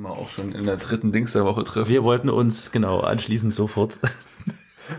nächste 0.00 0.02
Mal 0.02 0.10
auch 0.10 0.28
schon 0.28 0.52
in 0.52 0.64
der 0.64 0.76
dritten 0.76 1.12
Dings 1.12 1.32
der 1.32 1.44
Woche 1.44 1.64
treffen. 1.64 1.88
Wir 1.88 2.04
wollten 2.04 2.30
uns, 2.30 2.70
genau, 2.70 3.00
anschließend 3.00 3.54
sofort. 3.54 3.98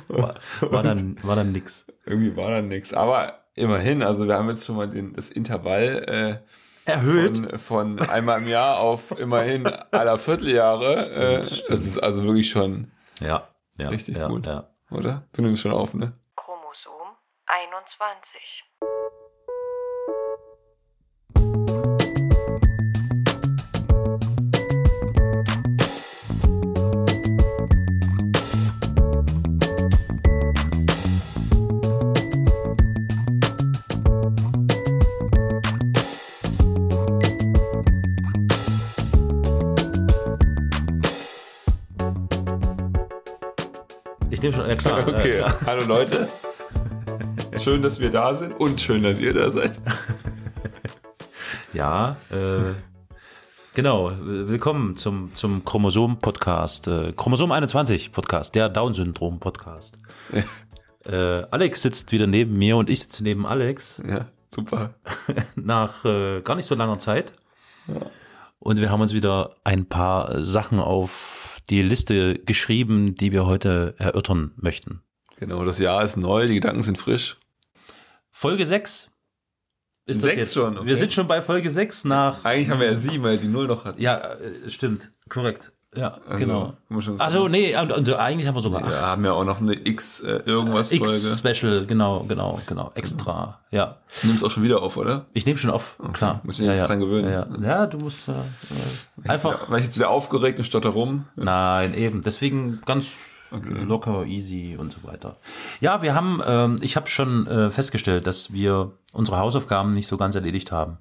war, 0.08 0.36
war, 0.62 0.84
dann, 0.84 1.18
war 1.24 1.36
dann 1.36 1.52
nix. 1.52 1.86
Irgendwie 2.06 2.36
war 2.36 2.52
dann 2.52 2.68
nix. 2.68 2.94
Aber 2.94 3.40
immerhin, 3.56 4.04
also 4.04 4.28
wir 4.28 4.36
haben 4.36 4.50
jetzt 4.50 4.66
schon 4.66 4.76
mal 4.76 4.90
den, 4.90 5.14
das 5.14 5.30
Intervall 5.30 6.42
äh, 6.86 6.90
Erhöht. 6.90 7.38
Von, 7.62 8.00
von 8.00 8.10
einmal 8.10 8.42
im 8.42 8.48
Jahr 8.48 8.80
auf 8.80 9.18
immerhin 9.20 9.68
aller 9.68 10.18
Vierteljahre. 10.18 11.12
Äh, 11.12 11.38
das 11.68 11.86
ist 11.86 12.00
also 12.00 12.24
wirklich 12.24 12.50
schon 12.50 12.92
ja, 13.20 13.48
ja, 13.78 13.90
richtig 13.90 14.18
ja, 14.18 14.28
gut. 14.28 14.48
Ja. 14.48 14.68
Oder? 14.90 15.28
Wir 15.34 15.44
nehmen 15.44 15.54
es 15.54 15.62
schon 15.62 15.72
auf, 15.72 15.94
ne? 15.94 16.14
Chromosom 16.36 17.16
21. 17.46 18.66
Ich 44.44 44.50
nehme 44.50 44.54
schon, 44.56 44.70
ja 44.70 44.76
klar. 44.76 45.08
Okay, 45.08 45.38
Ja, 45.40 45.52
klar. 45.52 45.62
hallo 45.68 45.86
Leute. 45.86 46.28
Schön, 47.60 47.84
dass 47.84 48.00
wir 48.00 48.10
da 48.10 48.34
sind 48.34 48.54
und 48.54 48.82
schön, 48.82 49.04
dass 49.04 49.20
ihr 49.20 49.34
da 49.34 49.52
seid. 49.52 49.80
Ja, 51.74 52.18
äh, 52.32 52.74
genau. 53.76 54.12
Willkommen 54.20 54.98
zum, 54.98 55.34
zum 55.36 55.64
Chromosom-Podcast. 55.64 56.88
Äh, 56.88 57.14
Chromosom 57.16 57.52
21 57.52 58.12
Podcast, 58.12 58.56
der 58.56 58.68
Down-Syndrom-Podcast. 58.70 60.00
Äh, 61.04 61.44
Alex 61.50 61.82
sitzt 61.82 62.12
wieder 62.12 62.28
neben 62.28 62.60
mir 62.60 62.78
und 62.78 62.88
ich 62.88 63.00
sitze 63.00 63.24
neben 63.24 63.48
Alex 63.48 64.00
Ja, 64.08 64.26
super. 64.54 64.94
nach 65.56 66.06
äh, 66.06 66.42
gar 66.42 66.56
nicht 66.56 66.68
so 66.68 66.76
langer 66.76 67.00
Zeit. 67.00 67.34
Und 68.60 68.80
wir 68.80 68.92
haben 68.92 69.02
uns 69.02 69.12
wieder 69.12 69.56
ein 69.64 69.88
paar 69.88 70.44
Sachen 70.44 70.80
auf 70.80 71.51
die 71.72 71.82
Liste 71.82 72.38
geschrieben, 72.40 73.16
die 73.16 73.32
wir 73.32 73.46
heute 73.46 73.96
erörtern 73.98 74.52
möchten. 74.58 75.02
Genau, 75.38 75.64
das 75.64 75.80
Jahr 75.80 76.04
ist 76.04 76.18
neu, 76.18 76.46
die 76.46 76.56
Gedanken 76.56 76.84
sind 76.84 76.98
frisch. 76.98 77.38
Folge 78.30 78.68
6 78.68 79.10
ist 80.06 80.18
das 80.18 80.24
Sechs 80.24 80.36
jetzt. 80.36 80.54
schon, 80.54 80.78
okay. 80.78 80.86
Wir 80.86 80.98
sind 80.98 81.14
schon 81.14 81.28
bei 81.28 81.42
Folge 81.42 81.70
6 81.70 82.06
nach. 82.06 82.44
Eigentlich 82.44 82.70
haben 82.70 82.82
wir 82.82 82.92
ja 82.92 82.98
sieben, 82.98 83.24
weil 83.24 83.38
die 83.38 83.48
Null 83.48 83.68
noch 83.68 83.86
hat. 83.86 84.00
Ja, 84.00 84.34
äh, 84.36 84.70
stimmt. 84.70 85.12
Korrekt. 85.30 85.72
Ja, 85.94 86.20
Also, 86.26 86.38
genau. 86.38 86.74
wir 86.88 87.16
Also, 87.20 87.48
nee, 87.50 87.76
und, 87.76 87.92
und 87.92 88.06
so, 88.06 88.16
eigentlich 88.16 88.48
haben 88.48 88.56
wir 88.56 88.62
sogar 88.62 88.88
Wir 88.88 88.98
acht. 88.98 89.08
haben 89.08 89.26
ja 89.26 89.34
auch 89.34 89.44
noch 89.44 89.60
eine 89.60 89.74
X 89.74 90.22
äh, 90.22 90.42
irgendwas 90.46 90.88
Folge. 90.88 91.04
X-Special, 91.06 91.86
genau, 91.86 92.24
genau, 92.28 92.62
genau. 92.66 92.92
Extra. 92.96 93.60
Ja. 93.72 93.98
Du 94.22 94.28
nimmst 94.28 94.44
auch 94.46 94.52
schon 94.52 94.64
wieder 94.64 94.82
auf, 94.82 94.96
oder? 94.96 95.26
Ich 95.34 95.46
nehme 95.46 95.58
schon 95.58 95.70
auf, 95.70 95.98
klar. 96.14 96.40
muss 96.44 96.60
mich 96.60 96.68
ja, 96.68 96.74
jetzt 96.74 96.82
ja. 96.82 96.88
dran 96.88 97.02
gewöhnen. 97.02 97.30
Ja, 97.30 97.46
ja. 97.62 97.68
ja 97.68 97.88
du 97.88 97.98
musst 97.98 98.30
äh, 98.30 98.34
einfach. 99.28 99.70
Weil 99.70 99.80
ich 99.80 99.86
jetzt 99.86 99.98
wieder 99.98 100.10
aufgeregt 100.10 100.60
und 100.60 100.64
stotter 100.64 100.90
rum. 100.90 101.26
Nein, 101.36 101.94
eben. 101.94 102.22
Deswegen 102.22 102.80
ganz 102.86 103.18
locker, 103.52 104.24
easy 104.26 104.78
und 104.80 104.94
so 104.94 105.04
weiter. 105.04 105.36
Ja, 105.82 106.02
wir 106.02 106.16
haben, 106.16 106.42
ähm, 106.48 106.78
ich 106.82 106.96
habe 106.96 107.08
schon 107.08 107.48
äh, 107.48 107.70
festgestellt, 107.70 108.28
dass 108.28 108.54
wir 108.54 108.92
unsere 109.12 109.40
Hausaufgaben 109.40 109.94
nicht 109.94 110.08
so 110.08 110.16
ganz 110.16 110.36
erledigt 110.36 110.72
haben. 110.72 111.00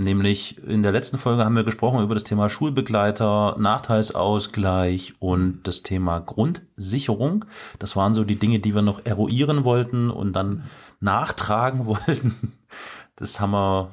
Nämlich 0.00 0.56
in 0.66 0.82
der 0.82 0.92
letzten 0.92 1.18
Folge 1.18 1.44
haben 1.44 1.54
wir 1.54 1.62
gesprochen 1.62 2.02
über 2.02 2.14
das 2.14 2.24
Thema 2.24 2.48
Schulbegleiter, 2.48 3.56
Nachteilsausgleich 3.58 5.12
und 5.18 5.60
das 5.64 5.82
Thema 5.82 6.20
Grundsicherung. 6.20 7.44
Das 7.78 7.96
waren 7.96 8.14
so 8.14 8.24
die 8.24 8.36
Dinge, 8.36 8.60
die 8.60 8.74
wir 8.74 8.80
noch 8.80 9.04
eruieren 9.04 9.64
wollten 9.64 10.08
und 10.08 10.32
dann 10.32 10.64
nachtragen 11.00 11.84
wollten. 11.84 12.54
Das 13.14 13.40
haben 13.40 13.50
wir 13.50 13.90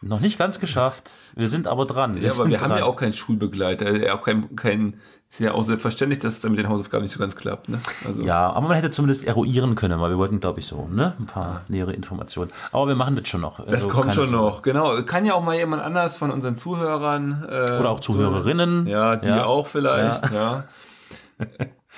noch 0.00 0.20
nicht 0.20 0.38
ganz 0.38 0.58
geschafft. 0.58 1.16
Wir 1.34 1.48
sind 1.48 1.66
aber 1.66 1.84
dran. 1.84 2.16
Ja, 2.16 2.32
aber 2.32 2.48
wir 2.48 2.58
haben 2.62 2.70
dran. 2.70 2.78
ja 2.78 2.84
auch 2.86 2.96
keinen 2.96 3.12
Schulbegleiter, 3.12 3.94
ja 3.94 4.18
auch 4.18 4.24
kein, 4.24 4.56
kein, 4.56 4.94
ist 5.40 5.44
ja 5.44 5.52
auch 5.52 5.62
selbstverständlich, 5.64 6.18
dass 6.20 6.34
es 6.34 6.40
dann 6.40 6.52
mit 6.52 6.58
den 6.60 6.68
Hausaufgaben 6.68 7.02
nicht 7.02 7.12
so 7.12 7.18
ganz 7.18 7.36
klappt, 7.36 7.68
ne? 7.68 7.78
Also, 8.06 8.22
Ja, 8.22 8.50
aber 8.52 8.68
man 8.68 8.76
hätte 8.76 8.90
zumindest 8.90 9.24
eruieren 9.24 9.74
können, 9.74 10.00
weil 10.00 10.10
wir 10.10 10.18
wollten, 10.18 10.40
glaube 10.40 10.60
ich, 10.60 10.66
so, 10.66 10.88
ne? 10.88 11.14
Ein 11.18 11.26
paar 11.26 11.62
nähere 11.68 11.92
Informationen. 11.92 12.50
Aber 12.72 12.88
wir 12.88 12.94
machen 12.94 13.16
das 13.16 13.28
schon 13.28 13.42
noch. 13.42 13.58
das 13.58 13.68
Also 13.68 13.88
kommt 13.88 14.14
schon 14.14 14.30
noch, 14.30 14.62
genau. 14.62 15.02
Kann 15.02 15.26
ja 15.26 15.34
auch 15.34 15.42
mal 15.44 15.54
jemand 15.56 15.82
anders 15.82 16.16
von 16.16 16.30
unseren 16.30 16.56
Zuhörern. 16.56 17.46
Äh, 17.48 17.78
Oder 17.78 17.90
auch 17.90 18.00
Zuhörerinnen. 18.00 18.86
Ja, 18.86 19.16
die 19.16 19.28
Ja. 19.28 19.44
auch 19.44 19.66
vielleicht, 19.66 20.32
ja. 20.32 20.64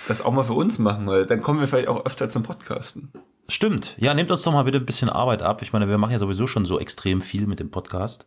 Das 0.07 0.23
auch 0.23 0.33
mal 0.33 0.45
für 0.45 0.55
uns 0.55 0.79
machen, 0.79 1.07
weil 1.07 1.27
dann 1.27 1.43
kommen 1.43 1.61
wir 1.61 1.67
vielleicht 1.69 1.89
auch 1.89 2.05
öfter 2.07 2.29
zum 2.29 2.43
Podcasten. 2.43 3.13
Stimmt. 3.49 3.95
Ja, 3.99 4.15
nehmt 4.15 4.31
uns 4.31 4.43
doch 4.43 4.53
mal 4.53 4.63
bitte 4.65 4.79
ein 4.79 4.87
bisschen 4.87 5.09
Arbeit 5.11 5.43
ab. 5.43 5.63
Ich 5.63 5.73
meine, 5.73 5.89
wir 5.89 5.99
machen 5.99 6.13
ja 6.13 6.19
sowieso 6.19 6.47
schon 6.47 6.65
so 6.67 6.79
extrem 6.79 7.21
viel 7.23 7.47
mit 7.47 7.61
dem 7.61 7.71
Podcast. 7.71 8.27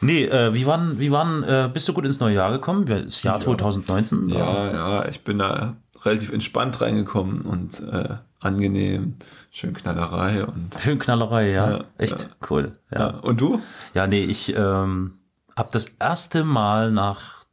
Nee, 0.00 0.24
äh, 0.24 0.52
wie 0.54 0.66
waren, 0.66 0.98
wie 0.98 1.10
waren, 1.10 1.42
äh, 1.44 1.70
bist 1.72 1.88
du 1.88 1.92
gut 1.92 2.04
ins 2.04 2.20
neue 2.20 2.34
Jahr 2.34 2.50
gekommen? 2.52 2.84
Das 2.86 3.22
Jahr 3.22 3.38
2019? 3.38 4.28
Ja, 4.28 4.70
ja, 4.70 5.08
ich 5.08 5.22
bin 5.24 5.38
da 5.38 5.76
relativ 6.04 6.30
entspannt 6.32 6.80
reingekommen 6.80 7.42
und 7.42 7.80
äh, 7.90 8.16
angenehm, 8.40 9.14
schön 9.50 9.72
Knallerei 9.72 10.44
und 10.44 10.70
Schön 10.80 10.98
Knallerei, 10.98 11.50
ja. 11.50 11.70
Ja, 11.70 11.84
Echt 11.96 12.20
ja. 12.20 12.26
cool. 12.50 12.72
ja. 12.92 12.98
Ja. 13.00 13.06
Und 13.20 13.40
du? 13.40 13.60
Ja, 13.94 14.06
nee, 14.06 14.24
ich 14.24 14.54
ähm, 14.54 15.18
habe 15.56 15.68
das 15.72 15.86
erste 15.98 16.44
Mal 16.44 16.90
nach, 16.90 17.44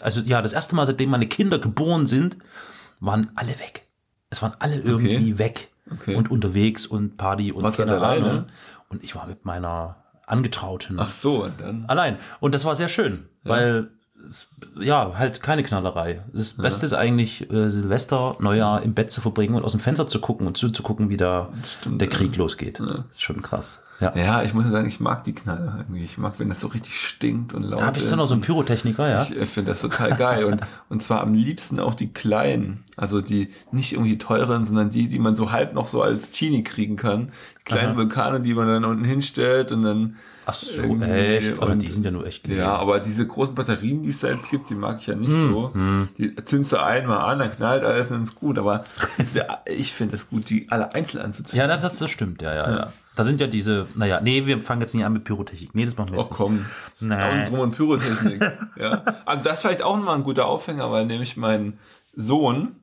also 0.00 0.20
ja, 0.20 0.42
das 0.42 0.52
erste 0.52 0.74
Mal, 0.74 0.86
seitdem 0.86 1.10
meine 1.10 1.26
Kinder 1.28 1.58
geboren 1.58 2.06
sind, 2.06 2.36
waren 2.98 3.30
alle 3.36 3.52
weg. 3.60 3.86
Es 4.30 4.42
waren 4.42 4.54
alle 4.58 4.76
irgendwie 4.80 5.38
weg 5.38 5.68
Okay. 5.92 6.14
und 6.14 6.30
unterwegs 6.30 6.86
und 6.86 7.16
Party 7.16 7.50
und 7.50 7.64
du 7.64 7.84
keine? 7.84 8.00
Ahnung. 8.00 8.44
Und 8.90 9.02
ich 9.02 9.16
war 9.16 9.26
mit 9.26 9.44
meiner 9.44 9.96
Angetrauten 10.30 10.98
Ach 10.98 11.10
so, 11.10 11.44
und 11.44 11.60
dann. 11.60 11.84
allein. 11.88 12.16
Und 12.40 12.54
das 12.54 12.64
war 12.64 12.74
sehr 12.76 12.88
schön, 12.88 13.26
weil 13.44 13.90
es, 14.28 14.48
ja, 14.78 15.12
halt 15.16 15.42
keine 15.42 15.62
Knallerei. 15.62 16.22
Das 16.32 16.54
Beste 16.54 16.86
ist 16.86 16.92
eigentlich, 16.92 17.50
äh, 17.50 17.70
Silvester, 17.70 18.36
Neujahr 18.38 18.82
im 18.82 18.94
Bett 18.94 19.10
zu 19.10 19.20
verbringen 19.20 19.54
und 19.54 19.64
aus 19.64 19.72
dem 19.72 19.80
Fenster 19.80 20.06
zu 20.06 20.20
gucken 20.20 20.46
und 20.46 20.56
zuzugucken, 20.56 21.08
wie 21.08 21.16
da 21.16 21.48
der 21.86 22.08
Krieg 22.08 22.36
losgeht. 22.36 22.80
Das 22.80 23.04
ist 23.10 23.22
schon 23.22 23.40
krass. 23.42 23.82
Ja. 23.98 24.14
Ja, 24.16 24.42
ich 24.42 24.54
muss 24.54 24.64
ja 24.64 24.70
sagen, 24.70 24.88
ich 24.88 24.98
mag 24.98 25.24
die 25.24 25.34
Knaller 25.34 25.74
irgendwie. 25.78 26.02
Ich 26.02 26.16
mag, 26.16 26.38
wenn 26.38 26.48
das 26.48 26.60
so 26.60 26.68
richtig 26.68 26.98
stinkt 26.98 27.52
und 27.52 27.64
laut 27.64 27.82
Ah, 27.82 27.90
bist 27.90 28.06
ist. 28.06 28.12
du 28.12 28.16
noch 28.16 28.26
so 28.26 28.32
ein 28.32 28.38
und 28.38 28.46
Pyrothechniker, 28.46 29.06
ja? 29.06 29.22
Ich 29.24 29.36
äh, 29.36 29.44
finde 29.44 29.72
das 29.72 29.82
total 29.82 30.16
geil. 30.16 30.44
Und, 30.44 30.62
und 30.88 31.02
zwar 31.02 31.20
am 31.20 31.34
liebsten 31.34 31.78
auch 31.78 31.92
die 31.92 32.10
kleinen. 32.10 32.82
Also 32.96 33.20
die 33.20 33.50
nicht 33.72 33.92
irgendwie 33.92 34.16
teuren, 34.16 34.64
sondern 34.64 34.88
die, 34.88 35.08
die 35.08 35.18
man 35.18 35.36
so 35.36 35.52
halb 35.52 35.74
noch 35.74 35.86
so 35.86 36.02
als 36.02 36.30
Teenie 36.30 36.64
kriegen 36.64 36.96
kann. 36.96 37.30
Kleinen 37.70 37.90
Aha. 37.92 37.96
Vulkane, 37.96 38.40
die 38.40 38.54
man 38.54 38.66
dann 38.68 38.84
unten 38.84 39.04
hinstellt 39.04 39.72
und 39.72 39.82
dann. 39.82 40.16
Ach 40.46 40.54
so, 40.54 40.82
echt? 41.02 41.58
Aber 41.60 41.72
und- 41.72 41.78
die 41.82 41.88
sind 41.88 42.04
ja 42.04 42.10
nur 42.10 42.26
echt 42.26 42.46
leer. 42.46 42.56
Ja, 42.58 42.76
aber 42.76 42.98
diese 42.98 43.26
großen 43.26 43.54
Batterien, 43.54 44.02
die 44.02 44.08
es 44.08 44.20
da 44.20 44.28
jetzt 44.30 44.50
gibt, 44.50 44.68
die 44.70 44.74
mag 44.74 44.98
ich 45.00 45.06
ja 45.06 45.14
nicht 45.14 45.30
Hm, 45.30 45.52
so. 45.52 45.72
Die 46.18 46.34
zündest 46.44 46.72
du 46.72 46.82
einmal 46.82 47.18
an, 47.18 47.38
dann 47.38 47.52
knallt 47.54 47.84
alles 47.84 48.08
und 48.08 48.14
dann 48.14 48.22
ist 48.24 48.34
gut. 48.34 48.58
Aber 48.58 48.84
diese, 49.18 49.46
ich 49.66 49.92
finde 49.92 50.16
es 50.16 50.28
gut, 50.28 50.50
die 50.50 50.66
alle 50.70 50.92
einzeln 50.94 51.22
anzuzünden. 51.22 51.58
Ja, 51.58 51.66
das, 51.68 51.82
das, 51.82 51.98
das 51.98 52.10
stimmt, 52.10 52.42
ja, 52.42 52.52
ja, 52.54 52.70
ja. 52.70 52.92
Da 53.14 53.22
sind 53.24 53.40
ja 53.40 53.46
diese, 53.46 53.86
naja, 53.94 54.20
nee, 54.20 54.46
wir 54.46 54.60
fangen 54.60 54.80
jetzt 54.80 54.94
nicht 54.94 55.04
an 55.04 55.12
mit 55.12 55.24
Pyrotechnik. 55.24 55.74
Nee, 55.74 55.84
das 55.84 55.96
machen 55.96 56.10
wir 56.12 56.18
Oh 56.18 56.22
jetzt 56.22 56.30
nicht. 56.30 56.36
komm. 56.38 56.64
Nein. 57.00 57.18
Tausend 57.20 57.48
Drum 57.50 57.60
und 57.60 57.70
Pyrotechnik. 57.76 58.40
ja. 58.80 59.02
Also 59.26 59.44
das 59.44 59.54
ist 59.54 59.60
vielleicht 59.60 59.82
auch 59.82 59.96
nochmal 59.96 60.16
ein 60.16 60.24
guter 60.24 60.46
Aufhänger, 60.46 60.90
weil 60.90 61.06
nämlich 61.06 61.36
mein 61.36 61.74
Sohn, 62.16 62.76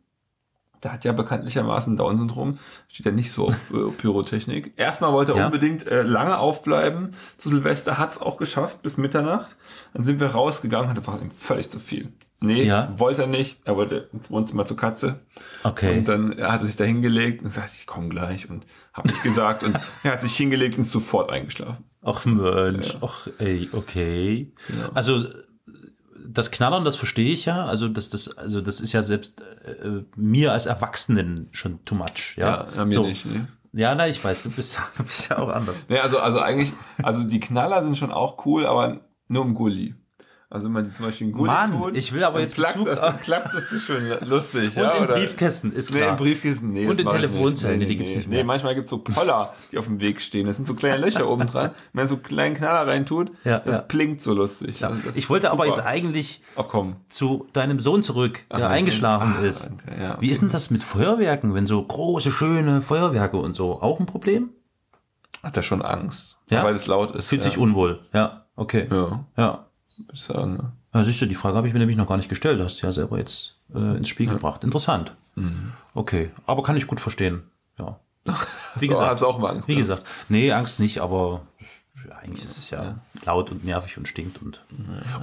der 0.83 0.93
hat 0.93 1.05
ja 1.05 1.11
bekanntlichermaßen 1.11 1.97
Down-Syndrom, 1.97 2.59
steht 2.87 3.05
ja 3.05 3.11
nicht 3.11 3.31
so 3.31 3.47
auf 3.47 3.71
äh, 3.71 3.91
Pyrotechnik. 3.97 4.73
Erstmal 4.77 5.11
wollte 5.13 5.33
er 5.33 5.37
Ja. 5.39 5.45
unbedingt 5.47 5.87
äh, 5.87 6.01
lange 6.03 6.37
aufbleiben 6.37 7.15
zu 7.37 7.49
Silvester, 7.49 7.97
hat's 7.97 8.19
auch 8.21 8.37
geschafft 8.37 8.81
bis 8.81 8.97
Mitternacht. 8.97 9.55
Dann 9.93 10.03
sind 10.03 10.19
wir 10.19 10.27
rausgegangen, 10.27 10.89
hatte 10.89 10.99
einfach 11.01 11.19
völlig 11.35 11.69
zu 11.69 11.79
viel. 11.79 12.11
Nee, 12.39 12.63
Ja. 12.63 12.93
wollte 12.95 13.21
er 13.23 13.27
nicht. 13.27 13.59
Er 13.65 13.75
wollte 13.75 14.09
ins 14.13 14.29
Wohnzimmer 14.29 14.63
zur 14.65 14.77
Katze. 14.77 15.21
Okay. 15.63 15.97
Und 15.97 16.07
dann 16.07 16.39
hat 16.39 16.61
er 16.61 16.67
sich 16.67 16.75
da 16.75 16.83
hingelegt 16.83 17.39
und 17.41 17.45
gesagt, 17.47 17.71
ich 17.73 17.87
komme 17.87 18.09
gleich 18.09 18.47
und 18.49 18.65
habe 18.93 19.07
nicht 19.07 19.23
gesagt. 19.23 19.63
und 19.63 19.79
er 20.03 20.11
hat 20.13 20.21
sich 20.21 20.35
hingelegt 20.37 20.75
und 20.75 20.81
ist 20.81 20.91
sofort 20.91 21.31
eingeschlafen. 21.31 21.83
Ach 22.03 22.23
Mensch, 22.25 22.95
ach 23.01 23.27
ey, 23.39 23.67
okay. 23.73 24.53
Also 24.93 25.25
das 26.27 26.51
Knallern, 26.51 26.85
das 26.85 26.95
verstehe 26.95 27.31
ich 27.31 27.45
ja. 27.45 27.65
Also 27.65 27.87
das, 27.87 28.09
das, 28.09 28.37
also 28.37 28.61
das 28.61 28.81
ist 28.81 28.93
ja 28.93 29.01
selbst 29.03 29.41
äh, 29.41 30.03
mir 30.15 30.51
als 30.53 30.65
Erwachsenen 30.65 31.49
schon 31.51 31.83
too 31.85 31.95
much. 31.95 32.35
Ja, 32.37 32.67
Ja, 32.75 32.85
mir 32.85 32.91
so. 32.91 33.03
nicht. 33.03 33.25
Nee. 33.25 33.41
Ja, 33.73 33.93
na, 33.95 34.07
ich 34.07 34.23
weiß, 34.23 34.43
du 34.43 34.49
bist, 34.49 34.79
bist 34.97 35.29
ja 35.29 35.37
auch 35.37 35.49
anders. 35.49 35.85
Nee, 35.89 35.99
also, 35.99 36.19
also 36.19 36.39
eigentlich, 36.39 36.71
also 37.03 37.23
die 37.23 37.39
Knaller 37.39 37.83
sind 37.83 37.97
schon 37.97 38.11
auch 38.11 38.45
cool, 38.45 38.65
aber 38.65 39.01
nur 39.27 39.43
im 39.45 39.53
Gully. 39.53 39.95
Also 40.49 40.67
wenn 40.67 40.71
man 40.71 40.93
zum 40.93 41.03
Beispiel 41.05 41.27
einen 41.27 41.33
Gulli 41.33 41.51
Mann, 41.51 41.71
tut, 41.73 41.97
ich 41.97 42.13
will 42.13 42.23
aber 42.23 42.39
jetzt 42.39 42.55
klappt 42.55 42.75
Bezug 42.81 42.95
das, 43.01 43.21
klappt 43.21 43.53
das 43.53 43.69
ist 43.69 43.83
schon 43.83 43.97
lustig. 44.29 44.69
Und 44.77 44.81
ja, 44.81 44.91
in 44.91 45.03
oder? 45.03 45.15
Briefkästen, 45.15 45.73
ist 45.73 45.91
Nee, 45.91 45.97
klar. 45.97 46.11
im 46.11 46.15
Briefkissen, 46.15 46.71
nee. 46.71 46.87
Und 46.87 46.97
in. 46.97 47.05
Telefonzellen, 47.05 47.79
nee, 47.79 47.85
die 47.85 47.91
nee, 47.91 47.97
gibt's 47.97 48.11
nee. 48.13 48.17
nicht 48.19 48.29
mehr. 48.29 48.37
Nee, 48.39 48.43
manchmal 48.45 48.73
gibt's 48.73 48.89
so 48.89 48.99
Poller, 48.99 49.53
die 49.73 49.77
auf 49.77 49.85
dem 49.87 49.99
Weg 49.99 50.21
stehen. 50.21 50.47
Das 50.47 50.55
sind 50.55 50.65
so 50.65 50.73
kleine 50.73 50.99
Löcher 51.03 51.27
oben 51.29 51.47
dran. 51.47 51.71
Wenn 51.91 52.01
man 52.03 52.07
so 52.07 52.13
einen 52.15 52.23
kleinen 52.23 52.55
Knaller 52.55 52.87
reintut, 52.89 53.31
Ja, 53.43 53.59
das 53.59 53.75
ja. 53.75 53.81
blinkt 53.81 54.21
so 54.21 54.33
lustig. 54.33 54.79
Ja. 54.79 54.87
Also 54.87 55.01
Ich 55.15 55.29
wollte 55.29 55.51
aber 55.51 55.65
super. 55.65 55.75
jetzt 55.79 55.85
eigentlich 55.85 56.41
Ach 56.55 56.65
komm. 56.69 56.95
zu 57.09 57.47
deinem 57.51 57.81
Sohn 57.81 58.01
zurück, 58.01 58.39
der 58.49 58.59
mein 58.59 58.71
eingeschlafen. 58.71 59.35
Ah, 59.41 59.43
ist. 59.43 59.65
danke, 59.65 60.01
ja, 60.01 60.15
Wie 60.21 60.29
ist 60.29 60.41
denn 60.41 60.49
das 60.49 60.71
mit 60.71 60.81
Feuerwerken, 60.81 61.55
wenn 61.55 61.67
so 61.67 61.83
große, 61.83 62.31
schöne 62.31 62.81
Feuerwerke 62.81 63.35
und 63.35 63.51
so? 63.51 63.81
Auch 63.81 63.99
ein 63.99 64.05
Problem? 64.05 64.51
Hat 65.43 65.57
er 65.57 65.63
schon 65.63 65.81
Angst. 65.81 66.37
Ja? 66.49 66.63
Weil 66.63 66.73
es 66.75 66.87
laut 66.87 67.13
ist. 67.17 67.27
Fühlt 67.27 67.43
sich 67.43 67.57
unwohl. 67.57 67.99
Ja, 68.13 68.45
okay. 68.55 68.87
Ja, 68.89 69.25
Ja. 69.35 69.63
Würde 69.97 70.13
ich 70.13 70.21
sagen. 70.21 70.71
Ja, 70.93 71.03
siehst 71.03 71.21
du, 71.21 71.25
die 71.25 71.35
Frage 71.35 71.57
habe 71.57 71.67
ich 71.67 71.73
mir 71.73 71.79
nämlich 71.79 71.97
noch 71.97 72.07
gar 72.07 72.17
nicht 72.17 72.29
gestellt. 72.29 72.61
Hast 72.61 72.81
du 72.81 72.85
ja 72.87 72.91
selber 72.91 73.17
jetzt 73.17 73.55
äh, 73.73 73.97
ins 73.97 74.09
Spiel 74.09 74.27
gebracht. 74.27 74.63
Interessant. 74.63 75.13
Mhm. 75.35 75.73
Okay, 75.93 76.31
aber 76.45 76.63
kann 76.63 76.77
ich 76.77 76.87
gut 76.87 76.99
verstehen. 76.99 77.43
Ja. 77.77 77.99
Wie 78.79 78.85
So, 78.87 78.91
gesagt, 78.93 79.11
hast 79.11 79.21
du 79.21 79.27
auch 79.27 79.39
mal 79.39 79.51
Angst. 79.51 79.67
wie 79.67 79.73
ne? 79.75 79.79
gesagt, 79.79 80.03
nee, 80.29 80.51
Angst 80.51 80.79
nicht, 80.79 80.99
aber 80.99 81.41
ja, 82.09 82.15
eigentlich 82.17 82.45
ist 82.45 82.57
es 82.57 82.69
ja, 82.69 82.95
laut 83.25 83.51
und 83.51 83.63
nervig 83.65 83.97
und 83.97 84.07
stinkt 84.07 84.41
und 84.41 84.63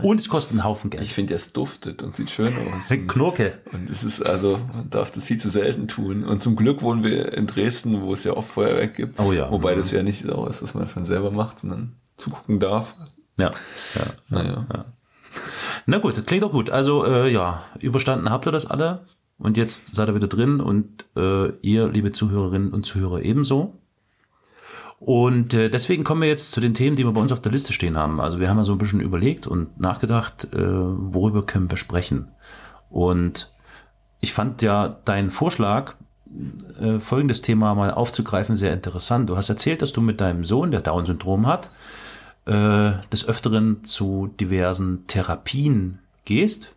und 0.03 0.21
es 0.21 0.29
kostet 0.29 0.53
einen 0.53 0.65
Haufen 0.65 0.91
Ich 0.93 0.99
Geld. 0.99 1.11
finde, 1.11 1.35
es 1.35 1.53
duftet 1.53 2.03
und 2.03 2.17
sieht 2.17 2.31
schön 2.31 2.49
aus. 2.49 2.91
Und, 2.91 3.07
Knurke. 3.09 3.59
und 3.73 3.89
es 3.89 4.03
ist 4.03 4.21
also, 4.25 4.59
man 4.75 4.91
darf 4.91 5.11
das 5.11 5.25
viel 5.25 5.39
zu 5.39 5.49
selten 5.51 5.87
tun. 5.89 6.25
Und 6.25 6.43
zum 6.43 6.57
Glück 6.57 6.83
wohnen 6.83 7.03
wir 7.05 7.33
in 7.35 7.47
Dresden, 7.47 8.03
wo 8.03 8.13
es 8.13 8.25
ja 8.25 8.33
oft 8.37 8.51
Feuerwerk 8.51 8.95
gibt. 8.95 9.19
Oh 9.21 9.33
ja. 9.33 9.51
Wobei 9.51 9.75
das 9.75 9.91
ja 9.93 10.03
nicht 10.03 10.23
so 10.25 10.47
ist, 10.47 10.63
dass 10.63 10.75
man 10.75 10.89
schon 10.89 11.05
selber 11.07 11.31
macht, 11.31 11.61
sondern 11.61 11.95
zugucken 12.17 12.59
darf. 12.61 12.95
Ja. 13.39 13.51
ja. 13.95 14.03
Naja. 14.29 14.87
Na 15.87 15.99
gut, 15.99 16.17
das 16.17 16.25
klingt 16.25 16.43
doch 16.43 16.53
gut. 16.53 16.71
Also 16.71 17.05
äh, 17.05 17.31
ja, 17.31 17.65
überstanden 17.81 18.31
habt 18.31 18.47
ihr 18.47 18.53
das 18.53 18.67
alle 18.67 19.07
und 19.39 19.57
jetzt 19.57 19.95
seid 19.95 20.09
ihr 20.09 20.15
wieder 20.15 20.29
drin 20.29 20.61
und 20.61 21.07
äh, 21.17 21.51
ihr, 21.61 21.89
liebe 21.89 22.13
Zuhörerinnen 22.13 22.73
und 22.73 22.87
Zuhörer, 22.87 23.23
ebenso. 23.23 23.79
Und 25.01 25.53
äh, 25.53 25.69
deswegen 25.69 26.05
kommen 26.05 26.23
wir 26.23 26.29
jetzt 26.29 26.53
zu 26.53 26.61
den 26.61 26.73
Themen, 26.73 26.97
die 26.97 27.05
wir 27.05 27.13
bei 27.13 27.21
uns 27.21 27.33
auf 27.33 27.43
der 27.43 27.53
Liste 27.53 27.73
stehen 27.73 27.97
haben. 27.97 28.21
Also 28.21 28.41
wir 28.41 28.49
haben 28.49 28.57
ja 28.57 28.65
so 28.65 28.73
ein 28.73 28.79
bisschen 28.79 29.01
überlegt 29.01 29.47
und 29.47 29.79
nachgedacht, 29.79 30.49
äh, 30.55 30.59
worüber 30.59 31.45
können 31.45 31.71
wir 31.71 31.77
sprechen. 31.77 32.29
Und 32.89 33.53
ich 34.21 34.33
fand 34.33 34.63
ja 34.63 34.89
deinen 35.05 35.31
Vorschlag, 35.31 35.95
äh, 36.81 37.01
folgendes 37.01 37.43
Thema 37.43 37.75
mal 37.75 37.91
aufzugreifen, 37.91 38.57
sehr 38.57 38.73
interessant. 38.73 39.29
Du 39.29 39.37
hast 39.37 39.49
erzählt, 39.51 39.83
dass 39.83 39.93
du 39.93 40.01
mit 40.01 40.21
deinem 40.21 40.45
Sohn, 40.45 40.71
der 40.71 40.81
Down-Syndrom 40.81 41.47
hat, 41.47 41.71
äh, 42.47 42.93
des 43.13 43.27
Öfteren 43.29 43.85
zu 43.85 44.29
diversen 44.41 45.07
Therapien 45.07 45.99
gehst. 46.25 46.69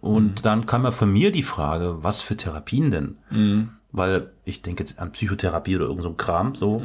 Und 0.00 0.46
dann 0.46 0.64
kam 0.66 0.84
ja 0.84 0.92
von 0.92 1.12
mir 1.12 1.30
die 1.30 1.42
Frage, 1.42 1.98
was 2.02 2.22
für 2.22 2.36
Therapien 2.36 2.90
denn? 2.90 3.68
Weil 3.92 4.30
ich 4.44 4.62
denke 4.62 4.82
jetzt 4.82 4.98
an 4.98 5.12
Psychotherapie 5.12 5.76
oder 5.76 5.86
irgend 5.86 6.02
so 6.02 6.12
Kram. 6.14 6.54
So. 6.54 6.82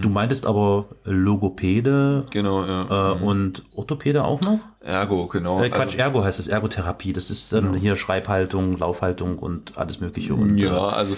Du 0.00 0.08
meintest 0.08 0.46
aber 0.46 0.86
Logopäde 1.04 2.24
Genau, 2.30 2.64
ja. 2.64 3.12
äh, 3.12 3.22
und 3.22 3.64
Orthopäde 3.74 4.24
auch 4.24 4.40
noch? 4.40 4.60
Ergo, 4.80 5.26
genau. 5.26 5.62
Äh, 5.62 5.68
Quatsch, 5.68 5.80
Also, 5.88 5.98
Ergo 5.98 6.24
heißt 6.24 6.38
es, 6.38 6.48
Ergotherapie. 6.48 7.12
Das 7.12 7.30
ist 7.30 7.52
dann 7.52 7.74
hier 7.74 7.94
Schreibhaltung, 7.96 8.78
Laufhaltung 8.78 9.38
und 9.38 9.76
alles 9.76 10.00
Mögliche. 10.00 10.34
Und, 10.34 10.56
ja, 10.56 10.74
äh, 10.74 10.92
also, 10.94 11.16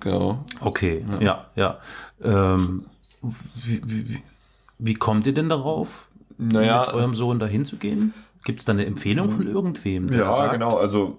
genau. 0.00 0.44
Okay, 0.60 1.04
ja, 1.20 1.46
ja. 1.54 1.78
Ähm, 2.22 2.84
wie, 3.22 3.80
wie, 3.84 4.22
wie- 4.84 4.94
kommt 4.94 5.26
ihr 5.26 5.34
denn 5.34 5.48
darauf, 5.48 6.08
Naja, 6.38 6.80
mit 6.86 6.94
eurem 6.94 7.14
Sohn 7.14 7.38
dahin 7.38 7.64
zu 7.64 7.76
gehen? 7.76 8.12
Gibt 8.44 8.58
es 8.60 8.64
da 8.64 8.72
eine 8.72 8.84
Empfehlung 8.86 9.30
von 9.30 9.46
irgendwem? 9.46 10.12
Ja, 10.12 10.32
sagt, 10.32 10.52
genau. 10.54 10.76
Also 10.76 11.18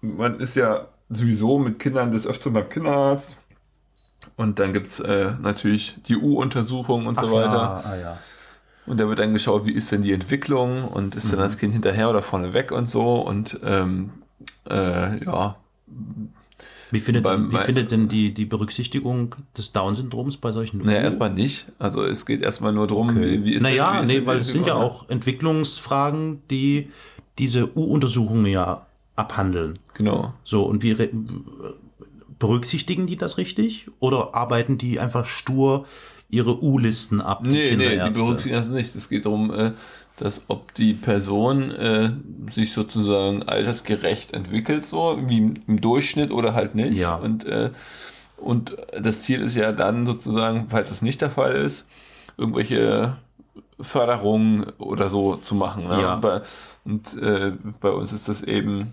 man 0.00 0.38
ist 0.40 0.54
ja 0.56 0.88
sowieso 1.08 1.58
mit 1.58 1.78
Kindern 1.78 2.10
des 2.10 2.26
Öfteren 2.26 2.52
beim 2.52 2.68
Kinderarzt. 2.68 3.38
Und 4.36 4.58
dann 4.58 4.72
gibt's 4.72 5.00
äh, 5.00 5.32
natürlich 5.40 5.96
die 6.06 6.16
U-Untersuchung 6.16 7.06
und 7.06 7.16
so 7.18 7.26
Ach 7.28 7.32
weiter. 7.32 7.52
Ja, 7.56 7.82
ah, 7.90 7.96
ja. 7.96 8.18
Und 8.86 9.00
da 9.00 9.08
wird 9.08 9.18
dann 9.18 9.32
geschaut, 9.32 9.64
wie 9.66 9.72
ist 9.72 9.90
denn 9.92 10.02
die 10.02 10.12
Entwicklung 10.12 10.84
und 10.84 11.14
ist 11.16 11.26
Mhm. 11.26 11.30
dann 11.32 11.40
das 11.40 11.58
Kind 11.58 11.72
hinterher 11.72 12.10
oder 12.10 12.22
vorne 12.22 12.52
weg 12.52 12.70
und 12.72 12.90
so. 12.90 13.16
Und 13.20 13.58
ähm, 13.64 14.10
äh, 14.68 15.24
ja, 15.24 15.56
Wie 16.90 17.00
findet, 17.00 17.24
Beim- 17.24 17.50
wie 17.50 17.56
findet 17.58 17.90
denn 17.90 18.08
die, 18.08 18.32
die 18.32 18.44
Berücksichtigung 18.44 19.34
des 19.56 19.72
Down-Syndroms 19.72 20.36
bei 20.36 20.52
solchen 20.52 20.78
naja, 20.82 21.00
erstmal 21.00 21.30
nicht. 21.32 21.66
Also 21.78 22.04
es 22.04 22.24
geht 22.26 22.42
erstmal 22.42 22.72
nur 22.72 22.86
drum, 22.86 23.16
wie, 23.20 23.44
wie 23.44 23.54
ist 23.54 23.62
Naja, 23.62 23.98
wie 23.98 24.02
ist 24.02 24.08
nee, 24.08 24.14
denn 24.18 24.26
weil 24.26 24.38
es 24.38 24.52
sind 24.52 24.66
ja 24.66 24.74
Entwicklung? 24.74 24.90
auch 25.04 25.08
Entwicklungsfragen, 25.08 26.42
die 26.50 26.90
diese 27.38 27.76
U-Untersuchungen 27.76 28.46
ja 28.46 28.86
abhandeln. 29.16 29.78
Genau. 29.94 30.32
So, 30.44 30.62
und 30.64 30.82
wie 30.82 30.94
berücksichtigen 32.38 33.06
die 33.06 33.16
das 33.16 33.38
richtig? 33.38 33.88
Oder 33.98 34.34
arbeiten 34.34 34.78
die 34.78 35.00
einfach 35.00 35.26
stur 35.26 35.86
ihre 36.28 36.62
U-Listen 36.62 37.20
ab? 37.20 37.40
Nee, 37.44 37.76
nee, 37.76 37.98
die 38.02 38.10
berücksichtigen 38.10 38.56
das 38.56 38.68
nicht. 38.68 38.94
Es 38.94 39.08
geht 39.08 39.24
darum, 39.24 39.52
äh, 39.52 39.72
dass 40.16 40.42
ob 40.48 40.72
die 40.74 40.94
Person 40.94 41.70
äh, 41.72 42.10
sich 42.50 42.72
sozusagen 42.72 43.42
altersgerecht 43.42 44.32
entwickelt, 44.32 44.86
so 44.86 45.18
wie 45.26 45.38
im- 45.38 45.54
im 45.66 45.80
Durchschnitt 45.80 46.32
oder 46.32 46.54
halt 46.54 46.74
nicht. 46.74 46.96
Ja. 46.96 47.16
Und, 47.16 47.44
äh, 47.44 47.70
und 48.36 48.76
das 49.00 49.22
Ziel 49.22 49.40
ist 49.42 49.56
ja 49.56 49.72
dann 49.72 50.06
sozusagen, 50.06 50.66
falls 50.68 50.88
das 50.88 51.02
nicht 51.02 51.20
der 51.20 51.30
Fall 51.30 51.52
ist, 51.52 51.86
irgendwelche 52.38 53.16
Förderungen 53.80 54.66
oder 54.78 55.10
so 55.10 55.36
zu 55.36 55.54
machen. 55.54 55.86
Ne? 55.88 56.00
Ja. 56.00 56.14
Und, 56.14 56.20
bei, 56.22 56.40
und 56.84 57.22
äh, 57.22 57.52
bei 57.80 57.90
uns 57.90 58.12
ist 58.12 58.28
das 58.28 58.42
eben 58.42 58.92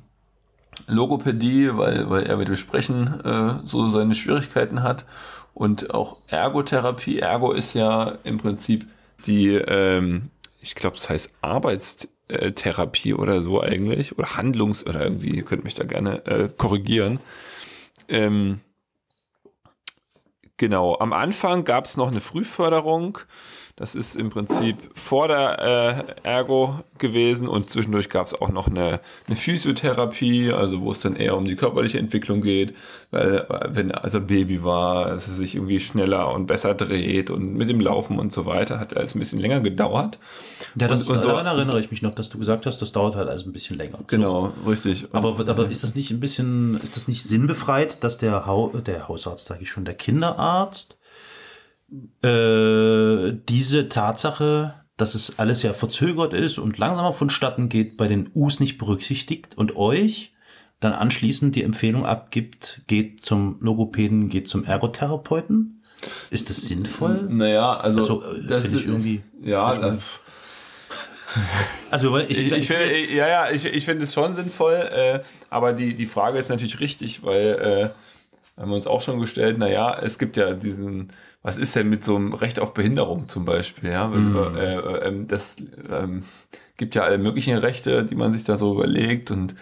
Logopädie, 0.87 1.69
weil, 1.73 2.09
weil 2.09 2.23
er 2.23 2.37
mit 2.37 2.47
dem 2.47 2.57
Sprechen 2.57 3.19
äh, 3.23 3.59
so 3.65 3.89
seine 3.89 4.15
Schwierigkeiten 4.15 4.83
hat. 4.83 5.05
Und 5.53 5.93
auch 5.93 6.17
Ergotherapie. 6.27 7.19
Ergo 7.19 7.51
ist 7.51 7.73
ja 7.75 8.13
im 8.23 8.37
Prinzip 8.39 8.87
die, 9.27 9.53
ähm, 9.55 10.29
ich 10.63 10.75
glaube, 10.75 10.95
das 10.95 11.09
heißt 11.09 11.31
Arbeitstherapie 11.41 13.13
oder 13.13 13.41
so 13.41 13.61
eigentlich. 13.61 14.17
Oder 14.17 14.37
Handlungs- 14.37 14.85
oder 14.85 15.03
irgendwie, 15.03 15.35
ihr 15.35 15.43
könnt 15.43 15.65
mich 15.65 15.75
da 15.75 15.83
gerne 15.83 16.25
äh, 16.25 16.49
korrigieren. 16.49 17.19
Ähm, 18.07 18.61
genau, 20.57 20.97
am 20.97 21.11
Anfang 21.11 21.65
gab 21.65 21.85
es 21.85 21.97
noch 21.97 22.07
eine 22.07 22.21
Frühförderung. 22.21 23.19
Das 23.75 23.95
ist 23.95 24.15
im 24.15 24.29
Prinzip 24.29 24.77
vor 24.93 25.27
der 25.29 26.15
äh, 26.23 26.27
Ergo 26.29 26.75
gewesen 26.99 27.47
und 27.47 27.71
zwischendurch 27.71 28.07
gab 28.07 28.27
es 28.27 28.39
auch 28.39 28.49
noch 28.49 28.67
eine, 28.67 28.99
eine 29.25 29.35
Physiotherapie, 29.35 30.51
also 30.51 30.81
wo 30.81 30.91
es 30.91 30.99
dann 31.01 31.15
eher 31.15 31.35
um 31.35 31.45
die 31.45 31.55
körperliche 31.55 31.97
Entwicklung 31.97 32.41
geht, 32.41 32.75
weil 33.09 33.37
äh, 33.49 33.59
wenn 33.69 33.89
er 33.89 34.03
also 34.03 34.21
Baby 34.21 34.63
war, 34.63 35.07
dass 35.07 35.27
er 35.27 35.33
sich 35.33 35.55
irgendwie 35.55 35.79
schneller 35.79 36.31
und 36.31 36.45
besser 36.45 36.75
dreht 36.75 37.31
und 37.31 37.55
mit 37.55 37.67
dem 37.67 37.79
Laufen 37.79 38.19
und 38.19 38.31
so 38.31 38.45
weiter, 38.45 38.79
hat 38.79 38.95
alles 38.95 39.15
ein 39.15 39.19
bisschen 39.19 39.39
länger 39.39 39.59
gedauert. 39.59 40.19
Ja, 40.79 40.87
das, 40.87 41.07
Und- 41.09 41.15
und 41.15 41.21
so- 41.23 41.29
daran 41.29 41.47
erinnere 41.47 41.79
ich 41.79 41.89
mich 41.89 42.03
noch, 42.03 42.13
dass 42.13 42.29
du 42.29 42.37
gesagt 42.37 42.67
hast, 42.67 42.79
das 42.79 42.91
dauert 42.91 43.15
halt 43.15 43.27
alles 43.27 43.43
ein 43.47 43.53
bisschen 43.53 43.75
länger. 43.77 43.99
Genau, 44.05 44.53
richtig. 44.67 45.05
Und- 45.05 45.15
Aber, 45.15 45.29
aber 45.49 45.67
ist 45.69 45.81
das 45.83 45.95
nicht 45.95 46.11
ein 46.11 46.19
bisschen, 46.19 46.79
ist 46.83 46.95
das 46.95 47.07
nicht 47.07 47.23
sinnbefreit, 47.23 48.03
dass 48.03 48.19
der, 48.19 48.45
Hau, 48.45 48.67
der 48.69 49.07
Hausarzt, 49.07 49.45
sage 49.45 49.63
ich 49.63 49.69
schon, 49.71 49.83
der 49.83 49.95
Kinderarzt, 49.95 50.95
äh, 52.23 53.33
diese 53.49 53.89
Tatsache, 53.89 54.75
dass 54.97 55.15
es 55.15 55.39
alles 55.39 55.63
ja 55.63 55.73
verzögert 55.73 56.33
ist 56.33 56.57
und 56.59 56.77
langsamer 56.77 57.13
vonstatten 57.13 57.69
geht, 57.69 57.97
bei 57.97 58.07
den 58.07 58.29
U's 58.35 58.59
nicht 58.59 58.77
berücksichtigt 58.77 59.57
und 59.57 59.75
euch 59.75 60.33
dann 60.79 60.93
anschließend 60.93 61.55
die 61.55 61.63
Empfehlung 61.63 62.05
abgibt, 62.05 62.81
geht 62.87 63.23
zum 63.23 63.57
Logopäden, 63.61 64.29
geht 64.29 64.49
zum 64.49 64.65
Ergotherapeuten? 64.65 65.81
Ist 66.29 66.49
das 66.49 66.57
sinnvoll? 66.63 67.27
naja, 67.29 67.77
also, 67.77 68.01
Also, 68.01 68.23
äh, 68.23 68.47
das 68.49 68.61
finde 68.63 68.77
ich 68.77 68.83
ist 68.83 68.89
irgendwie- 68.89 69.23
ja, 69.41 69.77
das, 69.77 70.03
Also, 71.89 72.17
ich, 72.17 72.37
Ich, 72.37 72.51
ich 72.51 72.67
finde, 72.67 73.13
ja, 73.13 73.27
ja, 73.27 73.49
ich, 73.51 73.65
ich 73.65 73.85
finde 73.85 74.03
es 74.03 74.13
schon 74.13 74.33
sinnvoll, 74.33 74.73
äh, 74.73 75.19
aber 75.49 75.73
die, 75.73 75.95
die 75.95 76.05
Frage 76.05 76.37
ist 76.37 76.49
natürlich 76.49 76.79
richtig, 76.79 77.23
weil 77.23 77.93
äh, 78.57 78.59
haben 78.61 78.69
wir 78.69 78.75
uns 78.75 78.87
auch 78.87 79.01
schon 79.01 79.19
gestellt, 79.19 79.57
naja, 79.57 79.97
es 80.01 80.19
gibt 80.19 80.37
ja 80.37 80.53
diesen, 80.53 81.11
was 81.43 81.57
ist 81.57 81.75
denn 81.75 81.89
mit 81.89 82.03
so 82.03 82.15
einem 82.15 82.33
Recht 82.33 82.59
auf 82.59 82.73
Behinderung 82.73 83.27
zum 83.27 83.45
Beispiel, 83.45 83.91
ja? 83.91 84.11
Äh, 84.11 84.75
äh, 84.75 85.07
ähm, 85.07 85.27
das 85.27 85.57
ähm, 85.91 86.23
gibt 86.77 86.95
ja 86.95 87.03
alle 87.03 87.17
möglichen 87.17 87.57
Rechte, 87.57 88.05
die 88.05 88.15
man 88.15 88.31
sich 88.31 88.45
da 88.45 88.57
so 88.57 88.73
überlegt 88.73 89.29
und 89.29 89.55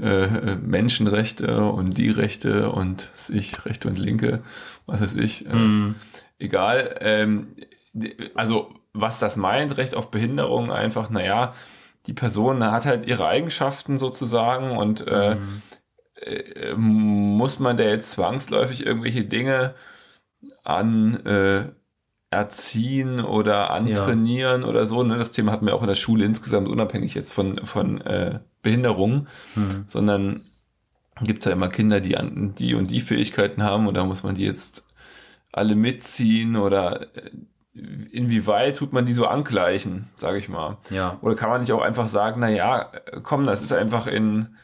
äh, 0.00 0.24
äh, 0.24 0.56
Menschenrechte 0.56 1.64
und 1.64 1.96
die 1.96 2.10
Rechte 2.10 2.70
und 2.70 3.10
ich, 3.30 3.64
Rechte 3.64 3.88
und 3.88 3.98
Linke, 3.98 4.42
was 4.86 5.00
weiß 5.00 5.14
ich. 5.14 5.46
Äh, 5.46 5.92
Egal. 6.38 6.96
Ähm, 7.00 7.56
also 8.34 8.74
was 8.92 9.18
das 9.18 9.36
meint, 9.36 9.76
Recht 9.78 9.94
auf 9.94 10.10
Behinderung, 10.10 10.70
einfach, 10.70 11.08
naja, 11.08 11.54
die 12.06 12.12
Person 12.12 12.62
hat 12.64 12.84
halt 12.84 13.06
ihre 13.06 13.26
Eigenschaften 13.26 13.98
sozusagen 13.98 14.76
und 14.76 15.06
äh, 15.06 15.36
äh, 16.16 16.74
muss 16.74 17.58
man 17.58 17.76
da 17.76 17.84
jetzt 17.84 18.10
zwangsläufig 18.10 18.84
irgendwelche 18.84 19.24
Dinge 19.24 19.74
an 20.64 21.24
äh, 21.26 21.64
erziehen 22.30 23.20
oder 23.20 23.70
antrainieren 23.70 24.64
oder 24.64 24.86
so. 24.86 25.02
Ne? 25.02 25.18
Das 25.18 25.30
Thema 25.30 25.52
hatten 25.52 25.66
wir 25.66 25.74
auch 25.74 25.82
in 25.82 25.88
der 25.88 25.94
Schule 25.94 26.24
insgesamt, 26.24 26.68
unabhängig 26.68 27.14
jetzt 27.14 27.32
von, 27.32 27.64
von 27.66 28.00
äh, 28.00 28.40
Behinderungen, 28.62 29.28
Hm. 29.54 29.84
sondern 29.86 30.42
gibt 31.20 31.40
es 31.40 31.44
ja 31.44 31.52
immer 31.52 31.68
Kinder, 31.68 32.00
die 32.00 32.16
an, 32.16 32.54
die 32.56 32.74
und 32.74 32.90
die 32.90 33.00
Fähigkeiten 33.00 33.62
haben 33.62 33.86
und 33.86 33.94
da 33.94 34.04
muss 34.04 34.22
man 34.22 34.34
die 34.34 34.44
jetzt 34.44 34.84
alle 35.52 35.74
mitziehen 35.74 36.56
oder 36.56 37.02
äh, 37.16 37.30
inwieweit 38.10 38.78
tut 38.78 38.92
man 38.92 39.04
die 39.04 39.12
so 39.12 39.26
angleichen, 39.26 40.08
sage 40.16 40.38
ich 40.38 40.48
mal. 40.48 40.78
Ja. 40.90 41.18
Oder 41.20 41.34
kann 41.34 41.50
man 41.50 41.60
nicht 41.60 41.72
auch 41.72 41.82
einfach 41.82 42.08
sagen, 42.08 42.40
na 42.40 42.48
ja, 42.48 42.90
komm, 43.22 43.46
das 43.46 43.62
ist 43.62 43.72
einfach 43.72 44.06
ein 44.06 44.56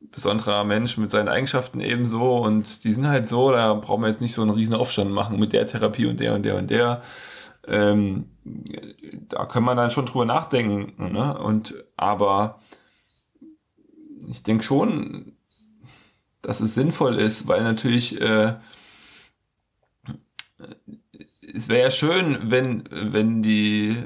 besonderer 0.00 0.64
Mensch 0.64 0.96
mit 0.96 1.10
seinen 1.10 1.28
Eigenschaften 1.28 1.80
ebenso 1.80 2.38
und 2.38 2.84
die 2.84 2.92
sind 2.92 3.06
halt 3.06 3.26
so, 3.26 3.50
da 3.50 3.74
brauchen 3.74 4.02
wir 4.02 4.08
jetzt 4.08 4.20
nicht 4.20 4.34
so 4.34 4.42
einen 4.42 4.50
riesen 4.50 4.74
Aufstand 4.74 5.10
machen 5.10 5.38
mit 5.38 5.52
der 5.52 5.66
Therapie 5.66 6.06
und 6.06 6.20
der 6.20 6.34
und 6.34 6.42
der 6.44 6.56
und 6.56 6.70
der. 6.70 7.02
Ähm, 7.66 8.30
da 8.44 9.44
kann 9.44 9.62
man 9.62 9.76
dann 9.76 9.90
schon 9.90 10.06
drüber 10.06 10.24
nachdenken, 10.24 11.12
ne? 11.12 11.36
Und 11.38 11.74
aber 11.96 12.60
ich 14.28 14.42
denke 14.42 14.64
schon, 14.64 15.32
dass 16.40 16.60
es 16.60 16.74
sinnvoll 16.74 17.16
ist, 17.16 17.46
weil 17.48 17.62
natürlich 17.62 18.20
äh, 18.20 18.54
es 21.54 21.68
wäre 21.68 21.82
ja 21.82 21.90
schön, 21.90 22.50
wenn, 22.50 22.84
wenn 22.90 23.42
die 23.42 24.04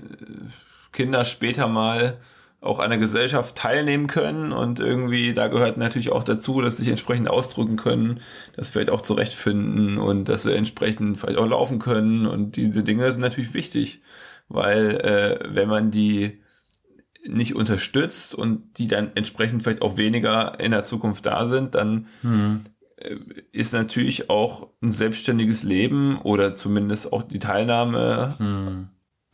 Kinder 0.92 1.24
später 1.24 1.68
mal 1.68 2.20
auch 2.62 2.78
an 2.78 2.90
der 2.90 2.98
Gesellschaft 2.98 3.56
teilnehmen 3.56 4.06
können. 4.06 4.52
Und 4.52 4.78
irgendwie, 4.78 5.34
da 5.34 5.48
gehört 5.48 5.76
natürlich 5.76 6.12
auch 6.12 6.22
dazu, 6.22 6.60
dass 6.62 6.76
sie 6.76 6.84
sich 6.84 6.90
entsprechend 6.90 7.28
ausdrücken 7.28 7.76
können, 7.76 8.20
dass 8.56 8.68
sie 8.68 8.72
vielleicht 8.72 8.90
auch 8.90 9.00
zurechtfinden 9.00 9.98
und 9.98 10.28
dass 10.28 10.44
sie 10.44 10.54
entsprechend 10.54 11.18
vielleicht 11.18 11.38
auch 11.38 11.48
laufen 11.48 11.80
können. 11.80 12.26
Und 12.26 12.56
diese 12.56 12.84
Dinge 12.84 13.10
sind 13.10 13.20
natürlich 13.20 13.52
wichtig, 13.52 14.00
weil 14.48 14.96
äh, 15.00 15.54
wenn 15.54 15.68
man 15.68 15.90
die 15.90 16.40
nicht 17.26 17.54
unterstützt 17.54 18.34
und 18.34 18.78
die 18.78 18.86
dann 18.86 19.10
entsprechend 19.14 19.62
vielleicht 19.62 19.82
auch 19.82 19.96
weniger 19.96 20.58
in 20.60 20.70
der 20.70 20.82
Zukunft 20.82 21.26
da 21.26 21.46
sind, 21.46 21.74
dann 21.74 22.06
äh, 22.96 23.16
ist 23.50 23.72
natürlich 23.72 24.30
auch 24.30 24.68
ein 24.82 24.90
selbstständiges 24.90 25.64
Leben 25.64 26.18
oder 26.18 26.54
zumindest 26.54 27.12
auch 27.12 27.22
die 27.22 27.38
Teilnahme, 27.38 28.36
Hm. 28.38 28.88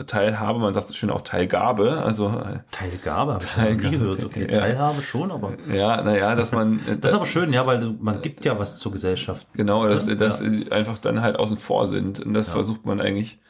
Teilhabe, 0.07 0.61
man 0.61 0.73
sagt 0.73 0.91
es 0.91 0.97
schön 0.97 1.11
auch 1.11 1.23
Teilgabe, 1.23 2.01
also 2.05 2.29
äh, 2.29 2.61
Teilgabe 2.71 3.35
habe 3.35 3.45
ich 3.45 3.57
noch 3.57 3.65
nie 3.91 3.99
gehört. 3.99 4.25
Okay, 4.25 4.47
Ja. 4.49 4.61
Teilhabe 4.61 5.03
schon, 5.03 5.33
aber 5.33 5.57
ja, 5.73 6.01
naja, 6.03 6.37
dass 6.37 6.53
man 6.53 6.79
äh, 6.87 6.97
das 6.99 7.11
ist 7.11 7.15
aber 7.17 7.27
schön, 7.27 7.53
ja, 7.53 7.67
weil 7.67 7.97
man 8.01 8.23
gibt 8.23 8.45
ja 8.45 8.57
was 8.61 8.79
zur 8.79 8.93
Gesellschaft. 8.93 9.49
genau, 9.55 9.89
dass, 9.89 10.07
Ja. 10.07 10.15
dass 10.15 10.39
sie 10.39 10.71
einfach 10.71 10.99
dann 10.99 11.21
halt 11.21 11.37
außen 11.37 11.57
vor 11.57 11.87
sind 11.87 12.21
und 12.21 12.33
das 12.35 12.47
Ja. 12.47 12.53
versucht 12.53 12.87
man 12.87 13.01
eigentlich. 13.01 13.41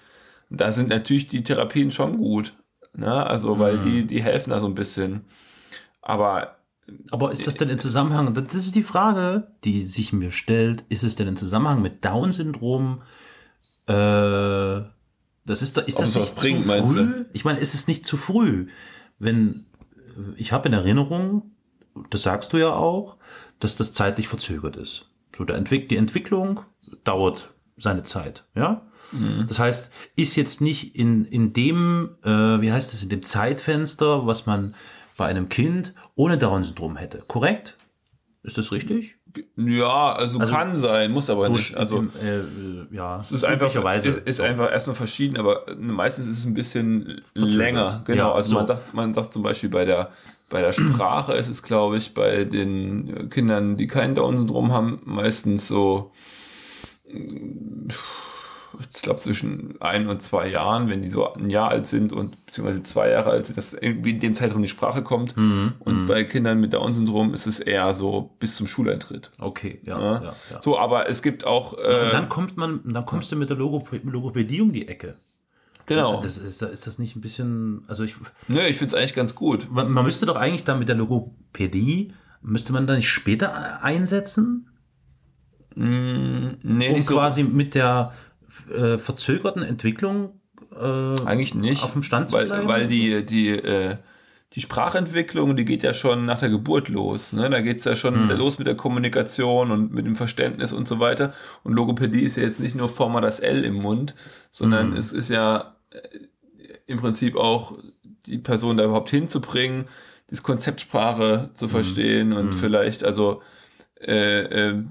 Da 0.49 0.73
sind 0.73 0.89
natürlich 0.89 1.27
die 1.27 1.43
Therapien 1.43 1.93
schon 1.93 2.17
gut, 2.17 2.55
ne? 2.95 3.27
Also 3.27 3.59
weil 3.59 3.77
Mhm. 3.77 3.83
die 3.83 4.07
die 4.07 4.23
helfen 4.23 4.49
da 4.49 4.61
so 4.61 4.67
ein 4.69 4.75
bisschen, 4.75 5.27
aber 6.01 6.57
Aber 7.11 7.31
ist 7.31 7.47
das 7.47 7.57
denn 7.59 7.69
in 7.69 7.77
Zusammenhang, 7.77 8.33
das 8.33 8.55
ist 8.55 8.75
die 8.75 8.83
Frage, 8.83 9.49
die 9.65 9.85
sich 9.85 10.15
mir 10.15 10.31
stellt, 10.31 10.85
ist 10.89 11.03
es 11.05 11.15
denn 11.17 11.29
in 11.29 11.37
Zusammenhang 11.37 11.83
mit 11.83 12.03
Down-Syndrom, 12.07 13.03
äh, 13.87 14.81
das 15.49 15.63
ist, 15.63 15.79
ist 15.79 15.99
das 15.99 16.15
nicht 16.15 16.37
bringt, 16.37 16.65
zu 16.67 16.87
früh? 16.87 17.25
Ich 17.33 17.45
meine, 17.45 17.59
ist 17.59 17.75
es 17.75 17.89
nicht 17.89 18.07
zu 18.07 18.17
früh, 18.17 18.69
wenn, 19.19 19.67
ich 20.37 20.53
habe 20.53 20.69
in 20.69 20.75
Erinnerung, 20.75 21.51
das 22.11 22.23
sagst 22.23 22.53
du 22.53 22.59
ja 22.59 22.73
auch, 22.73 23.17
dass 23.59 23.75
das 23.77 23.93
zeitlich 23.93 24.29
verzögert 24.29 24.77
ist. 24.77 25.11
So, 25.37 25.45
der 25.45 25.57
Entwick 25.57 25.89
die 25.89 25.97
Entwicklung 25.97 26.61
dauert 27.05 27.55
seine 27.77 28.03
Zeit, 28.03 28.45
ja? 28.55 28.83
Das 29.47 29.59
heißt, 29.59 29.91
ist 30.17 30.37
jetzt 30.37 30.61
nicht 30.61 30.95
in, 30.95 31.25
in 31.25 31.55
dem, 31.55 32.17
äh, 32.25 32.61
wie 32.61 32.71
heißt 32.71 32.93
es, 32.93 33.03
in 33.03 33.09
dem 33.09 33.23
Zeitfenster, 33.23 34.27
was 34.27 34.45
man 34.45 34.75
bei 35.17 35.27
einem 35.27 35.49
Kind 35.49 35.95
ohne 36.15 36.37
Down-Syndrom 36.37 36.97
hätte. 36.97 37.25
Korrekt? 37.27 37.79
Ist 38.43 38.59
das 38.59 38.71
richtig? 38.71 39.18
Ja, 39.57 40.13
also, 40.13 40.39
Also- 40.39 40.53
kann 40.53 40.77
sein, 40.77 41.11
muss 41.13 41.31
aber 41.31 41.49
nicht. 41.49 41.77
Also 41.77 42.05
äh, 42.23 42.39
äh, 42.39 42.45
ja, 42.91 43.21
Es 43.21 43.33
ist 43.33 43.45
einfach 43.45 43.75
ist, 43.97 44.07
ist 44.19 44.41
einfach 44.41 44.71
erstmal 44.71 44.97
verschieden, 44.97 45.37
aber 45.37 45.65
meistens 45.79 46.27
ist 46.27 46.39
es 46.39 46.45
ein 46.45 46.55
bisschen 46.55 47.23
länger. 47.35 48.03
Genau. 48.07 48.19
Ja, 48.19 48.33
also 48.33 48.51
so. 48.51 48.55
man 48.57 48.67
sagt, 48.67 48.95
man 48.95 49.15
sagt 49.15 49.33
zum 49.33 49.43
Beispiel 49.43 49.69
bei 49.69 49.85
der 49.85 50.11
bei 50.51 50.63
der 50.63 50.73
Sprache 50.73 51.35
ist 51.35 51.49
es, 51.49 51.63
glaube 51.63 51.99
ich, 51.99 52.15
bei 52.15 52.45
den 52.45 53.29
Kindern, 53.29 53.77
die 53.77 53.87
kein 53.87 54.15
Down-Syndrom 54.15 54.73
haben, 54.73 55.01
meistens 55.05 55.69
so, 55.69 56.11
ich 58.95 59.03
glaube, 59.03 59.21
zwischen 59.21 59.81
ein 59.81 60.09
und 60.09 60.21
zwei 60.23 60.49
Jahren, 60.49 60.89
wenn 60.89 61.03
die 61.03 61.09
so 61.09 61.33
ein 61.35 61.51
Jahr 61.51 61.71
alt 61.71 61.87
sind 61.87 62.13
und 62.13 62.47
beziehungsweise 62.47 62.83
zwei 62.83 63.11
Jahre 63.11 63.31
alt 63.31 63.47
sind, 63.47 63.57
dass 63.57 63.75
irgendwie 63.75 64.11
in 64.11 64.21
dem 64.21 64.35
Zeitraum 64.35 64.63
die 64.63 64.69
Sprache 64.69 65.03
kommt. 65.03 65.37
Mhm, 65.37 65.75
Und 65.81 66.07
bei 66.07 66.25
Kindern 66.25 66.61
mit 66.61 66.73
Down-Syndrom 66.73 67.35
ist 67.35 67.47
es 67.47 67.59
eher 67.61 67.93
so 67.95 68.35
bis 68.39 68.57
zum 68.57 68.67
Schuleintritt. 68.67 69.31
Okay, 69.41 69.81
ja, 69.85 69.99
Ja. 70.01 70.23
ja, 70.23 70.35
ja. 70.53 70.63
So, 70.63 70.79
aber 70.79 71.09
es 71.09 71.23
gibt 71.23 71.45
auch. 71.47 71.73
Und 71.73 71.85
Äh, 71.85 72.11
dann 72.11 72.29
kommt 72.29 72.57
man, 72.57 72.81
dann 72.85 73.05
kommst 73.07 73.31
du 73.33 73.37
mit 73.37 73.51
der 73.51 73.57
Logop 73.57 73.91
Logopädie 74.05 74.61
um 74.61 74.73
die 74.73 74.89
Ecke. 74.89 75.17
genau. 75.87 76.21
Das 76.23 76.39
ist, 76.39 76.61
ist 76.63 76.87
das 76.87 76.99
nicht 76.99 77.17
ein 77.17 77.21
bisschen, 77.21 77.83
also 77.89 78.05
ich, 78.05 78.15
Nö, 78.47 78.61
ich 78.61 78.77
finde 78.79 78.95
es 78.95 79.01
eigentlich 79.01 79.15
ganz 79.15 79.35
gut. 79.35 79.69
man, 79.71 79.91
man 79.91 80.05
müsste 80.05 80.27
doch 80.27 80.37
eigentlich 80.37 80.65
dann 80.65 80.79
mit 80.79 80.89
der 80.89 80.97
Logopädie, 80.97 82.13
müsste 82.43 82.73
man 82.73 82.87
da 82.87 82.95
nicht 82.95 83.09
später 83.09 83.83
einsetzen, 83.83 84.65
Mm, 85.75 86.57
nee, 86.63 86.89
um 86.89 86.95
nicht 86.97 87.07
so. 87.07 87.15
quasi 87.15 87.45
mit 87.45 87.75
der 87.77 88.13
äh, 88.71 88.99
verzögerten 88.99 89.63
Entwicklung 89.63 90.41
äh, 90.73 91.21
Eigentlich 91.25 91.55
nicht. 91.55 91.83
auf 91.83 91.93
dem 91.93 92.03
Stand 92.03 92.31
zu 92.31 92.37
weil, 92.37 92.47
bleiben? 92.47 92.69
weil 92.69 92.89
die, 92.89 93.25
die, 93.25 93.49
äh, 93.51 93.97
die 94.55 94.61
Sprachentwicklung, 94.61 95.57
die 95.57 95.65
geht 95.65 95.83
ja 95.83 95.93
schon 95.95 96.25
nach 96.27 96.39
der 96.41 96.49
Geburt 96.51 96.89
los. 96.89 97.33
Ne? 97.33 97.51
Da 97.51 97.61
geht's 97.61 97.85
ja 97.85 97.97
schon 97.97 98.29
Hm. 98.31 98.37
los 98.39 98.59
mit 98.59 98.67
der 98.67 98.77
Kommunikation 98.77 99.71
und 99.71 99.93
mit 99.93 100.07
dem 100.07 100.17
Verständnis 100.17 100.73
und 100.73 100.89
so 100.89 101.01
weiter. 101.01 101.33
Und 101.65 101.75
Logopädie 101.75 102.23
ist 102.23 102.37
ja 102.37 102.43
jetzt 102.45 102.61
nicht 102.61 102.75
nur 102.75 102.89
Form 102.89 103.13
mal 103.13 103.21
das 103.21 103.41
L 103.41 103.65
im 103.65 103.75
Mund, 103.75 104.15
sondern 104.51 104.93
Hm. 104.93 104.97
es 104.99 105.13
ist 105.13 105.29
ja 105.31 105.77
äh, 105.91 105.99
im 106.87 106.99
Prinzip 106.99 107.37
auch 107.37 107.79
die 108.27 108.39
Person 108.39 108.77
da 108.77 108.85
überhaupt 108.85 109.11
hinzubringen, 109.11 109.85
das 110.31 110.43
Konzept 110.43 110.81
Sprache 110.81 111.49
Hm. 111.49 111.55
zu 111.55 111.69
verstehen 111.69 112.33
und 112.33 112.55
vielleicht, 112.55 113.05
also 113.05 113.43
äh, 114.01 114.41
äh, 114.71 114.85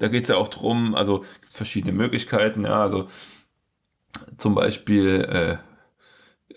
da 0.00 0.08
geht's 0.08 0.28
ja 0.28 0.36
auch 0.36 0.48
drum, 0.48 0.94
also 0.94 1.24
verschiedene 1.46 1.92
Möglichkeiten, 1.92 2.64
ja, 2.64 2.82
also 2.82 3.08
zum 4.36 4.54
Beispiel 4.54 5.60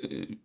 äh, 0.02 0.38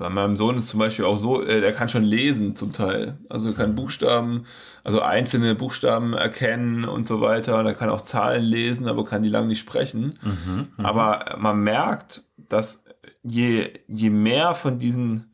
bei 0.00 0.08
meinem 0.08 0.34
Sohn 0.34 0.56
ist 0.56 0.68
zum 0.68 0.80
Beispiel 0.80 1.04
auch 1.04 1.18
so, 1.18 1.42
äh, 1.42 1.60
der 1.60 1.72
kann 1.72 1.88
schon 1.88 2.04
lesen 2.04 2.56
zum 2.56 2.72
Teil. 2.72 3.18
Also 3.28 3.48
er 3.48 3.54
kann 3.54 3.74
Buchstaben, 3.74 4.46
also 4.82 5.02
einzelne 5.02 5.54
Buchstaben 5.54 6.14
erkennen 6.14 6.86
und 6.86 7.06
so 7.06 7.20
weiter. 7.20 7.58
Und 7.58 7.66
er 7.66 7.74
kann 7.74 7.90
auch 7.90 8.00
Zahlen 8.00 8.42
lesen, 8.42 8.88
aber 8.88 9.04
kann 9.04 9.22
die 9.22 9.28
lang 9.28 9.46
nicht 9.46 9.60
sprechen. 9.60 10.18
Mhm, 10.22 10.68
Aber 10.84 11.36
man 11.38 11.60
merkt, 11.60 12.22
dass 12.36 12.82
je, 13.22 13.70
je 13.88 14.08
mehr 14.10 14.54
von 14.54 14.78
diesen 14.78 15.29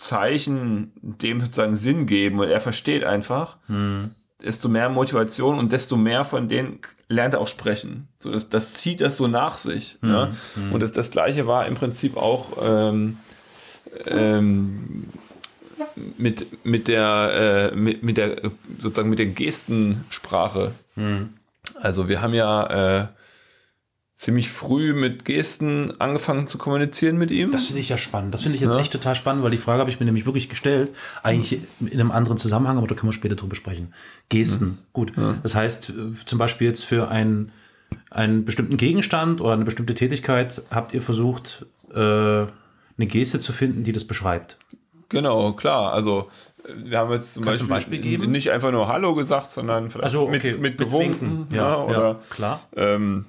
Zeichen 0.00 0.92
dem 1.02 1.40
sozusagen 1.40 1.76
Sinn 1.76 2.06
geben 2.06 2.40
und 2.40 2.48
er 2.48 2.60
versteht 2.60 3.04
einfach, 3.04 3.58
Hm. 3.66 4.10
desto 4.42 4.68
mehr 4.68 4.88
Motivation 4.88 5.58
und 5.58 5.72
desto 5.72 5.96
mehr 5.96 6.24
von 6.24 6.48
denen 6.48 6.78
lernt 7.08 7.34
er 7.34 7.40
auch 7.40 7.48
sprechen. 7.48 8.08
So, 8.18 8.30
das, 8.30 8.48
das 8.48 8.74
zieht 8.74 9.02
das 9.02 9.18
so 9.18 9.26
nach 9.28 9.58
sich. 9.58 9.98
Ne? 10.00 10.34
Und 10.72 10.82
das, 10.82 10.92
das 10.92 11.10
gleiche 11.10 11.46
war 11.46 11.66
im 11.66 11.74
Prinzip 11.74 12.16
auch 12.16 12.56
ähm, 12.62 13.18
ähm, 14.06 15.04
mit, 16.16 16.64
mit 16.64 16.88
der 16.88 17.70
äh, 17.72 17.76
mit, 17.76 18.02
mit 18.02 18.16
der 18.16 18.50
sozusagen 18.80 19.10
mit 19.10 19.18
der 19.18 19.26
Gestensprache. 19.26 20.72
Hm. 20.94 21.34
Also 21.80 22.08
wir 22.08 22.22
haben 22.22 22.34
ja 22.34 23.02
äh, 23.02 23.06
ziemlich 24.20 24.50
früh 24.50 24.92
mit 24.92 25.24
Gesten 25.24 25.98
angefangen 25.98 26.46
zu 26.46 26.58
kommunizieren 26.58 27.16
mit 27.16 27.30
ihm. 27.30 27.52
Das 27.52 27.66
finde 27.68 27.80
ich 27.80 27.88
ja 27.88 27.96
spannend. 27.96 28.34
Das 28.34 28.42
finde 28.42 28.56
ich 28.56 28.60
jetzt 28.60 28.70
Ja. 28.70 28.78
echt 28.78 28.92
total 28.92 29.14
spannend, 29.14 29.42
weil 29.42 29.50
die 29.50 29.56
Frage 29.56 29.80
habe 29.80 29.88
ich 29.88 29.98
mir 29.98 30.04
nämlich 30.04 30.26
wirklich 30.26 30.50
gestellt. 30.50 30.90
Eigentlich 31.22 31.60
in 31.80 31.90
einem 31.92 32.10
anderen 32.10 32.36
Zusammenhang, 32.36 32.76
aber 32.76 32.86
da 32.86 32.94
können 32.94 33.08
wir 33.08 33.14
später 33.14 33.34
drüber 33.34 33.54
sprechen. 33.56 33.94
Gesten. 34.28 34.76
Gut. 34.92 35.12
Das 35.42 35.54
heißt, 35.54 35.90
äh, 35.90 36.12
zum 36.26 36.38
Beispiel 36.38 36.66
jetzt 36.66 36.84
für 36.84 37.08
einen, 37.08 37.50
einen 38.10 38.44
bestimmten 38.44 38.76
Gegenstand 38.76 39.40
oder 39.40 39.54
eine 39.54 39.64
bestimmte 39.64 39.94
Tätigkeit 39.94 40.60
habt 40.70 40.92
ihr 40.92 41.00
versucht, 41.00 41.64
äh, 41.94 41.98
eine 42.00 42.48
Geste 42.98 43.38
zu 43.38 43.54
finden, 43.54 43.84
die 43.84 43.92
das 43.92 44.04
beschreibt. 44.04 44.58
Genau, 45.08 45.54
klar. 45.54 45.94
Also 45.94 46.28
wir 46.76 46.98
haben 46.98 47.10
jetzt 47.12 47.32
zum 47.32 47.42
Kannst 47.44 47.66
Beispiel, 47.66 47.98
Beispiel 48.00 48.28
nicht 48.28 48.50
einfach 48.50 48.70
nur 48.70 48.86
Hallo 48.86 49.14
gesagt, 49.14 49.48
sondern 49.48 49.88
vielleicht 49.88 50.04
Also, 50.04 50.28
mit, 50.28 50.40
okay, 50.42 50.52
mit 50.52 50.62
mit 50.62 50.78
gewunken. 50.78 51.20
Winken. 51.38 51.54
ja, 51.56 51.70
Ja, 51.70 51.76
oder 51.84 52.02
ja, 52.08 52.20
klar. 52.28 52.60
Ähm, 52.76 53.24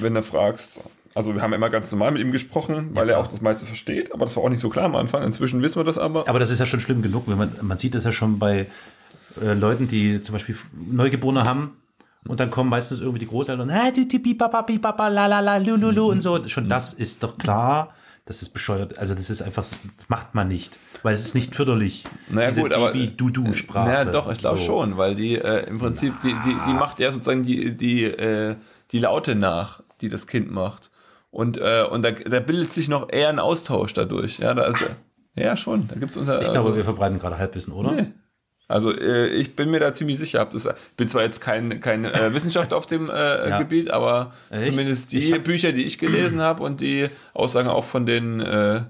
wenn 0.00 0.14
du 0.14 0.22
fragst, 0.22 0.80
also 1.14 1.34
wir 1.34 1.42
haben 1.42 1.52
immer 1.52 1.70
ganz 1.70 1.90
normal 1.92 2.12
mit 2.12 2.22
ihm 2.22 2.32
gesprochen, 2.32 2.90
weil 2.92 3.08
er 3.08 3.14
klar. 3.14 3.24
auch 3.24 3.28
das 3.28 3.40
meiste 3.40 3.66
versteht, 3.66 4.12
aber 4.12 4.24
das 4.24 4.36
war 4.36 4.42
auch 4.42 4.48
nicht 4.48 4.60
so 4.60 4.68
klar 4.68 4.86
am 4.86 4.96
Anfang. 4.96 5.22
Inzwischen 5.22 5.62
wissen 5.62 5.76
wir 5.76 5.84
das 5.84 5.98
aber. 5.98 6.28
Aber 6.28 6.38
das 6.40 6.50
ist 6.50 6.58
ja 6.58 6.66
schon 6.66 6.80
schlimm 6.80 7.02
genug, 7.02 7.28
wenn 7.28 7.38
man, 7.38 7.52
man 7.60 7.78
sieht 7.78 7.94
das 7.94 8.04
ja 8.04 8.12
schon 8.12 8.38
bei 8.38 8.66
äh, 9.40 9.52
Leuten, 9.54 9.86
die 9.86 10.20
zum 10.20 10.32
Beispiel 10.32 10.56
Neugeborene 10.72 11.44
haben 11.44 11.76
Und 12.26 12.40
dann 12.40 12.50
kommen 12.50 12.70
meistens 12.70 13.00
irgendwie 13.00 13.20
die 13.20 13.28
Großeltern, 13.28 13.68
du, 13.68 15.78
du, 15.78 15.90
lu, 15.90 16.10
und 16.10 16.20
so. 16.20 16.46
Schon 16.48 16.68
das 16.68 16.92
ist 16.92 17.22
doch 17.22 17.38
klar. 17.38 17.94
Das 18.26 18.40
ist 18.40 18.48
bescheuert. 18.54 18.96
Also 18.98 19.14
das 19.14 19.28
ist 19.28 19.42
einfach, 19.42 19.64
das 19.98 20.08
macht 20.08 20.34
man 20.34 20.48
nicht. 20.48 20.78
Weil 21.02 21.12
es 21.12 21.26
ist 21.26 21.34
nicht 21.34 21.54
förderlich. 21.54 22.04
Naja, 22.30 22.48
Diese 22.48 22.62
gut, 22.62 22.72
aber- 22.72 22.92
Bibi-Du-Du-Sprache. 22.92 23.86
Naja, 23.86 24.04
doch, 24.06 24.32
ich 24.32 24.38
glaube 24.38 24.56
So. 24.56 24.64
schon, 24.64 24.96
weil 24.96 25.14
die 25.14 25.34
äh, 25.36 25.66
im 25.68 25.78
Prinzip, 25.78 26.14
die, 26.22 26.34
die, 26.44 26.56
die 26.66 26.72
macht 26.72 26.98
ja 27.00 27.12
sozusagen 27.12 27.42
die, 27.42 27.76
die, 27.76 28.04
äh, 28.04 28.56
die 28.92 28.98
Laute 28.98 29.34
nach, 29.34 29.82
die 30.04 30.08
das 30.10 30.26
Kind 30.26 30.50
macht. 30.50 30.90
Und, 31.30 31.58
äh, 31.58 31.84
und 31.90 32.02
da, 32.02 32.12
da 32.12 32.40
bildet 32.40 32.70
sich 32.72 32.88
noch 32.88 33.10
eher 33.12 33.28
ein 33.28 33.38
Austausch 33.40 33.92
dadurch. 33.92 34.38
Ja, 34.38 34.54
da 34.54 34.62
also, 34.62 34.84
ja 35.34 35.56
schon. 35.56 35.88
Da 35.88 35.96
gibt's 35.98 36.16
unter, 36.16 36.40
Ich 36.42 36.52
glaube, 36.52 36.76
wir 36.76 36.84
verbreiten 36.84 37.18
gerade 37.18 37.38
Halbwissen, 37.38 37.72
oder? 37.72 37.92
Nee. 37.92 38.12
Also 38.68 38.92
äh, 38.96 39.26
ich 39.28 39.56
bin 39.56 39.70
mir 39.70 39.80
da 39.80 39.92
ziemlich 39.92 40.18
sicher. 40.18 40.44
Das, 40.46 40.68
bin 40.96 41.08
zwar 41.08 41.22
jetzt 41.22 41.40
kein, 41.40 41.80
kein 41.80 42.04
äh, 42.04 42.32
Wissenschaftler 42.34 42.76
auf 42.78 42.86
dem 42.86 43.10
äh, 43.10 43.48
Ja. 43.50 43.58
Gebiet, 43.58 43.90
aber 43.90 44.32
Echt? 44.50 44.66
zumindest 44.66 45.12
die 45.12 45.18
Ich 45.18 45.32
hab- 45.32 45.44
Bücher, 45.44 45.72
die 45.72 45.84
ich 45.84 45.98
gelesen 45.98 46.40
habe 46.40 46.62
und 46.62 46.80
die 46.80 47.08
Aussagen 47.34 47.68
auch 47.68 47.84
von 47.84 48.06
den, 48.06 48.40
äh, 48.40 48.82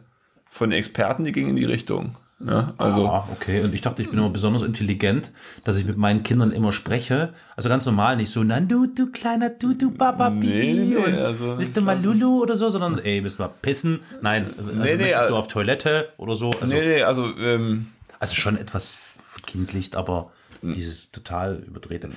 von 0.51 0.71
den 0.71 0.79
Experten, 0.79 1.25
die 1.25 1.33
gingen 1.33 1.51
in 1.51 1.57
die 1.57 1.65
Richtung. 1.65 2.15
Ne? 2.41 2.75
Also 2.79 3.07
Ah, 3.07 3.29
okay. 3.33 3.63
Und 3.63 3.73
ich 3.75 3.81
dachte, 3.81 4.03
ich 4.03 4.11
bin 4.11 4.19
immer 4.19 4.29
besonders 4.29 4.63
intelligent, 4.63 5.31
dass 5.65 5.77
ich 5.77 5.85
mit 5.85 5.97
meinen 5.97 6.23
Kindern 6.25 6.51
immer 6.53 6.73
spreche. 6.73 7.33
Also 7.57 7.69
ganz 7.69 7.87
normal, 7.87 8.17
nicht 8.17 8.31
so, 8.31 8.43
na 8.43 8.61
du, 8.61 8.87
du 8.87 9.11
kleiner 9.13 9.51
du, 9.51 9.75
du 9.75 9.91
Baba 9.93 10.31
Bibi 10.31 10.47
Nee, 10.49 10.73
nee, 10.75 10.97
und 10.97 11.15
also 11.15 11.59
willst 11.59 11.77
du 11.77 11.81
mal 11.81 12.01
Lulu 12.03 12.43
oder 12.43 12.57
so, 12.57 12.69
sondern 12.71 12.99
ey, 12.99 13.23
willst 13.23 13.39
du 13.39 13.43
mal 13.45 13.51
pissen? 13.63 14.01
Nein, 14.21 14.47
also 14.59 14.71
Nee, 14.73 14.75
nee, 14.75 14.97
möchtest 14.97 15.13
du 15.15 15.19
also- 15.19 15.37
auf 15.37 15.49
Toilette 15.49 16.09
oder 16.17 16.35
so? 16.35 16.51
Also, 16.61 16.75
nee, 16.75 16.85
nee, 16.85 17.03
also 17.03 17.29
ähm, 17.39 17.87
also 18.19 18.35
schon 18.35 18.57
etwas 18.57 19.01
verkindlicht, 19.23 19.97
aber 19.97 20.31
dieses 20.63 21.11
total 21.11 21.57
überdrehte. 21.67 22.09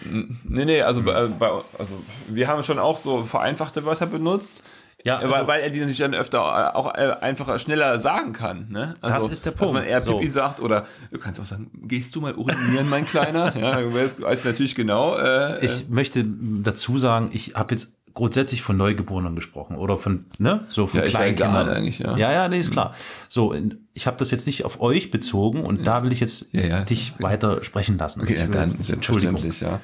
nee, 0.45 0.63
nee, 0.65 0.81
also 0.81 1.03
bei, 1.03 1.27
bei, 1.27 1.49
also 1.77 2.01
wir 2.29 2.47
haben 2.47 2.63
schon 2.63 2.79
auch 2.79 2.97
so 2.97 3.23
vereinfachte 3.23 3.83
Wörter 3.83 4.05
benutzt. 4.05 4.63
Ja, 5.03 5.21
weil, 5.21 5.31
also- 5.33 5.47
weil 5.47 5.61
er 5.61 5.69
die 5.69 5.79
natürlich 5.79 5.99
dann 5.99 6.13
öfter 6.15 6.75
auch 6.75 6.93
äh, 6.95 7.15
einfacher, 7.21 7.59
schneller 7.59 7.99
sagen 7.99 8.33
kann. 8.33 8.67
Ne? 8.69 8.95
Also, 9.01 9.19
Das 9.27 9.29
ist 9.29 9.45
der 9.45 9.53
Dass 9.53 9.61
man 9.61 9.73
Punkt. 9.75 9.89
eher 9.89 10.03
So. 10.03 10.13
Pipi 10.17 10.27
sagt 10.27 10.59
oder 10.59 10.85
du 11.11 11.19
kannst 11.19 11.39
auch 11.39 11.45
sagen, 11.45 11.69
gehst 11.83 12.15
du 12.15 12.21
mal 12.21 12.33
urinieren, 12.35 12.89
mein 12.89 13.05
Kleiner? 13.05 13.55
Ja, 13.59 13.79
du 13.81 13.93
weißt, 13.93 14.21
weißt 14.21 14.45
natürlich 14.45 14.75
genau. 14.75 15.15
Äh, 15.15 15.63
Ich 15.65 15.87
möchte 15.89 16.25
dazu 16.25 16.97
sagen, 16.97 17.29
ich 17.31 17.53
habe 17.55 17.73
jetzt 17.75 17.93
grundsätzlich 18.13 18.63
von 18.63 18.75
Neugeborenen 18.75 19.35
gesprochen 19.35 19.75
oder 19.77 19.95
von, 19.97 20.25
ne, 20.39 20.65
so 20.69 20.87
von 20.87 20.99
Ja, 21.01 21.05
ist 21.05 21.13
ja 21.13 21.19
Kleinkindern. 21.19 21.69
eigentlich, 21.69 21.99
ja. 21.99 22.17
ja, 22.17 22.31
ja, 22.31 22.47
nee, 22.49 22.57
ist 22.57 22.71
klar. 22.71 22.95
So, 23.29 23.55
ich 23.93 24.07
habe 24.07 24.17
das 24.17 24.31
jetzt 24.31 24.47
nicht 24.47 24.65
auf 24.65 24.81
euch 24.81 25.11
bezogen 25.11 25.61
und 25.63 25.85
da 25.85 26.01
will 26.01 26.11
ich 26.11 26.19
jetzt 26.19 26.47
Ja, 26.51 26.61
ja. 26.63 26.81
dich 26.83 27.13
weiter 27.19 27.63
sprechen 27.63 27.99
lassen. 27.99 28.21
Okay, 28.21 28.35
ja, 28.35 28.47
dann 28.47 28.69
nicht- 28.69 28.83
selbstverständlich, 28.83 29.61
ja. 29.61 29.79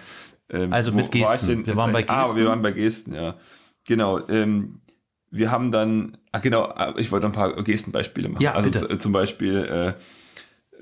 Ähm, 0.50 0.74
Also 0.74 0.92
mit 0.92 1.14
war 1.14 1.34
Gesten. 1.34 1.48
denn 1.48 1.68
Wir 1.68 1.76
waren 1.76 1.92
bei? 1.94 2.04
Ah, 2.10 2.24
Gesten. 2.24 2.40
wir 2.40 2.48
waren 2.48 2.62
bei 2.64 2.72
Gesten, 2.72 3.14
ja. 3.14 3.36
Genau. 3.88 4.28
Ähm, 4.28 4.80
wir 5.36 5.50
haben 5.52 5.72
dann, 5.72 6.18
ah 6.32 6.38
genau, 6.40 6.64
ah, 6.66 6.94
ich 6.98 7.12
wollte 7.12 7.26
ein 7.26 7.32
paar 7.32 7.62
Gestenbeispiele 7.64 8.30
machen. 8.30 8.44
Ja, 8.44 8.54
also 8.54 8.70
bitte. 8.70 8.98
zum 9.00 9.12
Beispiel, 9.12 9.58
äh, 9.58 9.94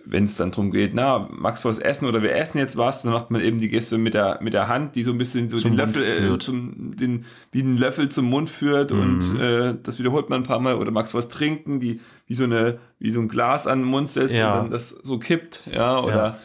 wenn 0.03 0.25
es 0.25 0.35
dann 0.35 0.51
darum 0.51 0.71
geht, 0.71 0.93
na, 0.93 1.29
magst 1.31 1.63
du 1.63 1.69
was 1.69 1.77
essen 1.77 2.05
oder 2.07 2.21
wir 2.23 2.35
essen 2.35 2.57
jetzt 2.57 2.75
was, 2.75 3.03
dann 3.03 3.13
macht 3.13 3.29
man 3.31 3.39
eben 3.41 3.59
die 3.59 3.69
Geste 3.69 3.97
mit 3.97 4.13
der, 4.13 4.39
mit 4.41 4.53
der 4.53 4.67
Hand, 4.67 4.95
die 4.95 5.03
so 5.03 5.11
ein 5.11 5.17
bisschen 5.17 5.47
so 5.47 5.57
Zum 5.57 5.71
den 5.77 5.85
Mund 5.85 5.95
Löffel, 5.95 6.33
äh, 6.35 6.39
zum, 6.39 6.97
den, 6.97 7.25
wie 7.51 7.61
einen 7.61 7.77
Löffel 7.77 8.09
zum 8.09 8.25
Mund 8.25 8.49
führt 8.49 8.91
Mhm. 8.91 8.99
und 8.99 9.39
äh, 9.39 9.75
das 9.81 9.99
wiederholt 9.99 10.29
man 10.29 10.41
ein 10.41 10.45
paar 10.45 10.59
Mal 10.59 10.75
oder 10.75 10.91
magst 10.91 11.13
du 11.13 11.17
was 11.17 11.29
trinken, 11.29 11.79
die 11.79 12.01
wie 12.27 12.35
so 12.35 12.43
eine, 12.45 12.79
wie 12.99 13.11
so 13.11 13.19
ein 13.21 13.27
Glas 13.29 13.67
an 13.67 13.79
den 13.79 13.87
Mund 13.87 14.11
setzt 14.11 14.35
Ja. 14.35 14.55
und 14.55 14.63
dann 14.63 14.71
das 14.71 14.89
so 14.89 15.17
kippt, 15.19 15.61
ja, 15.71 15.99
oder 16.01 16.15
Ja. 16.15 16.37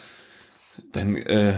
dann 0.93 1.17
äh, 1.17 1.55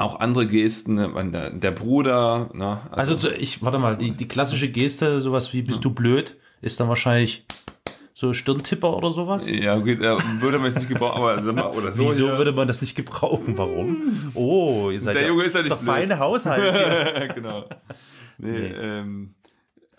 auch 0.00 0.20
andere 0.20 0.46
Gesten, 0.46 0.94
ne, 0.94 1.30
der, 1.32 1.50
der 1.50 1.70
Bruder, 1.70 2.50
ne, 2.54 2.80
Also 2.90 3.14
zu- 3.16 3.32
ich, 3.34 3.62
warte 3.62 3.78
mal, 3.78 3.96
die, 3.96 4.12
die 4.12 4.28
klassische 4.28 4.70
Geste, 4.70 5.20
sowas 5.20 5.52
wie 5.52 5.62
bist 5.62 5.84
du 5.84 5.90
blöd, 5.90 6.36
ist 6.62 6.80
dann 6.80 6.88
wahrscheinlich 6.88 7.44
so 8.14 8.32
Stirntipper 8.32 8.96
oder 8.96 9.10
sowas? 9.12 9.46
ja, 9.48 9.76
okay, 9.76 9.96
da 9.96 10.18
würde 10.40 10.58
man 10.58 10.66
jetzt 10.68 10.76
nicht 10.78 10.88
gebrauchen, 10.88 11.22
aber 11.58 11.76
oder 11.76 11.92
so. 11.92 12.10
Wieso 12.10 12.26
hier. 12.28 12.38
würde 12.38 12.52
man 12.52 12.66
das 12.68 12.80
nicht 12.80 12.94
gebrauchen? 12.96 13.56
Warum? 13.56 14.30
Oh, 14.34 14.90
ihr 14.90 15.00
seid 15.00 15.16
Der 15.16 15.26
Junge 15.28 15.44
ist 15.44 15.54
ja 15.54 15.62
nicht 15.62 15.70
der 15.72 15.76
blöd. 15.76 15.88
feine 15.94 16.18
Haushalt. 16.18 16.74
hier. 17.16 17.28
genau. 17.34 17.64
Nee, 18.38 18.50
Nee. 18.50 18.66
Ähm, 18.80 19.34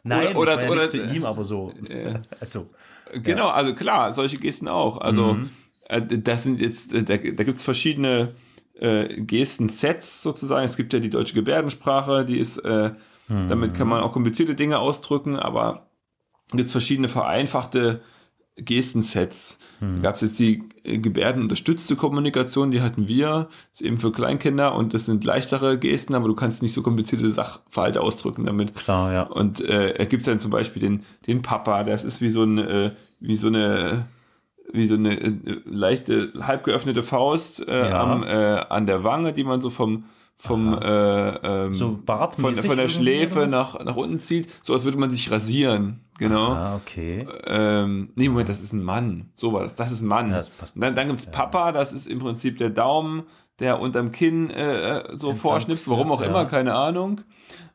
Nein, 0.04 0.36
Oder- 0.36 0.54
ich 0.54 0.62
war 0.62 0.66
ja 0.66 0.72
oder- 0.72 0.88
zu 0.88 0.98
ihm, 0.98 1.26
aber 1.26 1.44
so. 1.44 1.74
Ja. 1.88 2.22
Also, 2.40 2.70
Genau, 3.14 3.50
also 3.50 3.76
klar, 3.76 4.14
solche 4.14 4.38
Gesten 4.38 4.68
auch. 4.68 5.00
Also 5.02 5.34
Mhm. 5.34 5.50
äh, 5.90 6.02
das 6.02 6.44
sind 6.44 6.60
jetzt, 6.62 6.94
äh, 6.94 7.04
da, 7.04 7.18
da 7.18 7.44
gibt 7.44 7.58
es 7.58 7.64
verschiedene 7.64 8.34
äh, 8.82 9.22
Gesten-Sets 9.22 10.22
sozusagen. 10.22 10.66
Es 10.66 10.76
gibt 10.76 10.92
ja 10.94 11.00
die 11.00 11.10
deutsche 11.10 11.34
Gebärdensprache, 11.36 12.26
die 12.26 12.38
ist, 12.38 12.58
äh, 12.60 12.92
Mhm. 13.28 13.48
damit 13.48 13.74
kann 13.76 13.88
man 13.88 14.02
auch 14.04 14.12
komplizierte 14.12 14.56
Dinge 14.56 14.80
ausdrücken, 14.80 15.38
aber 15.38 15.88
gibt 16.52 16.66
es 16.66 16.72
verschiedene 16.74 17.08
vereinfachte 17.08 18.02
Gestensets. 18.58 19.58
Mhm. 19.80 19.96
Da 19.98 20.02
gab 20.02 20.16
es 20.16 20.22
jetzt 20.22 20.40
die 20.40 20.64
äh, 20.84 20.98
gebärdenunterstützte 20.98 21.96
Kommunikation, 21.96 22.72
die 22.72 22.82
hatten 22.82 23.08
wir, 23.08 23.48
ist 23.72 23.82
eben 23.82 23.98
für 23.98 24.12
Kleinkinder 24.12 24.76
und 24.76 24.94
das 24.94 25.06
sind 25.06 25.24
leichtere 25.24 25.78
Gesten, 25.78 26.16
aber 26.16 26.28
du 26.28 26.36
kannst 26.36 26.62
nicht 26.62 26.74
so 26.74 26.82
komplizierte 26.82 27.32
Sachverhalte 27.32 28.02
ausdrücken 28.02 28.46
damit. 28.46 28.76
klar, 28.76 29.14
ja. 29.14 29.24
Und 29.24 29.62
äh, 29.62 30.06
gibt 30.10 30.28
dann 30.28 30.40
zum 30.40 30.52
Beispiel 30.52 30.82
den, 30.82 31.04
den 31.28 31.42
Papa, 31.42 31.84
das 31.84 32.04
ist 32.04 32.22
wie 32.22 32.30
so 32.32 32.44
ein, 32.44 32.58
äh, 32.58 32.92
wie 33.20 33.36
so 33.38 33.48
eine, 33.48 34.08
wie 34.74 34.86
so 34.86 34.96
eine 34.96 35.20
äh, 35.20 35.34
leichte, 35.66 36.34
halb 36.42 36.64
geöffnete 36.64 37.04
Faust 37.04 37.68
äh, 37.68 37.90
Ja. 37.90 38.02
am, 38.02 38.24
äh, 38.24 38.28
an 38.70 38.86
der 38.86 39.04
Wange, 39.04 39.34
die 39.34 39.44
man 39.44 39.62
so 39.62 39.70
vom, 39.70 40.06
vom 40.38 40.78
äh, 40.82 41.66
ähm, 41.66 41.74
So 41.74 42.00
von, 42.06 42.56
von 42.56 42.78
der 42.78 42.88
Schläfe 42.88 43.48
nach, 43.48 43.80
nach 43.84 43.96
unten 43.96 44.20
zieht, 44.20 44.50
so 44.64 44.74
als 44.74 44.86
würde 44.86 44.98
man 44.98 45.12
sich 45.12 45.30
rasieren. 45.30 46.02
Genau. 46.18 46.52
Ah, 46.52 46.76
okay. 46.76 47.28
Ähm, 47.46 48.10
nee, 48.16 48.30
Moment, 48.30 48.50
das 48.50 48.62
ist 48.62 48.74
ein 48.74 48.84
Mann. 48.84 49.32
So 49.34 49.54
war 49.54 49.64
das. 49.64 49.74
Das 49.76 49.92
ist 49.92 50.02
ein 50.02 50.08
Mann. 50.08 50.30
Ja, 50.30 50.38
das 50.38 50.50
passt 50.52 50.76
dann 50.80 50.96
dann 50.96 51.08
gibt's 51.08 51.26
Papa, 51.26 51.72
das 51.72 51.94
ist 51.94 52.08
im 52.08 52.20
Prinzip 52.20 52.60
der 52.60 52.70
Daumen, 52.70 53.24
der 53.60 53.80
unterm 53.80 54.12
Kinn 54.12 54.50
äh, 54.50 55.00
äh, 55.00 55.16
so 55.16 55.34
vorschnipst, 55.34 55.88
warum 55.90 56.12
auch 56.12 56.22
ja. 56.22 56.28
immer, 56.28 56.46
keine 56.46 56.76
Ahnung. 56.76 57.22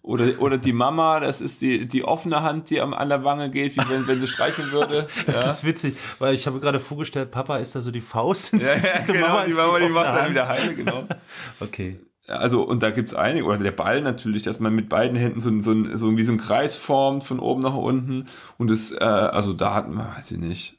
Oder, 0.06 0.24
oder 0.38 0.56
die 0.56 0.72
Mama, 0.72 1.18
das 1.18 1.40
ist 1.40 1.60
die, 1.62 1.86
die 1.86 2.04
offene 2.04 2.40
Hand, 2.42 2.70
die 2.70 2.80
am, 2.80 2.94
an 2.94 3.08
der 3.08 3.24
Wange 3.24 3.50
geht, 3.50 3.76
wie 3.76 3.88
wenn, 3.90 4.06
wenn 4.06 4.20
sie 4.20 4.28
streicheln 4.28 4.70
würde. 4.70 5.08
Das 5.26 5.42
ja. 5.44 5.50
ist 5.50 5.64
witzig, 5.64 5.96
weil 6.20 6.32
ich 6.34 6.46
habe 6.46 6.60
gerade 6.60 6.78
vorgestellt, 6.78 7.32
Papa 7.32 7.56
ist 7.56 7.74
da 7.74 7.80
so 7.80 7.90
die 7.90 8.00
Faust 8.00 8.52
ins 8.52 8.68
ja, 8.68 8.74
ja, 8.74 8.78
Gesicht 8.78 9.08
und 9.08 9.14
genau, 9.16 9.44
die 9.44 9.50
ist 9.50 9.56
Mama, 9.56 9.78
die 9.78 9.84
offene 9.84 9.88
macht 9.90 10.06
dann 10.06 10.20
Hand. 10.22 10.30
wieder 10.30 10.48
heile, 10.48 10.74
genau. 10.76 11.04
Okay. 11.60 11.98
Also, 12.28 12.62
und 12.62 12.84
da 12.84 12.90
gibt's 12.90 13.14
einige, 13.14 13.46
oder 13.46 13.58
der 13.58 13.72
Ball 13.72 14.00
natürlich, 14.00 14.44
dass 14.44 14.60
man 14.60 14.74
mit 14.76 14.88
beiden 14.88 15.16
Händen 15.16 15.40
so, 15.40 15.50
so, 15.60 15.72
ein- 15.72 15.96
so 15.96 16.16
wie 16.16 16.22
so 16.24 16.30
ein 16.32 16.38
Kreis 16.38 16.76
formt, 16.76 17.24
von 17.24 17.40
oben 17.40 17.62
nach 17.62 17.74
unten. 17.74 18.26
Und 18.58 18.70
das, 18.70 18.92
äh, 18.92 18.96
also 19.02 19.52
da 19.54 19.74
hat 19.74 19.88
man, 19.88 20.06
weiß 20.16 20.30
ich 20.30 20.38
nicht, 20.38 20.76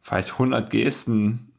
vielleicht 0.00 0.32
100 0.32 0.70
Gesten, 0.70 1.50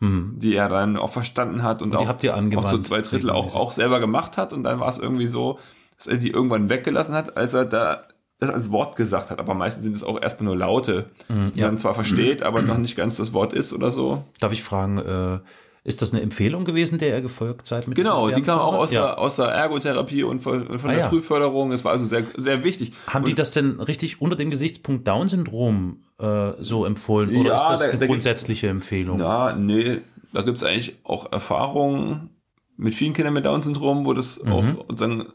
Hm. 0.00 0.34
die 0.38 0.54
er 0.56 0.68
dann 0.68 0.96
auch 0.96 1.10
verstanden 1.10 1.62
hat 1.62 1.80
und, 1.80 1.92
Und 1.92 2.00
die 2.00 2.04
auch, 2.04 2.08
habt 2.08 2.22
ihr 2.24 2.34
angewandt, 2.34 2.66
auch 2.66 2.72
so 2.72 2.78
zwei 2.78 3.00
Drittel 3.00 3.30
auch, 3.30 3.54
auch 3.54 3.70
selber 3.72 4.00
gemacht 4.00 4.36
hat. 4.38 4.52
Und 4.52 4.64
dann 4.64 4.80
war 4.80 4.88
es 4.88 4.98
irgendwie 4.98 5.26
so, 5.26 5.58
dass 5.96 6.06
er 6.06 6.16
die 6.16 6.30
irgendwann 6.30 6.68
weggelassen 6.68 7.14
hat, 7.14 7.36
als 7.36 7.54
er 7.54 7.64
da 7.64 8.04
das 8.40 8.50
als 8.50 8.70
Wort 8.72 8.96
gesagt 8.96 9.30
hat. 9.30 9.38
Aber 9.38 9.54
meistens 9.54 9.84
sind 9.84 9.94
es 9.94 10.02
auch 10.02 10.20
erstmal 10.20 10.46
nur 10.46 10.56
Laute, 10.56 11.06
die 11.28 11.32
Mhm, 11.32 11.52
ja. 11.54 11.66
man 11.68 11.78
zwar 11.78 11.94
versteht, 11.94 12.42
aber 12.42 12.62
noch 12.62 12.78
nicht 12.78 12.96
ganz 12.96 13.16
das 13.16 13.32
Wort 13.32 13.52
ist 13.52 13.72
oder 13.72 13.90
so. 13.90 14.24
Darf 14.40 14.52
ich 14.52 14.62
fragen, 14.62 14.98
äh, 14.98 15.38
ist 15.86 16.00
das 16.02 16.12
eine 16.12 16.22
Empfehlung 16.22 16.64
gewesen, 16.64 16.98
der 16.98 17.10
ihr 17.10 17.20
gefolgt 17.20 17.66
seid? 17.66 17.86
Mit 17.86 17.96
Genau, 17.96 18.30
die 18.30 18.40
kam 18.42 18.58
auch 18.58 18.72
aus, 18.74 18.90
Werbefarbe? 18.92 19.14
der, 19.16 19.18
aus 19.22 19.36
der 19.36 19.46
Ergotherapie 19.48 20.24
und 20.24 20.40
von, 20.40 20.78
von 20.78 20.90
Ah, 20.90 20.92
der 20.94 21.02
ja. 21.02 21.08
Frühförderung. 21.10 21.72
Es 21.72 21.84
war 21.84 21.92
also 21.92 22.06
sehr, 22.06 22.24
sehr 22.36 22.64
wichtig. 22.64 22.92
Haben 23.06 23.22
und, 23.24 23.28
die 23.28 23.34
das 23.34 23.52
denn 23.52 23.78
richtig 23.80 24.20
unter 24.20 24.34
dem 24.34 24.50
Gesichtspunkt 24.50 25.06
Down-Syndrom 25.06 25.98
äh, 26.18 26.52
so 26.60 26.84
empfohlen? 26.86 27.36
Oder 27.36 27.50
Ja, 27.50 27.56
ist 27.56 27.68
das 27.68 27.80
da- 27.80 27.90
eine 27.90 27.98
da 27.98 28.06
grundsätzliche 28.06 28.68
Empfehlung? 28.68 29.18
Na, 29.18 29.54
nee, 29.54 30.00
da 30.32 30.42
gibt's 30.42 30.62
eigentlich 30.64 30.96
auch 31.04 31.30
Erfahrungen 31.32 32.30
mit 32.76 32.94
vielen 32.94 33.12
Kindern 33.12 33.34
mit 33.34 33.44
Down-Syndrom, 33.44 34.06
wo 34.06 34.12
das 34.14 34.42
Mhm. 34.42 34.52
auch 34.52 34.64
sozusagen 34.88 35.26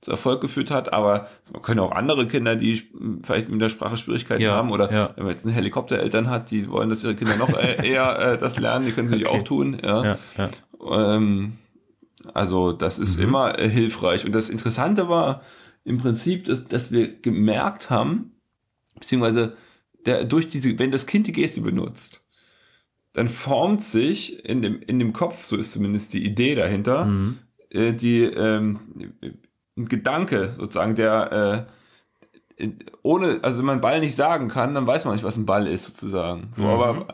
zu 0.00 0.10
Erfolg 0.12 0.40
geführt 0.40 0.70
hat, 0.70 0.92
aber 0.92 1.26
man 1.52 1.60
können 1.62 1.80
auch 1.80 1.90
andere 1.90 2.28
Kinder, 2.28 2.54
die 2.54 2.80
vielleicht 3.24 3.48
mit 3.48 3.60
der 3.60 3.68
Sprache 3.68 3.96
Schwierigkeiten 3.96 4.42
Ja, 4.42 4.52
haben 4.52 4.70
oder 4.70 4.92
ja. 4.92 5.10
wenn 5.16 5.24
man 5.24 5.32
jetzt 5.32 5.44
eine 5.44 5.54
Helikoptereltern 5.54 6.30
hat, 6.30 6.50
die 6.52 6.68
wollen, 6.70 6.88
dass 6.88 7.02
ihre 7.02 7.16
Kinder 7.16 7.36
noch 7.36 7.52
äh, 7.58 7.76
eher 7.86 8.18
äh, 8.34 8.38
das 8.38 8.58
lernen, 8.58 8.86
die 8.86 8.92
können 8.92 9.08
sie 9.08 9.26
Okay. 9.26 9.38
auch 9.38 9.42
tun. 9.42 9.76
Ja. 9.84 10.16
Ähm, 10.90 11.54
also 12.34 12.72
das 12.72 12.98
ist 12.98 13.16
Mhm. 13.16 13.24
immer 13.24 13.58
äh, 13.58 13.68
hilfreich. 13.68 14.24
Und 14.24 14.34
das 14.34 14.48
Interessante 14.50 15.08
war 15.08 15.42
im 15.84 15.98
Prinzip, 15.98 16.44
dass, 16.44 16.64
dass 16.66 16.92
wir 16.92 17.20
gemerkt 17.20 17.90
haben, 17.90 18.32
beziehungsweise 18.94 19.56
der, 20.06 20.24
durch 20.24 20.48
diese, 20.48 20.78
wenn 20.78 20.90
das 20.92 21.06
Kind 21.06 21.26
die 21.26 21.32
Geste 21.32 21.60
benutzt, 21.60 22.22
dann 23.14 23.26
formt 23.28 23.82
sich 23.82 24.44
in 24.44 24.62
dem, 24.62 24.80
in 24.82 24.98
dem 25.00 25.12
Kopf, 25.12 25.44
so 25.44 25.56
ist 25.56 25.72
zumindest 25.72 26.12
die 26.14 26.24
Idee 26.24 26.54
dahinter, 26.54 27.06
Mhm. 27.06 27.38
äh, 27.70 27.92
die 27.94 28.22
ähm, 28.22 28.78
ein 29.78 29.88
Gedanke 29.88 30.52
sozusagen, 30.58 30.94
der 30.96 31.66
äh, 32.58 32.68
ohne, 33.02 33.38
also 33.42 33.58
wenn 33.60 33.66
man 33.66 33.80
Ball 33.80 34.00
nicht 34.00 34.16
sagen 34.16 34.48
kann, 34.48 34.74
dann 34.74 34.86
weiß 34.86 35.04
man 35.04 35.14
nicht, 35.14 35.24
was 35.24 35.36
ein 35.36 35.46
Ball 35.46 35.66
ist 35.68 35.84
sozusagen. 35.84 36.48
So, 36.52 36.62
Mhm. 36.62 36.68
aber 36.68 37.06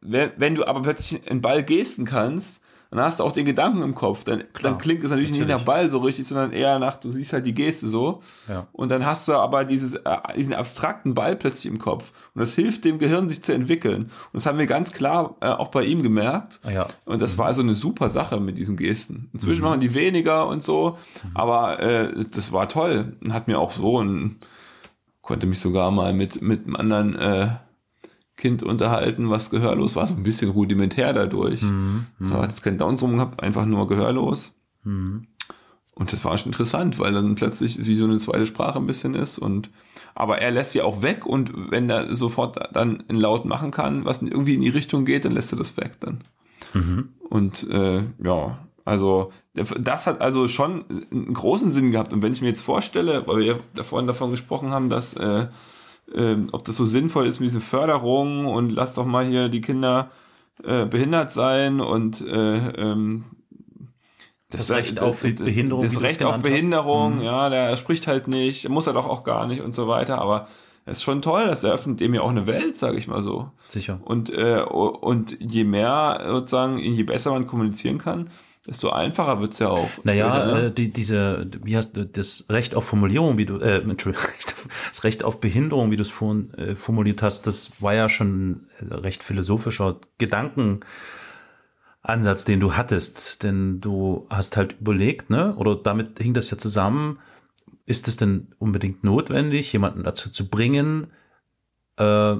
wenn, 0.00 0.30
wenn 0.36 0.54
du 0.54 0.64
aber 0.66 0.82
plötzlich 0.82 1.30
einen 1.30 1.42
Ball 1.42 1.62
gesten 1.62 2.04
kannst, 2.04 2.60
dann 2.90 3.00
hast 3.00 3.20
du 3.20 3.24
auch 3.24 3.32
den 3.32 3.44
Gedanken 3.44 3.82
im 3.82 3.94
Kopf. 3.94 4.24
Dann, 4.24 4.44
Klar, 4.54 4.72
dann 4.72 4.80
klingt 4.80 5.04
es 5.04 5.10
natürlich, 5.10 5.30
nicht 5.30 5.40
natürlich. 5.40 5.58
nach 5.58 5.64
Ball 5.64 5.88
so 5.90 5.98
richtig, 5.98 6.26
sondern 6.26 6.52
eher 6.52 6.78
nach, 6.78 6.96
du 6.96 7.10
siehst 7.10 7.34
halt 7.34 7.44
die 7.44 7.52
Geste 7.52 7.86
so. 7.86 8.22
Ja. 8.48 8.66
Und 8.72 8.90
dann 8.90 9.04
hast 9.04 9.28
du 9.28 9.34
aber 9.34 9.64
dieses, 9.64 9.94
äh, 9.94 10.16
diesen 10.36 10.54
abstrakten 10.54 11.12
Ball 11.12 11.36
plötzlich 11.36 11.70
im 11.70 11.78
Kopf. 11.78 12.12
Und 12.34 12.40
das 12.40 12.54
hilft 12.54 12.86
dem 12.86 12.98
Gehirn, 12.98 13.28
sich 13.28 13.42
zu 13.42 13.52
entwickeln. 13.52 14.04
Und 14.04 14.34
das 14.34 14.46
haben 14.46 14.58
wir 14.58 14.66
ganz 14.66 14.92
klar 14.92 15.36
äh, 15.40 15.48
auch 15.48 15.68
bei 15.68 15.84
ihm 15.84 16.02
gemerkt. 16.02 16.60
Ah, 16.62 16.70
ja. 16.70 16.86
Und 17.04 17.20
das 17.20 17.36
war 17.36 17.46
also 17.46 17.60
eine 17.60 17.74
super 17.74 18.08
Sache 18.08 18.40
mit 18.40 18.56
diesen 18.56 18.76
Gesten. 18.76 19.28
Inzwischen 19.34 19.62
machen 19.62 19.80
die 19.80 19.92
weniger 19.92 20.46
und 20.46 20.62
so, 20.62 20.96
aber 21.34 21.80
äh, 21.80 22.24
das 22.30 22.52
war 22.52 22.70
toll. 22.70 23.16
Und 23.22 23.34
hat 23.34 23.48
mir 23.48 23.58
auch 23.58 23.72
so 23.72 24.02
ein, 24.02 24.36
konnte 25.20 25.46
mich 25.46 25.60
sogar 25.60 25.90
mal 25.90 26.14
mit, 26.14 26.40
mit 26.40 26.64
einem 26.64 26.76
anderen 26.76 27.16
äh, 27.16 27.48
Kind 28.38 28.62
unterhalten, 28.62 29.28
was 29.28 29.50
gehörlos 29.50 29.96
war, 29.96 30.06
so 30.06 30.14
ein 30.14 30.22
bisschen 30.22 30.50
rudimentär 30.50 31.12
dadurch. 31.12 31.60
So, 32.20 32.34
hat 32.36 32.50
jetzt 32.50 32.62
kein 32.62 32.78
Down-Syndrom 32.78 33.18
gehabt, 33.18 33.42
einfach 33.42 33.66
nur 33.66 33.86
gehörlos. 33.86 34.54
Und 35.94 36.12
das 36.12 36.24
war 36.24 36.38
schon 36.38 36.52
interessant, 36.52 36.98
weil 36.98 37.12
dann 37.12 37.34
plötzlich 37.34 37.84
wie 37.84 37.94
so 37.94 38.04
eine 38.04 38.18
zweite 38.18 38.46
Sprache 38.46 38.78
ein 38.78 38.86
bisschen 38.86 39.14
ist 39.14 39.38
und 39.38 39.68
aber 40.14 40.38
er 40.38 40.52
lässt 40.52 40.72
sie 40.72 40.82
auch 40.82 41.02
weg 41.02 41.26
und 41.26 41.52
wenn 41.70 41.90
er 41.90 42.14
sofort 42.14 42.56
dann 42.72 43.02
in 43.08 43.16
laut 43.16 43.44
machen 43.44 43.70
kann, 43.72 44.04
was 44.04 44.22
irgendwie 44.22 44.54
in 44.54 44.62
die 44.62 44.68
Richtung 44.68 45.04
geht, 45.04 45.24
dann 45.24 45.32
lässt 45.32 45.52
er 45.52 45.58
das 45.58 45.76
weg 45.76 45.98
dann. 46.00 46.24
Und 47.28 47.68
äh, 47.70 48.04
ja, 48.22 48.58
also 48.84 49.32
das 49.54 50.06
hat 50.06 50.20
also 50.20 50.48
schon 50.48 50.84
einen 51.10 51.34
großen 51.34 51.70
Sinn 51.72 51.90
gehabt. 51.90 52.12
Und 52.12 52.22
wenn 52.22 52.32
ich 52.32 52.40
mir 52.40 52.48
jetzt 52.48 52.62
vorstelle, 52.62 53.26
weil 53.26 53.38
wir 53.38 53.44
ja 53.44 53.54
da 53.74 53.82
vorhin 53.82 54.06
davon 54.06 54.30
gesprochen 54.30 54.70
haben, 54.70 54.88
dass 54.88 55.14
äh, 55.14 55.48
ähm, 56.14 56.48
ob 56.52 56.64
das 56.64 56.76
so 56.76 56.86
sinnvoll 56.86 57.26
ist 57.26 57.40
mit 57.40 57.48
diese 57.48 57.60
Förderung 57.60 58.46
und 58.46 58.70
lass 58.70 58.94
doch 58.94 59.06
mal 59.06 59.26
hier 59.26 59.48
die 59.48 59.60
Kinder 59.60 60.10
äh, 60.64 60.86
behindert 60.86 61.30
sein 61.32 61.80
und 61.80 62.20
äh, 62.20 62.56
ähm, 62.76 63.24
Das 64.50 64.70
Recht 64.70 65.00
auf 65.00 65.20
Behinderung, 65.22 65.82
wie 65.82 65.86
Das 65.86 65.94
du 65.94 66.00
es 66.00 66.04
Recht 66.04 66.24
auf 66.24 66.34
hast. 66.34 66.42
Behinderung, 66.42 67.16
Mhm. 67.16 67.22
ja, 67.22 67.50
der 67.50 67.76
spricht 67.76 68.06
halt 68.06 68.28
nicht, 68.28 68.68
muss 68.68 68.86
er 68.86 68.92
doch 68.94 69.08
auch 69.08 69.22
gar 69.24 69.46
nicht 69.46 69.62
und 69.62 69.74
so 69.74 69.88
weiter. 69.88 70.20
Aber 70.20 70.48
es 70.86 70.98
ist 70.98 71.02
schon 71.04 71.20
toll, 71.20 71.46
das 71.46 71.64
eröffnet 71.64 72.00
dem 72.00 72.14
ja 72.14 72.22
auch 72.22 72.30
eine 72.30 72.46
Welt, 72.46 72.78
sage 72.78 72.96
ich 72.96 73.06
mal 73.08 73.22
so. 73.22 73.50
Sicher. 73.68 74.00
Und, 74.04 74.30
äh, 74.30 74.62
und 74.62 75.36
je 75.38 75.64
mehr 75.64 76.24
sozusagen, 76.28 76.78
je 76.78 77.02
besser 77.02 77.30
man 77.32 77.46
kommunizieren 77.46 77.98
kann, 77.98 78.30
desto 78.68 78.90
einfacher 78.90 79.40
wird's 79.40 79.58
ja 79.58 79.68
auch. 79.68 79.88
Naja, 80.04 80.28
Später, 80.28 80.54
ne? 80.54 80.66
äh, 80.66 80.70
die, 80.70 80.92
diese, 80.92 81.50
wie 81.64 81.76
hast 81.76 81.96
du 81.96 82.04
das 82.04 82.44
Recht 82.50 82.74
auf 82.74 82.84
Formulierung, 82.84 83.38
wie 83.38 83.46
du, 83.46 83.58
äh, 83.58 83.78
Entschuldigung, 83.82 84.28
das 84.88 85.04
Recht 85.04 85.24
auf 85.24 85.40
Behinderung, 85.40 85.90
wie 85.90 85.96
du 85.96 86.02
es 86.02 86.10
vorhin 86.10 86.52
äh, 86.54 86.74
formuliert 86.74 87.22
hast, 87.22 87.46
das 87.46 87.72
war 87.80 87.94
ja 87.94 88.08
schon 88.08 88.66
ein 88.80 88.92
recht 88.92 89.22
philosophischer 89.22 90.00
Gedankenansatz, 90.18 90.84
den 92.44 92.60
du 92.60 92.74
hattest. 92.74 93.42
Denn 93.42 93.80
du 93.80 94.26
hast 94.28 94.58
halt 94.58 94.76
überlegt, 94.80 95.30
ne, 95.30 95.56
oder 95.56 95.74
damit 95.74 96.18
hing 96.18 96.34
das 96.34 96.50
ja 96.50 96.58
zusammen, 96.58 97.18
ist 97.86 98.06
es 98.06 98.18
denn 98.18 98.48
unbedingt 98.58 99.02
notwendig, 99.02 99.72
jemanden 99.72 100.04
dazu 100.04 100.30
zu 100.30 100.48
bringen, 100.48 101.06
äh, 101.96 102.36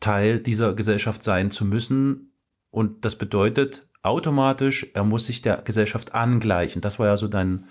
Teil 0.00 0.40
dieser 0.40 0.72
Gesellschaft 0.72 1.22
sein 1.22 1.50
zu 1.50 1.66
müssen? 1.66 2.32
Und 2.70 3.04
das 3.04 3.16
bedeutet 3.16 3.86
automatisch, 4.02 4.86
er 4.94 5.04
muss 5.04 5.26
sich 5.26 5.42
der 5.42 5.58
Gesellschaft 5.62 6.14
angleichen. 6.14 6.80
Das 6.80 6.98
war 6.98 7.06
ja 7.06 7.16
so 7.16 7.28
dein 7.28 7.66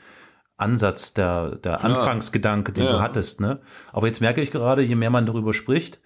Ansatz, 0.57 1.13
der, 1.13 1.55
der 1.55 1.83
Anfangsgedanke, 1.83 2.71
den 2.73 2.85
Ja. 2.85 2.91
du 2.93 2.99
hattest. 3.01 3.39
Ne? 3.41 3.59
Aber 3.93 4.07
jetzt 4.07 4.19
merke 4.21 4.41
ich 4.41 4.51
gerade, 4.51 4.81
je 4.81 4.95
mehr 4.95 5.09
man 5.09 5.25
darüber 5.25 5.53
spricht, 5.53 5.99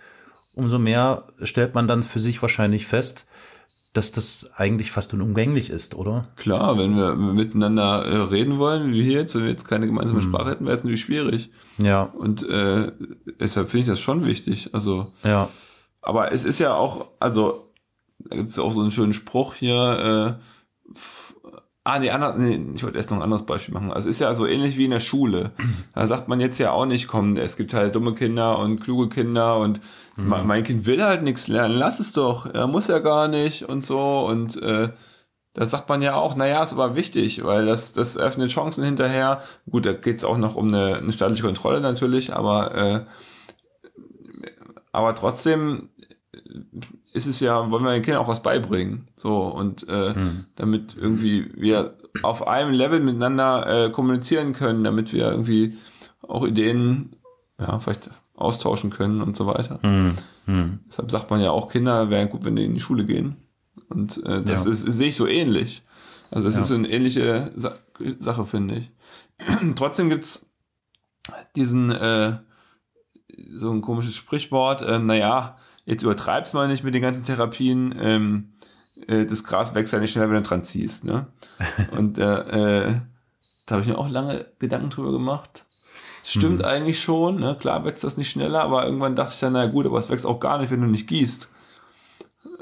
umso 0.56 0.78
mehr 0.80 1.28
stellt 1.42 1.74
man 1.74 1.88
dann 1.88 2.04
für 2.04 2.20
sich 2.20 2.42
wahrscheinlich 2.42 2.86
fest, 2.86 3.26
dass 3.94 4.12
das 4.12 4.50
eigentlich 4.56 4.92
fast 4.92 5.14
unumgänglich 5.14 5.70
ist, 5.70 5.94
oder? 5.94 6.28
Klar, 6.36 6.78
wenn 6.80 6.96
wir 6.96 7.14
miteinander 7.16 8.04
äh, 8.06 8.16
reden 8.18 8.58
wollen, 8.58 8.92
wie 8.92 9.04
hier 9.04 9.20
jetzt, 9.20 9.36
wenn 9.36 9.44
wir 9.44 9.52
jetzt 9.52 9.68
keine 9.68 9.86
gemeinsame 9.86 10.20
Mhm. 10.20 10.24
Sprache 10.24 10.50
hätten, 10.52 10.66
wäre 10.66 10.76
es 10.76 10.84
natürlich 10.84 11.02
schwierig. 11.02 11.52
Ja, 11.78 12.04
Und 12.04 12.48
äh, 12.48 12.92
deshalb 13.40 13.70
finde 13.70 13.84
ich 13.84 13.90
das 13.90 14.00
schon 14.00 14.26
wichtig. 14.26 14.70
Also, 14.74 15.14
ja. 15.24 15.48
aber 16.02 16.32
es 16.32 16.44
ist 16.44 16.58
ja 16.60 16.74
auch, 16.74 17.10
also, 17.20 17.63
da 18.30 18.38
gibt 18.38 18.50
es 18.50 18.60
auch 18.60 18.72
so 18.72 18.82
einen 18.82 18.92
schönen 18.92 19.14
Spruch 19.14 19.54
hier, 19.54 20.40
äh, 20.40 20.94
ah, 21.84 22.00
nee, 22.00 22.10
ander, 22.10 22.36
nee, 22.36 22.66
ich 22.76 22.84
wollte 22.84 22.98
erst 22.98 23.12
noch 23.12 23.18
ein 23.18 23.24
anderes 23.24 23.46
Beispiel 23.46 23.74
machen. 23.74 23.92
Also 23.92 24.08
es 24.10 24.16
ist 24.16 24.22
ja 24.22 24.34
so 24.36 24.46
ähnlich 24.46 24.78
wie 24.78 24.86
in 24.86 24.92
der 24.92 25.00
Schule. 25.02 25.52
Da 25.94 26.08
sagt 26.08 26.28
man 26.30 26.40
jetzt 26.40 26.58
ja 26.58 26.72
auch 26.72 26.86
nicht, 26.86 27.08
komm, 27.08 27.36
es 27.36 27.58
gibt 27.58 27.74
halt 27.74 27.96
dumme 27.96 28.16
Kinder 28.16 28.58
und 28.60 28.80
kluge 28.80 29.10
Kinder 29.10 29.58
und 29.58 29.82
me- 30.16 30.44
mein 30.44 30.64
Kind 30.64 30.86
will 30.86 31.04
halt 31.04 31.24
nichts 31.24 31.48
lernen, 31.48 31.76
lass 31.76 32.00
es 32.00 32.14
doch, 32.14 32.46
er 32.46 32.68
muss 32.68 32.88
ja 32.88 33.00
gar 33.00 33.28
nicht 33.28 33.64
und 33.64 33.84
so 33.84 34.26
und 34.26 34.62
äh, 34.62 34.90
da 35.56 35.66
sagt 35.68 35.88
man 35.88 36.02
ja 36.02 36.16
auch, 36.16 36.36
naja, 36.36 36.64
ist 36.64 36.74
aber 36.74 36.96
wichtig, 36.96 37.44
weil 37.44 37.68
das, 37.68 37.94
das 37.94 38.16
eröffnet 38.16 38.50
Chancen 38.50 38.84
hinterher. 38.84 39.44
Gut, 39.70 39.86
da 39.86 39.94
geht's 39.94 40.24
auch 40.24 40.38
noch 40.40 40.56
um 40.56 40.70
eine, 40.70 40.96
eine 40.98 41.12
staatliche 41.12 41.44
Kontrolle 41.44 41.80
natürlich, 41.80 42.34
aber, 42.34 42.74
äh, 42.76 43.06
aber 44.92 45.14
trotzdem 45.14 45.90
ist 47.14 47.28
es 47.28 47.40
ja, 47.40 47.70
wollen 47.72 47.84
wir 47.84 47.94
den 47.94 48.02
Kindern 48.02 48.24
auch 48.24 48.28
was 48.28 48.42
beibringen. 48.44 49.08
So, 49.16 49.44
und 49.44 49.88
äh, 49.88 50.14
damit 50.56 50.96
irgendwie 51.00 51.50
wir 51.56 51.96
auf 52.24 52.48
einem 52.48 52.74
Level 52.74 53.00
miteinander 53.00 53.86
äh, 53.86 53.90
kommunizieren 53.92 54.54
können, 54.54 54.84
damit 54.84 55.14
wir 55.14 55.30
irgendwie 55.32 55.78
auch 56.22 56.46
Ideen 56.46 57.16
ja, 57.60 57.80
vielleicht 57.80 58.10
austauschen 58.36 58.90
können 58.90 59.22
und 59.22 59.36
so 59.36 59.46
weiter. 59.46 59.80
Hm. 59.84 60.16
Hm. 60.46 60.80
Deshalb 60.90 61.12
sagt 61.12 61.30
man 61.30 61.40
ja 61.40 61.52
auch, 61.52 61.70
Kinder 61.70 62.10
wären 62.10 62.30
gut, 62.30 62.44
wenn 62.46 62.56
die 62.56 62.66
in 62.66 62.74
die 62.74 62.80
Schule 62.80 63.06
gehen. 63.06 63.38
Und 63.90 64.18
äh, 64.26 64.42
das 64.44 64.66
Ja. 64.66 64.72
ist, 64.72 64.82
sehe 64.82 65.10
ich 65.10 65.16
so 65.16 65.28
ähnlich. 65.28 65.84
Also 66.32 66.48
das 66.48 66.56
Ja. 66.56 66.62
ist 66.64 66.68
so 66.70 66.76
eine 66.76 66.90
ähnliche 66.90 67.52
Sa 67.56 67.76
Sache, 68.20 68.46
finde 68.46 68.76
ich. 68.76 68.92
Trotzdem 69.76 70.10
gibt's 70.10 70.48
diesen, 71.56 71.92
äh, 71.92 72.38
so 73.56 73.72
ein 73.72 73.82
komisches 73.82 74.16
Sprichwort, 74.16 74.84
ähm, 74.86 75.06
naja, 75.06 75.58
jetzt 75.86 76.04
übertreib's 76.04 76.54
mal 76.54 76.68
nicht 76.68 76.84
mit 76.84 76.94
den 76.94 77.02
ganzen 77.02 77.24
Therapien, 77.26 77.94
ähm, 78.00 78.54
äh, 79.08 79.26
das 79.26 79.44
Gras 79.44 79.74
wächst 79.76 79.94
ja 79.94 80.00
nicht 80.00 80.12
schneller, 80.12 80.30
wenn 80.30 80.44
du 80.44 80.48
dran 80.50 80.64
ziehst. 80.64 81.04
Ne? 81.04 81.28
Und 81.92 82.18
äh, 82.18 82.24
äh, 82.88 82.94
da 83.66 83.76
habe 83.76 83.82
ich 83.82 83.88
mir 83.90 83.98
auch 83.98 84.10
lange 84.10 84.46
Gedanken 84.60 84.90
drüber 84.90 85.12
gemacht. 85.12 85.66
Stimmt 86.26 86.60
Mhm. 86.60 86.66
eigentlich 86.66 87.02
schon, 87.02 87.40
ne? 87.42 87.58
klar 87.60 87.84
wächst 87.84 88.04
das 88.04 88.16
nicht 88.16 88.30
schneller, 88.32 88.62
aber 88.64 88.86
irgendwann 88.86 89.16
dachte 89.16 89.34
ich 89.34 89.40
dann, 89.42 89.54
na 89.54 89.66
gut, 89.66 89.86
aber 89.86 90.00
es 90.00 90.10
wächst 90.10 90.26
auch 90.26 90.40
gar 90.40 90.58
nicht, 90.60 90.72
wenn 90.72 90.80
du 90.82 90.88
nicht 90.88 91.08
gießt. 91.08 91.50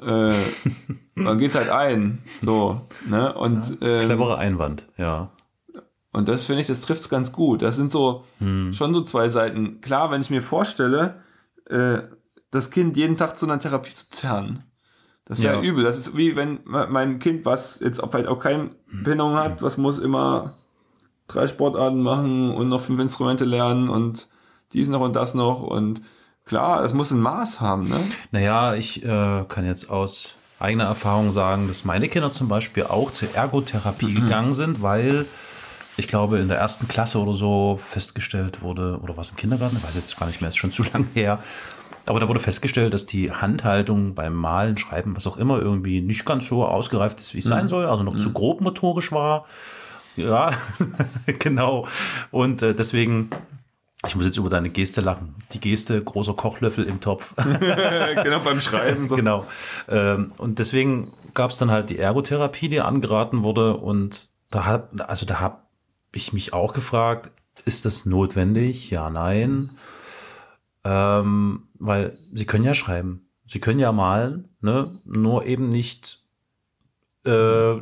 Äh, 0.02 0.34
dann 1.16 1.38
geht's 1.38 1.54
halt 1.56 1.70
ein. 1.70 2.24
So, 2.42 2.82
ne? 3.08 3.34
Und, 3.34 3.78
ähm, 3.82 4.06
Cleverer 4.08 4.40
Einwand, 4.40 4.86
ja. 4.98 5.30
und 6.12 6.28
das 6.28 6.46
finde 6.46 6.62
ich, 6.62 6.68
das 6.68 6.82
trifft's 6.82 7.08
ganz 7.10 7.32
gut. 7.32 7.62
Das 7.62 7.76
sind 7.76 7.92
so 7.92 8.24
Hm. 8.40 8.74
schon 8.74 8.94
so 8.96 9.02
zwei 9.02 9.30
Seiten. 9.30 9.80
Klar, 9.82 10.10
wenn 10.10 10.22
ich 10.22 10.32
mir 10.32 10.42
vorstelle, 10.42 11.22
äh, 11.70 12.00
das 12.52 12.70
Kind 12.70 12.98
jeden 12.98 13.18
Tag 13.18 13.38
zu 13.38 13.46
einer 13.46 13.60
Therapie 13.60 13.94
zu 13.94 14.08
zerren. 14.10 14.64
Das 15.26 15.42
wäre 15.42 15.56
Ja. 15.56 15.62
übel. 15.62 15.84
Das 15.84 15.98
ist 15.98 16.16
wie 16.18 16.36
wenn 16.36 16.60
me- 16.66 16.88
mein 16.90 17.20
Kind, 17.20 17.46
was 17.46 17.80
jetzt 17.80 18.04
auch 18.04 18.12
vielleicht 18.12 18.28
auch 18.28 18.40
keine 18.40 18.72
Behinderung 18.92 19.36
hat, 19.36 19.62
was 19.62 19.78
muss 19.78 19.98
immer 20.00 20.58
drei 21.28 21.48
Sportarten 21.48 22.02
machen 22.02 22.54
und 22.54 22.68
noch 22.70 22.82
fünf 22.82 23.00
Instrumente 23.00 23.46
lernen 23.46 23.88
und 23.90 24.28
dies 24.74 24.90
noch 24.90 25.00
und 25.02 25.16
das 25.16 25.34
noch 25.34 25.62
und 25.64 26.02
klar, 26.46 26.84
es 26.84 26.94
muss 26.94 27.12
ein 27.12 27.22
Maß 27.22 27.62
haben, 27.62 27.88
ne? 27.88 28.00
Naja, 28.32 28.74
ich 28.76 29.04
äh, 29.04 29.46
kann 29.48 29.66
jetzt 29.66 29.90
aus 29.90 30.36
eigener 30.60 30.84
Erfahrung 30.86 31.32
sagen, 31.32 31.68
dass 31.70 31.86
meine 31.86 32.10
Kinder 32.10 32.32
zum 32.32 32.48
Beispiel 32.50 32.84
auch 32.84 33.12
zur 33.12 33.34
Ergotherapie 33.34 34.14
gegangen 34.14 34.54
sind, 34.54 34.82
weil 34.82 35.26
ich 35.98 36.08
glaube, 36.08 36.40
in 36.40 36.48
der 36.50 36.58
ersten 36.58 36.88
Klasse 36.88 37.20
oder 37.20 37.34
so 37.34 37.78
festgestellt 37.82 38.62
wurde, 38.62 39.00
oder 39.02 39.16
was 39.18 39.30
im 39.32 39.38
Kindergarten, 39.38 39.78
ich 39.78 39.84
weiß 39.84 39.96
jetzt 39.96 40.18
gar 40.18 40.26
nicht 40.28 40.42
mehr, 40.42 40.50
ist 40.50 40.58
schon 40.58 40.72
zu 40.74 40.84
lang 40.94 41.08
her. 41.14 41.40
Aber 42.06 42.20
da 42.20 42.28
wurde 42.28 42.40
festgestellt, 42.40 42.94
dass 42.94 43.06
die 43.06 43.32
Handhaltung 43.32 44.16
beim 44.16 44.34
Malen, 44.34 44.78
Schreiben, 44.78 45.16
was 45.16 45.28
auch 45.28 45.38
immer, 45.38 45.60
irgendwie 45.60 46.02
nicht 46.02 46.26
ganz 46.26 46.48
so 46.48 46.66
ausgereift 46.66 47.20
ist, 47.20 47.34
wie 47.34 47.40
es 47.40 47.46
sein 47.46 47.68
soll, 47.68 47.86
also 47.86 48.04
noch 48.04 48.18
zu 48.18 48.34
grob 48.34 48.62
motorisch 48.62 49.12
war. 49.12 49.46
Ja, 50.16 50.54
genau. 51.40 51.88
Und 52.32 52.62
äh, 52.62 52.74
deswegen, 52.74 53.30
ich 54.06 54.16
muss 54.16 54.26
jetzt 54.26 54.38
über 54.38 54.50
deine 54.50 54.70
Geste 54.70 55.02
lachen. 55.02 55.36
Die 55.54 55.60
Geste, 55.60 56.04
großer 56.04 56.34
Kochlöffel 56.34 56.86
im 56.86 57.00
Topf. 57.00 57.34
genau, 58.24 58.40
beim 58.40 58.60
Schreiben 58.60 59.08
so. 59.08 59.16
genau. 59.16 59.46
Ähm, 59.88 60.30
und 60.38 60.60
deswegen 60.60 61.14
gab 61.34 61.52
es 61.52 61.58
dann 61.58 61.72
halt 61.72 61.90
die 61.90 62.00
Ergotherapie, 62.00 62.68
die 62.68 62.82
angeraten 62.82 63.44
wurde. 63.44 63.78
Und 63.78 64.30
da 64.50 64.66
hat, 64.66 64.90
also 65.02 65.26
da 65.26 65.40
habe 65.40 65.60
ich 66.12 66.34
mich 66.34 66.54
auch 66.54 66.74
gefragt, 66.74 67.32
ist 67.66 67.86
das 67.86 68.06
notwendig? 68.06 68.90
Ja, 68.90 69.10
nein. 69.10 69.72
Ähm, 70.84 71.68
weil 71.80 72.18
sie 72.34 72.46
können 72.46 72.64
ja 72.64 72.74
schreiben, 72.74 73.28
sie 73.46 73.60
können 73.60 73.80
ja 73.80 73.92
malen, 73.92 74.50
ne? 74.62 75.00
nur 75.06 75.46
eben 75.46 75.70
nicht 75.70 76.24
äh, 77.26 77.76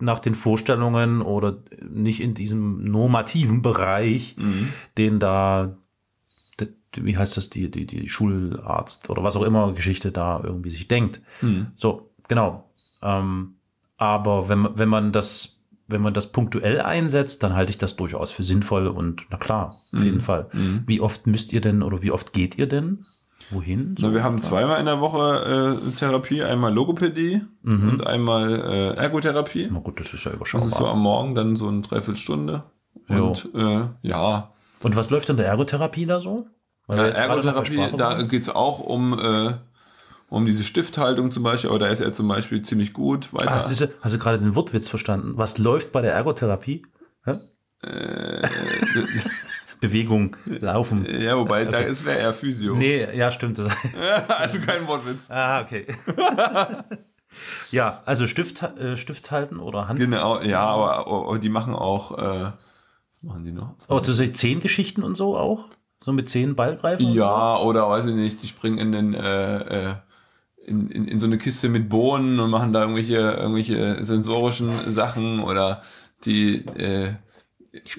nach 0.00 0.18
den 0.20 0.34
Vorstellungen 0.34 1.20
oder 1.22 1.58
nicht 1.90 2.20
in 2.20 2.34
diesem 2.34 2.84
normativen 2.84 3.60
Bereich, 3.62 4.36
Mhm. 4.38 4.68
den 4.96 5.18
da, 5.18 5.76
wie 6.96 7.16
heißt 7.18 7.36
das, 7.36 7.50
die, 7.50 7.70
die, 7.70 7.84
die 7.86 8.08
Schularzt 8.08 9.10
oder 9.10 9.22
was 9.22 9.36
auch 9.36 9.42
immer 9.42 9.72
Geschichte 9.72 10.10
da 10.10 10.40
irgendwie 10.42 10.70
sich 10.70 10.88
denkt. 10.88 11.20
Mhm. 11.42 11.68
So, 11.76 12.10
genau. 12.28 12.70
Ähm, 13.02 13.54
Aber 13.98 14.48
wenn, 14.48 14.60
man- 14.60 14.78
wenn 14.78 14.88
man 14.88 15.12
das, 15.12 15.57
wenn 15.88 16.00
man 16.02 16.14
das 16.14 16.30
punktuell 16.32 16.80
einsetzt, 16.80 17.42
dann 17.42 17.54
halte 17.54 17.70
ich 17.70 17.78
das 17.78 17.96
durchaus 17.96 18.30
für 18.30 18.42
sinnvoll 18.42 18.86
und 18.86 19.26
na 19.30 19.36
klar, 19.38 19.76
auf 19.94 20.02
jeden 20.04 20.20
Fall. 20.20 20.48
Wie 20.86 21.00
oft 21.00 21.26
müsst 21.26 21.52
ihr 21.52 21.60
denn 21.60 21.82
oder 21.82 22.02
wie 22.02 22.10
oft 22.12 22.32
geht 22.32 22.56
ihr 22.58 22.66
denn? 22.68 23.04
Wohin? 23.50 23.94
Na, 23.98 24.12
wir 24.12 24.22
haben 24.22 24.42
zweimal 24.42 24.78
in 24.80 24.86
der 24.86 25.00
Woche 25.00 25.78
äh, 25.80 25.90
Therapie, 25.98 26.42
einmal 26.42 26.74
Logopädie 26.74 27.40
und 27.62 28.06
einmal 28.06 28.52
äh, 28.60 28.88
Ergotherapie. 28.96 29.68
Na 29.72 29.78
gut, 29.78 29.98
das 30.00 30.12
ist 30.12 30.24
ja 30.24 30.30
Das 30.30 30.36
überschaubar. 30.36 30.68
ist 30.68 30.76
so 30.76 30.86
am 30.86 31.00
Morgen 31.00 31.34
dann 31.34 31.56
so 31.56 31.68
eine 31.68 31.80
Dreiviertelstunde. 31.80 32.64
Und 33.08 33.48
äh, 33.54 33.84
ja, 34.02 34.50
und 34.82 34.94
was 34.96 35.10
läuft 35.10 35.30
in 35.30 35.36
der 35.38 35.46
Ergotherapie 35.46 36.04
da 36.06 36.20
so? 36.20 36.46
Weil 36.86 36.98
Ja, 36.98 37.04
Ergotherapie, 37.06 37.96
da 37.96 38.22
geht's 38.22 38.48
auch 38.48 38.80
um, 38.80 39.18
äh, 39.18 39.54
um 40.28 40.44
diese 40.44 40.64
Stifthaltung 40.64 41.30
zum 41.30 41.42
Beispiel, 41.42 41.70
aber 41.70 41.78
da 41.78 41.88
ist 41.88 42.00
er 42.00 42.12
zum 42.12 42.28
Beispiel 42.28 42.62
ziemlich 42.62 42.92
gut 42.92 43.32
weiter. 43.32 43.50
Ah, 43.50 43.62
siehste, 43.62 43.94
hast 44.00 44.14
du 44.14 44.18
gerade 44.18 44.38
den 44.38 44.54
Wortwitz 44.54 44.88
verstanden? 44.88 45.32
Was 45.36 45.58
läuft 45.58 45.92
bei 45.92 46.02
der 46.02 46.12
Ergotherapie? 46.12 46.84
Hä? 47.24 47.38
Äh, 47.82 48.48
Bewegung, 49.80 50.36
Laufen. 50.44 51.06
ja, 51.08 51.36
wobei, 51.36 51.64
da 51.64 51.78
ist 51.78 52.04
wäre 52.04 52.18
eher 52.18 52.32
Physio. 52.32 52.74
Nee, 52.74 53.06
ja, 53.16 53.30
stimmt. 53.30 53.60
also 54.28 54.58
kein 54.58 54.86
Wortwitz. 54.88 55.30
ah, 55.30 55.60
okay. 55.60 55.86
ja, 57.70 58.02
also 58.04 58.26
Stift, 58.26 58.62
äh, 58.62 58.96
Stift 58.96 59.30
halten 59.30 59.60
oder 59.60 59.88
Hand. 59.88 60.00
Genau, 60.00 60.40
ja, 60.40 60.64
aber, 60.64 61.06
aber 61.06 61.38
die 61.38 61.48
machen 61.48 61.74
auch, 61.74 62.18
äh, 62.18 62.52
was 63.12 63.22
machen 63.22 63.44
die 63.44 63.52
noch? 63.52 63.76
Oh, 63.88 64.00
so 64.00 64.12
Zehngeschichten 64.12 65.04
und 65.04 65.14
so 65.14 65.36
auch? 65.36 65.66
So 66.00 66.12
mit 66.12 66.28
zehn 66.28 66.56
Ballgreifen? 66.56 67.12
Ja, 67.12 67.56
oder 67.58 67.88
weiß 67.88 68.06
ich 68.06 68.14
nicht, 68.14 68.42
die 68.42 68.48
springen 68.48 68.78
in 68.78 68.92
den, 68.92 69.14
äh, 69.14 69.90
äh, 69.90 69.94
in, 70.68 70.90
in, 70.90 71.08
in 71.08 71.20
so 71.20 71.26
eine 71.26 71.38
Kiste 71.38 71.68
mit 71.68 71.88
Bohnen 71.88 72.38
und 72.40 72.50
machen 72.50 72.72
da 72.72 72.82
irgendwelche, 72.82 73.16
irgendwelche 73.16 74.04
sensorischen 74.04 74.70
Sachen 74.88 75.40
oder 75.40 75.82
die, 76.24 76.66
äh, 76.76 77.14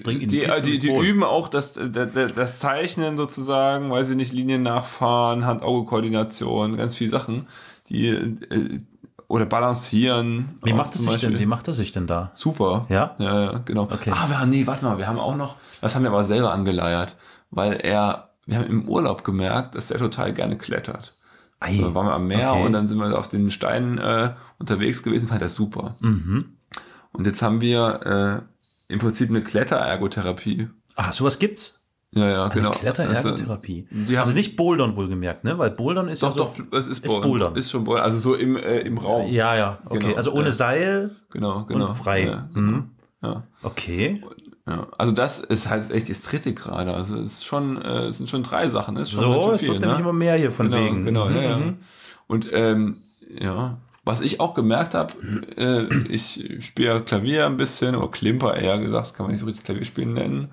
die, 0.04 0.26
die 0.26 0.78
die, 0.78 0.88
üben 0.88 1.22
auch 1.22 1.48
das, 1.48 1.74
das, 1.74 2.08
das 2.34 2.58
Zeichnen 2.58 3.16
sozusagen, 3.16 3.90
weiß 3.90 4.10
ich 4.10 4.16
nicht, 4.16 4.32
Linien 4.32 4.62
nachfahren, 4.62 5.46
Hand-Auge-Koordination, 5.46 6.76
ganz 6.76 6.96
viele 6.96 7.10
Sachen, 7.10 7.46
die, 7.88 8.08
äh, 8.08 8.80
oder 9.28 9.46
balancieren. 9.46 10.56
Wie 10.64 10.72
macht 10.72 10.96
es 10.96 11.04
sich 11.04 11.16
denn? 11.18 11.38
Wie 11.38 11.46
macht 11.46 11.68
er 11.68 11.74
sich 11.74 11.92
denn 11.92 12.08
da? 12.08 12.30
Super. 12.34 12.86
Ja? 12.88 13.14
Ja, 13.18 13.44
ja, 13.44 13.58
genau. 13.64 13.84
Okay. 13.84 14.10
Ah, 14.12 14.28
wir, 14.28 14.44
nee, 14.46 14.66
warte 14.66 14.84
mal, 14.84 14.98
wir 14.98 15.06
haben 15.06 15.20
auch 15.20 15.36
noch, 15.36 15.56
das 15.80 15.94
haben 15.94 16.02
wir 16.02 16.10
aber 16.10 16.24
selber 16.24 16.52
angeleiert, 16.52 17.16
weil 17.50 17.74
er, 17.74 18.30
wir 18.46 18.58
haben 18.58 18.66
im 18.66 18.88
Urlaub 18.88 19.22
gemerkt, 19.22 19.76
dass 19.76 19.92
er 19.92 19.98
total 19.98 20.32
gerne 20.32 20.58
klettert. 20.58 21.14
Ei. 21.60 21.78
Da 21.78 21.94
waren 21.94 22.06
wir 22.06 22.14
am 22.14 22.26
Meer 22.26 22.52
Okay. 22.52 22.66
und 22.66 22.72
dann 22.72 22.86
sind 22.88 22.98
wir 22.98 23.18
auf 23.18 23.28
den 23.28 23.50
Steinen 23.50 23.98
äh, 23.98 24.32
unterwegs 24.58 25.02
gewesen, 25.02 25.28
fand 25.28 25.42
er 25.42 25.48
super. 25.50 25.96
Mhm. 26.00 26.56
Und 27.12 27.26
jetzt 27.26 27.42
haben 27.42 27.60
wir 27.60 28.44
äh, 28.88 28.92
im 28.92 28.98
Prinzip 28.98 29.28
eine 29.28 29.42
Kletterergotherapie. 29.42 30.68
Ah, 30.96 31.12
sowas 31.12 31.38
gibt's? 31.38 31.80
Ja, 32.12 32.28
ja, 32.28 32.44
Eine 32.46 32.54
genau. 32.54 32.70
Kletterergotherapie. 32.72 33.86
Also, 33.92 34.18
also 34.18 34.32
nicht 34.32 34.56
Bouldern 34.56 34.96
wohlgemerkt, 34.96 35.44
ne? 35.44 35.58
Weil 35.58 35.70
Bouldern 35.70 36.08
ist 36.08 36.22
Doch, 36.22 36.36
ja 36.36 36.44
so, 36.44 36.62
doch, 36.62 36.78
es 36.78 36.88
ist, 36.88 37.04
ist 37.04 37.06
Bouldern. 37.06 37.30
Bouldern. 37.30 37.54
Ist 37.56 37.70
schon 37.70 37.84
Bouldern. 37.84 38.04
Also 38.04 38.18
so 38.18 38.34
im, 38.34 38.56
äh, 38.56 38.78
im 38.80 38.98
Raum. 38.98 39.30
Ja, 39.30 39.54
ja, 39.54 39.78
okay. 39.84 39.98
Genau, 40.00 40.16
also 40.16 40.32
ohne. 40.32 40.50
Seil. 40.52 41.10
Genau, 41.30 41.64
genau. 41.66 41.94
frei. 41.94 42.24
Ja, 42.26 42.48
genau. 42.52 42.66
Mhm. 42.72 42.90
ja. 43.22 43.42
Okay. 43.62 44.24
Ja, 44.70 44.86
also 44.98 45.12
das 45.12 45.40
ist 45.40 45.68
halt 45.68 45.90
echt 45.90 46.08
das 46.08 46.22
dritte 46.22 46.54
gerade. 46.54 46.94
Also 46.94 47.16
es 47.16 47.32
ist 47.32 47.44
schon, 47.44 47.80
äh, 47.82 48.06
es 48.08 48.18
sind 48.18 48.30
schon 48.30 48.42
drei 48.44 48.68
Sachen. 48.68 48.94
Das 48.94 49.04
ist 49.08 49.12
schon, 49.12 49.24
So, 49.24 49.42
schön 49.42 49.54
es 49.54 49.60
viel, 49.60 49.68
wird 49.70 49.80
ne? 49.80 49.86
nämlich 49.86 50.00
immer 50.00 50.12
mehr 50.12 50.36
hier 50.36 50.52
von 50.52 50.70
genau, 50.70 50.84
wegen. 50.84 51.04
Genau, 51.04 51.28
Mhm, 51.28 51.36
ja, 51.36 51.42
ja. 51.42 51.56
mhm. 51.56 51.76
Und 52.28 52.46
ähm, 52.52 52.98
ja, 53.38 53.78
was 54.04 54.20
ich 54.20 54.38
auch 54.40 54.54
gemerkt 54.54 54.94
habe, 54.94 55.12
äh, 55.56 55.86
ich 56.08 56.44
spiele 56.60 56.88
ja 56.88 57.00
Klavier 57.00 57.46
ein 57.46 57.56
bisschen, 57.56 57.96
oder 57.96 58.08
Klimper 58.08 58.56
eher 58.56 58.78
gesagt, 58.78 59.14
kann 59.14 59.24
man 59.24 59.32
nicht 59.32 59.40
so 59.40 59.46
richtig 59.46 59.64
Klavierspielen 59.64 60.14
nennen. 60.14 60.48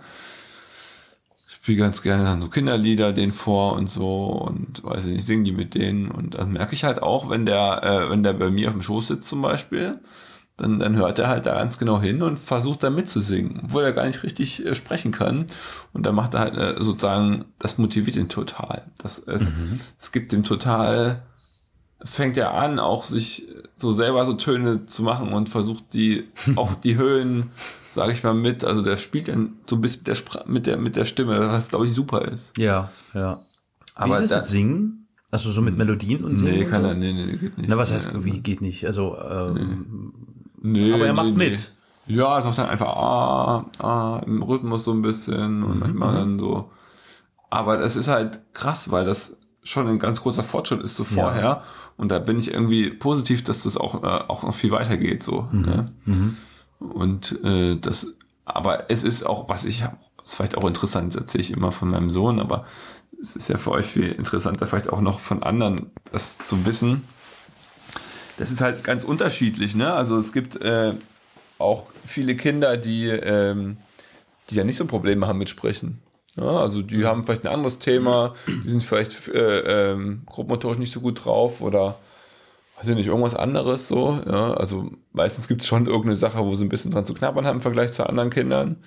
Ich 1.47 1.55
spiele 1.55 1.77
ganz 1.79 2.01
gerne 2.01 2.23
dann 2.23 2.41
so 2.41 2.47
Kinderlieder 2.49 3.13
denen 3.13 3.33
vor 3.33 3.73
und 3.73 3.89
so 3.89 4.25
und 4.25 4.83
weiß 4.83 5.05
ich 5.05 5.11
nicht, 5.13 5.25
singen 5.25 5.43
die 5.45 5.51
mit 5.51 5.75
denen. 5.75 6.09
Und 6.09 6.35
dann 6.35 6.51
merke 6.53 6.73
ich 6.73 6.83
halt 6.83 7.01
auch, 7.03 7.29
wenn 7.29 7.45
der, 7.45 7.83
äh, 7.83 8.09
wenn 8.09 8.23
der 8.23 8.33
bei 8.33 8.49
mir 8.49 8.69
auf 8.69 8.73
dem 8.73 8.81
Schoß 8.83 9.07
sitzt 9.07 9.27
zum 9.29 9.41
Beispiel, 9.41 9.99
dann, 10.57 10.79
dann 10.79 10.95
hört 10.95 11.19
er 11.19 11.27
halt 11.27 11.45
da 11.45 11.53
ganz 11.55 11.77
genau 11.77 12.01
hin 12.01 12.21
und 12.23 12.39
versucht 12.39 12.81
da 12.83 12.89
mitzusingen, 12.89 13.61
obwohl 13.65 13.83
er 13.83 13.93
gar 13.93 14.05
nicht 14.07 14.23
richtig 14.23 14.65
äh, 14.65 14.73
sprechen 14.75 15.11
kann. 15.11 15.45
Und 15.93 16.05
dann 16.05 16.15
macht 16.15 16.33
er 16.33 16.39
halt 16.39 16.55
äh, 16.57 16.75
sozusagen, 16.83 17.45
das 17.59 17.77
motiviert 17.77 18.15
ihn 18.17 18.27
total. 18.29 18.83
Das, 19.01 19.19
es, 19.19 19.51
es 19.99 20.11
gibt 20.11 20.33
ihm 20.33 20.43
total, 20.43 21.23
fängt 22.03 22.37
er 22.37 22.53
an, 22.53 22.79
auch 22.79 23.03
sich 23.03 23.47
so 23.75 23.91
selber 23.93 24.25
so 24.25 24.33
Töne 24.33 24.87
zu 24.87 25.03
machen 25.03 25.31
und 25.33 25.49
versucht 25.49 25.93
die, 25.93 26.27
auch 26.55 26.73
die 26.73 26.97
Höhen, 26.97 27.51
sage 27.91 28.13
ich 28.13 28.23
mal, 28.23 28.33
mit. 28.33 28.63
Also 28.63 28.81
der 28.81 28.97
spielt 28.97 29.27
dann 29.27 29.53
so 29.69 29.75
ein 29.75 29.81
bisschen 29.81 30.01
mit 30.01 30.07
der, 30.07 30.45
mit 30.47 30.65
der, 30.65 30.77
mit 30.77 30.95
der 30.95 31.05
Stimme, 31.05 31.39
was 31.49 31.69
glaube 31.69 31.85
ich 31.87 31.93
super 31.93 32.23
ist. 32.31 32.57
Ja, 32.57 32.89
ja. 33.13 33.41
Aber 33.93 34.13
Wie 34.13 34.17
ist 34.17 34.23
es 34.23 34.29
da- 34.29 34.37
mit 34.37 34.45
Singen? 34.47 35.03
Also 35.29 35.51
so 35.51 35.61
mit 35.61 35.75
Melodien 35.77 36.23
und 36.23 36.37
Singen? 36.37 36.53
Nee, 36.53 36.63
und 36.63 36.71
kann 36.71 36.83
so? 36.83 36.87
er, 36.87 36.95
nee, 36.95 37.11
nee, 37.11 37.35
geht 37.35 37.57
nicht. 37.57 37.67
Na, 37.69 37.77
was 37.77 37.91
heißt, 37.91 38.13
Nee, 38.13 38.23
wie 38.23 38.39
geht 38.39 38.61
nicht? 38.61 38.85
Also, 38.85 39.17
ähm, 39.19 39.53
Nee, 39.53 40.26
Aber 40.93 41.05
er 41.05 41.13
nee, 41.13 41.13
macht 41.13 41.35
nee. 41.35 41.49
mit. 41.49 41.71
Ja, 42.07 42.37
er 42.37 42.43
sagt 42.43 42.57
dann 42.57 42.69
einfach 42.69 42.87
ah, 42.87 43.65
ah, 43.79 44.21
im 44.25 44.41
Rhythmus 44.41 44.85
so 44.85 44.91
ein 44.91 45.01
bisschen 45.01 45.59
Mhm, 45.59 45.65
und 45.65 45.79
manchmal 45.79 46.15
dann 46.15 46.39
so. 46.39 46.71
Aber 47.49 47.77
das 47.77 47.95
ist 47.95 48.07
halt 48.07 48.39
krass, 48.53 48.91
weil 48.91 49.05
das 49.05 49.37
schon 49.63 49.87
ein 49.87 49.99
ganz 49.99 50.21
großer 50.21 50.43
Fortschritt 50.43 50.81
ist 50.81 50.95
so 50.95 51.03
vorher. 51.03 51.63
Und 51.97 52.09
da 52.09 52.19
bin 52.19 52.39
ich 52.39 52.51
irgendwie 52.53 52.89
positiv, 52.89 53.43
dass 53.43 53.63
das 53.63 53.75
auch, 53.75 54.03
äh, 54.03 54.07
auch 54.27 54.43
noch 54.43 54.53
viel 54.53 54.71
weiter 54.71 54.97
geht 54.97 55.21
so. 55.21 55.47
Mhm. 55.51 55.61
Ne? 55.61 55.85
Und 56.79 57.39
äh, 57.43 57.75
das, 57.75 58.13
aber 58.45 58.89
es 58.89 59.03
ist 59.03 59.25
auch, 59.25 59.49
was 59.49 59.65
ich, 59.65 59.83
ist 60.23 60.35
vielleicht 60.35 60.57
auch 60.57 60.65
interessant, 60.65 61.15
das 61.15 61.21
erzähle 61.21 61.43
ich 61.43 61.51
immer 61.51 61.71
von 61.71 61.89
meinem 61.89 62.09
Sohn, 62.09 62.39
aber 62.39 62.65
es 63.19 63.35
ist 63.35 63.49
ja 63.49 63.57
für 63.57 63.71
euch 63.71 63.87
viel 63.87 64.11
interessanter, 64.11 64.67
vielleicht 64.67 64.91
auch 64.91 65.01
noch 65.01 65.19
von 65.19 65.43
anderen 65.43 65.91
das 66.11 66.37
zu 66.37 66.65
wissen. 66.65 67.03
Das 68.37 68.51
ist 68.51 68.61
halt 68.61 68.83
ganz 68.83 69.03
unterschiedlich, 69.03 69.75
ne? 69.75 69.91
Also 69.93 70.17
es 70.17 70.31
gibt 70.31 70.55
äh, 70.61 70.93
auch 71.57 71.87
viele 72.05 72.35
Kinder, 72.35 72.77
die, 72.77 73.07
ähm, 73.07 73.77
die 74.49 74.55
ja 74.55 74.63
nicht 74.63 74.77
so 74.77 74.85
Probleme 74.85 75.27
haben 75.27 75.39
mit 75.39 75.49
Sprechen. 75.49 76.01
Ja, 76.35 76.59
also 76.59 76.83
die 76.83 77.05
haben 77.05 77.23
vielleicht 77.23 77.45
ein 77.45 77.53
anderes 77.53 77.79
Thema, 77.79 78.35
die 78.45 78.69
sind 78.69 78.83
vielleicht 78.83 79.27
äh, 79.29 79.91
ähm, 79.91 80.21
grobmotorisch 80.27 80.77
nicht 80.77 80.91
so 80.91 81.01
gut 81.01 81.25
drauf 81.25 81.61
oder 81.61 81.97
weiß 82.77 82.89
ich 82.89 82.95
nicht, 82.95 83.07
irgendwas 83.07 83.33
anderes 83.33 83.87
so. 83.87 84.19
Ja, 84.27 84.53
also 84.53 84.91
meistens 85.13 85.47
gibt 85.47 85.63
es 85.63 85.67
schon 85.67 85.87
irgendeine 85.87 86.15
Sache, 86.15 86.37
wo 86.45 86.55
sie 86.55 86.63
ein 86.63 86.69
bisschen 86.69 86.91
dran 86.91 87.05
zu 87.05 87.15
knabbern 87.15 87.47
haben 87.47 87.57
im 87.57 87.61
Vergleich 87.61 87.91
zu 87.91 88.07
anderen 88.07 88.29
Kindern. 88.29 88.83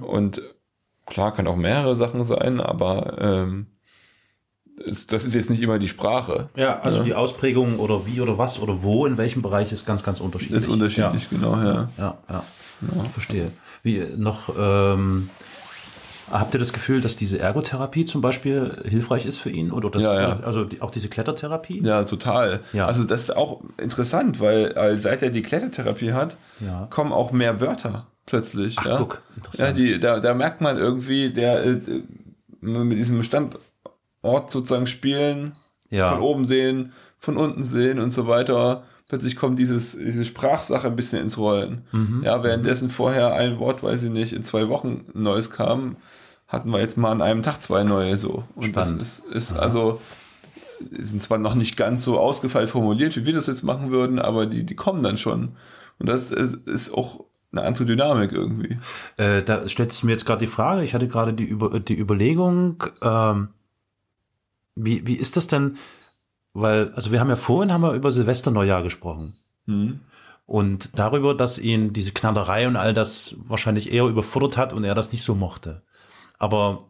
Und 0.00 0.42
klar, 1.06 1.32
kann 1.32 1.46
auch 1.46 1.54
mehrere 1.54 1.94
Sachen 1.94 2.24
sein, 2.24 2.60
aber 2.60 3.18
ähm, 3.20 3.66
das 4.76 5.24
ist 5.24 5.34
jetzt 5.34 5.50
nicht 5.50 5.62
immer 5.62 5.78
die 5.78 5.88
Sprache. 5.88 6.48
ja, 6.56 6.80
also 6.80 7.02
die 7.02 7.14
Ausprägung 7.14 7.78
oder 7.78 8.06
wie 8.06 8.20
oder 8.20 8.38
was 8.38 8.58
oder 8.60 8.82
wo, 8.82 9.06
in 9.06 9.16
welchem 9.16 9.40
Bereich 9.42 9.72
ist 9.72 9.86
ganz, 9.86 10.02
ganz 10.02 10.20
unterschiedlich. 10.20 10.58
Ist 10.58 10.68
unterschiedlich, 10.68 11.28
genau, 11.30 11.56
ja. 11.56 11.88
Ja, 11.96 12.18
ja, 12.28 12.44
ja. 12.82 13.04
verstehe. 13.12 13.50
Wie 13.82 14.02
noch, 14.16 14.52
ähm, 14.58 15.30
habt 16.30 16.54
ihr 16.54 16.58
das 16.58 16.72
Gefühl, 16.72 17.00
dass 17.00 17.16
diese 17.16 17.38
Ergotherapie 17.38 18.04
zum 18.04 18.20
Beispiel 18.20 18.82
hilfreich 18.88 19.26
ist 19.26 19.38
für 19.38 19.50
ihn? 19.50 19.70
Oder 19.70 19.90
das, 19.90 20.02
Ja, 20.02 20.20
ja. 20.20 20.40
also 20.40 20.64
die, 20.64 20.80
auch 20.82 20.90
diese 20.90 21.08
Klettertherapie? 21.08 21.82
Ja, 21.84 22.02
total. 22.04 22.60
Ja. 22.72 22.86
Also 22.86 23.04
das 23.04 23.22
ist 23.22 23.36
auch 23.36 23.60
interessant, 23.78 24.40
weil, 24.40 24.74
weil 24.74 24.98
seit 24.98 25.22
er 25.22 25.30
die 25.30 25.42
Klettertherapie 25.42 26.12
hat, 26.12 26.36
Ja. 26.60 26.86
kommen 26.90 27.12
auch 27.12 27.30
mehr 27.30 27.60
Wörter 27.60 28.06
plötzlich. 28.26 28.76
Ach, 28.78 28.86
ja. 28.86 28.96
guck, 28.96 29.20
Ja, 29.30 29.36
interessant. 29.36 29.78
die, 29.78 30.00
da, 30.00 30.18
da 30.18 30.34
merkt 30.34 30.60
man 30.62 30.78
irgendwie, 30.78 31.30
der 31.30 31.62
äh, 31.64 31.78
mit 32.60 32.96
diesem 32.98 33.18
Standort 34.24 34.50
sozusagen 34.50 34.86
spielen, 34.86 35.54
Ja. 35.90 36.10
von 36.12 36.20
oben 36.20 36.44
sehen, 36.46 36.92
von 37.18 37.36
unten 37.36 37.62
sehen 37.62 37.98
und 38.00 38.10
so 38.10 38.26
weiter. 38.26 38.84
Plötzlich 39.08 39.36
kommt 39.36 39.58
dieses, 39.58 39.96
diese 39.96 40.24
Sprachsache 40.24 40.86
ein 40.88 40.96
bisschen 40.96 41.20
ins 41.20 41.36
Rollen. 41.36 41.82
Mhm. 41.92 42.22
Ja, 42.24 42.42
währenddessen 42.42 42.88
vorher 42.90 43.34
ein 43.34 43.58
Wort, 43.58 43.82
weiß 43.82 44.02
ich 44.04 44.10
nicht, 44.10 44.32
in 44.32 44.42
zwei 44.42 44.68
Wochen 44.68 45.04
neues 45.12 45.50
kam, 45.50 45.96
hatten 46.48 46.70
wir 46.70 46.80
jetzt 46.80 46.96
mal 46.96 47.12
an 47.12 47.20
einem 47.22 47.42
Tag 47.42 47.60
zwei 47.60 47.84
neue 47.84 48.16
so. 48.16 48.44
Und 48.56 48.64
Spannend. 48.66 49.02
das 49.02 49.18
ist, 49.18 49.50
ist 49.50 49.52
also, 49.58 50.00
sind 50.90 51.20
zwar 51.22 51.38
noch 51.38 51.54
nicht 51.54 51.76
ganz 51.76 52.02
so 52.02 52.18
ausgefeilt 52.18 52.70
formuliert, 52.70 53.14
wie 53.16 53.26
wir 53.26 53.34
das 53.34 53.46
jetzt 53.46 53.62
machen 53.62 53.90
würden, 53.90 54.18
aber 54.18 54.46
die, 54.46 54.64
die 54.64 54.74
kommen 54.74 55.02
dann 55.02 55.16
schon. 55.18 55.56
Und 55.98 56.08
das 56.08 56.32
ist, 56.32 56.66
ist 56.66 56.92
auch 56.94 57.24
eine 57.52 57.62
andere 57.62 57.84
Dynamik 57.84 58.32
irgendwie. 58.32 58.78
Äh, 59.18 59.42
da 59.42 59.68
stellt 59.68 59.92
sich 59.92 60.02
mir 60.02 60.12
jetzt 60.12 60.24
gerade 60.26 60.40
die 60.40 60.50
Frage, 60.50 60.82
ich 60.82 60.94
hatte 60.94 61.08
gerade 61.08 61.34
die, 61.34 61.44
Über 61.44 61.78
die 61.78 61.98
Überlegung, 61.98 62.82
ähm, 63.02 63.48
wie, 64.74 65.06
wie 65.06 65.14
ist 65.14 65.36
das 65.36 65.46
denn, 65.46 65.76
weil, 66.52 66.92
also 66.94 67.12
wir 67.12 67.20
haben 67.20 67.28
ja 67.28 67.36
vorhin 67.36 67.72
haben 67.72 67.82
wir 67.82 67.92
über 67.92 68.10
Silvesterneujahr 68.10 68.82
gesprochen. 68.82 69.36
Hm. 69.66 70.00
Und 70.46 70.98
darüber, 70.98 71.34
dass 71.34 71.58
ihn 71.58 71.92
diese 71.92 72.12
Knallerei 72.12 72.68
und 72.68 72.76
all 72.76 72.92
das 72.92 73.36
wahrscheinlich 73.38 73.92
eher 73.92 74.04
überfordert 74.04 74.56
hat 74.56 74.72
und 74.72 74.84
er 74.84 74.94
das 74.94 75.10
nicht 75.10 75.24
so 75.24 75.34
mochte. 75.34 75.82
Aber 76.38 76.88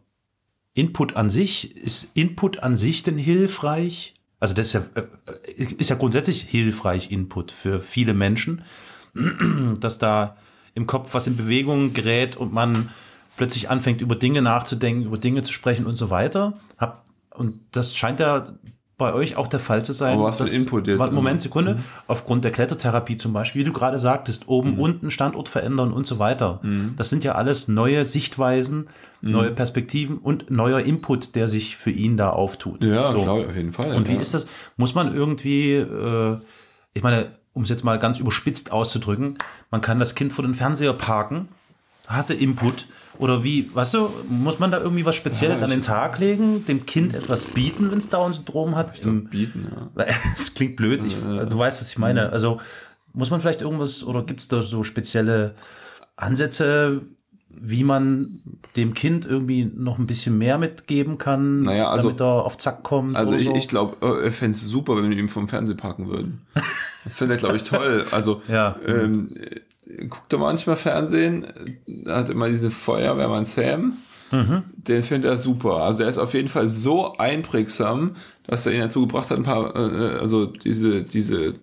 Input 0.73 1.15
an 1.15 1.29
sich, 1.29 1.75
ist 1.77 2.11
Input 2.13 2.59
an 2.59 2.75
sich 2.75 3.03
denn 3.03 3.17
hilfreich? 3.17 4.15
Also 4.41 4.53
das 4.53 4.67
ist 4.67 4.73
ja, 4.73 4.81
äh, 4.95 5.63
ist 5.77 5.89
ja 5.89 5.95
grundsätzlich 5.95 6.41
hilfreich 6.41 7.11
Input 7.11 7.51
für 7.51 7.79
viele 7.79 8.13
Menschen, 8.13 8.63
dass 9.79 9.97
da 9.97 10.35
im 10.73 10.85
Kopf 10.85 11.13
was 11.13 11.27
in 11.27 11.37
Bewegung 11.37 11.93
gerät 11.93 12.35
und 12.35 12.51
man 12.51 12.89
plötzlich 13.37 13.69
anfängt, 13.69 14.01
über 14.01 14.15
Dinge 14.15 14.41
nachzudenken, 14.41 15.05
über 15.05 15.17
Dinge 15.17 15.41
zu 15.41 15.53
sprechen 15.53 15.85
und 15.85 15.95
so 15.95 16.09
weiter. 16.09 16.59
Hab, 16.77 17.04
und 17.37 17.61
das 17.71 17.95
scheint 17.95 18.19
ja 18.19 18.47
bei 18.97 19.13
euch 19.13 19.35
auch 19.35 19.47
der 19.47 19.59
Fall 19.59 19.83
zu 19.83 19.91
sein. 19.91 20.13
Aber 20.13 20.23
was 20.23 20.37
für 20.37 20.47
Input 20.47 20.87
jetzt? 20.87 20.99
Warte, 20.99 21.13
Moment, 21.13 21.35
Also- 21.35 21.43
Sekunde. 21.43 21.79
Aufgrund 22.07 22.45
der 22.45 22.51
Klettertherapie 22.51 23.17
zum 23.17 23.33
Beispiel, 23.33 23.61
wie 23.61 23.65
du 23.65 23.73
gerade 23.73 23.99
sagtest, 23.99 24.47
oben, 24.47 24.79
unten, 24.79 25.11
Standort 25.11 25.49
verändern 25.49 25.91
und 25.91 26.07
so 26.07 26.17
weiter. 26.17 26.61
Das 26.95 27.09
sind 27.09 27.23
ja 27.25 27.33
alles 27.33 27.67
neue 27.67 28.05
Sichtweisen, 28.05 28.87
neue 29.21 29.51
Perspektiven 29.51 30.17
und 30.17 30.49
neuer 30.49 30.79
Input, 30.79 31.35
der 31.35 31.47
sich 31.47 31.75
für 31.75 31.91
ihn 31.91 32.15
da 32.15 32.29
auftut. 32.29 32.83
Ja, 32.83 33.11
so. 33.11 33.23
klar, 33.23 33.33
auf 33.33 33.55
jeden 33.55 33.71
Fall. 33.71 33.93
Und 33.93 34.07
wie 34.07 34.13
ja. 34.13 34.21
ist 34.21 34.33
das? 34.33 34.47
Muss 34.77 34.95
man 34.95 35.13
irgendwie, 35.13 35.73
äh, 35.73 36.37
ich 36.93 37.03
meine, 37.03 37.31
um 37.53 37.63
es 37.63 37.69
jetzt 37.69 37.83
mal 37.83 37.99
ganz 37.99 38.19
überspitzt 38.19 38.71
auszudrücken, 38.71 39.37
man 39.71 39.81
kann 39.81 39.99
das 39.99 40.15
Kind 40.15 40.31
vor 40.31 40.45
den 40.45 40.53
Fernseher 40.53 40.93
parken, 40.93 41.49
hatte 42.07 42.33
Input 42.33 42.85
oder 43.17 43.43
wie, 43.43 43.73
weißt 43.73 43.93
du, 43.93 44.09
muss 44.29 44.59
man 44.59 44.71
da 44.71 44.79
irgendwie 44.79 45.05
was 45.05 45.15
Spezielles 45.15 45.59
Ja, 45.59 45.65
an 45.65 45.71
den 45.71 45.81
Tag 45.81 46.19
legen, 46.19 46.65
dem 46.65 46.85
Kind 46.85 47.13
etwas 47.13 47.45
bieten, 47.45 47.89
wenn 47.89 47.97
es 47.97 48.09
Down-Syndrom 48.09 48.75
hat? 48.75 48.99
Im- 48.99 49.25
bieten, 49.25 49.67
ja. 49.97 50.05
es 50.35 50.53
klingt 50.53 50.75
blöd, 50.75 51.03
ich, 51.03 51.15
du 51.15 51.57
weißt, 51.57 51.79
was 51.79 51.89
ich 51.91 51.97
meine. 51.97 52.29
Also 52.31 52.59
muss 53.13 53.31
man 53.31 53.39
vielleicht 53.39 53.61
irgendwas 53.61 54.03
oder 54.03 54.23
gibt 54.23 54.41
es 54.41 54.47
da 54.49 54.61
so 54.61 54.83
spezielle 54.83 55.55
Ansätze, 56.17 57.01
wie 57.49 57.83
man 57.85 58.41
dem 58.75 58.93
Kind 58.93 59.25
irgendwie 59.25 59.63
noch 59.73 59.97
ein 59.97 60.07
bisschen 60.07 60.37
mehr 60.37 60.57
mitgeben 60.57 61.17
kann, 61.17 61.61
Naja, 61.63 61.89
also- 61.89 62.09
damit 62.09 62.19
er 62.21 62.45
auf 62.45 62.57
Zack 62.57 62.83
kommt? 62.83 63.15
Also 63.15 63.33
ich, 63.33 63.45
so? 63.45 63.55
ich 63.55 63.67
glaube, 63.69 64.21
er 64.23 64.31
fände 64.33 64.55
es 64.57 64.61
super, 64.65 64.97
wenn 64.97 65.09
wir 65.09 65.17
ihm 65.17 65.29
vom 65.29 65.47
Fernsehen 65.47 65.77
parken 65.77 66.07
würden. 66.09 66.41
Das 67.05 67.15
fände 67.17 67.35
er, 67.35 67.37
glaube 67.37 67.55
ich, 67.55 67.63
toll. 67.63 68.03
Also 68.09 68.41
Ja. 68.47 68.77
ähm, 68.87 69.29
äh, 69.87 70.05
guckt 70.07 70.31
er 70.33 70.39
manchmal 70.39 70.75
Fernsehen, 70.75 71.47
da 72.05 72.17
hat 72.17 72.29
immer 72.29 72.49
diese 72.49 72.71
Feuerwehrmann 72.71 73.45
Sam. 73.45 73.97
Mhm. 74.31 74.63
Den 74.75 75.03
findet 75.03 75.29
er 75.29 75.37
super. 75.37 75.77
Also 75.83 76.03
er 76.03 76.09
ist 76.09 76.17
auf 76.17 76.33
jeden 76.33 76.47
Fall 76.47 76.67
so 76.67 77.15
einprägsam, 77.17 78.15
dass 78.47 78.65
er 78.65 78.73
ihn 78.73 78.79
dazu 78.81 79.01
gebracht 79.01 79.29
hat, 79.29 79.37
ein 79.37 79.43
paar, 79.43 79.75
äh, 79.75 80.19
also 80.19 80.45
diese, 80.47 81.03
diese 81.03 81.53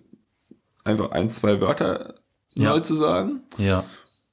einfach 0.83 1.11
ein, 1.11 1.29
zwei 1.29 1.59
Wörter 1.61 2.15
Ja. 2.55 2.69
neu 2.69 2.79
zu 2.79 2.95
sagen. 2.95 3.41
Ja. 3.57 3.83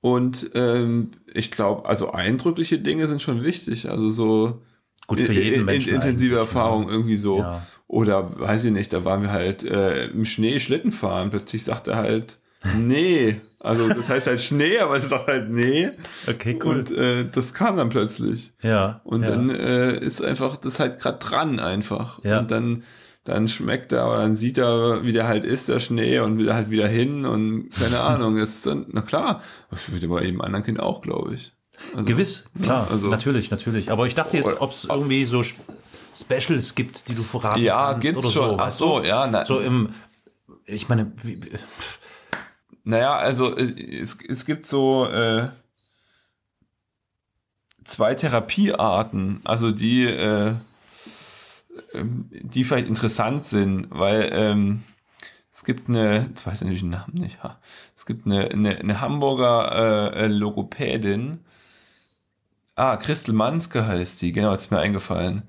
Und 0.01 0.51
ähm, 0.55 1.11
ich 1.35 1.51
glaube, 1.51 1.89
also 1.89 2.13
eindrückliche 2.13 2.79
Dinge 2.79 3.07
sind 3.07 3.21
schon 3.21 3.43
wichtig. 3.43 3.91
Also 3.91 4.11
so 4.11 4.63
Gut, 5.07 5.21
für 5.21 5.33
jeden 5.33 5.61
in- 5.61 5.65
Menschen 5.65 5.95
intensive 5.95 6.37
eigentlich, 6.37 6.49
Erfahrung 6.49 6.89
irgendwie 6.89 7.17
so. 7.17 7.39
Ja. 7.41 7.67
Oder 7.89 8.39
weiß 8.39 8.65
ich 8.65 8.73
nicht, 8.73 8.93
da 8.93 9.05
waren 9.05 9.23
wir 9.23 9.33
halt 9.33 9.65
äh, 9.65 10.07
im 10.07 10.25
Schnee 10.25 10.61
Schlitten 10.61 10.93
fahren. 10.93 11.31
Plötzlich 11.31 11.65
sagt 11.65 11.89
er 11.89 11.97
halt, 11.97 12.39
nee. 12.77 13.41
Also 13.63 13.89
das 13.89 14.09
heißt 14.09 14.27
halt 14.27 14.41
Schnee, 14.41 14.79
aber 14.79 14.97
es 14.97 15.09
sagt 15.11 15.27
halt 15.27 15.51
nee. 15.51 15.91
Okay, 16.27 16.59
Und 16.63 16.91
äh, 16.91 17.29
das 17.31 17.53
kam 17.53 17.77
dann 17.77 17.91
plötzlich. 17.91 18.53
Ja. 18.63 19.01
Und 19.05 19.23
ja. 19.23 19.31
dann 19.31 19.51
äh, 19.51 19.99
ist 19.99 20.23
einfach 20.23 20.57
das 20.57 20.81
halt 20.81 20.99
gerade 21.01 21.19
dran 21.19 21.61
einfach. 21.61 22.25
Ja. 22.25 22.39
Und 22.39 22.51
dann, 22.51 22.85
dann 23.25 23.49
schmeckt 23.49 23.93
er 23.93 24.09
oder 24.09 24.19
dann 24.23 24.37
sieht 24.37 24.57
er, 24.57 25.05
wie 25.05 25.13
der 25.13 25.29
halt 25.29 25.45
ist, 25.45 25.69
der 25.69 25.79
Schnee, 25.81 26.21
und 26.21 26.39
will 26.39 26.49
er 26.49 26.55
halt 26.55 26.71
wieder 26.71 26.89
hin 26.89 27.27
und 27.27 27.69
keine 27.71 28.01
Ahnung. 28.01 28.37
Das 28.39 28.55
ist 28.55 28.67
dann, 28.67 28.87
na 28.93 29.03
klar, 29.03 29.43
das 29.71 29.93
wird 29.93 30.09
bei 30.09 30.23
jedem 30.25 30.41
anderen 30.41 30.65
Kind 30.65 30.81
auch, 30.81 31.03
glaube 31.03 31.35
ich. 31.35 31.53
Also, 31.95 32.05
Gewiss, 32.07 32.45
klar, 32.63 32.89
also- 32.91 33.09
natürlich, 33.09 33.51
natürlich. 33.51 33.91
Aber 33.91 34.07
ich 34.07 34.15
dachte 34.15 34.37
jetzt, 34.39 34.61
ob 34.61 34.71
es 34.71 34.85
irgendwie 34.85 35.25
so 35.27 35.41
Sp- 35.45 35.61
Specials 36.15 36.75
gibt, 36.75 37.09
die 37.09 37.15
du 37.15 37.23
verraten 37.23 37.63
Ja, 37.63 37.93
kannst 37.93 38.07
gibt's 38.07 38.25
oder 38.25 38.33
schon. 38.35 38.51
so. 38.51 38.59
Ach 38.59 38.71
so, 38.71 39.03
ja, 39.05 39.27
na- 39.27 39.45
So 39.45 39.61
im, 39.61 39.91
ich 40.67 40.89
meine, 40.89 41.13
wie, 41.23 41.43
wie- 41.43 41.51
Naja, 42.91 43.17
also 43.17 43.57
äh, 43.57 44.01
es, 44.01 44.19
es 44.29 44.45
gibt 44.45 44.67
so 44.67 45.07
äh, 45.07 45.51
zwei 47.85 48.17
Therapiearten, 48.17 49.43
also 49.45 49.71
die, 49.71 50.07
äh, 50.07 50.57
ähm, 51.95 52.29
die 52.31 52.65
vielleicht 52.65 52.89
interessant 52.89 53.47
sind, 53.47 53.87
weil 53.91 54.31
ähm, 54.33 54.83
es 55.53 55.63
gibt 55.63 55.89
eine, 55.89 56.27
jetzt 56.31 56.45
weiß 56.45 56.55
ich 56.55 56.61
natürlich 56.63 56.81
den 56.81 56.91
Namen 56.91 57.15
nicht, 57.15 57.41
ha. 57.45 57.61
es 57.97 58.07
gibt 58.07 58.27
eine, 58.27 58.51
eine, 58.51 58.79
eine 58.79 59.01
Hamburger 59.01 60.13
äh, 60.17 60.25
äh, 60.25 60.27
Logopädin, 60.27 61.45
ah, 62.75 62.97
Christel 62.97 63.35
Manske 63.35 63.87
heißt 63.87 64.21
die, 64.21 64.33
genau, 64.33 64.51
jetzt 64.51 64.63
ist 64.63 64.71
mir 64.73 64.81
eingefallen. 64.81 65.45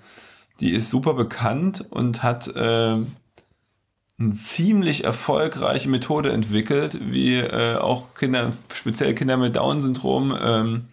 Die 0.59 0.73
ist 0.73 0.91
super 0.91 1.15
bekannt 1.15 1.87
und 1.89 2.21
hat 2.21 2.51
ähm, 2.55 3.15
eine 4.21 4.33
ziemlich 4.33 5.03
erfolgreiche 5.03 5.89
Methode 5.89 6.31
entwickelt, 6.31 6.99
wie 7.01 7.37
äh, 7.37 7.77
auch 7.77 8.13
Kinder, 8.15 8.51
speziell 8.73 9.15
Kinder 9.15 9.37
mit 9.37 9.55
Down-Syndrom, 9.55 10.37
ähm, 10.39 10.85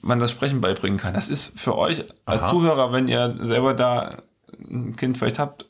man 0.00 0.20
das 0.20 0.30
Sprechen 0.30 0.60
beibringen 0.60 0.98
kann. 0.98 1.14
Das 1.14 1.28
ist 1.28 1.58
für 1.58 1.76
euch 1.76 2.04
als 2.24 2.42
Aha. 2.42 2.50
Zuhörer, 2.50 2.92
wenn 2.92 3.08
ihr 3.08 3.36
selber 3.40 3.74
da 3.74 4.22
ein 4.58 4.94
Kind 4.96 5.18
vielleicht 5.18 5.38
habt, 5.38 5.66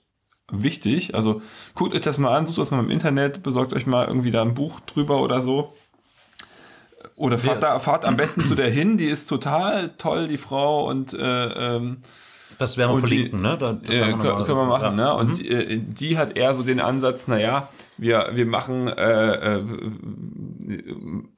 wichtig. 0.52 1.14
Also 1.14 1.42
guckt 1.74 1.94
euch 1.94 2.02
das 2.02 2.18
mal 2.18 2.36
an, 2.36 2.46
sucht 2.46 2.58
das 2.58 2.70
mal 2.70 2.80
im 2.80 2.90
Internet, 2.90 3.42
besorgt 3.42 3.72
euch 3.72 3.86
mal 3.86 4.06
irgendwie 4.06 4.30
da 4.30 4.42
ein 4.42 4.54
Buch 4.54 4.80
drüber 4.80 5.22
oder 5.22 5.40
so. 5.40 5.72
Oder 7.16 7.38
fahrt, 7.38 7.62
da, 7.62 7.78
fahrt 7.78 8.04
am 8.04 8.16
besten 8.16 8.44
zu 8.44 8.54
der 8.54 8.68
hin, 8.68 8.98
die 8.98 9.06
ist 9.06 9.26
total 9.26 9.94
toll, 9.96 10.28
die 10.28 10.36
Frau, 10.36 10.86
und 10.86 11.14
äh, 11.14 11.76
ähm, 11.76 12.02
das 12.58 12.76
werden 12.76 12.90
wir 12.90 12.94
und 12.94 13.00
verlinken, 13.00 13.38
die, 13.42 13.48
ne? 13.48 13.58
Da, 13.58 13.70
äh, 13.82 13.98
können, 14.12 14.18
mal- 14.18 14.44
können 14.44 14.58
wir 14.58 14.66
machen, 14.66 14.98
ja. 14.98 15.14
ne? 15.14 15.14
Und 15.14 15.44
äh, 15.44 15.78
die 15.78 16.18
hat 16.18 16.36
eher 16.36 16.54
so 16.54 16.62
den 16.62 16.80
Ansatz, 16.80 17.28
naja, 17.28 17.68
wir, 17.98 18.30
wir 18.34 18.46
machen 18.46 18.88
äh, 18.88 19.56
äh, 19.56 19.62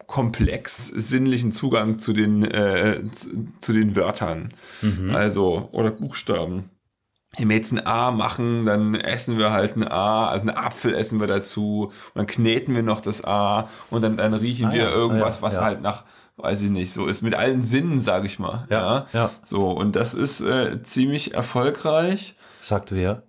komplex 0.07 0.87
sinnlichen 0.87 1.53
Zugang 1.53 1.99
zu 1.99 2.13
den, 2.13 2.45
äh, 2.45 3.03
zu, 3.13 3.29
zu 3.59 3.73
den 3.73 3.97
Wörtern. 3.97 4.55
Mhm. 4.83 5.15
Also, 5.15 5.69
oder 5.73 5.91
Buchstaben. 5.91 6.71
Wenn 7.37 7.51
wir 7.51 7.57
jetzt 7.57 7.73
ein 7.73 7.87
A 7.87 8.11
machen, 8.11 8.65
dann 8.65 8.95
essen 8.95 9.39
wir 9.39 9.53
halt 9.53 9.77
ein 9.77 9.87
A, 9.87 10.29
also 10.29 10.49
einen 10.49 10.57
Apfel 10.57 10.95
essen 10.95 11.21
wir 11.21 11.27
dazu 11.27 11.93
und 12.15 12.17
dann 12.17 12.27
kneten 12.27 12.75
wir 12.75 12.83
noch 12.83 13.01
das 13.01 13.23
A 13.23 13.69
und 13.91 14.03
dann, 14.03 14.17
dann 14.17 14.33
riechen 14.35 14.69
Ah 14.71 14.73
wir 14.73 14.85
ja, 14.85 14.91
irgendwas, 14.91 15.37
ah 15.37 15.41
ja, 15.41 15.43
was 15.43 15.55
ja. 15.55 15.61
halt 15.63 15.83
nach, 15.83 16.05
weiß 16.39 16.63
ich 16.63 16.71
nicht, 16.71 16.93
so 16.93 17.07
ist. 17.07 17.23
Mit 17.23 17.35
allen 17.35 17.63
Sinnen, 17.63 18.01
sage 18.01 18.27
ich 18.27 18.39
mal. 18.39 18.67
Ja, 18.71 19.07
ja. 19.13 19.31
So, 19.43 19.71
und 19.71 19.97
das 19.97 20.15
ist 20.15 20.41
äh, 20.41 20.83
ziemlich 20.83 21.35
erfolgreich. 21.35 22.35
Sagt 22.61 22.93
wer? 22.93 23.23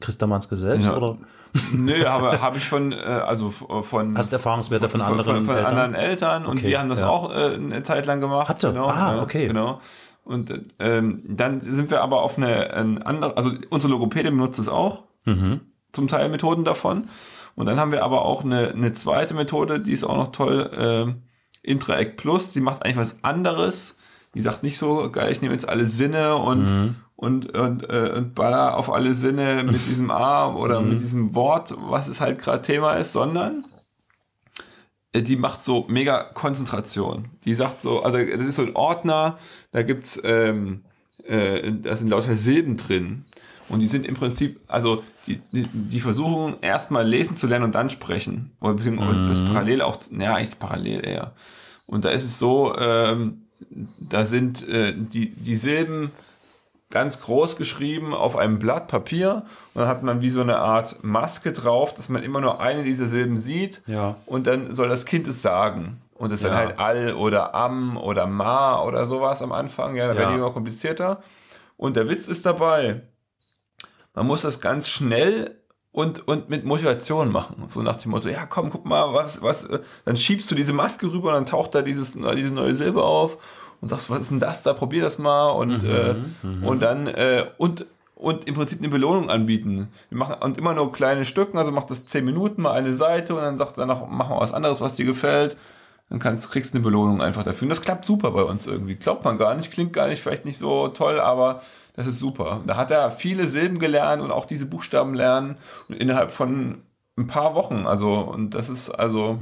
Christa 0.00 0.26
Manske 0.26 0.56
selbst 0.56 0.86
Ja. 0.86 0.96
oder 0.96 1.18
Nö, 1.72 2.04
aber 2.06 2.40
habe 2.42 2.58
ich 2.58 2.68
von, 2.68 2.92
äh, 2.92 2.96
also 2.96 3.50
von, 3.50 4.18
hast 4.18 4.32
Erfahrungswerte 4.32 4.88
von, 4.88 5.00
von, 5.00 5.10
anderen 5.12 5.36
von, 5.36 5.44
von 5.46 5.54
Eltern? 5.56 5.70
anderen 5.78 5.94
Eltern 5.94 6.46
und 6.46 6.58
Okay, 6.58 6.68
wir 6.68 6.78
haben 6.78 6.90
das 6.90 7.00
ja. 7.00 7.08
auch 7.08 7.30
äh, 7.34 7.54
eine 7.54 7.82
Zeit 7.82 8.04
lang 8.06 8.20
gemacht. 8.20 8.48
Habt 8.50 8.62
ihr? 8.64 8.70
Genau, 8.72 8.86
Ah, 8.88 9.14
ja, 9.16 9.22
okay. 9.22 9.46
Genau. 9.48 9.80
Und 10.24 10.52
ähm, 10.78 11.22
dann 11.26 11.62
sind 11.62 11.90
wir 11.90 12.02
aber 12.02 12.22
auf 12.22 12.36
eine, 12.36 12.74
eine 12.74 13.04
andere, 13.06 13.34
also 13.38 13.50
unsere 13.70 13.90
Logopädin 13.90 14.36
benutzt 14.36 14.58
es 14.58 14.68
auch, 14.68 15.04
Mhm. 15.24 15.60
zum 15.92 16.06
Teil 16.08 16.28
Methoden 16.28 16.64
davon. 16.64 17.08
Und 17.54 17.64
dann 17.66 17.80
haben 17.80 17.92
wir 17.92 18.04
aber 18.04 18.26
auch 18.26 18.44
eine, 18.44 18.68
eine 18.68 18.92
zweite 18.92 19.32
Methode, 19.34 19.80
die 19.80 19.92
ist 19.92 20.04
auch 20.04 20.16
noch 20.16 20.32
toll, 20.32 20.70
ähm, 20.76 21.22
Intra-Act 21.62 22.16
Plus, 22.16 22.52
die 22.52 22.60
macht 22.60 22.82
eigentlich 22.84 22.96
was 22.96 23.22
anderes. 23.22 23.96
Die 24.34 24.40
sagt 24.40 24.62
nicht 24.62 24.78
so, 24.78 25.10
geil, 25.10 25.32
ich 25.32 25.40
nehme 25.40 25.54
jetzt 25.54 25.68
alle 25.68 25.86
Sinne 25.86 26.36
und, 26.36 26.70
Mhm. 26.70 26.94
und, 27.16 27.56
und, 27.58 27.88
äh, 27.88 28.12
und 28.16 28.34
baller 28.34 28.76
auf 28.76 28.92
alle 28.92 29.14
Sinne 29.14 29.64
mit 29.64 29.80
diesem 29.88 30.10
A 30.10 30.52
oder 30.54 30.80
Mhm. 30.80 30.88
mit 30.90 31.00
diesem 31.00 31.34
Wort, 31.34 31.74
was 31.78 32.08
es 32.08 32.20
halt 32.20 32.38
gerade 32.38 32.62
Thema 32.62 32.94
ist, 32.94 33.12
sondern 33.12 33.64
äh, 35.12 35.22
die 35.22 35.36
macht 35.36 35.62
so 35.62 35.86
mega 35.88 36.22
Konzentration. 36.34 37.28
Die 37.44 37.54
sagt 37.54 37.80
so, 37.80 38.02
also 38.02 38.18
das 38.18 38.46
ist 38.46 38.56
so 38.56 38.62
ein 38.62 38.76
Ordner, 38.76 39.38
da 39.72 39.82
gibt's, 39.82 40.20
ähm, 40.24 40.84
äh, 41.24 41.72
da 41.72 41.96
sind 41.96 42.08
lauter 42.10 42.36
Silben 42.36 42.76
drin. 42.76 43.24
Und 43.68 43.80
die 43.80 43.86
sind 43.86 44.06
im 44.06 44.14
Prinzip, 44.14 44.60
also 44.66 45.02
die, 45.26 45.36
die, 45.52 45.68
die 45.72 46.00
versuchen 46.00 46.56
erstmal 46.62 47.06
lesen 47.06 47.36
zu 47.36 47.46
lernen 47.46 47.66
und 47.66 47.74
dann 47.74 47.90
sprechen. 47.90 48.52
Oder 48.60 48.74
beziehungsweise 48.74 49.28
das 49.28 49.44
parallel 49.44 49.82
auch, 49.82 49.98
naja, 50.10 50.34
eigentlich 50.36 50.58
parallel 50.58 51.04
eher. 51.06 51.32
Und 51.86 52.04
da 52.04 52.10
ist 52.10 52.24
es 52.24 52.38
so, 52.38 52.74
ähm, 52.78 53.42
da 54.00 54.24
sind 54.24 54.66
äh, 54.68 54.94
die, 54.96 55.30
die 55.30 55.56
Silben 55.56 56.10
ganz 56.90 57.20
groß 57.20 57.56
geschrieben 57.56 58.14
auf 58.14 58.36
einem 58.36 58.58
Blatt 58.58 58.88
Papier 58.88 59.44
und 59.74 59.80
dann 59.82 59.88
hat 59.88 60.02
man 60.02 60.22
wie 60.22 60.30
so 60.30 60.40
eine 60.40 60.56
Art 60.58 61.02
Maske 61.04 61.52
drauf, 61.52 61.92
dass 61.92 62.08
man 62.08 62.22
immer 62.22 62.40
nur 62.40 62.60
eine 62.60 62.82
dieser 62.82 63.08
Silben 63.08 63.36
sieht 63.36 63.82
Ja. 63.86 64.16
und 64.24 64.46
dann 64.46 64.72
soll 64.72 64.88
das 64.88 65.04
Kind 65.04 65.26
es 65.26 65.42
sagen. 65.42 66.00
Und 66.14 66.32
es 66.32 66.40
ist 66.40 66.44
Ja. 66.44 66.50
dann 66.50 66.58
halt 66.58 66.78
all 66.78 67.12
oder 67.14 67.54
am 67.54 67.98
oder 67.98 68.26
ma 68.26 68.80
oder 68.82 69.04
sowas 69.04 69.42
am 69.42 69.52
Anfang, 69.52 69.94
ja, 69.96 70.06
da 70.06 70.14
Ja. 70.14 70.18
werden 70.18 70.30
die 70.32 70.38
immer 70.38 70.50
komplizierter. 70.50 71.20
Und 71.76 71.96
der 71.96 72.08
Witz 72.08 72.26
ist 72.26 72.46
dabei, 72.46 73.02
man 74.18 74.26
muss 74.26 74.42
das 74.42 74.60
ganz 74.60 74.88
schnell 74.88 75.54
und, 75.92 76.26
und 76.26 76.50
mit 76.50 76.64
Motivation 76.64 77.30
machen. 77.30 77.64
So 77.68 77.82
nach 77.82 77.96
dem 77.96 78.10
Motto, 78.10 78.28
ja 78.28 78.46
komm, 78.46 78.70
guck 78.70 78.84
mal, 78.84 79.14
was, 79.14 79.42
was, 79.42 79.64
äh, 79.64 79.78
dann 80.04 80.16
schiebst 80.16 80.50
du 80.50 80.56
diese 80.56 80.72
Maske 80.72 81.06
rüber 81.06 81.28
und 81.28 81.34
dann 81.34 81.46
taucht 81.46 81.74
da 81.74 81.82
dieses, 81.82 82.12
diese 82.12 82.54
neue 82.54 82.74
Silbe 82.74 83.04
auf 83.04 83.38
und 83.80 83.88
sagst, 83.88 84.10
was 84.10 84.22
ist 84.22 84.30
denn 84.32 84.40
das 84.40 84.62
da, 84.64 84.72
probier 84.72 85.02
das 85.02 85.18
mal 85.18 85.50
und, 85.50 85.84
äh, 85.84 86.16
und 86.62 86.82
dann, 86.82 87.06
äh, 87.06 87.46
und, 87.58 87.86
und 88.16 88.44
im 88.46 88.54
Prinzip 88.54 88.80
eine 88.80 88.88
Belohnung 88.88 89.30
anbieten. 89.30 89.88
Wir 90.08 90.18
machen 90.18 90.36
und 90.42 90.58
immer 90.58 90.74
nur 90.74 90.90
kleine 90.90 91.24
Stücken, 91.24 91.56
also 91.56 91.70
macht 91.70 91.90
das 91.90 92.04
zehn 92.04 92.24
Minuten 92.24 92.62
mal 92.62 92.72
eine 92.72 92.94
Seite 92.94 93.36
und 93.36 93.40
dann 93.40 93.56
sagt 93.56 93.78
danach, 93.78 94.02
mach 94.08 94.30
mal 94.30 94.40
was 94.40 94.52
anderes, 94.52 94.80
was 94.80 94.96
dir 94.96 95.06
gefällt. 95.06 95.56
Dann 96.10 96.18
kannst, 96.18 96.50
kriegst 96.50 96.72
du 96.72 96.78
eine 96.78 96.84
Belohnung 96.84 97.22
einfach 97.22 97.44
dafür. 97.44 97.66
Und 97.66 97.70
das 97.70 97.82
klappt 97.82 98.04
super 98.04 98.32
bei 98.32 98.42
uns 98.42 98.66
irgendwie. 98.66 98.96
Glaubt 98.96 99.24
man 99.24 99.38
gar 99.38 99.54
nicht, 99.54 99.70
klingt 99.70 99.92
gar 99.92 100.08
nicht, 100.08 100.22
vielleicht 100.22 100.46
nicht 100.46 100.58
so 100.58 100.88
toll, 100.88 101.20
aber 101.20 101.60
das 101.98 102.06
ist 102.06 102.18
super. 102.18 102.62
Da 102.66 102.76
hat 102.76 102.90
er 102.90 103.10
viele 103.10 103.46
Silben 103.48 103.78
gelernt 103.78 104.22
und 104.22 104.30
auch 104.30 104.46
diese 104.46 104.64
Buchstaben 104.66 105.12
lernen 105.14 105.56
innerhalb 105.88 106.30
von 106.30 106.78
ein 107.18 107.26
paar 107.26 107.54
Wochen. 107.54 107.86
Also, 107.86 108.12
und 108.14 108.54
das 108.54 108.68
ist 108.70 108.88
also. 108.90 109.38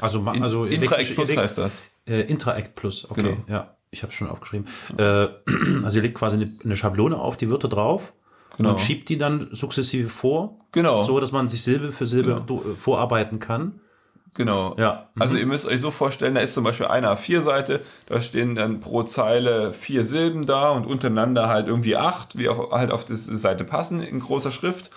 Also, 0.00 0.20
ma- 0.22 0.32
also 0.40 0.64
ihr 0.66 0.72
Interact 0.72 1.02
legt- 1.08 1.14
Plus 1.16 1.36
heißt 1.36 1.58
das. 1.58 1.82
Äh, 2.06 2.20
Interact 2.22 2.74
Plus, 2.76 3.10
okay. 3.10 3.22
Genau. 3.22 3.36
Ja, 3.48 3.76
ich 3.90 4.02
habe 4.02 4.12
schon 4.12 4.28
aufgeschrieben. 4.28 4.68
Äh, 4.96 5.28
also 5.82 5.96
ihr 5.98 6.02
legt 6.02 6.14
quasi 6.16 6.36
eine, 6.36 6.56
eine 6.64 6.76
Schablone 6.76 7.16
auf 7.18 7.36
die 7.36 7.50
Wörter 7.50 7.68
drauf 7.68 8.12
Genau. 8.56 8.70
und 8.70 8.80
schiebt 8.80 9.08
die 9.08 9.16
dann 9.18 9.48
sukzessive 9.52 10.08
vor. 10.08 10.56
Genau. 10.72 11.02
So, 11.02 11.18
dass 11.20 11.32
man 11.32 11.48
sich 11.48 11.62
Silbe 11.62 11.92
für 11.92 12.06
Silbe 12.06 12.42
do- 12.46 12.62
äh, 12.72 12.76
vorarbeiten 12.76 13.38
kann. 13.38 13.80
Genau. 14.34 14.76
Ja. 14.78 15.08
Also 15.18 15.36
ihr 15.36 15.46
müsst 15.46 15.66
euch 15.66 15.80
so 15.80 15.90
vorstellen, 15.90 16.34
da 16.34 16.40
ist 16.40 16.54
zum 16.54 16.64
Beispiel 16.64 16.86
eine 16.86 17.08
A4-Seite, 17.08 17.80
da 18.06 18.20
stehen 18.20 18.54
dann 18.54 18.80
pro 18.80 19.02
Zeile 19.02 19.72
vier 19.72 20.04
Silben 20.04 20.46
da 20.46 20.70
und 20.70 20.86
untereinander 20.86 21.48
halt 21.48 21.66
irgendwie 21.66 21.96
acht, 21.96 22.38
wie 22.38 22.48
auf, 22.48 22.70
halt 22.70 22.92
auf 22.92 23.04
die 23.04 23.16
Seite 23.16 23.64
passen 23.64 24.00
in 24.00 24.20
großer 24.20 24.50
Schrift. 24.50 24.90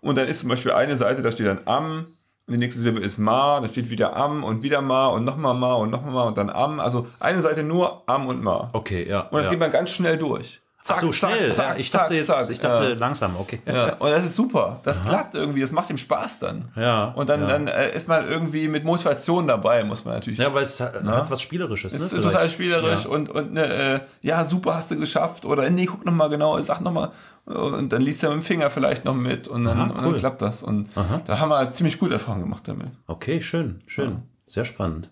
Und 0.00 0.18
dann 0.18 0.26
ist 0.26 0.40
zum 0.40 0.48
Beispiel 0.48 0.72
eine 0.72 0.96
Seite, 0.96 1.22
da 1.22 1.30
steht 1.30 1.46
dann 1.46 1.60
am, 1.64 2.06
und 2.46 2.54
die 2.54 2.58
nächste 2.58 2.82
Silbe 2.82 3.00
ist 3.00 3.18
ma, 3.18 3.60
da 3.60 3.68
steht 3.68 3.88
wieder 3.88 4.16
am 4.16 4.42
und 4.42 4.62
wieder 4.64 4.80
ma 4.80 5.06
und 5.06 5.24
nochmal 5.24 5.54
ma 5.54 5.74
und 5.74 5.90
nochmal 5.90 6.12
ma 6.12 6.22
und 6.24 6.36
dann 6.36 6.50
am. 6.50 6.80
Also 6.80 7.06
eine 7.20 7.40
Seite 7.40 7.62
nur 7.62 8.02
am 8.08 8.26
und 8.26 8.42
ma. 8.42 8.70
Okay, 8.72 9.08
ja. 9.08 9.20
Und 9.20 9.38
das 9.38 9.46
ja. 9.46 9.50
geht 9.50 9.60
man 9.60 9.70
ganz 9.70 9.90
schnell 9.90 10.18
durch. 10.18 10.61
Ach 10.88 11.00
so 11.00 11.12
schnell. 11.12 11.52
ja, 11.56 11.76
ich 11.76 11.90
dachte 11.90 12.14
jetzt, 12.14 12.50
ich 12.50 12.58
dachte 12.58 12.90
ja. 12.90 12.94
langsam, 12.94 13.36
okay. 13.38 13.60
Ja, 13.66 13.94
und 13.94 14.10
das 14.10 14.24
ist 14.24 14.34
super. 14.34 14.80
Das 14.82 15.04
klappt 15.04 15.34
irgendwie, 15.34 15.60
das 15.60 15.70
macht 15.70 15.90
ihm 15.90 15.96
Spaß 15.96 16.40
dann. 16.40 16.68
Ja, 16.74 17.04
Und 17.14 17.28
dann, 17.28 17.42
ja. 17.42 17.46
dann 17.46 17.68
äh, 17.68 17.94
ist 17.94 18.08
man 18.08 18.26
irgendwie 18.26 18.68
mit 18.68 18.84
Motivation 18.84 19.46
dabei, 19.46 19.84
muss 19.84 20.04
man 20.04 20.14
natürlich. 20.14 20.40
Ja, 20.40 20.52
weil 20.52 20.64
es 20.64 20.80
hat, 20.80 20.94
hat 21.04 21.30
was 21.30 21.40
Spielerisches. 21.40 21.94
Es 21.94 22.12
ne, 22.12 22.18
ist 22.18 22.24
total 22.24 22.48
spielerisch 22.48 23.06
und, 23.06 23.28
und 23.28 23.52
ne, 23.52 23.64
äh, 23.64 24.00
ja, 24.22 24.44
super, 24.44 24.74
hast 24.74 24.90
du 24.90 24.98
geschafft. 24.98 25.44
Oder 25.44 25.70
nee, 25.70 25.86
guck 25.86 26.04
noch 26.04 26.12
mal 26.12 26.28
genau, 26.28 26.60
sag 26.62 26.80
noch 26.80 26.92
mal. 26.92 27.12
Und 27.44 27.92
dann 27.92 28.02
liest 28.02 28.22
er 28.22 28.30
mit 28.30 28.38
dem 28.38 28.42
Finger 28.42 28.70
vielleicht 28.70 29.04
noch 29.04 29.14
mit 29.14 29.48
und 29.48 29.64
dann, 29.64 29.78
Aha, 29.78 29.90
und 29.90 29.96
dann 29.96 30.06
cool. 30.06 30.18
klappt 30.18 30.42
das. 30.42 30.62
Und 30.62 30.88
da 31.26 31.38
haben 31.38 31.48
wir 31.50 31.72
ziemlich 31.72 31.98
gut 31.98 32.10
Erfahrungen 32.10 32.44
gemacht 32.44 32.66
damit. 32.66 32.88
Okay, 33.06 33.40
schön, 33.40 33.82
schön. 33.86 34.22
Sehr 34.46 34.64
spannend. 34.64 35.10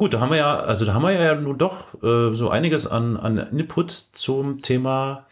Gut, 0.00 0.14
da 0.14 0.20
haben 0.20 0.30
wir 0.30 0.38
ja, 0.38 0.58
also 0.58 0.86
da 0.86 0.94
haben 0.94 1.02
wir 1.02 1.12
ja 1.12 1.34
nun 1.34 1.58
doch 1.58 2.02
äh, 2.02 2.32
so 2.32 2.48
einiges 2.48 2.86
an, 2.86 3.18
an 3.18 3.36
Input 3.36 3.90
zum 3.90 4.62
Thema 4.62 5.26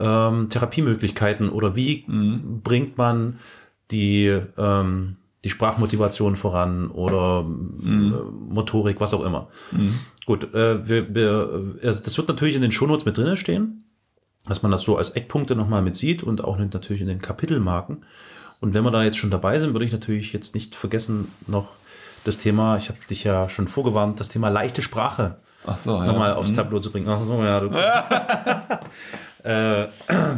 ähm, 0.00 0.48
Therapiemöglichkeiten 0.48 1.50
oder 1.50 1.76
wie 1.76 2.04
bringt 2.08 2.98
man 2.98 3.38
die, 3.92 4.40
ähm, 4.58 5.18
die 5.44 5.50
Sprachmotivation 5.50 6.34
voran 6.34 6.90
oder 6.90 7.46
äh, 7.46 7.86
Motorik, 7.86 8.98
was 8.98 9.14
auch 9.14 9.22
immer. 9.24 9.50
Gut, 10.26 10.52
äh, 10.52 10.88
wir, 10.88 11.14
wir, 11.14 11.76
also 11.84 12.02
das 12.02 12.18
wird 12.18 12.26
natürlich 12.26 12.56
in 12.56 12.62
den 12.62 12.72
Shownotes 12.72 13.06
mit 13.06 13.16
drinnen 13.16 13.36
stehen, 13.36 13.84
dass 14.48 14.64
man 14.64 14.72
das 14.72 14.80
so 14.80 14.96
als 14.96 15.10
Eckpunkte 15.10 15.54
nochmal 15.54 15.82
mit 15.82 15.94
sieht 15.94 16.24
und 16.24 16.42
auch 16.42 16.58
natürlich 16.58 17.02
in 17.02 17.06
den 17.06 17.22
Kapitelmarken. 17.22 17.98
Und 18.60 18.74
wenn 18.74 18.82
wir 18.82 18.90
da 18.90 19.04
jetzt 19.04 19.18
schon 19.18 19.30
dabei 19.30 19.60
sind, 19.60 19.74
würde 19.74 19.84
ich 19.84 19.92
natürlich 19.92 20.32
jetzt 20.32 20.56
nicht 20.56 20.74
vergessen, 20.74 21.28
noch 21.46 21.76
das 22.26 22.38
Thema, 22.38 22.76
ich 22.76 22.88
habe 22.88 22.98
dich 23.08 23.24
ja 23.24 23.48
schon 23.48 23.68
vorgewarnt, 23.68 24.20
das 24.20 24.28
Thema 24.28 24.48
leichte 24.48 24.82
Sprache 24.82 25.36
Ach 25.66 25.78
so, 25.78 25.96
ja. 25.96 26.06
nochmal 26.06 26.34
aufs 26.34 26.52
Tableau 26.52 26.78
zu 26.78 26.92
bringen. 26.92 27.08
Ach 27.08 27.18
so, 27.20 27.42
ja, 27.42 27.58
du. 27.60 27.70
äh, 29.48 29.88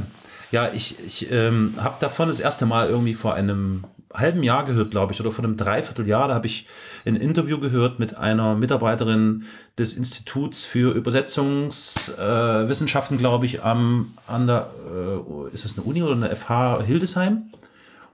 ja, 0.51 0.70
ich, 0.74 0.99
ich 1.05 1.30
ähm, 1.30 1.74
habe 1.78 1.97
davon 2.01 2.28
das 2.28 2.41
erste 2.41 2.64
Mal 2.66 2.89
irgendwie 2.89 3.14
vor 3.14 3.34
einem 3.34 3.84
halben 4.14 4.43
Jahr 4.43 4.64
gehört, 4.64 4.91
glaube 4.91 5.12
ich, 5.12 5.20
oder 5.20 5.30
vor 5.30 5.45
einem 5.45 5.59
Dreivierteljahr. 5.59 6.28
Da 6.28 6.34
habe 6.34 6.47
ich 6.47 6.66
ein 7.05 7.16
Interview 7.16 7.61
gehört 7.61 7.99
mit 7.99 8.16
einer 8.16 8.55
Mitarbeiterin 8.55 9.45
des 9.76 9.93
Instituts 9.93 10.64
für 10.64 10.95
Übersetzungswissenschaften, 10.95 13.18
äh, 13.18 13.20
glaube 13.20 13.45
ich, 13.45 13.62
am, 13.62 14.14
an 14.26 14.47
der, 14.47 14.70
äh, 14.91 15.18
ist 15.53 15.66
das 15.66 15.76
eine 15.76 15.86
Uni 15.86 16.03
oder 16.03 16.14
eine 16.14 16.34
FH 16.34 16.80
Hildesheim? 16.82 17.53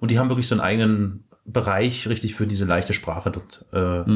Und 0.00 0.10
die 0.10 0.18
haben 0.18 0.28
wirklich 0.28 0.48
so 0.48 0.56
einen 0.56 0.62
eigenen 0.62 1.22
Bereich 1.46 2.08
richtig 2.08 2.34
für 2.34 2.46
diese 2.46 2.64
leichte 2.64 2.94
Sprache 2.94 3.30
dort, 3.30 3.66
äh, 3.72 4.10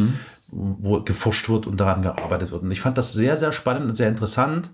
wo 0.50 1.02
geforscht 1.02 1.48
wird 1.48 1.66
und 1.66 1.78
daran 1.78 2.02
gearbeitet 2.02 2.50
wird. 2.50 2.62
Und 2.62 2.70
ich 2.70 2.80
fand 2.80 2.96
das 2.96 3.12
sehr, 3.12 3.36
sehr 3.36 3.52
spannend 3.52 3.86
und 3.86 3.94
sehr 3.94 4.08
interessant, 4.08 4.70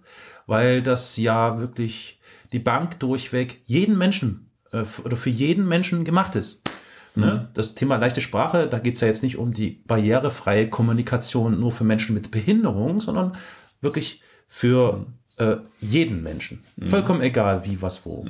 weil 0.47 0.83
das 0.83 1.17
ja 1.17 1.59
wirklich 1.59 2.21
die 2.53 2.61
Bank 2.61 3.01
durchweg 3.01 3.63
jeden 3.65 3.99
Menschen 3.99 4.51
äh, 4.73 4.85
oder 5.05 5.17
für 5.17 5.31
jeden 5.31 5.67
Menschen 5.67 6.05
gemacht 6.05 6.37
ist. 6.37 6.63
Ne? 7.17 7.49
Das 7.55 7.75
Thema 7.75 7.97
leichte 7.97 8.21
Sprache, 8.21 8.67
da 8.67 8.81
geht's 8.81 9.01
ja 9.01 9.07
jetzt 9.07 9.23
nicht 9.23 9.39
um 9.39 9.55
die 9.55 9.83
barrierefreie 9.87 10.69
Kommunikation 10.69 11.61
nur 11.61 11.71
für 11.71 11.85
Menschen 11.85 12.15
mit 12.15 12.33
Behinderung, 12.33 13.01
sondern 13.01 13.37
wirklich 13.81 14.21
für 14.49 15.07
äh, 15.37 15.57
jeden 15.81 16.23
Menschen. 16.23 16.63
Vollkommen 16.81 17.21
egal, 17.23 17.65
wie, 17.65 17.83
was, 17.83 18.05
wo. 18.07 18.27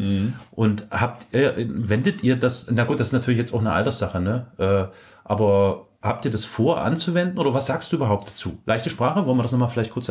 Und 0.52 0.86
habt 0.90 1.26
ihr, 1.34 1.54
wendet 1.56 2.22
ihr 2.22 2.36
das, 2.36 2.68
na 2.70 2.84
gut, 2.84 3.00
das 3.00 3.08
ist 3.08 3.12
natürlich 3.12 3.38
jetzt 3.38 3.52
auch 3.52 3.60
eine 3.60 3.72
Alterssache, 3.72 4.20
ne? 4.20 4.46
Äh, 4.58 4.84
aber 5.24 5.86
habt 6.04 6.26
ihr 6.26 6.30
das 6.30 6.44
vor 6.44 6.82
anzuwenden 6.82 7.38
oder 7.38 7.54
was 7.54 7.66
sagst 7.66 7.90
du 7.90 7.96
überhaupt 7.96 8.28
dazu? 8.28 8.58
Leichte 8.66 8.90
Sprache, 8.90 9.24
wollen 9.26 9.38
wir 9.38 9.42
das 9.42 9.52
nochmal 9.52 9.70
vielleicht 9.70 9.90
kurz, 9.90 10.08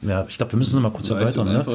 ja, 0.00 0.24
ich 0.26 0.38
glaube, 0.38 0.52
wir 0.52 0.56
müssen 0.56 0.70
es 0.70 0.74
nochmal 0.76 0.92
kurz 0.92 1.10
erläutern. 1.10 1.46
Ne? 1.46 1.66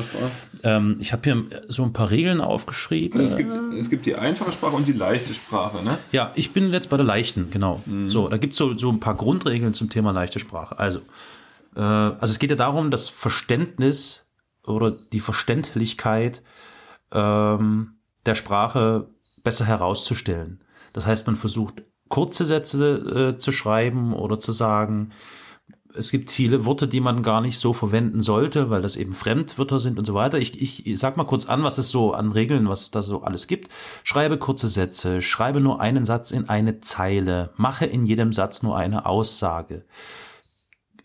Ähm, 0.63 0.97
ich 0.99 1.13
habe 1.13 1.21
hier 1.23 1.45
so 1.67 1.83
ein 1.83 1.93
paar 1.93 2.09
Regeln 2.09 2.41
aufgeschrieben. 2.41 3.21
Es 3.21 3.37
gibt, 3.37 3.53
es 3.77 3.91
gibt 3.91 4.07
die 4.07 4.15
einfache 4.15 4.51
Sprache 4.51 4.75
und 4.75 4.87
die 4.87 4.93
leichte 4.93 5.35
Sprache, 5.35 5.83
ne? 5.83 5.99
Ja, 6.11 6.31
ich 6.33 6.51
bin 6.51 6.73
jetzt 6.73 6.89
bei 6.89 6.97
der 6.97 7.05
leichten, 7.05 7.51
genau. 7.51 7.83
So, 8.07 8.27
da 8.27 8.37
gibt's 8.37 8.57
so, 8.57 8.75
so 8.75 8.89
ein 8.89 8.99
paar 8.99 9.15
Grundregeln 9.15 9.75
zum 9.75 9.89
Thema 9.89 10.11
leichte 10.11 10.39
Sprache. 10.39 10.79
Also, 10.79 11.01
äh, 11.75 11.81
also 11.81 12.31
es 12.31 12.39
geht 12.39 12.49
ja 12.49 12.55
darum, 12.55 12.89
das 12.89 13.07
Verständnis 13.07 14.25
oder 14.69 14.91
die 14.91 15.19
Verständlichkeit 15.19 16.41
ähm, 17.11 17.95
der 18.25 18.35
Sprache 18.35 19.09
besser 19.43 19.65
herauszustellen. 19.65 20.63
Das 20.93 21.05
heißt, 21.05 21.27
man 21.27 21.35
versucht 21.35 21.83
kurze 22.09 22.43
Sätze 22.45 23.33
äh, 23.35 23.37
zu 23.37 23.51
schreiben 23.51 24.13
oder 24.13 24.39
zu 24.39 24.51
sagen. 24.51 25.11
Es 25.95 26.11
gibt 26.11 26.29
viele 26.29 26.65
Worte, 26.65 26.87
die 26.87 26.99
man 26.99 27.23
gar 27.23 27.41
nicht 27.41 27.57
so 27.57 27.73
verwenden 27.73 28.21
sollte, 28.21 28.69
weil 28.69 28.81
das 28.81 28.95
eben 28.95 29.13
Fremdwörter 29.13 29.79
sind 29.79 29.97
und 29.97 30.05
so 30.05 30.13
weiter. 30.13 30.37
Ich, 30.37 30.61
ich, 30.61 30.85
ich 30.85 30.99
sag 30.99 31.17
mal 31.17 31.23
kurz 31.23 31.47
an, 31.47 31.63
was 31.63 31.79
es 31.79 31.89
so 31.89 32.13
an 32.13 32.31
Regeln, 32.31 32.69
was 32.69 32.91
da 32.91 33.01
so 33.01 33.21
alles 33.21 33.47
gibt. 33.47 33.71
Schreibe 34.03 34.37
kurze 34.37 34.67
Sätze, 34.67 35.21
schreibe 35.21 35.61
nur 35.61 35.81
einen 35.81 36.05
Satz 36.05 36.29
in 36.29 36.47
eine 36.47 36.81
Zeile, 36.81 37.53
mache 37.55 37.85
in 37.85 38.03
jedem 38.03 38.33
Satz 38.33 38.61
nur 38.61 38.77
eine 38.77 39.07
Aussage. 39.07 39.85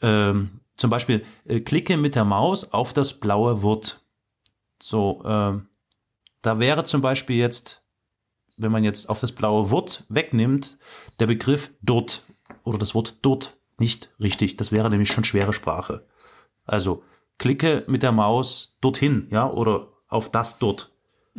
Ähm, 0.02 0.60
zum 0.76 0.90
Beispiel, 0.90 1.24
äh, 1.44 1.60
klicke 1.60 1.96
mit 1.96 2.14
der 2.14 2.24
Maus 2.24 2.72
auf 2.72 2.92
das 2.92 3.14
blaue 3.14 3.62
Wort. 3.62 4.04
So, 4.82 5.22
ähm, 5.24 5.68
da 6.42 6.58
wäre 6.58 6.84
zum 6.84 7.00
Beispiel 7.00 7.36
jetzt, 7.36 7.82
wenn 8.56 8.72
man 8.72 8.84
jetzt 8.84 9.08
auf 9.08 9.20
das 9.20 9.32
blaue 9.32 9.70
Wort 9.70 10.04
wegnimmt, 10.08 10.78
der 11.20 11.26
Begriff 11.26 11.72
dort 11.80 12.24
oder 12.64 12.78
das 12.78 12.94
Wort 12.94 13.16
dort 13.22 13.56
nicht 13.78 14.12
richtig. 14.20 14.56
Das 14.56 14.72
wäre 14.72 14.90
nämlich 14.90 15.10
schon 15.10 15.24
schwere 15.24 15.52
Sprache. 15.52 16.06
Also 16.64 17.02
klicke 17.38 17.84
mit 17.86 18.02
der 18.02 18.12
Maus 18.12 18.76
dorthin, 18.80 19.28
ja, 19.30 19.50
oder 19.50 19.88
auf 20.08 20.30
das 20.30 20.58
dort. 20.58 20.92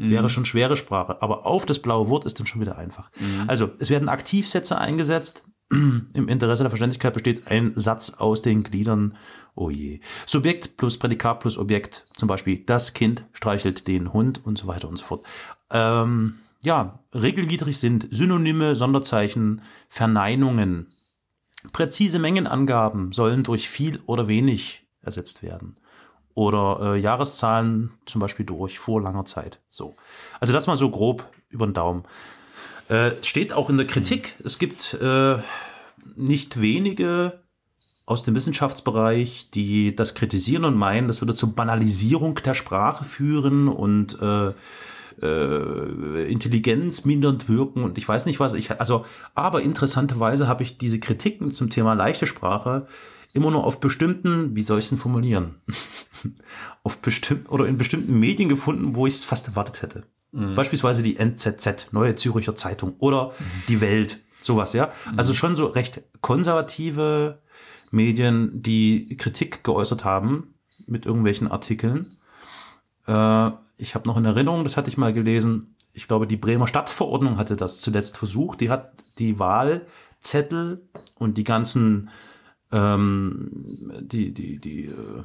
Wäre 0.09 0.29
schon 0.29 0.43
schwere 0.45 0.75
Sprache. 0.75 1.21
Aber 1.21 1.45
auf 1.45 1.65
das 1.65 1.79
blaue 1.79 2.09
Wort 2.09 2.25
ist 2.25 2.37
dann 2.37 2.45
schon 2.45 2.59
wieder 2.59 2.77
einfach. 2.77 3.11
Also 3.47 3.71
es 3.79 3.89
werden 3.89 4.09
Aktivsätze 4.09 4.77
eingesetzt. 4.77 5.45
Im 5.69 6.27
Interesse 6.27 6.63
der 6.63 6.69
Verständlichkeit 6.69 7.13
besteht 7.13 7.47
ein 7.47 7.71
Satz 7.71 8.11
aus 8.11 8.41
den 8.41 8.63
Gliedern. 8.63 9.17
Oh 9.55 9.69
je. 9.69 9.99
Subjekt 10.25 10.77
plus 10.77 10.97
Prädikat 10.97 11.39
plus 11.39 11.57
Objekt. 11.57 12.05
Zum 12.13 12.27
Beispiel 12.27 12.63
das 12.65 12.93
Kind 12.93 13.25
streichelt 13.33 13.87
den 13.87 14.13
Hund 14.13 14.45
und 14.45 14.57
so 14.57 14.67
weiter 14.67 14.87
und 14.87 14.97
so 14.97 15.05
fort. 15.05 15.25
Ähm, 15.71 16.35
ja, 16.61 16.99
regelwidrig 17.13 17.79
sind 17.79 18.07
Synonyme, 18.11 18.75
Sonderzeichen, 18.75 19.61
Verneinungen. 19.87 20.91
Präzise 21.71 22.19
Mengenangaben 22.19 23.11
sollen 23.11 23.43
durch 23.43 23.69
viel 23.69 24.01
oder 24.05 24.27
wenig 24.27 24.85
ersetzt 25.01 25.41
werden. 25.41 25.77
Oder 26.35 26.95
äh, 26.95 26.99
Jahreszahlen 26.99 27.91
zum 28.05 28.21
Beispiel 28.21 28.45
durch 28.45 28.77
vor 28.77 29.01
langer 29.01 29.25
Zeit. 29.25 29.61
So. 29.69 29.95
Also 30.39 30.53
das 30.53 30.67
mal 30.67 30.77
so 30.77 30.91
grob 30.91 31.27
über 31.49 31.65
den 31.65 31.73
Daumen. 31.73 32.03
Äh, 32.87 33.11
steht 33.23 33.53
auch 33.53 33.69
in 33.69 33.77
der 33.77 33.87
Kritik. 33.87 34.35
Es 34.43 34.59
gibt 34.59 34.93
äh, 34.95 35.37
nicht 36.15 36.61
wenige 36.61 37.39
aus 38.05 38.23
dem 38.23 38.35
Wissenschaftsbereich, 38.35 39.49
die 39.53 39.95
das 39.95 40.13
kritisieren 40.13 40.65
und 40.65 40.75
meinen, 40.75 41.07
das 41.07 41.21
würde 41.21 41.33
zur 41.33 41.55
Banalisierung 41.55 42.35
der 42.35 42.53
Sprache 42.53 43.03
führen 43.03 43.67
und 43.67 44.19
äh, 44.21 44.53
äh, 45.21 46.31
Intelligenz 46.31 47.05
mindernd 47.05 47.49
wirken 47.49 47.83
und 47.83 47.97
ich 47.97 48.07
weiß 48.07 48.27
nicht 48.27 48.39
was. 48.39 48.53
Ich, 48.53 48.79
also, 48.79 49.05
aber 49.33 49.61
interessanterweise 49.61 50.47
habe 50.47 50.61
ich 50.61 50.77
diese 50.77 50.99
Kritiken 50.99 51.51
zum 51.51 51.69
Thema 51.71 51.93
leichte 51.93 52.27
Sprache 52.27 52.87
immer 53.33 53.51
nur 53.51 53.63
auf 53.63 53.79
bestimmten, 53.79 54.55
wie 54.55 54.61
soll 54.61 54.79
ich 54.79 54.85
es 54.85 54.89
denn 54.89 54.97
formulieren, 54.97 55.55
auf 56.83 56.99
bestimmten 56.99 57.47
oder 57.47 57.65
in 57.65 57.77
bestimmten 57.77 58.19
Medien 58.19 58.49
gefunden, 58.49 58.95
wo 58.95 59.07
ich 59.07 59.15
es 59.15 59.25
fast 59.25 59.47
erwartet 59.47 59.81
hätte. 59.81 60.03
Beispielsweise 60.55 61.03
die 61.03 61.17
NZZ, 61.17 61.87
Neue 61.91 62.15
Züricher 62.15 62.55
Zeitung 62.55 62.95
oder 62.99 63.33
die 63.67 63.81
Welt, 63.81 64.19
sowas, 64.41 64.73
ja. 64.73 64.91
Also 65.17 65.33
schon 65.33 65.55
so 65.55 65.65
recht 65.65 66.01
konservative 66.21 67.39
Medien, 67.91 68.61
die 68.61 69.15
Kritik 69.17 69.63
geäußert 69.63 70.03
haben 70.03 70.55
mit 70.87 71.05
irgendwelchen 71.05 71.47
Artikeln. 71.47 72.17
Äh, 73.07 73.51
ich 73.77 73.95
habe 73.95 74.07
noch 74.07 74.17
in 74.17 74.25
Erinnerung, 74.25 74.63
das 74.63 74.77
hatte 74.77 74.89
ich 74.89 74.97
mal 74.97 75.13
gelesen, 75.13 75.75
ich 75.95 76.07
glaube, 76.07 76.27
die 76.27 76.37
Bremer 76.37 76.67
Stadtverordnung 76.67 77.37
hatte 77.37 77.55
das 77.55 77.79
zuletzt 77.79 78.17
versucht. 78.17 78.59
Die 78.59 78.69
hat 78.69 78.91
die 79.17 79.39
Wahlzettel 79.39 80.81
und 81.17 81.37
die 81.37 81.45
ganzen, 81.45 82.09
ähm, 82.71 83.49
die, 84.01 84.33
die, 84.33 84.59
die, 84.59 84.87
äh, 84.87 85.23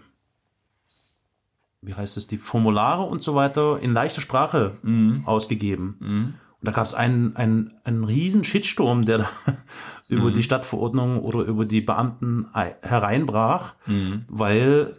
wie 1.83 1.95
heißt 1.95 2.17
es, 2.17 2.27
die 2.27 2.39
Formulare 2.39 3.03
und 3.05 3.23
so 3.23 3.35
weiter 3.35 3.79
in 3.81 3.93
leichter 3.93 4.21
Sprache 4.21 4.73
ausgegeben. 5.27 5.97
Und 6.61 6.67
da 6.67 6.73
gab 6.73 6.85
es 6.85 6.93
einen, 6.95 7.35
einen, 7.37 7.73
einen 7.85 8.05
riesen 8.05 8.45
Shitstorm, 8.45 9.07
der 9.07 9.19
da 9.19 9.29
über 10.09 10.31
die 10.31 10.43
Stadtverordnung 10.43 11.19
oder 11.21 11.41
über 11.45 11.65
die 11.65 11.81
Beamten 11.81 12.49
ei- 12.53 12.77
hereinbrach, 12.83 13.75
weil 14.29 14.97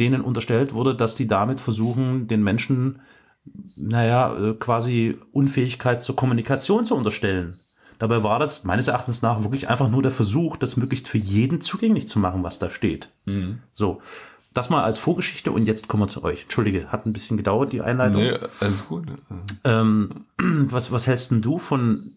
denen 0.00 0.22
unterstellt 0.22 0.72
wurde, 0.74 0.96
dass 0.96 1.14
die 1.14 1.28
damit 1.28 1.60
versuchen, 1.60 2.26
den 2.26 2.42
Menschen, 2.42 2.98
naja, 3.76 4.34
äh, 4.36 4.54
quasi 4.54 5.16
Unfähigkeit 5.32 6.02
zur 6.02 6.16
Kommunikation 6.16 6.84
zu 6.84 6.96
unterstellen. 6.96 7.60
Dabei 8.00 8.24
war 8.24 8.40
das 8.40 8.64
meines 8.64 8.88
Erachtens 8.88 9.22
nach 9.22 9.42
wirklich 9.44 9.68
einfach 9.70 9.88
nur 9.88 10.02
der 10.02 10.10
Versuch, 10.10 10.56
das 10.56 10.76
möglichst 10.76 11.06
für 11.06 11.18
jeden 11.18 11.60
zugänglich 11.60 12.08
zu 12.08 12.18
machen, 12.18 12.42
was 12.42 12.58
da 12.58 12.70
steht. 12.70 13.08
So, 13.72 14.00
das 14.54 14.70
mal 14.70 14.82
als 14.82 14.98
Vorgeschichte 14.98 15.52
und 15.52 15.66
jetzt 15.66 15.88
kommen 15.88 16.04
wir 16.04 16.08
zu 16.08 16.22
euch. 16.22 16.44
Entschuldige, 16.44 16.90
hat 16.90 17.06
ein 17.06 17.12
bisschen 17.12 17.36
gedauert, 17.36 17.72
die 17.72 17.82
Einleitung. 17.82 18.22
Nee, 18.22 18.38
alles 18.60 18.86
gut. 18.86 19.06
Ähm, 19.64 20.26
was, 20.38 20.92
was 20.92 21.06
hältst 21.06 21.32
denn 21.32 21.42
du 21.42 21.58
von 21.58 22.12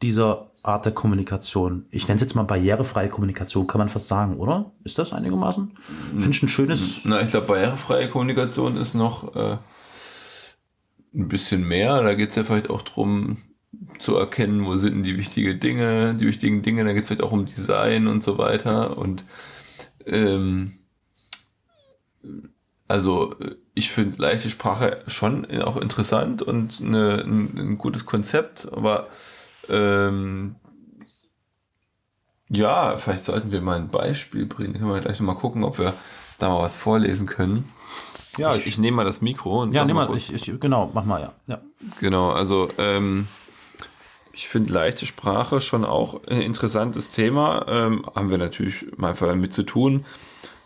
dieser 0.00 0.52
Art 0.62 0.84
der 0.84 0.92
Kommunikation? 0.92 1.86
Ich 1.90 2.06
nenne 2.06 2.16
es 2.16 2.22
jetzt 2.22 2.34
mal 2.34 2.44
barrierefreie 2.44 3.08
Kommunikation, 3.08 3.66
kann 3.66 3.80
man 3.80 3.88
fast 3.88 4.06
sagen, 4.06 4.36
oder? 4.36 4.72
Ist 4.84 4.98
das 4.98 5.12
einigermaßen? 5.12 5.72
Finde 6.10 6.30
ich 6.30 6.42
ein 6.42 6.48
schönes. 6.48 7.00
Na, 7.04 7.20
ich 7.20 7.30
glaube, 7.30 7.48
barrierefreie 7.48 8.08
Kommunikation 8.08 8.76
ist 8.76 8.94
noch 8.94 9.34
äh, 9.34 9.58
ein 11.14 11.28
bisschen 11.28 11.64
mehr. 11.64 12.00
Da 12.02 12.14
geht 12.14 12.30
es 12.30 12.36
ja 12.36 12.44
vielleicht 12.44 12.70
auch 12.70 12.82
drum 12.82 13.38
zu 13.98 14.16
erkennen, 14.16 14.64
wo 14.64 14.76
sind 14.76 14.94
denn 14.94 15.02
die 15.02 15.18
wichtigen 15.18 15.58
Dinge, 15.58 16.14
die 16.14 16.26
wichtigen 16.26 16.62
Dinge, 16.62 16.84
da 16.84 16.92
geht 16.92 17.02
es 17.02 17.06
vielleicht 17.06 17.24
auch 17.24 17.32
um 17.32 17.46
Design 17.46 18.06
und 18.06 18.22
so 18.22 18.38
weiter. 18.38 18.96
Und 18.96 19.24
ähm, 20.06 20.78
also 22.88 23.38
äh, 23.40 23.56
ich 23.74 23.90
finde 23.90 24.20
leichte 24.20 24.50
Sprache 24.50 25.02
schon 25.06 25.46
auch 25.62 25.76
interessant 25.76 26.42
und 26.42 26.80
eine, 26.80 27.22
ein, 27.24 27.56
ein 27.56 27.78
gutes 27.78 28.04
Konzept, 28.06 28.68
aber 28.72 29.08
ähm, 29.68 30.56
ja, 32.48 32.96
vielleicht 32.98 33.24
sollten 33.24 33.50
wir 33.50 33.62
mal 33.62 33.76
ein 33.78 33.88
Beispiel 33.88 34.44
bringen. 34.44 34.74
Können 34.74 34.90
wir 34.90 35.00
gleich 35.00 35.18
noch 35.20 35.26
mal 35.26 35.34
gucken, 35.40 35.64
ob 35.64 35.78
wir 35.78 35.94
da 36.38 36.48
mal 36.50 36.60
was 36.62 36.74
vorlesen 36.76 37.26
können. 37.26 37.70
Ja, 38.36 38.54
ich, 38.56 38.66
ich 38.66 38.78
nehme 38.78 38.98
mal 38.98 39.04
das 39.04 39.20
Mikro 39.20 39.62
und 39.62 39.72
Ja, 39.72 39.84
nimm 39.84 39.96
mal, 39.96 40.06
kurz- 40.06 40.28
ich, 40.30 40.48
ich, 40.48 40.60
genau, 40.60 40.90
mach 40.92 41.04
mal, 41.04 41.20
ja. 41.20 41.32
ja. 41.46 41.60
Genau, 42.00 42.30
also 42.30 42.68
ähm, 42.78 43.26
ich 44.32 44.48
finde 44.48 44.72
leichte 44.72 45.06
Sprache 45.06 45.60
schon 45.60 45.84
auch 45.84 46.24
ein 46.26 46.40
interessantes 46.42 47.10
Thema. 47.10 47.66
Ähm, 47.68 48.06
haben 48.14 48.30
wir 48.30 48.38
natürlich 48.38 48.86
mal 48.96 49.14
mit 49.36 49.52
zu 49.52 49.62
tun. 49.62 50.04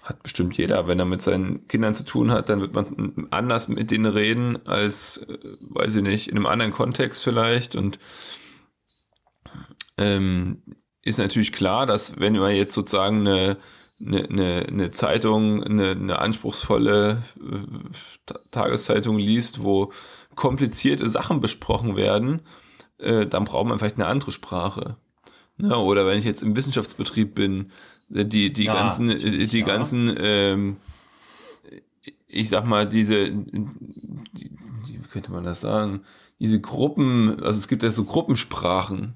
Hat 0.06 0.22
bestimmt 0.22 0.56
jeder. 0.56 0.86
Wenn 0.86 1.00
er 1.00 1.04
mit 1.04 1.20
seinen 1.20 1.66
Kindern 1.66 1.96
zu 1.96 2.04
tun 2.04 2.30
hat, 2.30 2.48
dann 2.48 2.60
wird 2.60 2.72
man 2.74 3.26
anders 3.30 3.66
mit 3.66 3.90
denen 3.90 4.06
reden 4.06 4.64
als, 4.64 5.16
äh, 5.16 5.38
weiß 5.70 5.96
ich 5.96 6.02
nicht, 6.02 6.28
in 6.28 6.36
einem 6.36 6.46
anderen 6.46 6.70
Kontext 6.72 7.24
vielleicht. 7.24 7.74
Und 7.74 7.98
ähm, 9.98 10.62
ist 11.02 11.18
natürlich 11.18 11.50
klar, 11.50 11.86
dass 11.86 12.20
wenn 12.20 12.36
man 12.36 12.54
jetzt 12.54 12.72
sozusagen 12.72 13.26
eine, 13.26 13.56
eine, 14.00 14.66
eine, 14.68 14.90
Zeitung, 14.92 15.64
eine, 15.64 15.90
eine 15.90 16.20
anspruchsvolle 16.20 17.24
äh, 17.40 17.88
Ta- 18.26 18.40
Tageszeitung 18.52 19.18
liest, 19.18 19.64
wo 19.64 19.92
komplizierte 20.36 21.08
Sachen 21.08 21.40
besprochen 21.40 21.96
werden, 21.96 22.42
äh, 22.98 23.26
dann 23.26 23.44
braucht 23.44 23.66
man 23.66 23.80
vielleicht 23.80 23.96
eine 23.96 24.06
andere 24.06 24.30
Sprache. 24.30 24.98
Ne? 25.56 25.76
Oder 25.76 26.06
wenn 26.06 26.18
ich 26.20 26.24
jetzt 26.24 26.42
im 26.42 26.54
Wissenschaftsbetrieb 26.54 27.34
bin, 27.34 27.72
die, 28.08 28.52
die 28.52 28.64
Ja, 28.64 28.74
ganzen, 28.74 29.10
äh, 29.10 29.46
die 29.46 29.60
ja. 29.60 29.66
ganzen, 29.66 30.14
ähm, 30.18 30.76
ich 32.26 32.48
sag 32.48 32.66
mal, 32.66 32.86
diese, 32.88 33.30
die, 33.30 34.50
wie 34.86 34.98
könnte 35.10 35.32
man 35.32 35.44
das 35.44 35.60
sagen, 35.60 36.00
diese 36.38 36.60
Gruppen, 36.60 37.42
also 37.42 37.58
es 37.58 37.68
gibt 37.68 37.82
ja 37.82 37.90
so 37.90 38.04
Gruppensprachen. 38.04 39.14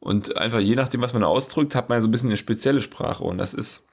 Und 0.00 0.36
einfach 0.36 0.60
je 0.60 0.74
nachdem, 0.74 1.00
was 1.00 1.12
man 1.14 1.24
ausdrückt, 1.24 1.74
hat 1.74 1.88
man 1.88 2.02
so 2.02 2.08
ein 2.08 2.10
bisschen 2.10 2.28
eine 2.28 2.36
spezielle 2.36 2.82
Sprache. 2.82 3.24
Und 3.24 3.38
das 3.38 3.54
ist, 3.54 3.84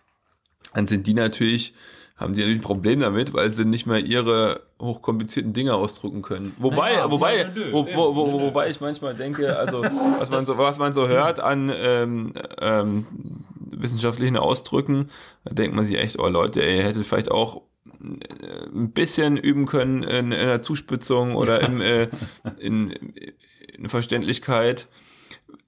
dann 0.74 0.88
sind 0.88 1.08
die 1.08 1.14
natürlich, 1.14 1.74
haben 2.18 2.34
die 2.34 2.42
natürlich 2.42 2.60
ein 2.60 2.64
Problem 2.64 3.00
damit, 3.00 3.34
weil 3.34 3.50
sie 3.50 3.66
nicht 3.66 3.86
mehr 3.86 4.00
ihre 4.00 4.62
hochkomplizierten 4.82 5.54
Dinge 5.54 5.74
ausdrücken 5.76 6.22
können. 6.22 6.54
Wobei, 6.60 6.94
Naja, 6.94 7.12
wobei, 7.12 7.38
ja, 7.38 7.48
nö, 7.50 7.72
wo, 7.72 7.86
wo, 7.86 8.16
wo, 8.16 8.42
wobei 8.42 8.70
ich 8.70 8.82
manchmal 8.82 9.16
denke, 9.16 9.58
also 9.58 9.84
was 10.20 10.30
man 10.30 10.44
so, 10.44 10.58
was 10.58 10.78
man 10.78 10.94
so 10.94 11.08
hört 11.10 11.40
an 11.40 11.72
ähm, 11.74 12.34
ähm, 12.60 13.06
wissenschaftlichen 13.72 14.38
Ausdrücken, 14.38 15.10
da 15.46 15.54
denkt 15.54 15.76
man 15.76 15.86
sich 15.86 15.98
echt, 15.98 16.20
oh 16.20 16.28
Leute, 16.28 16.64
ey, 16.64 16.78
ihr 16.78 16.84
hättet 16.84 17.06
vielleicht 17.06 17.32
auch 17.32 17.64
äh, 17.86 18.68
ein 18.74 18.92
bisschen 18.92 19.38
üben 19.38 19.66
können 19.66 20.04
in, 20.04 20.32
in 20.32 20.48
der 20.48 20.62
Zuspitzung 20.62 21.36
oder 21.36 21.62
im, 21.62 21.82
äh, 21.82 22.10
in, 22.60 22.92
in 22.92 23.90
Verständlichkeit 23.90 24.88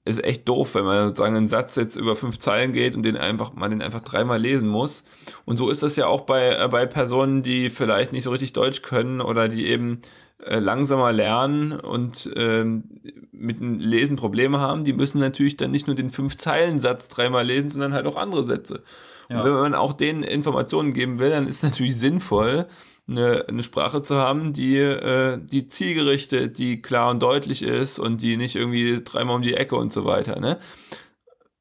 ist 0.05 0.23
echt 0.23 0.47
doof, 0.49 0.75
wenn 0.75 0.83
man 0.83 1.07
sozusagen 1.07 1.35
einen 1.35 1.47
Satz 1.47 1.75
jetzt 1.75 1.95
über 1.95 2.15
fünf 2.15 2.37
Zeilen 2.37 2.73
geht 2.73 2.95
und 2.95 3.03
den 3.03 3.15
einfach, 3.15 3.53
man 3.53 3.71
den 3.71 3.81
einfach 3.81 4.01
dreimal 4.01 4.39
lesen 4.39 4.67
muss. 4.67 5.05
Und 5.45 5.55
so 5.57 5.69
ist 5.69 5.81
das 5.81 5.95
ja 5.95 6.07
auch 6.07 6.21
bei, 6.21 6.57
äh, 6.57 6.67
bei 6.67 6.85
Personen, 6.85 7.41
die 7.41 7.69
vielleicht 7.69 8.11
nicht 8.11 8.23
so 8.23 8.31
richtig 8.31 8.53
Deutsch 8.53 8.81
können 8.81 9.21
oder 9.21 9.47
die 9.47 9.67
eben 9.67 10.01
äh, 10.45 10.59
langsamer 10.59 11.11
lernen 11.11 11.73
und 11.73 12.29
ähm, 12.35 12.83
mit 13.31 13.59
dem 13.59 13.79
Lesen 13.79 14.15
Probleme 14.15 14.59
haben. 14.59 14.83
Die 14.83 14.93
müssen 14.93 15.19
natürlich 15.19 15.57
dann 15.57 15.71
nicht 15.71 15.87
nur 15.87 15.95
den 15.95 16.09
Fünf-Zeilen-Satz 16.09 17.07
dreimal 17.07 17.45
lesen, 17.45 17.69
sondern 17.69 17.93
halt 17.93 18.05
auch 18.05 18.15
andere 18.15 18.43
Sätze. 18.43 18.83
Ja. 19.29 19.39
Und 19.39 19.45
wenn 19.45 19.53
man 19.53 19.75
auch 19.75 19.93
denen 19.93 20.23
Informationen 20.23 20.93
geben 20.93 21.19
will, 21.19 21.29
dann 21.29 21.47
ist 21.47 21.57
es 21.57 21.63
natürlich 21.63 21.97
sinnvoll, 21.97 22.67
eine, 23.07 23.45
eine 23.49 23.63
Sprache 23.63 24.01
zu 24.01 24.15
haben, 24.15 24.53
die, 24.53 24.77
äh, 24.77 25.37
die 25.41 25.67
zielgerichtet, 25.67 26.57
die 26.57 26.81
klar 26.81 27.09
und 27.09 27.21
deutlich 27.21 27.61
ist 27.61 27.99
und 27.99 28.21
die 28.21 28.37
nicht 28.37 28.55
irgendwie 28.55 29.01
dreimal 29.03 29.35
um 29.35 29.41
die 29.41 29.55
Ecke 29.55 29.75
und 29.75 29.91
so 29.91 30.05
weiter. 30.05 30.39
Ne? 30.39 30.57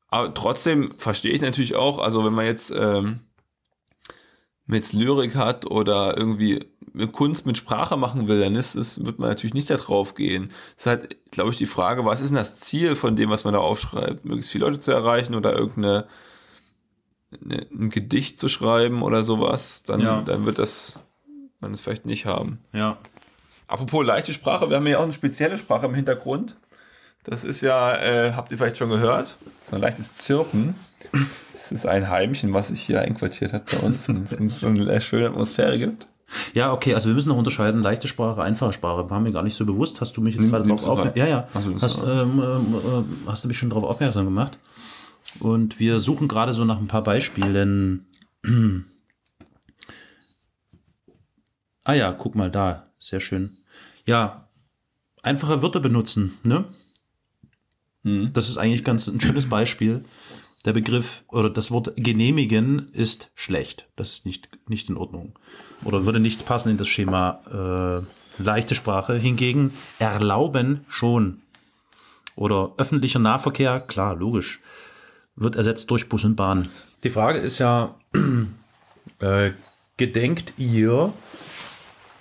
Aber 0.08 0.34
trotzdem 0.34 0.94
verstehe 0.98 1.32
ich 1.32 1.40
natürlich 1.40 1.74
auch, 1.74 1.98
also 1.98 2.24
wenn 2.24 2.34
man 2.34 2.46
jetzt 2.46 2.72
ähm, 2.76 3.20
mit 4.66 4.92
Lyrik 4.92 5.34
hat 5.34 5.68
oder 5.70 6.16
irgendwie 6.16 6.71
Kunst 7.12 7.46
mit 7.46 7.56
Sprache 7.56 7.96
machen 7.96 8.28
will, 8.28 8.40
dann 8.40 8.54
ist 8.54 8.74
es, 8.74 9.04
wird 9.04 9.18
man 9.18 9.28
natürlich 9.30 9.54
nicht 9.54 9.70
da 9.70 9.76
drauf 9.76 10.14
gehen. 10.14 10.50
Es 10.76 10.82
ist 10.82 10.86
halt, 10.86 11.30
glaube 11.30 11.50
ich, 11.50 11.56
die 11.56 11.66
Frage, 11.66 12.04
was 12.04 12.20
ist 12.20 12.28
denn 12.28 12.36
das 12.36 12.60
Ziel 12.60 12.96
von 12.96 13.16
dem, 13.16 13.30
was 13.30 13.44
man 13.44 13.54
da 13.54 13.60
aufschreibt? 13.60 14.24
Möglichst 14.24 14.50
viele 14.52 14.66
Leute 14.66 14.80
zu 14.80 14.92
erreichen 14.92 15.34
oder 15.34 15.54
irgendeine 15.54 16.06
eine, 17.44 17.66
ein 17.72 17.88
Gedicht 17.90 18.38
zu 18.38 18.48
schreiben 18.48 19.02
oder 19.02 19.24
sowas, 19.24 19.82
dann, 19.84 20.00
Ja. 20.00 20.22
dann 20.22 20.44
wird 20.46 20.58
das 20.58 21.00
man 21.60 21.72
es 21.72 21.80
vielleicht 21.80 22.04
nicht 22.06 22.26
haben. 22.26 22.58
Ja. 22.72 22.98
Apropos 23.68 24.04
leichte 24.04 24.32
Sprache, 24.32 24.68
wir 24.68 24.76
haben 24.76 24.86
ja 24.86 24.98
auch 24.98 25.04
eine 25.04 25.12
spezielle 25.12 25.56
Sprache 25.56 25.86
im 25.86 25.94
Hintergrund. 25.94 26.56
Das 27.24 27.44
ist 27.44 27.60
ja, 27.60 27.94
äh, 27.96 28.32
habt 28.34 28.50
ihr 28.50 28.58
vielleicht 28.58 28.76
schon 28.76 28.90
gehört, 28.90 29.36
so 29.60 29.76
ein 29.76 29.80
leichtes 29.80 30.12
Zirpen. 30.14 30.74
Das 31.52 31.70
ist 31.70 31.86
ein 31.86 32.10
Heimchen, 32.10 32.52
was 32.52 32.68
sich 32.68 32.82
hier 32.82 33.00
einquartiert 33.00 33.52
hat 33.52 33.66
bei 33.70 33.78
uns 33.78 34.08
und 34.08 34.32
uns 34.32 34.58
so 34.58 34.66
eine 34.66 35.00
schöne 35.00 35.28
Atmosphäre 35.28 35.78
gibt. 35.78 36.08
Ja, 36.54 36.72
okay, 36.72 36.94
also 36.94 37.08
wir 37.08 37.14
müssen 37.14 37.28
noch 37.28 37.36
unterscheiden, 37.36 37.82
leichte 37.82 38.08
Sprache, 38.08 38.42
einfache 38.42 38.72
Sprache. 38.72 39.10
War 39.10 39.20
mir 39.20 39.32
gar 39.32 39.42
nicht 39.42 39.54
so 39.54 39.66
bewusst. 39.66 40.00
Hast 40.00 40.16
du 40.16 40.20
mich 40.20 40.34
jetzt 40.34 40.42
Nimm- 40.42 40.50
gerade 40.50 40.68
drauf 40.68 40.84
aufmerksam? 40.86 41.18
Ja, 41.22 41.26
ja. 41.28 41.48
Ach 41.54 41.62
so, 41.62 41.68
nimmst 41.68 41.82
Hast, 41.82 41.98
du 41.98 42.06
ähm, 42.06 42.38
äh, 42.40 43.28
hast 43.30 43.44
du 43.44 43.48
mich 43.48 43.58
schon 43.58 43.70
darauf 43.70 43.84
aufmerksam 43.84 44.24
gemacht? 44.24 44.58
Und 45.40 45.78
wir 45.80 45.98
suchen 46.00 46.28
gerade 46.28 46.52
so 46.52 46.64
nach 46.64 46.78
ein 46.78 46.88
paar 46.88 47.02
Beispielen. 47.02 48.06
ah 51.84 51.92
ja, 51.94 52.12
guck 52.12 52.34
mal 52.34 52.50
da. 52.50 52.86
Sehr 52.98 53.20
schön. 53.20 53.56
Ja, 54.06 54.48
einfache 55.22 55.62
Wörter 55.62 55.80
benutzen, 55.80 56.38
ne? 56.42 56.66
Mhm. 58.02 58.32
Das 58.32 58.48
ist 58.48 58.56
eigentlich 58.58 58.84
ganz 58.84 59.08
ein 59.08 59.20
schönes 59.20 59.48
Beispiel. 59.48 60.04
Der 60.64 60.72
Begriff 60.72 61.24
oder 61.28 61.50
das 61.50 61.70
Wort 61.72 61.92
genehmigen 61.96 62.86
ist 62.92 63.30
schlecht. 63.34 63.88
Das 63.96 64.12
ist 64.12 64.26
nicht, 64.26 64.48
nicht 64.68 64.88
in 64.88 64.96
Ordnung. 64.96 65.36
Oder 65.84 66.06
würde 66.06 66.20
nicht 66.20 66.46
passen 66.46 66.70
in 66.70 66.76
das 66.76 66.88
Schema 66.88 67.40
äh, 68.38 68.42
leichte 68.42 68.74
Sprache. 68.74 69.14
Hingegen 69.14 69.72
erlauben 69.98 70.84
schon. 70.88 71.40
Oder 72.36 72.72
öffentlicher 72.78 73.18
Nahverkehr, 73.18 73.80
klar, 73.80 74.16
logisch. 74.16 74.60
wird 75.36 75.56
ersetzt 75.56 75.90
durch 75.90 76.08
Bus 76.08 76.24
und 76.24 76.36
Bahn. 76.36 76.68
Die 77.04 77.10
Frage 77.10 77.38
ist 77.38 77.58
ja, 77.58 77.94
äh, 79.18 79.50
gedenkt 79.96 80.54
ihr, 80.56 81.12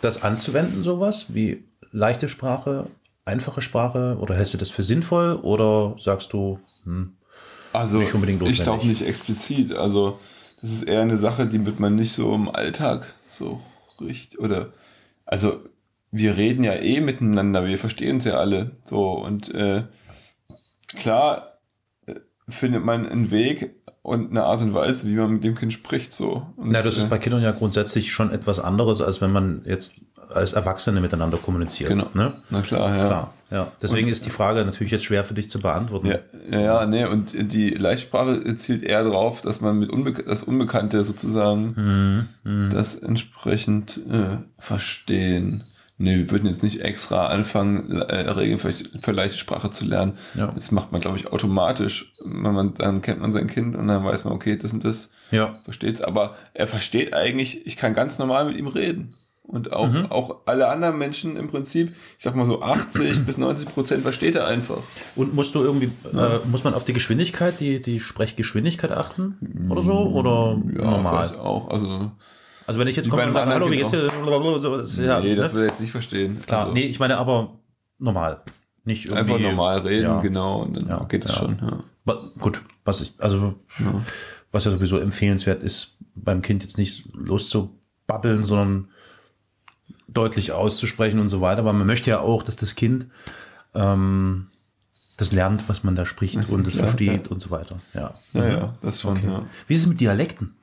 das 0.01 0.23
anzuwenden, 0.23 0.83
sowas 0.83 1.27
wie 1.29 1.63
leichte 1.91 2.27
Sprache, 2.29 2.87
einfache 3.25 3.61
Sprache, 3.61 4.17
oder 4.19 4.33
hältst 4.35 4.53
du 4.53 4.57
das 4.57 4.69
für 4.71 4.81
sinnvoll, 4.81 5.35
oder 5.35 5.95
sagst 5.99 6.33
du, 6.33 6.59
hm, 6.85 7.13
Also 7.73 7.99
Nicht 7.99 8.13
unbedingt 8.13 8.41
ich 8.41 8.55
glaube 8.57 8.77
notwendig. 8.77 8.99
nicht 9.01 9.07
explizit. 9.07 9.73
Also 9.73 10.19
das 10.61 10.71
ist 10.71 10.83
eher 10.83 11.01
eine 11.01 11.17
Sache, 11.17 11.45
die 11.45 11.65
wird 11.65 11.79
man 11.79 11.95
nicht 11.95 12.13
so 12.13 12.33
im 12.33 12.49
Alltag 12.49 13.13
so 13.25 13.61
richtig 13.99 14.39
oder 14.39 14.73
also 15.25 15.61
wir 16.11 16.35
reden 16.37 16.63
ja 16.63 16.73
eh 16.73 16.99
miteinander, 16.99 17.65
wir 17.65 17.77
verstehen 17.77 18.15
uns 18.15 18.25
ja 18.25 18.33
alle 18.33 18.71
so 18.83 19.11
und 19.13 19.53
äh, 19.53 19.83
klar 20.87 21.59
äh, 22.05 22.15
findet 22.49 22.83
man 22.83 23.07
einen 23.07 23.31
Weg 23.31 23.75
und 24.01 24.31
eine 24.31 24.43
Art 24.43 24.61
und 24.61 24.73
Weise, 24.73 25.07
wie 25.07 25.15
man 25.15 25.31
mit 25.31 25.43
dem 25.43 25.55
Kind 25.55 25.73
spricht 25.73 26.13
so. 26.13 26.47
Und, 26.55 26.71
na, 26.71 26.81
das 26.81 26.97
ist 26.97 27.03
äh, 27.03 27.07
bei 27.07 27.17
Kindern 27.17 27.43
ja 27.43 27.51
grundsätzlich 27.51 28.11
schon 28.11 28.31
etwas 28.31 28.59
anderes, 28.59 29.01
als 29.01 29.21
wenn 29.21 29.31
man 29.31 29.61
jetzt 29.65 30.01
als 30.29 30.53
Erwachsene 30.53 31.01
miteinander 31.01 31.37
kommuniziert. 31.37 31.91
Genau. 31.91 32.07
Ne? 32.13 32.41
na 32.49 32.61
klar, 32.61 32.95
ja. 32.97 33.05
Klar, 33.05 33.33
ja. 33.51 33.71
Deswegen 33.81 34.05
Und- 34.07 34.11
ist 34.11 34.25
die 34.25 34.29
Frage 34.31 34.65
natürlich 34.65 34.91
jetzt 34.91 35.03
schwer 35.05 35.23
für 35.23 35.33
dich 35.35 35.49
zu 35.49 35.59
beantworten. 35.59 36.07
Ja, 36.51 36.59
ja, 36.59 36.85
nee, 36.87 37.05
und 37.05 37.33
die 37.53 37.69
Leitsprache 37.69 38.55
zielt 38.55 38.81
eher 38.83 39.03
darauf, 39.03 39.41
dass 39.41 39.61
man 39.61 39.77
mit 39.77 39.91
Unbe 39.91 40.13
das 40.13 40.41
Unbekannte 40.43 41.03
sozusagen 41.03 42.27
Mhm. 42.43 42.69
das 42.71 42.95
entsprechend 42.95 43.99
äh, 44.09 44.37
verstehen. 44.57 45.63
Nee, 45.97 46.17
wir 46.17 46.31
würden 46.31 46.47
jetzt 46.47 46.63
nicht 46.63 46.81
extra 46.81 47.27
anfangen, 47.27 47.91
äh, 47.91 48.15
Regeln 48.31 48.57
für, 48.57 48.73
für 49.01 49.11
leichte 49.11 49.37
Sprache 49.37 49.69
zu 49.69 49.85
lernen. 49.85 50.13
Ja. 50.33 50.47
Das 50.47 50.71
macht 50.71 50.91
man, 50.91 50.99
glaube 50.99 51.17
ich, 51.19 51.27
automatisch. 51.31 52.13
Wenn 52.25 52.53
man, 52.53 52.73
dann 52.73 53.03
kennt 53.03 53.21
man 53.21 53.31
sein 53.31 53.45
Kind 53.45 53.75
und 53.75 53.87
dann 53.87 54.03
weiß 54.03 54.23
man, 54.23 54.33
okay, 54.33 54.57
das 54.57 54.73
und 54.73 54.83
das 54.83 55.11
Ja. 55.29 55.59
versteht's. 55.63 56.01
Aber 56.01 56.35
er 56.55 56.65
versteht 56.65 57.13
eigentlich, 57.13 57.67
ich 57.67 57.77
kann 57.77 57.93
ganz 57.93 58.17
normal 58.17 58.45
mit 58.45 58.57
ihm 58.57 58.65
reden. 58.65 59.13
Und 59.43 59.73
auch, 59.73 59.87
Mhm. 59.89 60.05
auch 60.11 60.37
alle 60.45 60.67
anderen 60.69 60.97
Menschen 60.97 61.35
im 61.35 61.47
Prinzip, 61.47 61.89
ich 62.17 62.23
sag 62.23 62.35
mal 62.35 62.45
so 62.45 62.61
80 62.61 63.21
bis 63.25 63.37
90 63.37 63.67
Prozent 63.73 64.03
versteht 64.03 64.35
er 64.35 64.47
einfach. 64.47 64.77
Und 65.15 65.33
musst 65.33 65.55
du 65.55 65.63
irgendwie, 65.63 65.89
äh, 66.15 66.39
muss 66.49 66.63
man 66.63 66.73
auf 66.73 66.83
die 66.85 66.93
Geschwindigkeit, 66.93 67.59
die, 67.59 67.81
die 67.81 67.99
Sprechgeschwindigkeit 67.99 68.91
achten? 68.91 69.67
Oder 69.69 69.81
so? 69.81 69.93
Oder 69.93 70.57
Ja, 70.77 70.91
normal? 70.91 71.35
auch. 71.37 71.69
Also, 71.69 72.11
Also 72.67 72.79
wenn 72.79 72.87
ich 72.87 72.95
jetzt 72.95 73.09
komme 73.09 73.25
und 73.25 73.33
sage, 73.33 73.51
hallo, 73.51 73.69
wie 73.71 73.77
geht's 73.77 73.89
dir? 73.91 74.09
Ja, 75.03 75.19
nee, 75.19 75.35
das 75.35 75.51
ne? 75.51 75.57
will 75.57 75.63
er 75.63 75.69
jetzt 75.69 75.81
nicht 75.81 75.91
verstehen. 75.91 76.41
Klar, 76.45 76.61
also, 76.61 76.73
nee, 76.73 76.83
ich 76.85 76.99
meine 76.99 77.17
aber 77.17 77.59
normal. 77.97 78.43
Nicht 78.85 79.05
irgendwie. 79.05 79.19
einfach 79.33 79.39
normal 79.39 79.79
reden, 79.79 80.03
ja. 80.05 80.21
genau, 80.21 80.61
und 80.61 80.75
dann 80.75 80.87
Ja, 80.87 81.03
geht 81.03 81.25
ja. 81.25 81.31
schon. 81.33 81.59
Ja. 82.05 82.15
Gut, 82.39 82.61
was 82.85 83.01
ich, 83.01 83.13
also, 83.17 83.55
Ja. 83.79 84.01
was 84.51 84.65
ja 84.65 84.71
sowieso 84.71 84.97
empfehlenswert 84.97 85.61
ist, 85.63 85.97
beim 86.15 86.41
Kind 86.41 86.63
jetzt 86.63 86.77
nicht 86.77 87.05
loszubabbeln, 87.13 88.43
sondern 88.43 88.87
deutlich 90.13 90.51
auszusprechen 90.51 91.19
und 91.19 91.29
so 91.29 91.41
weiter. 91.41 91.59
Aber 91.59 91.73
man 91.73 91.87
möchte 91.87 92.09
ja 92.09 92.19
auch, 92.19 92.43
dass 92.43 92.55
das 92.55 92.75
Kind 92.75 93.07
ähm, 93.73 94.47
das 95.17 95.31
lernt, 95.31 95.67
was 95.69 95.83
man 95.83 95.95
da 95.95 96.05
spricht 96.05 96.49
und 96.49 96.67
es 96.67 96.73
klar, 96.73 96.87
versteht 96.87 97.27
und 97.27 97.41
so 97.41 97.51
weiter. 97.51 97.79
Ja. 97.93 98.15
Ja, 98.33 98.47
ja, 98.49 98.73
das 98.81 99.01
schon, 99.01 99.17
Okay. 99.17 99.27
ja. 99.27 99.45
Wie 99.67 99.73
ist 99.75 99.81
es 99.81 99.87
mit 99.87 100.01
Dialekten? 100.01 100.55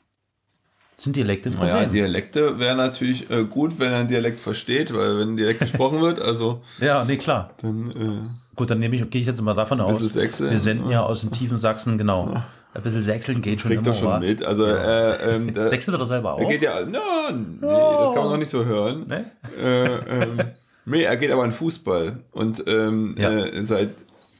Sind 0.96 1.14
Dialekte 1.14 1.51
ein 1.51 1.55
Problem? 1.55 1.74
Naja, 1.74 1.86
Dialekte 1.88 2.59
wäre 2.59 2.74
natürlich 2.74 3.30
äh, 3.30 3.44
gut, 3.44 3.78
wenn 3.78 3.92
er 3.92 3.99
einen 4.01 4.09
Dialekt 4.09 4.40
versteht, 4.40 4.92
weil 4.92 5.16
wenn 5.18 5.34
ein 5.34 5.36
Dialekt 5.36 5.61
gesprochen 5.61 6.01
wird, 6.01 6.20
also 6.20 6.62
ja, 6.80 7.05
nee, 7.05 7.16
klar. 7.18 7.51
dann 7.62 7.90
äh, 7.92 8.57
Gut, 8.57 8.70
dann 8.70 8.80
nehme 8.80 8.96
ich, 8.96 9.09
gehe 9.11 9.20
ich 9.20 9.26
jetzt 9.28 9.40
mal 9.40 9.55
davon 9.55 9.80
aus. 9.80 10.01
Wir 10.16 10.59
senden 10.59 10.90
ja 10.90 11.03
aus 11.05 11.20
dem 11.20 11.30
tiefen 11.30 11.59
Sachsen, 11.59 11.96
genau. 11.99 12.42
Ein 12.75 12.83
bisschen 12.83 13.03
Sächseln 13.03 13.41
geht 13.43 13.61
schon 13.61 13.71
kriegt 13.71 13.87
immer, 13.87 13.95
er 13.97 13.99
schon 13.99 14.09
wa? 14.09 14.19
mit. 14.21 14.45
Also 14.45 14.64
äh, 14.66 15.35
ähm, 15.35 15.55
da, 15.55 15.66
Sächselt 15.69 15.99
er 15.99 16.07
selber 16.07 16.35
auch? 16.35 16.41
er 16.41 16.47
geht 16.47 16.62
ja, 16.62 16.81
na, 16.87 17.31
nee, 17.33 17.57
das 17.61 18.14
kann 18.14 18.23
man 18.23 18.31
noch 18.33 18.37
nicht 18.37 18.51
so 18.51 18.64
hören. 18.64 19.07
Ne? 19.09 19.31
Äh, 19.59 20.23
ähm, 20.23 20.39
nee, 20.85 21.03
er 21.03 21.16
geht 21.16 21.31
aber 21.31 21.45
in 21.45 21.53
Fußball 21.53 22.19
und 22.33 22.62
ähm, 22.66 23.14
Ja. 23.19 23.31
äh, 23.31 23.62
seit 23.62 23.91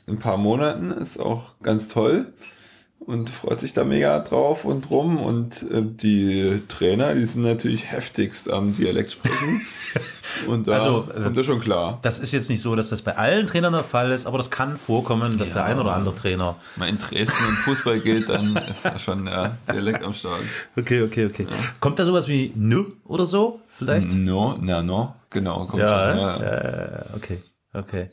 ein 0.07 0.19
paar 0.19 0.37
Monaten 0.37 0.91
ist 0.93 1.19
auch 1.19 1.55
ganz 1.63 1.89
toll 1.89 2.27
und 3.01 3.31
freut 3.31 3.61
sich 3.61 3.73
da 3.73 3.85
mega 3.85 4.19
drauf 4.21 4.65
und 4.65 4.89
drum 4.89 5.19
und 5.19 5.63
äh, 5.71 5.83
die 5.83 6.63
Trainer, 6.69 7.15
die 7.15 7.25
sind 7.25 7.43
natürlich 7.43 7.91
heftigst 7.91 8.51
am 8.51 8.75
Dialekt 8.75 9.13
sprechen 9.13 9.61
und 10.47 10.67
da 10.67 10.73
Also, 10.75 11.09
äh, 11.17 11.23
kommt 11.23 11.37
er 11.39 11.45
schon 11.45 11.61
klar. 11.61 12.01
Das 12.03 12.21
ist 12.21 12.33
jetzt 12.33 12.51
nicht 12.51 12.61
so, 12.61 12.77
dass 12.77 12.91
das 12.91 13.01
bei 13.03 13.17
allen 13.17 13.47
Trainern 13.47 13.73
der 13.73 13.85
Fall 13.85 14.11
ist, 14.11 14.27
aber 14.27 14.37
das 14.37 14.51
kann 14.51 14.77
vorkommen, 14.77 15.39
dass 15.39 15.53
der 15.55 15.63
Ja. 15.63 15.69
ein 15.69 15.79
oder 15.79 15.95
andere 15.95 16.15
Trainer. 16.15 16.57
Wenn 16.77 16.89
in 16.91 16.99
Dresden 16.99 17.45
im 17.49 17.55
Fußball 17.55 18.01
geht, 18.01 18.29
dann 18.29 18.57
ist 18.71 18.85
da 18.85 18.99
schon 18.99 19.25
der 19.25 19.57
Dialekt 19.73 20.03
am 20.05 20.13
Start. 20.13 20.41
Okay, 20.77 21.03
okay, 21.03 21.27
okay. 21.27 21.47
Kommt 21.81 21.99
da 21.99 22.05
sowas 22.05 22.29
wie 22.29 22.53
Nö 22.57 22.85
oder 23.05 23.25
so? 23.27 23.61
Vielleicht? 23.79 24.13
No, 24.13 24.59
na, 24.61 24.83
no, 24.83 25.15
genau, 25.31 25.65
kommt 25.67 25.83
Ja, 25.83 26.11
schon. 26.11 26.19
ja, 26.19 26.43
ja, 26.43 27.05
okay, 27.15 27.43
okay. 27.73 28.11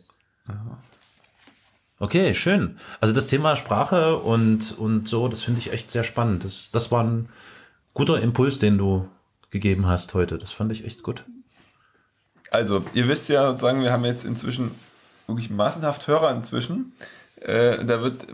Okay, 1.99 2.33
schön. 2.33 2.77
Also 2.99 3.13
das 3.13 3.27
Thema 3.27 3.55
Sprache 3.55 4.17
und, 4.17 4.77
und 4.77 5.07
so, 5.07 5.27
das 5.27 5.41
finde 5.41 5.59
ich 5.59 5.71
echt 5.71 5.91
sehr 5.91 6.03
spannend. 6.03 6.43
Das, 6.43 6.69
das 6.71 6.91
war 6.91 7.03
ein 7.03 7.29
guter 7.93 8.19
Impuls, 8.21 8.59
den 8.59 8.77
du 8.77 9.07
gegeben 9.49 9.87
hast 9.87 10.13
heute. 10.13 10.37
Das 10.37 10.51
fand 10.51 10.71
ich 10.73 10.85
echt 10.85 11.03
gut. 11.03 11.23
Also, 12.51 12.83
ihr 12.93 13.07
wisst 13.07 13.29
ja 13.29 13.47
sozusagen, 13.47 13.81
wir 13.81 13.91
haben 13.91 14.03
jetzt 14.05 14.25
inzwischen 14.25 14.71
wirklich 15.27 15.49
massenhaft 15.49 16.07
Hörer 16.07 16.31
inzwischen. 16.31 16.93
Äh, 17.41 17.83
da 17.85 18.01
wird 18.01 18.27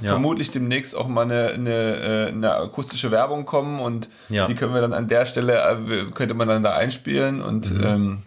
Ja. 0.00 0.08
vermutlich 0.10 0.50
demnächst 0.50 0.94
auch 0.96 1.06
mal 1.08 1.22
eine, 1.22 1.48
eine, 1.50 1.96
äh, 1.96 2.28
eine 2.28 2.52
akustische 2.54 3.10
Werbung 3.10 3.46
kommen 3.46 3.78
und 3.80 4.08
Ja. 4.28 4.46
die 4.46 4.54
können 4.54 4.74
wir 4.74 4.80
dann 4.80 4.92
an 4.92 5.06
der 5.08 5.26
Stelle, 5.26 5.60
äh, 5.62 6.10
könnte 6.12 6.34
man 6.34 6.48
dann 6.48 6.62
da 6.62 6.72
einspielen 6.74 7.40
und 7.42 7.70
Mhm. 7.72 7.84
ähm, 7.84 8.22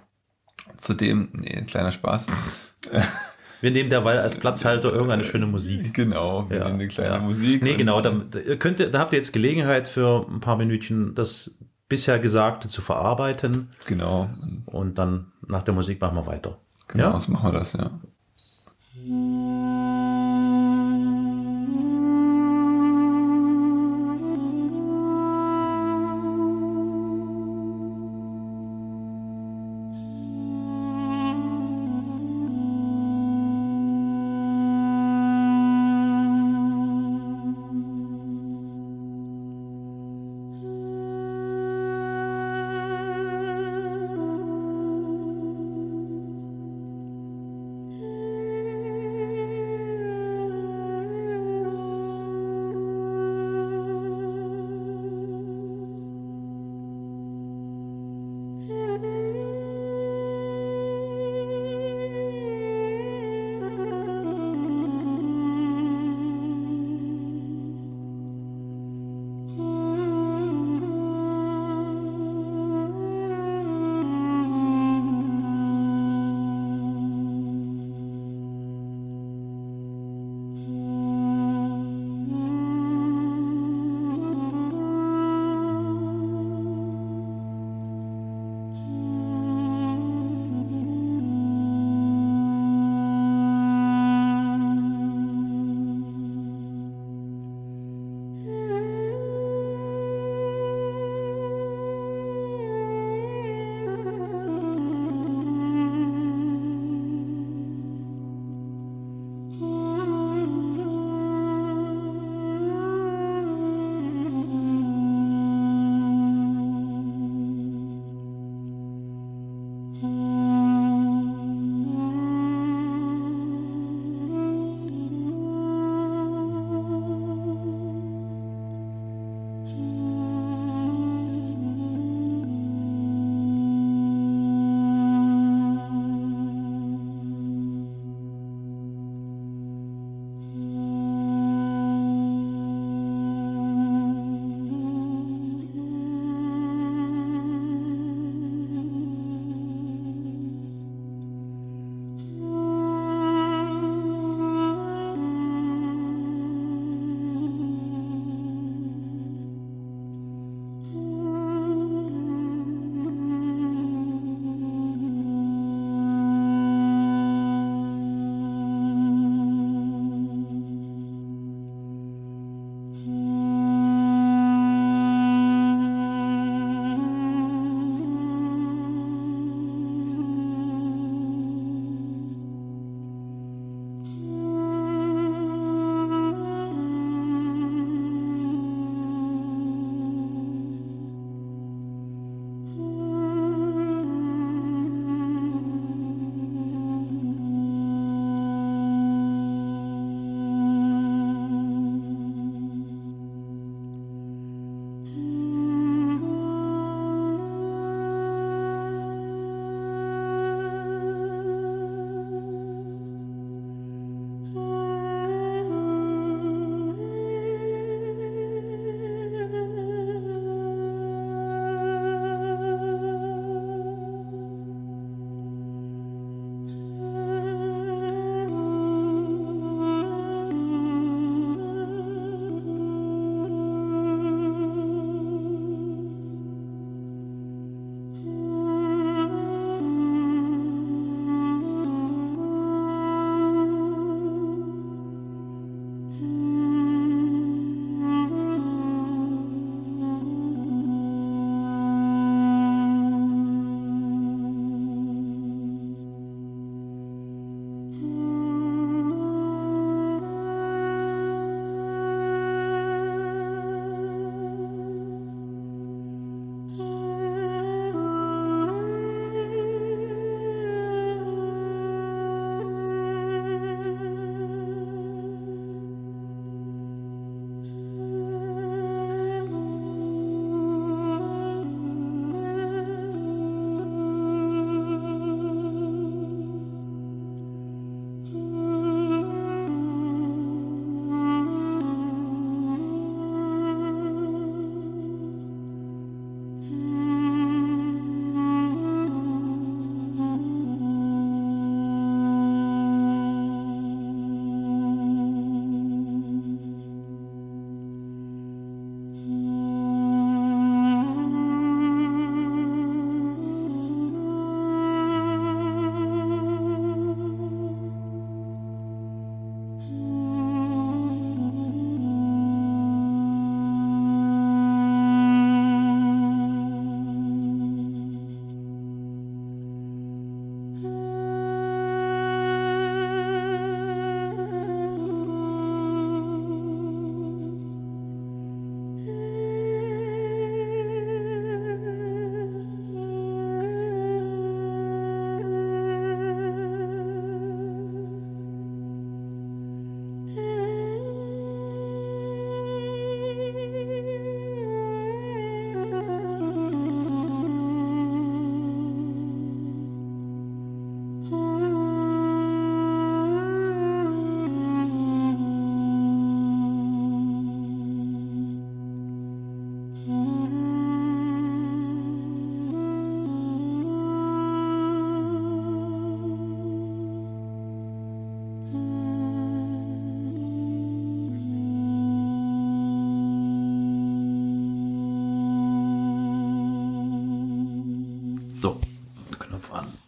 zudem, 0.80 1.30
nee, 1.34 1.62
kleiner 1.66 1.92
Spaß. 1.92 2.28
Wir 3.62 3.72
nehmen 3.72 3.90
derweil 3.90 4.20
als 4.20 4.36
Platzhalter 4.36 4.92
irgendeine 4.92 5.24
schöne 5.24 5.48
Musik. 5.48 5.94
Genau, 5.94 6.48
wir 6.50 6.60
nehmen 6.60 6.74
eine 6.76 6.88
kleine 6.88 7.16
ja. 7.16 7.20
Musik. 7.20 7.64
Nee, 7.64 7.76
genau. 7.76 8.02
Da, 8.02 8.12
könnt, 8.60 8.80
da 8.80 9.00
habt 9.00 9.14
ihr 9.14 9.18
jetzt 9.18 9.34
Gelegenheit 9.34 9.88
für 9.88 10.26
ein 10.30 10.40
paar 10.40 10.58
Minütchen 10.58 11.16
das 11.16 11.58
bisher 11.90 12.20
Gesagte 12.20 12.68
zu 12.68 12.82
verarbeiten 12.82 13.70
Genau, 13.86 14.30
und 14.66 14.98
dann 15.00 15.32
nach 15.48 15.64
der 15.64 15.74
Musik 15.74 16.02
machen 16.02 16.16
wir 16.18 16.28
weiter. 16.28 16.58
genau, 16.88 17.14
Ja? 17.14 17.20
so 17.20 17.32
machen 17.32 17.52
wir 17.54 17.60
das, 17.60 17.74
ja. 17.74 17.90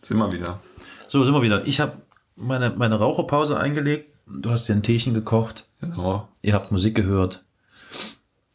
Sind 0.10 0.18
wir 0.18 0.32
wieder. 0.32 0.60
So, 1.08 1.24
sind 1.24 1.36
wir 1.36 1.44
wieder. 1.44 1.68
Ich 1.68 1.80
habe 1.80 2.02
meine, 2.36 2.72
meine 2.72 2.96
Raucherpause 2.96 3.60
eingelegt. 3.60 4.12
Du 4.26 4.50
hast 4.50 4.68
dir 4.68 4.74
ein 4.74 4.82
Teechen 4.82 5.14
gekocht. 5.14 5.68
Genau. 5.82 6.28
Ihr 6.42 6.56
habt 6.56 6.72
Musik 6.72 6.96
gehört. 6.96 7.44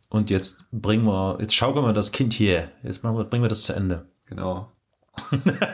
Und 0.09 0.31
jetzt 0.31 0.65
bringen 0.73 1.05
wir, 1.05 1.39
jetzt 1.41 1.55
schaukeln 1.55 1.87
wir 1.87 1.93
das 1.93 2.11
Kind 2.11 2.33
hier. 2.33 2.73
Jetzt 2.83 3.05
machen 3.05 3.17
wir, 3.17 3.23
bringen 3.23 3.45
wir 3.45 3.49
das 3.49 3.63
zu 3.63 3.73
Ende. 3.73 4.05
Genau. 4.27 4.73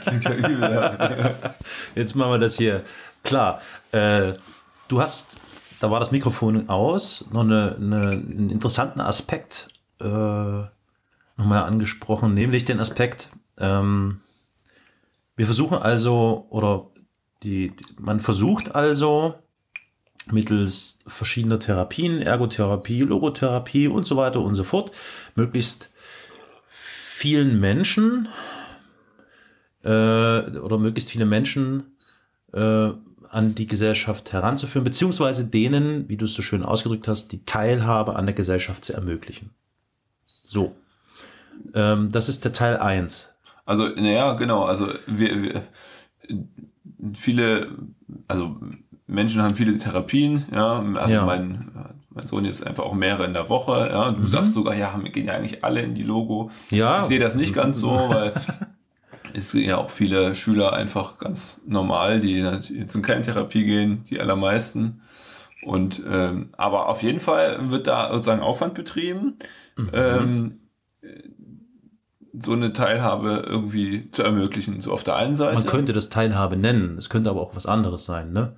Klingt 0.02 0.22
ja 0.24 0.34
übel, 0.34 0.60
ja. 0.60 1.54
Jetzt 1.94 2.14
machen 2.14 2.32
wir 2.32 2.38
das 2.38 2.58
hier. 2.58 2.84
Klar, 3.24 3.62
äh, 3.92 4.34
du 4.88 5.00
hast, 5.00 5.38
da 5.80 5.90
war 5.90 5.98
das 5.98 6.10
Mikrofon 6.10 6.68
aus, 6.68 7.24
noch 7.32 7.40
eine, 7.40 7.76
eine, 7.80 8.10
einen 8.10 8.50
interessanten 8.50 9.00
Aspekt 9.00 9.68
äh, 9.98 10.04
nochmal 10.04 11.62
angesprochen, 11.62 12.34
nämlich 12.34 12.66
den 12.66 12.80
Aspekt, 12.80 13.30
ähm, 13.56 14.20
wir 15.40 15.46
versuchen 15.46 15.78
also, 15.78 16.46
oder 16.50 16.90
die, 17.42 17.72
man 17.98 18.20
versucht 18.20 18.74
also 18.74 19.36
mittels 20.30 20.98
verschiedener 21.06 21.58
Therapien, 21.58 22.20
Ergotherapie, 22.20 23.00
Logotherapie 23.00 23.88
und 23.88 24.04
so 24.04 24.18
weiter 24.18 24.42
und 24.42 24.54
so 24.54 24.64
fort, 24.64 24.92
möglichst 25.36 25.88
vielen 26.68 27.58
Menschen 27.58 28.28
äh, 29.82 29.88
oder 29.88 30.76
möglichst 30.76 31.10
viele 31.10 31.24
Menschen 31.24 31.96
äh, 32.52 32.90
an 33.30 33.54
die 33.54 33.66
Gesellschaft 33.66 34.34
heranzuführen, 34.34 34.84
beziehungsweise 34.84 35.46
denen, 35.46 36.06
wie 36.10 36.18
du 36.18 36.26
es 36.26 36.34
so 36.34 36.42
schön 36.42 36.62
ausgedrückt 36.62 37.08
hast, 37.08 37.32
die 37.32 37.46
Teilhabe 37.46 38.14
an 38.14 38.26
der 38.26 38.34
Gesellschaft 38.34 38.84
zu 38.84 38.92
ermöglichen. 38.92 39.48
So. 40.44 40.76
Ähm, 41.72 42.12
das 42.12 42.28
ist 42.28 42.44
der 42.44 42.52
Teil 42.52 42.76
eins. 42.76 43.29
Also, 43.64 43.88
naja, 43.88 44.34
genau. 44.34 44.64
Also, 44.64 44.88
wir, 45.06 45.42
wir, 45.42 45.62
viele, 47.14 47.68
also 48.28 48.56
Menschen 49.06 49.42
haben 49.42 49.54
viele 49.54 49.76
Therapien, 49.78 50.46
ja. 50.52 50.84
Also 50.96 51.14
Ja. 51.14 51.24
Mein, 51.24 51.58
mein 52.10 52.26
Sohn 52.26 52.44
jetzt 52.44 52.66
einfach 52.66 52.84
auch 52.84 52.94
mehrere 52.94 53.24
in 53.24 53.34
der 53.34 53.48
Woche, 53.48 53.88
ja. 53.90 54.10
Du 54.10 54.26
sagst 54.26 54.54
sogar, 54.54 54.74
ja, 54.74 54.98
wir 55.00 55.10
gehen 55.10 55.26
ja 55.26 55.34
eigentlich 55.34 55.64
alle 55.64 55.82
in 55.82 55.94
die 55.94 56.02
Logo. 56.02 56.50
Ja. 56.70 57.00
Ich 57.00 57.06
sehe 57.06 57.18
das 57.20 57.34
nicht 57.34 57.54
ganz 57.54 57.78
so, 57.78 57.90
weil 58.08 58.32
es 59.32 59.50
sind 59.50 59.64
ja 59.64 59.78
auch 59.78 59.90
viele 59.90 60.34
Schüler 60.34 60.72
einfach 60.72 61.18
ganz 61.18 61.60
normal, 61.66 62.20
die 62.20 62.38
jetzt 62.38 62.94
in 62.94 63.02
keine 63.02 63.22
Therapie 63.22 63.64
gehen, 63.64 64.04
die 64.08 64.20
allermeisten. 64.20 65.02
Und 65.62 66.02
ähm, 66.08 66.50
aber 66.56 66.88
auf 66.88 67.02
jeden 67.02 67.20
Fall 67.20 67.70
wird 67.70 67.86
da 67.86 68.10
sozusagen 68.12 68.40
Aufwand 68.40 68.74
betrieben, 68.74 69.38
ähm, 69.92 70.60
so 72.38 72.52
eine 72.52 72.72
Teilhabe 72.72 73.44
irgendwie 73.46 74.10
zu 74.10 74.22
ermöglichen. 74.22 74.80
So 74.80 74.92
auf 74.92 75.02
der 75.04 75.16
einen 75.16 75.34
Seite. 75.34 75.54
Man 75.54 75.66
könnte 75.66 75.92
das 75.92 76.10
Teilhabe 76.10 76.56
nennen, 76.56 76.96
es 76.98 77.08
könnte 77.08 77.30
aber 77.30 77.40
auch 77.40 77.56
was 77.56 77.66
anderes 77.66 78.04
sein, 78.04 78.32
ne? 78.32 78.52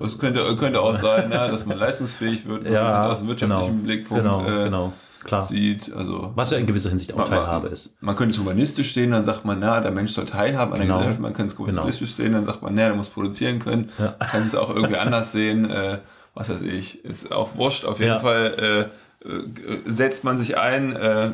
Es 0.00 0.16
könnte, 0.18 0.40
könnte 0.56 0.80
auch 0.80 0.96
sein, 0.96 1.32
ja, 1.32 1.48
dass 1.48 1.66
man 1.66 1.76
leistungsfähig 1.76 2.46
wird, 2.46 2.68
Ja, 2.68 3.02
das 3.02 3.12
aus 3.12 3.18
dem 3.18 3.28
wirtschaftlichen 3.28 3.72
genau, 3.78 3.84
Blickpunkt 3.84 4.22
genau, 4.22 4.46
äh, 4.46 4.64
genau, 4.66 4.92
klar. 5.24 5.42
sieht. 5.44 5.92
Also 5.92 6.30
Was 6.36 6.52
ja 6.52 6.58
in 6.58 6.66
gewisser 6.66 6.90
Hinsicht 6.90 7.12
auch 7.14 7.18
man, 7.18 7.26
Teilhabe 7.26 7.64
man, 7.64 7.72
ist. 7.72 7.96
Man 8.00 8.14
könnte 8.14 8.32
es 8.34 8.38
humanistisch 8.38 8.94
sehen, 8.94 9.10
dann 9.10 9.24
sagt 9.24 9.44
man, 9.44 9.58
na, 9.58 9.80
der 9.80 9.90
Mensch 9.90 10.12
soll 10.12 10.24
teilhaben 10.24 10.72
an 10.72 10.78
der 10.78 10.86
Genau. 10.86 10.98
Gesellschaft. 10.98 11.20
Man 11.20 11.32
könnte 11.32 11.52
es 11.52 11.58
kapitalistisch 11.58 12.12
sehen, 12.14 12.32
dann 12.32 12.44
sagt 12.44 12.62
man, 12.62 12.74
na, 12.76 12.82
der 12.84 12.94
muss 12.94 13.08
produzieren 13.08 13.58
können. 13.58 13.90
Ja. 13.98 14.14
Man 14.20 14.28
kann 14.28 14.42
es 14.42 14.54
auch 14.54 14.70
irgendwie 14.72 14.98
anders 14.98 15.32
sehen. 15.32 15.68
Äh, 15.68 15.98
was 16.34 16.48
weiß 16.48 16.62
ich, 16.62 17.04
ist 17.04 17.32
auch 17.32 17.56
wurscht. 17.56 17.84
Auf 17.84 17.98
jeden 17.98 18.12
Ja. 18.12 18.18
Fall 18.20 18.88
äh, 19.24 19.28
äh, 19.28 19.80
setzt 19.86 20.22
man 20.22 20.38
sich 20.38 20.56
ein, 20.58 20.94
äh, 20.94 21.32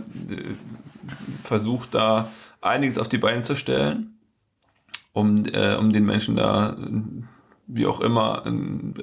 versucht 1.42 1.94
da 1.94 2.30
einiges 2.60 2.98
auf 2.98 3.08
die 3.08 3.18
Beine 3.18 3.42
zu 3.42 3.56
stellen, 3.56 4.18
um, 5.12 5.46
äh, 5.46 5.76
um 5.76 5.92
den 5.92 6.04
Menschen 6.04 6.36
da, 6.36 6.76
wie 7.66 7.86
auch 7.86 8.00
immer, 8.00 8.44
ein, 8.46 8.94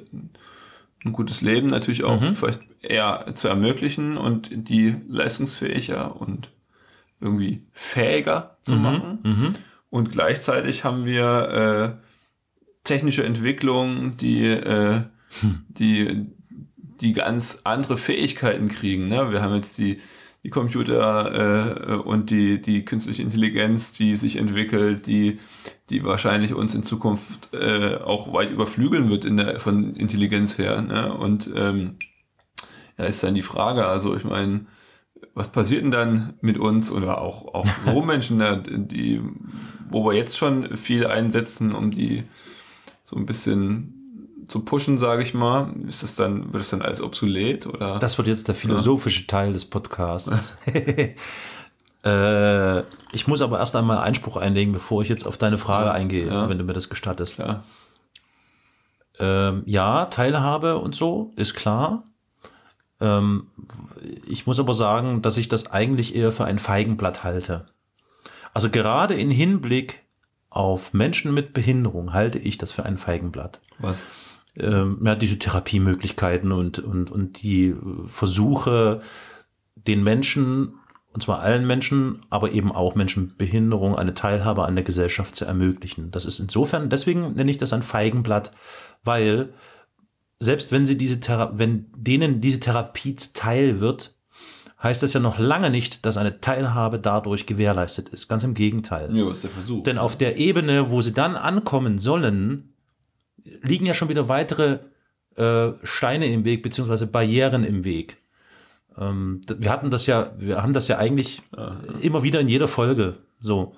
ein 1.04 1.12
gutes 1.12 1.40
Leben 1.40 1.68
natürlich 1.68 2.04
auch 2.04 2.20
Mhm. 2.20 2.34
vielleicht 2.34 2.60
eher 2.80 3.26
zu 3.34 3.48
ermöglichen 3.48 4.16
und 4.16 4.50
die 4.52 4.96
leistungsfähiger 5.08 6.20
und 6.20 6.50
irgendwie 7.20 7.62
fähiger 7.72 8.56
zu 8.62 8.74
machen. 8.74 9.18
Mhm. 9.22 9.54
Und 9.90 10.10
gleichzeitig 10.10 10.84
haben 10.84 11.04
wir 11.06 11.98
äh, 12.00 12.06
technische 12.84 13.24
Entwicklungen, 13.24 14.16
die, 14.16 14.46
äh, 14.46 15.02
die, 15.68 16.26
die 17.00 17.12
ganz 17.12 17.60
andere 17.64 17.96
Fähigkeiten 17.96 18.68
kriegen. 18.68 19.08
Ne? 19.08 19.30
Wir 19.30 19.42
haben 19.42 19.54
jetzt 19.54 19.78
die, 19.78 20.00
die 20.44 20.50
Computer 20.50 21.90
äh, 21.90 21.94
und 21.94 22.30
die, 22.30 22.60
die 22.60 22.84
künstliche 22.84 23.22
Intelligenz, 23.22 23.92
die 23.92 24.16
sich 24.16 24.36
entwickelt, 24.36 25.06
die, 25.06 25.38
die 25.88 26.04
wahrscheinlich 26.04 26.54
uns 26.54 26.74
in 26.74 26.82
Zukunft 26.82 27.50
äh, 27.54 27.96
auch 27.96 28.32
weit 28.32 28.50
überflügeln 28.50 29.08
wird 29.08 29.24
in 29.24 29.36
der, 29.36 29.60
von 29.60 29.94
Intelligenz 29.94 30.58
her. 30.58 30.82
Ne? 30.82 31.12
Und 31.12 31.50
ähm, 31.54 31.96
ja, 32.98 33.04
ist 33.04 33.22
dann 33.22 33.34
die 33.34 33.42
Frage, 33.42 33.86
also 33.86 34.16
ich 34.16 34.24
meine, 34.24 34.66
was 35.34 35.50
passiert 35.52 35.84
denn 35.84 35.92
dann 35.92 36.34
mit 36.40 36.58
uns 36.58 36.90
oder 36.90 37.20
auch, 37.20 37.54
auch 37.54 37.66
so 37.84 38.02
Menschen, 38.02 38.40
da, 38.40 38.56
die, 38.56 39.20
wo 39.88 40.04
wir 40.04 40.14
jetzt 40.14 40.36
schon 40.36 40.76
viel 40.76 41.06
einsetzen, 41.06 41.72
um 41.72 41.92
die 41.92 42.24
so 43.04 43.16
ein 43.16 43.26
bisschen 43.26 44.01
zu 44.52 44.60
pushen, 44.60 44.98
sage 44.98 45.22
ich 45.22 45.32
mal, 45.32 45.72
ist 45.88 46.02
das 46.02 46.14
dann, 46.14 46.52
wird 46.52 46.60
das 46.60 46.68
dann 46.68 46.82
alles 46.82 47.00
obsolet 47.00 47.66
oder? 47.66 47.98
Das 47.98 48.18
wird 48.18 48.28
jetzt 48.28 48.48
der 48.48 48.54
philosophische 48.54 49.26
Teil 49.26 49.54
des 49.54 49.64
Podcasts. 49.64 50.54
äh, 52.04 52.80
ich 53.14 53.26
muss 53.26 53.40
aber 53.40 53.58
erst 53.58 53.74
einmal 53.74 53.98
Einspruch 53.98 54.36
einlegen, 54.36 54.74
bevor 54.74 55.00
ich 55.00 55.08
jetzt 55.08 55.26
auf 55.26 55.38
deine 55.38 55.56
Frage 55.56 55.86
Ja, 55.86 55.92
eingehe, 55.92 56.26
ja. 56.26 56.50
wenn 56.50 56.58
du 56.58 56.64
mir 56.64 56.74
das 56.74 56.90
gestattest. 56.90 57.38
ja, 57.38 57.64
Ähm, 59.18 59.62
ja, 59.64 60.04
Teilhabe 60.06 60.76
und 60.76 60.94
so, 60.94 61.32
ist 61.36 61.54
klar. 61.54 62.04
Ähm, 63.00 63.46
ich 64.26 64.46
muss 64.46 64.60
aber 64.60 64.74
sagen, 64.74 65.22
dass 65.22 65.38
ich 65.38 65.48
das 65.48 65.70
eigentlich 65.70 66.14
eher 66.14 66.30
für 66.30 66.44
ein 66.44 66.58
Feigenblatt 66.58 67.24
halte. 67.24 67.64
Also 68.52 68.68
gerade 68.68 69.14
in 69.14 69.30
Hinblick 69.30 70.02
auf 70.50 70.92
Menschen 70.92 71.32
mit 71.32 71.54
Behinderung 71.54 72.12
halte 72.12 72.38
ich 72.38 72.58
das 72.58 72.70
für 72.70 72.84
ein 72.84 72.98
Feigenblatt. 72.98 73.60
was? 73.78 74.04
Ähm, 74.56 75.00
ja, 75.04 75.14
diese 75.14 75.38
Therapiemöglichkeiten 75.38 76.52
und, 76.52 76.78
und, 76.78 77.10
und 77.10 77.42
die 77.42 77.74
Versuche, 78.06 79.00
den 79.74 80.02
Menschen, 80.02 80.74
und 81.12 81.22
zwar 81.22 81.40
allen 81.40 81.66
Menschen, 81.66 82.20
aber 82.30 82.52
eben 82.52 82.72
auch 82.72 82.94
Menschen 82.94 83.24
mit 83.24 83.38
Behinderung, 83.38 83.96
eine 83.96 84.14
Teilhabe 84.14 84.64
an 84.64 84.74
der 84.74 84.84
Gesellschaft 84.84 85.34
zu 85.34 85.44
ermöglichen. 85.44 86.10
Das 86.10 86.24
ist 86.24 86.38
insofern, 86.38 86.90
deswegen 86.90 87.34
nenne 87.34 87.50
ich 87.50 87.58
das 87.58 87.72
ein 87.72 87.82
Feigenblatt, 87.82 88.52
weil 89.04 89.52
selbst 90.38 90.72
wenn 90.72 90.86
sie 90.86 90.98
diese 90.98 91.20
Thera 91.20 91.52
wenn 91.54 91.86
denen 91.96 92.40
diese 92.40 92.60
Therapie 92.60 93.14
zuteil 93.14 93.80
wird, 93.80 94.14
heißt 94.82 95.02
das 95.02 95.12
ja 95.12 95.20
noch 95.20 95.38
lange 95.38 95.70
nicht, 95.70 96.04
dass 96.04 96.16
eine 96.16 96.40
Teilhabe 96.40 96.98
dadurch 96.98 97.46
gewährleistet 97.46 98.08
ist. 98.08 98.28
Ganz 98.28 98.42
im 98.42 98.54
Gegenteil. 98.54 99.14
Ja, 99.14 99.30
ist 99.30 99.44
der 99.44 99.50
Versuch? 99.50 99.84
Denn 99.84 99.98
auf 99.98 100.16
der 100.16 100.38
Ebene, 100.38 100.90
wo 100.90 101.00
sie 101.00 101.12
dann 101.12 101.36
ankommen 101.36 101.98
sollen, 101.98 102.71
liegen 103.62 103.86
ja 103.86 103.94
schon 103.94 104.08
wieder 104.08 104.28
weitere 104.28 104.78
äh, 105.36 105.72
Steine 105.82 106.26
im 106.26 106.44
Weg, 106.44 106.62
beziehungsweise 106.62 107.06
Barrieren 107.06 107.64
im 107.64 107.84
Weg. 107.84 108.18
Ähm, 108.98 109.40
wir 109.46 109.70
hatten 109.70 109.90
das 109.90 110.06
ja, 110.06 110.32
wir 110.38 110.62
haben 110.62 110.72
das 110.72 110.88
ja 110.88 110.98
eigentlich 110.98 111.42
immer 112.00 112.22
wieder 112.22 112.40
in 112.40 112.48
jeder 112.48 112.68
Folge 112.68 113.18
so. 113.42 113.74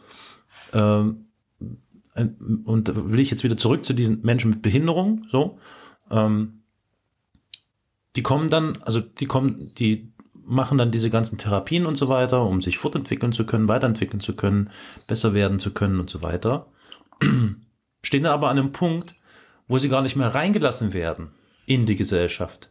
Ähm, 0.72 1.26
und 2.64 3.12
will 3.12 3.18
ich 3.18 3.30
jetzt 3.30 3.42
wieder 3.42 3.56
zurück 3.56 3.84
zu 3.84 3.92
diesen 3.92 4.22
Menschen 4.22 4.50
mit 4.50 4.62
Behinderung, 4.62 5.26
so. 5.32 5.58
Ähm, 6.10 6.60
die 8.14 8.22
kommen 8.22 8.48
dann, 8.48 8.78
also 8.82 9.00
die 9.00 9.26
kommen, 9.26 9.72
die 9.74 10.12
machen 10.46 10.78
dann 10.78 10.92
diese 10.92 11.10
ganzen 11.10 11.38
Therapien 11.38 11.86
und 11.86 11.96
so 11.96 12.08
weiter, 12.08 12.44
um 12.44 12.60
sich 12.60 12.78
fortentwickeln 12.78 13.32
zu 13.32 13.46
können, 13.46 13.66
weiterentwickeln 13.66 14.20
zu 14.20 14.36
können, 14.36 14.70
besser 15.08 15.34
werden 15.34 15.58
zu 15.58 15.72
können 15.72 15.98
und 15.98 16.10
so 16.10 16.22
weiter. 16.22 16.66
Stehen 18.02 18.22
dann 18.22 18.32
aber 18.32 18.50
an 18.50 18.58
einem 18.58 18.70
Punkt, 18.70 19.16
wo 19.68 19.78
sie 19.78 19.88
gar 19.88 20.02
nicht 20.02 20.16
mehr 20.16 20.34
reingelassen 20.34 20.92
werden 20.92 21.30
in 21.66 21.86
die 21.86 21.96
Gesellschaft. 21.96 22.70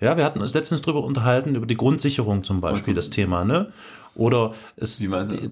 Ja, 0.00 0.16
wir 0.16 0.24
hatten 0.24 0.40
uns 0.40 0.54
letztens 0.54 0.82
drüber 0.82 1.02
unterhalten, 1.02 1.54
über 1.56 1.66
die 1.66 1.76
Grundsicherung 1.76 2.44
zum 2.44 2.60
Beispiel, 2.60 2.94
das 2.94 3.10
Thema, 3.10 3.44
ne? 3.44 3.72
Oder 4.14 4.52
es, 4.76 5.00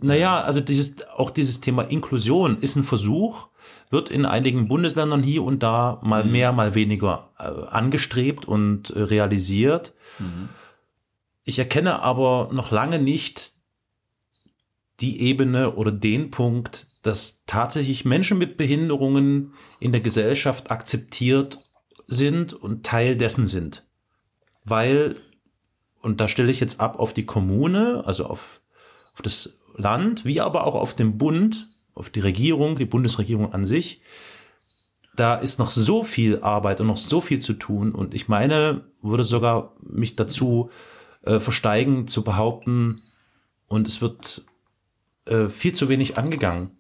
naja, 0.03 0.41
also 0.41 0.61
dieses, 0.61 1.09
auch 1.09 1.31
dieses 1.31 1.61
Thema 1.61 1.83
Inklusion 1.83 2.59
ist 2.59 2.77
ein 2.77 2.85
Versuch, 2.85 3.49
wird 3.91 4.11
in 4.11 4.25
einigen 4.25 4.67
Bundesländern 4.69 5.23
hier 5.23 5.43
und 5.45 5.62
da 5.62 6.01
mal 6.03 6.25
Mhm. 6.25 6.33
mehr, 6.33 6.53
mal 6.53 6.75
weniger 6.75 7.31
äh, 7.39 7.45
angestrebt 7.71 8.45
und 8.45 8.91
äh, 8.91 9.03
realisiert. 9.03 9.95
Mhm. 10.19 10.49
Ich 11.45 11.59
erkenne 11.61 12.01
aber 12.03 12.49
noch 12.53 12.71
lange 12.73 12.99
nicht 12.99 13.53
die 15.01 15.20
Ebene 15.20 15.74
oder 15.74 15.92
den 15.92 16.30
Punkt, 16.30 16.88
dass 17.03 17.42
tatsächlich 17.47 18.05
Menschen 18.05 18.38
mit 18.38 18.57
Behinderungen 18.57 19.53
in 19.78 19.92
der 19.92 20.01
Gesellschaft 20.01 20.70
akzeptiert 20.70 21.61
sind 22.07 22.55
und 22.55 22.84
Teil 22.84 23.16
dessen 23.16 23.47
sind. 23.47 23.86
Weil, 24.64 25.14
und 26.01 26.20
da 26.20 26.28
stelle 26.28 26.51
ich 26.51 26.61
jetzt 26.61 26.80
ab 26.80 26.99
auf 26.99 27.12
die 27.12 27.26
Kommune, 27.26 28.05
also 28.07 28.26
auf, 28.26 28.61
auf 29.14 29.22
das 29.22 29.55
Land, 29.76 30.24
wie 30.24 30.40
aber 30.40 30.66
auch 30.66 30.74
auf 30.74 30.94
den 30.94 31.18
Bund, 31.18 31.68
auf 31.94 32.11
die 32.11 32.20
Regierung, 32.20 32.76
die 32.76 32.86
Bundesregierung 32.86 33.53
an 33.53 33.64
sich. 33.64 34.01
Da 35.14 35.34
ist 35.34 35.59
noch 35.59 35.70
so 35.70 36.03
viel 36.05 36.40
Arbeit 36.40 36.80
und 36.80 36.86
noch 36.86 36.97
so 36.97 37.20
viel 37.20 37.38
zu 37.38 37.55
tun. 37.55 37.92
Und 37.92 38.14
ich 38.14 38.28
meine, 38.28 38.84
würde 39.03 39.24
sogar 39.24 39.74
mich 39.80 40.16
dazu 40.16 40.70
äh, 41.22 41.40
versteigen, 41.40 42.07
zu 42.07 42.22
behaupten, 42.22 43.03
und 43.68 43.88
es 43.88 44.01
wird 44.01 44.44
äh, 45.27 45.49
viel 45.49 45.74
zu 45.74 45.89
wenig 45.89 46.16
angegangen. 46.16 46.70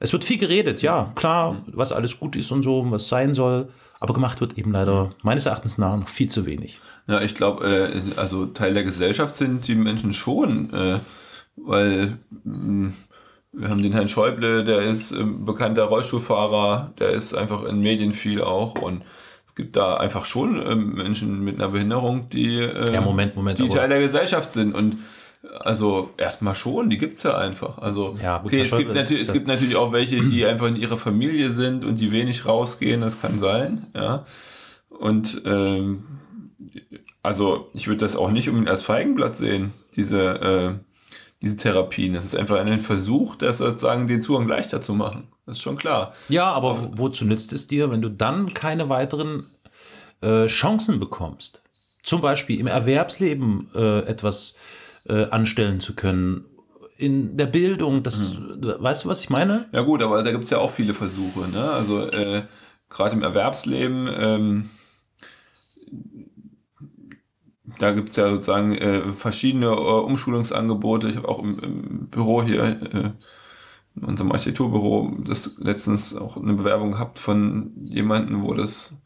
Es 0.00 0.12
wird 0.12 0.24
viel 0.24 0.38
geredet, 0.38 0.82
ja, 0.82 1.12
klar, 1.14 1.64
was 1.66 1.92
alles 1.92 2.18
gut 2.18 2.36
ist 2.36 2.50
und 2.52 2.62
so, 2.62 2.84
was 2.90 3.08
sein 3.08 3.32
soll, 3.32 3.70
aber 4.00 4.12
gemacht 4.12 4.40
wird 4.40 4.58
eben 4.58 4.72
leider 4.72 5.10
meines 5.22 5.46
Erachtens 5.46 5.78
nach 5.78 5.96
noch 5.96 6.08
viel 6.08 6.28
zu 6.28 6.44
wenig. 6.44 6.80
Ja, 7.06 7.20
ich 7.20 7.34
glaube, 7.34 7.66
äh, 7.66 8.18
also 8.18 8.46
Teil 8.46 8.74
der 8.74 8.84
Gesellschaft 8.84 9.34
sind 9.34 9.66
die 9.68 9.74
Menschen 9.74 10.12
schon, 10.12 10.72
äh, 10.74 10.98
weil 11.56 12.18
mh, 12.44 12.92
wir 13.52 13.68
haben 13.68 13.82
den 13.82 13.92
Herrn 13.92 14.08
Schäuble, 14.08 14.64
der 14.64 14.82
ist 14.82 15.12
äh, 15.12 15.22
bekannter 15.22 15.84
Rollstuhlfahrer, 15.84 16.92
der 16.98 17.10
ist 17.10 17.34
einfach 17.34 17.64
in 17.64 17.80
Medien 17.80 18.12
viel 18.12 18.42
auch 18.42 18.74
und 18.74 19.02
es 19.46 19.54
gibt 19.54 19.76
da 19.76 19.94
einfach 19.96 20.24
schon 20.24 20.60
äh, 20.60 20.74
Menschen 20.74 21.44
mit 21.44 21.56
einer 21.56 21.68
Behinderung, 21.68 22.28
die, 22.30 22.58
äh, 22.58 22.92
Ja, 22.92 23.00
Moment, 23.00 23.36
Moment, 23.36 23.58
die 23.58 23.68
Teil 23.68 23.88
der 23.88 24.00
Gesellschaft 24.00 24.50
sind 24.50 24.74
und 24.74 24.96
also 25.60 26.10
erstmal 26.16 26.54
schon, 26.54 26.90
die 26.90 26.98
gibt's 26.98 27.22
ja 27.22 27.36
einfach. 27.36 27.78
Also 27.78 28.16
Ja, 28.22 28.42
okay, 28.44 28.60
es 28.62 28.76
gibt, 28.76 28.94
natürlich, 28.94 29.22
es 29.22 29.32
gibt 29.32 29.46
natürlich 29.46 29.76
auch 29.76 29.92
welche, 29.92 30.20
die 30.22 30.44
einfach 30.46 30.66
in 30.66 30.76
ihrer 30.76 30.96
Familie 30.96 31.50
sind 31.50 31.84
und 31.84 31.96
die 32.00 32.12
wenig 32.12 32.46
rausgehen, 32.46 33.00
das 33.00 33.20
kann 33.20 33.38
sein, 33.38 33.86
ja. 33.94 34.24
Und 34.88 35.42
ähm, 35.44 36.04
also 37.22 37.68
ich 37.74 37.86
würde 37.88 38.00
das 38.00 38.16
auch 38.16 38.30
nicht 38.30 38.48
unbedingt 38.48 38.70
als 38.70 38.82
Feigenblatt 38.84 39.36
sehen, 39.36 39.72
diese, 39.96 40.20
äh, 40.22 40.74
diese 41.42 41.56
Therapien. 41.56 42.12
Das 42.14 42.24
ist 42.24 42.36
einfach 42.36 42.58
ein 42.58 42.80
Versuch, 42.80 43.36
das 43.36 43.58
sozusagen 43.58 44.06
den 44.08 44.22
Zugang 44.22 44.46
leichter 44.46 44.80
zu 44.80 44.94
machen. 44.94 45.28
Das 45.46 45.56
ist 45.56 45.62
schon 45.62 45.76
klar. 45.76 46.14
Ja, 46.28 46.46
aber 46.52 46.80
wo- 46.80 46.90
wozu 47.08 47.24
nützt 47.26 47.52
es 47.52 47.66
dir, 47.66 47.90
wenn 47.90 48.02
du 48.02 48.08
dann 48.08 48.48
keine 48.48 48.88
weiteren 48.88 49.46
äh, 50.22 50.46
Chancen 50.46 51.00
bekommst? 51.00 51.62
Zum 52.02 52.20
Beispiel 52.20 52.60
im 52.60 52.66
Erwerbsleben 52.66 53.68
äh, 53.74 54.00
etwas 54.00 54.52
äh, 54.52 54.56
anstellen 55.06 55.80
zu 55.80 55.94
können, 55.94 56.46
in 56.96 57.36
der 57.36 57.46
Bildung, 57.46 58.02
das, 58.02 58.36
weißt 58.38 59.04
du, 59.04 59.08
was 59.08 59.20
ich 59.20 59.30
meine? 59.30 59.66
Ja 59.72 59.82
gut, 59.82 60.02
aber 60.02 60.22
da 60.22 60.30
gibt's 60.30 60.50
ja 60.50 60.58
auch 60.58 60.70
viele 60.70 60.94
Versuche. 60.94 61.48
Ne? 61.48 61.62
Also 61.70 62.08
äh, 62.08 62.44
gerade 62.88 63.16
im 63.16 63.22
Erwerbsleben, 63.22 64.08
ähm, 64.16 64.70
da 67.78 67.92
gibt's 67.92 68.16
ja 68.16 68.30
sozusagen 68.30 68.76
äh, 68.76 69.12
verschiedene 69.12 69.66
äh, 69.66 69.70
Umschulungsangebote. 69.70 71.08
Ich 71.08 71.16
habe 71.16 71.28
auch 71.28 71.40
im, 71.40 71.58
im 71.58 72.08
Büro 72.08 72.42
hier, 72.42 72.62
äh, 72.62 73.10
in 73.96 74.04
unserem 74.04 74.32
Architekturbüro, 74.32 75.16
das 75.24 75.56
letztens 75.58 76.14
auch 76.16 76.36
eine 76.36 76.54
Bewerbung 76.54 76.92
gehabt 76.92 77.18
von 77.18 77.72
jemandem, 77.84 78.42
wo 78.42 78.54
das 78.54 78.96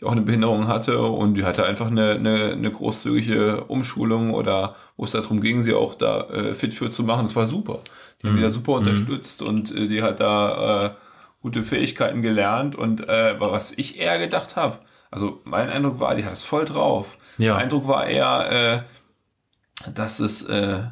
die 0.00 0.06
auch 0.06 0.12
eine 0.12 0.22
Behinderung 0.22 0.66
hatte 0.66 1.00
und 1.00 1.34
die 1.34 1.44
hatte 1.44 1.66
einfach 1.66 1.88
eine, 1.88 2.12
eine, 2.12 2.52
eine 2.52 2.70
großzügige 2.70 3.64
Umschulung 3.64 4.32
oder 4.32 4.76
wo 4.96 5.04
es 5.04 5.10
darum 5.10 5.40
ging, 5.40 5.62
sie 5.62 5.74
auch 5.74 5.94
da 5.94 6.22
äh, 6.30 6.54
fit 6.54 6.72
für 6.72 6.90
zu 6.90 7.04
machen. 7.04 7.24
Das 7.24 7.36
war 7.36 7.46
super. 7.46 7.80
Die 8.22 8.26
haben 8.26 8.36
die 8.36 8.42
da 8.42 8.50
super 8.50 8.72
unterstützt 8.72 9.42
und 9.42 9.70
äh, 9.70 9.88
die 9.88 10.02
hat 10.02 10.20
da 10.20 10.86
äh, 10.86 10.90
gute 11.42 11.62
Fähigkeiten 11.62 12.22
gelernt 12.22 12.76
und 12.76 13.08
äh, 13.08 13.38
was 13.38 13.72
ich 13.72 13.98
eher 13.98 14.18
gedacht 14.18 14.56
habe, 14.56 14.78
also 15.10 15.40
mein 15.44 15.68
Eindruck 15.68 16.00
war, 16.00 16.14
die 16.14 16.24
hat 16.24 16.32
es 16.32 16.42
voll 16.42 16.64
drauf. 16.64 17.18
Ja. 17.38 17.54
Mein 17.54 17.64
Eindruck 17.64 17.88
war 17.88 18.06
eher, 18.06 18.86
äh, 19.86 19.90
dass 19.92 20.20
es 20.20 20.42
äh, 20.42 20.82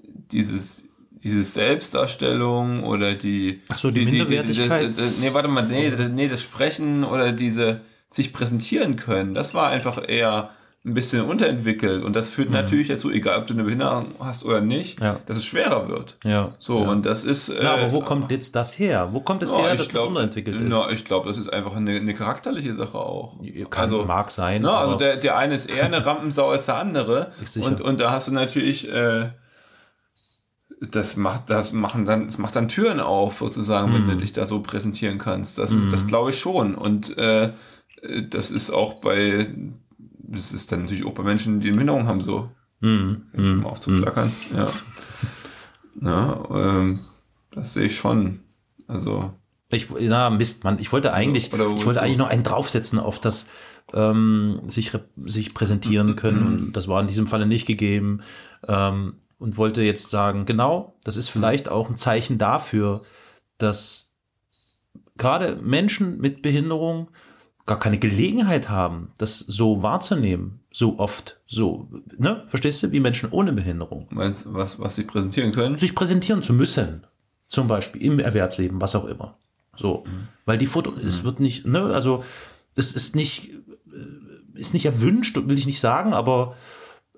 dieses 0.00 0.84
dieses 1.10 1.52
Selbstdarstellung 1.54 2.84
oder 2.84 3.14
die 3.14 3.62
Ach 3.70 3.78
so, 3.78 3.90
die 3.90 4.04
Minderwertigkeit. 4.04 4.90
das, 4.90 4.96
das, 4.96 5.20
nee, 5.20 5.34
warte 5.34 5.48
mal, 5.48 5.66
nee, 5.66 5.90
nee, 5.90 6.28
das 6.28 6.42
Sprechen 6.42 7.02
oder 7.02 7.32
diese 7.32 7.80
sich 8.10 8.32
präsentieren 8.32 8.96
können, 8.96 9.34
das 9.34 9.54
war 9.54 9.68
einfach 9.68 10.02
eher 10.08 10.50
ein 10.84 10.92
bisschen 10.94 11.22
unterentwickelt 11.26 12.02
und 12.04 12.14
das 12.16 12.28
führt 12.30 12.50
natürlich 12.50 12.88
dazu, 12.88 13.10
egal 13.10 13.38
ob 13.40 13.46
du 13.48 13.52
eine 13.52 13.64
Behinderung 13.64 14.14
hast 14.20 14.44
oder 14.44 14.60
nicht, 14.62 15.00
Mhm. 15.00 15.04
Ja. 15.06 15.16
dass 15.26 15.36
es 15.36 15.44
schwerer 15.44 15.88
wird. 15.88 16.16
Ja. 16.24 16.54
So, 16.60 16.82
ja. 16.84 16.88
und 16.90 17.04
das 17.04 17.24
ist. 17.24 17.52
Na, 17.60 17.72
aber 17.74 17.92
wo 17.92 18.00
kommt 18.00 18.30
jetzt 18.30 18.54
das 18.56 18.78
her? 18.78 19.08
Wo 19.12 19.20
kommt 19.20 19.42
es 19.42 19.50
ja, 19.50 19.58
her, 19.58 19.74
dass 19.76 19.88
glaub, 19.88 20.04
das 20.04 20.08
unterentwickelt 20.10 20.60
ist? 20.60 20.68
Na, 20.70 20.88
ich 20.90 21.04
glaube, 21.04 21.28
das 21.28 21.36
ist 21.36 21.52
einfach 21.52 21.74
eine, 21.76 21.96
eine 21.96 22.14
charakterliche 22.14 22.74
Sache 22.74 22.96
auch. 22.96 23.38
Kann, 23.68 23.90
mag 24.06 24.30
sein. 24.30 24.62
Na, 24.62 24.78
also 24.78 24.94
der, 24.94 25.16
der 25.16 25.36
eine 25.36 25.54
ist 25.56 25.66
eher 25.68 25.84
eine 25.84 26.06
Rampensau 26.06 26.50
als 26.50 26.66
der 26.66 26.76
andere. 26.76 27.32
Und, 27.60 27.80
und 27.82 28.00
da 28.00 28.12
hast 28.12 28.28
du 28.28 28.32
natürlich, 28.32 28.88
äh, 28.88 29.30
das 30.80 31.16
macht, 31.16 31.50
das 31.50 31.72
machen 31.72 32.04
dann, 32.04 32.26
das 32.26 32.38
macht 32.38 32.54
dann 32.54 32.68
Türen 32.68 33.00
auf, 33.00 33.38
sozusagen, 33.38 33.92
wenn 33.92 34.06
du 34.06 34.14
Mhm. 34.14 34.18
dich 34.20 34.32
da 34.32 34.46
so 34.46 34.60
präsentieren 34.62 35.18
kannst. 35.18 35.58
Das, 35.58 35.72
ist 35.72 35.92
das 35.92 36.06
glaube 36.06 36.30
ich 36.30 36.38
schon. 36.38 36.76
Und 36.76 37.18
äh, 37.18 37.52
das 38.30 38.50
ist 38.50 38.70
auch 38.70 39.00
bei, 39.00 39.54
das 39.98 40.52
ist 40.52 40.72
dann 40.72 40.82
natürlich 40.82 41.04
auch 41.04 41.14
bei 41.14 41.22
Menschen, 41.22 41.60
die 41.60 41.68
eine 41.68 41.76
Behinderung 41.76 42.06
haben, 42.06 42.20
so. 42.20 42.50
Hm, 42.80 43.26
Wenn 43.32 43.44
ich 43.44 43.50
hm, 43.50 43.60
mal 43.62 43.70
aufzuklackern. 43.70 44.32
Ja. 44.56 44.72
Ja, 46.00 46.44
ähm, 46.50 47.00
das 47.50 47.72
sehe 47.72 47.86
ich 47.86 47.96
schon. 47.96 48.40
Also, 48.86 49.32
Ich, 49.70 49.88
na, 50.00 50.30
Mist, 50.30 50.64
Mann. 50.64 50.78
Ich 50.78 50.92
wollte 50.92 51.12
eigentlich, 51.12 51.52
ich 51.52 51.58
wollte 51.58 52.02
eigentlich 52.02 52.18
noch 52.18 52.28
einen 52.28 52.44
draufsetzen 52.44 52.98
auf 52.98 53.18
das 53.18 53.46
ähm, 53.92 54.60
sich, 54.68 54.92
sich 55.24 55.54
präsentieren 55.54 56.14
können. 56.16 56.46
Und 56.46 56.72
das 56.76 56.88
war 56.88 57.00
in 57.00 57.08
diesem 57.08 57.26
Falle 57.26 57.46
nicht 57.46 57.66
gegeben. 57.66 58.20
Ähm, 58.66 59.14
und 59.38 59.56
wollte 59.56 59.82
jetzt 59.82 60.10
sagen, 60.10 60.46
genau, 60.46 60.96
das 61.04 61.16
ist 61.16 61.28
vielleicht 61.28 61.68
auch 61.68 61.88
ein 61.88 61.96
Zeichen 61.96 62.38
dafür, 62.38 63.02
dass 63.56 64.10
gerade 65.16 65.56
Menschen 65.56 66.18
mit 66.18 66.42
Behinderung 66.42 67.10
gar 67.68 67.78
keine 67.78 67.98
Gelegenheit 67.98 68.68
haben, 68.68 69.12
das 69.18 69.38
so 69.38 69.82
wahrzunehmen, 69.82 70.60
so 70.72 70.98
oft, 70.98 71.40
so, 71.46 71.88
ne, 72.18 72.42
verstehst 72.48 72.82
du, 72.82 72.90
wie 72.90 72.98
Menschen 73.00 73.28
ohne 73.30 73.52
Behinderung 73.52 74.08
meinst 74.10 74.46
du, 74.46 74.54
was, 74.54 74.80
was 74.80 74.96
sie 74.96 75.04
präsentieren 75.04 75.52
können? 75.52 75.78
sich 75.78 75.94
präsentieren 75.94 76.42
zu 76.42 76.52
müssen. 76.52 77.06
Zum 77.48 77.68
Beispiel 77.68 78.02
im 78.02 78.18
Erwerbsleben, 78.18 78.80
was 78.80 78.94
auch 78.96 79.04
immer. 79.06 79.36
So. 79.76 80.04
Weil 80.44 80.58
die 80.58 80.66
Foto, 80.66 80.92
es 80.94 81.22
wird 81.24 81.40
nicht, 81.40 81.64
ne, 81.66 81.80
also, 81.94 82.24
es 82.74 82.92
ist 82.92 83.14
nicht, 83.16 83.50
äh, 83.92 84.58
ist 84.60 84.74
nicht 84.74 84.84
erwünscht, 84.86 85.36
will 85.36 85.58
ich 85.58 85.64
nicht 85.66 85.80
sagen, 85.80 86.12
aber 86.12 86.56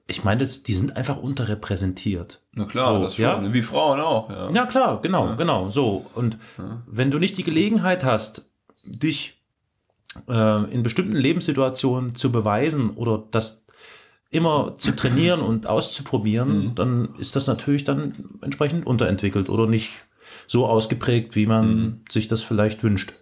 ich 0.07 0.23
meine, 0.25 0.41
das- 0.41 0.63
die 0.63 0.75
sind 0.75 0.97
einfach 0.97 1.17
unterrepräsentiert. 1.17 2.43
Na 2.53 2.65
klar, 2.65 2.95
So, 2.97 3.03
das 3.03 3.15
schon. 3.17 3.25
ja? 3.25 3.53
Wie 3.53 3.63
Frauen 3.63 4.01
auch, 4.01 4.31
ja. 4.31 4.51
Ja, 4.53 4.67
klar, 4.67 5.01
genau, 5.03 5.35
genau, 5.37 5.71
so. 5.71 6.07
Und 6.15 6.39
wenn 6.87 7.11
du 7.11 7.19
nicht 7.19 7.37
die 7.39 7.45
Gelegenheit 7.45 8.05
hast, 8.05 8.47
dich 8.85 9.40
äh, 10.29 10.73
in 10.73 10.83
bestimmten 10.83 11.17
Lebenssituationen 11.17 12.15
zu 12.15 12.31
beweisen 12.33 12.91
oder 12.91 13.23
das 13.31 13.65
immer 14.31 14.77
zu 14.79 14.95
trainieren 14.95 15.41
und 15.41 15.67
auszuprobieren, 15.67 16.67
Mhm. 16.67 16.75
dann 16.77 17.15
ist 17.19 17.35
das 17.37 17.47
natürlich 17.49 17.85
dann 17.85 18.13
entsprechend 18.43 18.87
unterentwickelt 18.87 19.49
oder 19.49 19.67
nicht 19.67 19.93
so 20.47 20.67
ausgeprägt, 20.67 21.35
wie 21.35 21.47
man 21.47 21.67
Mhm. 21.75 22.01
sich 22.09 22.29
das 22.29 22.43
vielleicht 22.43 22.83
wünscht. 22.85 23.15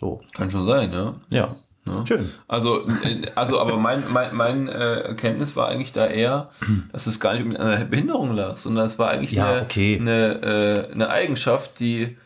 So, 0.00 0.20
Kann 0.34 0.50
schon 0.50 0.66
sein, 0.66 0.92
ja. 0.92 1.14
ja. 1.30 1.56
Ja. 1.86 2.06
Schön. 2.06 2.30
Also, 2.48 2.88
äh, 2.88 3.26
also 3.34 3.60
aber 3.60 3.76
mein, 3.76 4.04
mein, 4.10 4.34
mein 4.34 4.68
äh, 4.68 5.00
Erkenntnis 5.00 5.54
war 5.54 5.68
eigentlich 5.68 5.92
da 5.92 6.06
eher, 6.06 6.50
dass 6.92 7.06
es 7.06 7.20
gar 7.20 7.34
nicht 7.34 7.44
um 7.44 7.54
eine 7.54 7.84
Behinderung 7.84 8.34
lag, 8.34 8.56
sondern 8.56 8.86
es 8.86 8.98
war 8.98 9.10
eigentlich 9.10 9.32
Ja, 9.32 9.50
eine, 9.52 9.62
okay. 9.62 9.98
eine, 10.00 10.42
äh, 10.88 10.92
eine 10.92 11.10
Eigenschaft, 11.10 11.78
die 11.80 12.16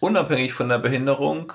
unabhängig 0.00 0.52
von 0.52 0.68
der 0.68 0.78
Behinderung 0.78 1.52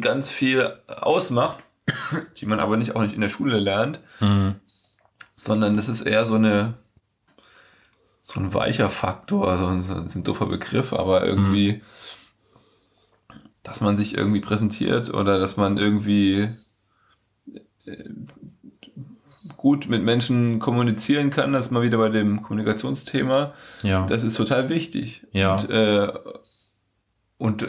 ganz 0.00 0.30
viel 0.30 0.78
ausmacht, 0.86 1.58
die 2.38 2.46
man 2.46 2.60
aber 2.60 2.76
nicht 2.76 2.94
auch 2.96 3.02
nicht 3.02 3.14
in 3.14 3.20
der 3.20 3.28
Schule 3.28 3.58
lernt, 3.58 4.00
Mhm. 4.20 4.56
sondern 5.34 5.76
das 5.76 5.88
ist 5.88 6.02
eher 6.02 6.26
so 6.26 6.34
eine 6.36 6.74
so 8.26 8.40
ein 8.40 8.54
weicher 8.54 8.88
Faktor, 8.88 9.58
so 9.58 9.66
ein, 9.66 9.82
so 10.08 10.18
ein 10.18 10.24
doofer 10.24 10.46
Begriff, 10.46 10.94
aber 10.94 11.26
irgendwie, 11.26 11.82
dass 13.62 13.82
man 13.82 13.98
sich 13.98 14.16
irgendwie 14.16 14.40
präsentiert 14.40 15.12
oder 15.12 15.38
dass 15.38 15.58
man 15.58 15.76
irgendwie 15.76 16.48
äh, 17.84 18.04
gut 19.58 19.88
mit 19.90 20.02
Menschen 20.02 20.58
kommunizieren 20.58 21.28
kann, 21.28 21.52
das 21.52 21.66
ist 21.66 21.70
mal 21.70 21.82
wieder 21.82 21.98
bei 21.98 22.08
dem 22.08 22.40
Kommunikationsthema. 22.42 23.52
Ja. 23.82 24.06
Das 24.06 24.22
ist 24.22 24.36
total 24.38 24.70
wichtig. 24.70 25.26
Ja. 25.32 25.56
Und, 25.56 25.70
äh, 25.70 26.12
und 27.36 27.62
äh, 27.62 27.68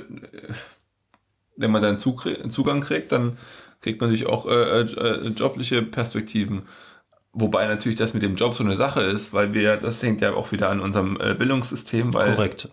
wenn 1.56 1.72
man 1.72 1.82
dann 1.82 2.00
Zugang 2.00 2.82
kriegt, 2.82 3.12
dann 3.12 3.38
kriegt 3.82 4.02
man 4.02 4.10
sich 4.10 4.26
auch 4.28 4.46
äh, 4.48 4.82
äh, 4.82 5.28
jobliche 5.30 5.82
Perspektiven. 5.82 6.64
Wobei 7.34 7.68
natürlich 7.68 7.98
das 7.98 8.14
mit 8.14 8.24
dem 8.24 8.36
Job 8.36 8.56
so 8.56 8.64
eine 8.64 8.78
Sache 8.78 9.02
ist, 9.02 9.34
weil 9.34 9.54
wir, 9.54 9.78
das 9.78 10.02
hängt 10.02 10.22
ja 10.22 10.34
auch 10.34 10.52
wieder 10.52 10.70
an 10.70 10.80
unserem 10.80 11.20
äh, 11.20 11.34
Bildungssystem, 11.34 12.14
weil, 12.14 12.36
Korrekt. 12.36 12.70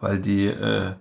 weil 0.00 0.18
die 0.18 0.46
äh, 0.46 0.92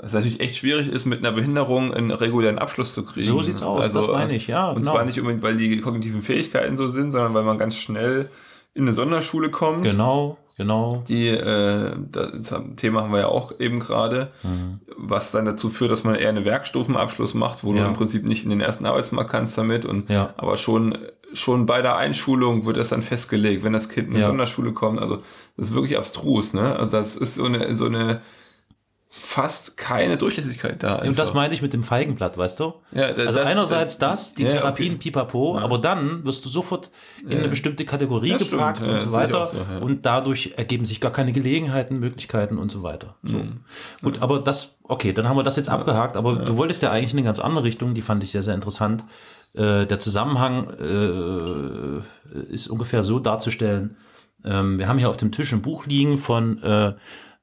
es 0.00 0.12
natürlich 0.12 0.40
echt 0.40 0.56
schwierig 0.56 0.88
ist, 0.88 1.06
mit 1.06 1.18
einer 1.18 1.32
Behinderung 1.32 1.92
einen 1.92 2.10
regulären 2.10 2.58
Abschluss 2.58 2.94
zu 2.94 3.04
kriegen. 3.04 3.26
So 3.26 3.42
sieht's 3.42 3.62
aus, 3.62 3.92
das 3.92 4.08
meine 4.08 4.34
ich, 4.34 4.46
ja, 4.46 4.68
Und 4.68 4.82
genau. 4.82 4.92
zwar 4.92 5.04
nicht 5.04 5.18
unbedingt, 5.18 5.42
weil 5.42 5.56
die 5.56 5.80
kognitiven 5.80 6.22
Fähigkeiten 6.22 6.76
so 6.76 6.88
sind, 6.88 7.10
sondern 7.10 7.34
weil 7.34 7.42
man 7.42 7.58
ganz 7.58 7.76
schnell 7.76 8.30
in 8.74 8.82
eine 8.82 8.92
Sonderschule 8.92 9.50
kommt 9.50 9.82
Genau, 9.82 10.38
genau. 10.58 11.02
Die, 11.08 11.28
äh, 11.28 11.96
das 12.12 12.54
Thema 12.76 13.02
haben 13.02 13.12
wir 13.12 13.20
ja 13.20 13.28
auch 13.28 13.58
eben 13.58 13.80
gerade, 13.80 14.28
Mhm. 14.42 14.80
was 14.98 15.32
dann 15.32 15.46
dazu 15.46 15.70
führt, 15.70 15.90
dass 15.90 16.04
man 16.04 16.14
eher 16.16 16.28
eine 16.28 16.44
Werkstufenabschluss 16.44 17.32
macht, 17.32 17.64
wo 17.64 17.72
Ja. 17.72 17.84
du 17.84 17.88
im 17.88 17.94
Prinzip 17.94 18.24
nicht 18.26 18.44
in 18.44 18.50
den 18.50 18.60
ersten 18.60 18.84
Arbeitsmarkt 18.84 19.30
kannst 19.30 19.56
damit 19.56 19.86
und 19.86 20.10
Ja. 20.10 20.34
aber 20.36 20.56
schon 20.58 20.98
schon 21.34 21.66
bei 21.66 21.82
der 21.82 21.96
Einschulung 21.96 22.64
wird 22.64 22.78
das 22.78 22.88
dann 22.88 23.02
festgelegt, 23.02 23.62
wenn 23.62 23.74
das 23.74 23.90
Kind 23.90 24.08
in 24.08 24.14
eine 24.14 24.22
Ja. 24.22 24.28
Sonderschule 24.28 24.72
kommt. 24.72 24.98
Also 24.98 25.22
das 25.58 25.68
ist 25.68 25.74
wirklich 25.74 25.98
abstrus, 25.98 26.54
ne? 26.54 26.74
Also 26.76 26.92
das 26.96 27.16
ist 27.16 27.34
so 27.34 27.44
eine 27.44 27.74
so 27.74 27.84
eine 27.84 28.22
fast 29.18 29.76
keine 29.76 30.16
Durchlässigkeit 30.16 30.82
da. 30.82 30.96
Und 30.96 31.18
das 31.18 31.28
einfach. 31.28 31.34
meine 31.42 31.54
ich 31.54 31.62
mit 31.62 31.72
dem 31.72 31.82
Feigenblatt, 31.84 32.38
weißt 32.38 32.60
du? 32.60 32.74
Ja, 32.92 33.12
das- 33.12 33.26
also 33.28 33.38
das- 33.40 33.46
einerseits 33.46 33.98
das, 33.98 34.34
die 34.34 34.44
Ja, 34.44 34.48
Therapien, 34.50 34.92
okay. 34.94 35.10
pipapo, 35.10 35.58
aber 35.58 35.78
dann 35.78 36.24
wirst 36.24 36.44
du 36.44 36.48
sofort 36.48 36.90
in 37.28 37.38
eine 37.38 37.48
bestimmte 37.48 37.84
Kategorie 37.84 38.30
Das 38.38 38.50
gepackt 38.50 38.80
ja, 38.86 38.92
und 38.92 39.00
so 39.00 39.12
weiter. 39.12 39.46
so, 39.46 39.56
ja. 39.56 39.78
Und 39.80 40.06
dadurch 40.06 40.54
ergeben 40.56 40.84
sich 40.84 41.00
gar 41.00 41.12
keine 41.12 41.32
Gelegenheiten, 41.32 41.98
Möglichkeiten 41.98 42.58
und 42.58 42.70
so 42.70 42.82
weiter. 42.82 43.16
So. 43.24 43.36
Mhm. 43.38 43.60
Gut, 44.02 44.22
aber 44.22 44.38
das, 44.40 44.76
okay, 44.84 45.12
dann 45.12 45.28
haben 45.28 45.36
wir 45.36 45.42
das 45.42 45.56
jetzt 45.56 45.68
abgehakt, 45.68 46.16
aber 46.16 46.36
du 46.36 46.56
wolltest 46.56 46.82
ja 46.82 46.90
eigentlich 46.90 47.12
in 47.12 47.18
eine 47.18 47.26
ganz 47.26 47.38
andere 47.40 47.64
Richtung, 47.64 47.94
die 47.94 48.02
fand 48.02 48.22
ich 48.22 48.30
sehr, 48.30 48.42
sehr 48.42 48.54
interessant. 48.54 49.04
Äh, 49.54 49.86
der 49.86 49.98
Zusammenhang 49.98 50.68
äh, 50.78 52.52
ist 52.52 52.68
ungefähr 52.68 53.02
so 53.02 53.18
darzustellen. 53.18 53.96
Ähm, 54.44 54.78
wir 54.78 54.86
haben 54.88 54.98
hier 54.98 55.08
auf 55.08 55.16
dem 55.16 55.32
Tisch 55.32 55.52
ein 55.52 55.62
Buch 55.62 55.86
liegen 55.86 56.16
von 56.16 56.62
äh, 56.62 56.92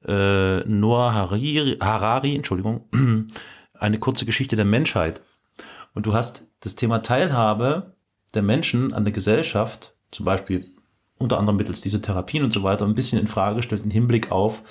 äh, 0.08 0.60
Noah 0.66 1.14
Harari, 1.14 1.78
Harari, 1.82 2.36
Entschuldigung, 2.36 2.86
eine 3.74 4.00
kurze 4.00 4.26
Geschichte 4.26 4.56
der 4.56 4.66
Menschheit. 4.66 5.22
Und 5.94 6.06
du 6.06 6.14
hast 6.14 6.48
das 6.60 6.76
Thema 6.76 7.00
Teilhabe 7.00 7.96
der 8.34 8.42
Menschen 8.42 8.94
an 8.94 9.06
der 9.06 9.14
Gesellschaft, 9.14 9.96
zum 10.12 10.26
Beispiel 10.26 10.68
unter 11.18 11.40
anderem 11.40 11.56
mittels 11.56 11.82
dieser 11.82 12.02
Therapien 12.02 12.44
und 12.44 12.52
so 12.52 12.64
weiter, 12.64 12.86
ein 12.86 12.96
bisschen 12.96 13.20
in 13.20 13.28
Frage 13.28 13.58
gestellt 13.58 13.84
im 13.86 13.92
Hinblick 13.92 14.32
auf, 14.32 14.62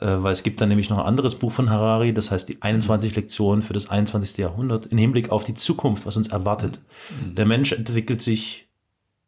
äh, 0.00 0.06
weil 0.06 0.32
es 0.32 0.42
gibt 0.42 0.60
dann 0.60 0.68
nämlich 0.68 0.90
noch 0.90 0.98
ein 0.98 1.06
anderes 1.06 1.34
Buch 1.36 1.52
von 1.52 1.70
Harari, 1.70 2.12
das 2.12 2.30
heißt 2.30 2.48
die 2.48 2.60
21 2.60 3.16
Lektionen 3.16 3.62
für 3.62 3.72
das 3.72 3.88
21. 3.88 4.36
Jahrhundert, 4.36 4.86
im 4.86 4.98
Hinblick 4.98 5.30
auf 5.30 5.44
die 5.44 5.54
Zukunft, 5.54 6.06
was 6.06 6.16
uns 6.16 6.28
erwartet. 6.28 6.80
Der 7.36 7.46
Mensch 7.46 7.72
entwickelt 7.72 8.20
sich 8.20 8.67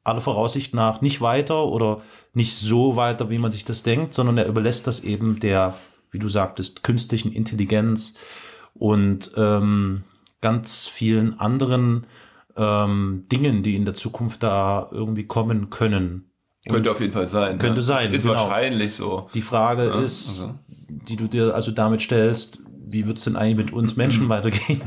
aller 0.05 0.21
Voraussicht 0.21 0.75
nach 0.75 1.01
nicht 1.01 1.21
weiter 1.21 1.67
oder 1.67 2.01
nicht 2.33 2.55
so 2.57 2.97
weiter, 2.97 3.31
wie 3.31 3.39
man 3.39 3.51
sich 3.51 3.65
das 3.65 3.83
denkt, 3.83 4.15
sondern 4.15 4.39
er 4.39 4.47
überlässt 4.47 4.87
das 4.87 5.01
eben 5.01 5.41
der, 5.41 5.75
wie 6.11 6.19
du 6.19 6.29
sagtest, 6.29 6.83
künstlichen 6.83 7.33
Intelligenz 7.33 8.15
und 8.75 9.33
ähm, 9.37 10.05
ganz 10.41 10.87
vielen 10.87 11.39
anderen 11.39 12.07
ähm, 12.57 13.27
Dingen, 13.31 13.63
die 13.63 13.77
in 13.77 13.85
der 13.85 13.95
Zukunft 13.95 14.43
da 14.43 14.89
irgendwie 14.91 15.27
kommen 15.27 15.71
können. 15.71 16.31
könnte 16.69 16.91
auf 16.91 17.01
jeden 17.01 17.13
Fall 17.13 17.27
sein. 17.27 17.59
Könnte 17.59 17.81
ja. 17.81 17.83
sein, 17.83 18.13
Ist 18.13 18.23
genau. 18.23 18.35
wahrscheinlich 18.35 18.95
so. 18.95 19.29
Die 19.35 19.43
Frage 19.43 19.87
Ja, 19.89 20.01
ist, 20.01 20.41
also. 20.41 20.55
die 20.89 21.17
du 21.17 21.27
dir 21.27 21.55
also 21.55 21.71
damit 21.73 22.01
stellst, 22.03 22.61
wie 22.87 23.07
wird 23.07 23.19
es 23.19 23.25
denn 23.25 23.37
eigentlich 23.37 23.67
mit 23.67 23.73
uns 23.73 23.97
Menschen 23.97 24.29
weitergehen? 24.29 24.83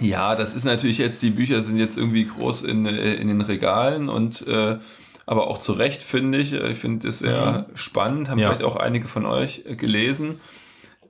Ja, 0.00 0.36
das 0.36 0.54
ist 0.54 0.64
natürlich 0.64 0.98
jetzt, 0.98 1.22
die 1.22 1.30
Bücher 1.30 1.62
sind 1.62 1.78
jetzt 1.78 1.96
irgendwie 1.96 2.24
groß 2.26 2.62
in, 2.62 2.86
äh, 2.86 3.14
in 3.14 3.28
den 3.28 3.40
Regalen 3.40 4.08
und 4.08 4.46
äh, 4.46 4.78
aber 5.26 5.48
auch 5.48 5.58
zu 5.58 5.72
Recht 5.72 6.02
finde 6.02 6.38
ich. 6.38 6.52
Ich 6.54 6.78
finde 6.78 7.08
es 7.08 7.18
sehr 7.18 7.66
spannend, 7.74 8.30
haben 8.30 8.38
Ja. 8.38 8.48
vielleicht 8.48 8.62
auch 8.64 8.76
einige 8.76 9.08
von 9.08 9.26
euch 9.26 9.64
äh, 9.66 9.76
gelesen. 9.76 10.40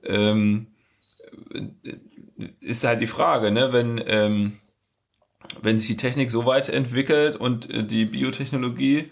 Ähm, 0.03 0.67
äh, 1.53 1.63
ist 2.59 2.83
halt 2.83 3.01
die 3.01 3.07
Frage, 3.07 3.51
ne, 3.51 3.73
wenn, 3.73 4.01
ähm, 4.05 4.53
wenn 5.61 5.77
sich 5.77 5.87
die 5.87 5.97
Technik 5.97 6.31
so 6.31 6.45
weit 6.45 6.69
entwickelt 6.69 7.35
und 7.35 7.69
äh, 7.69 7.83
die 7.85 8.05
Biotechnologie, 8.05 9.11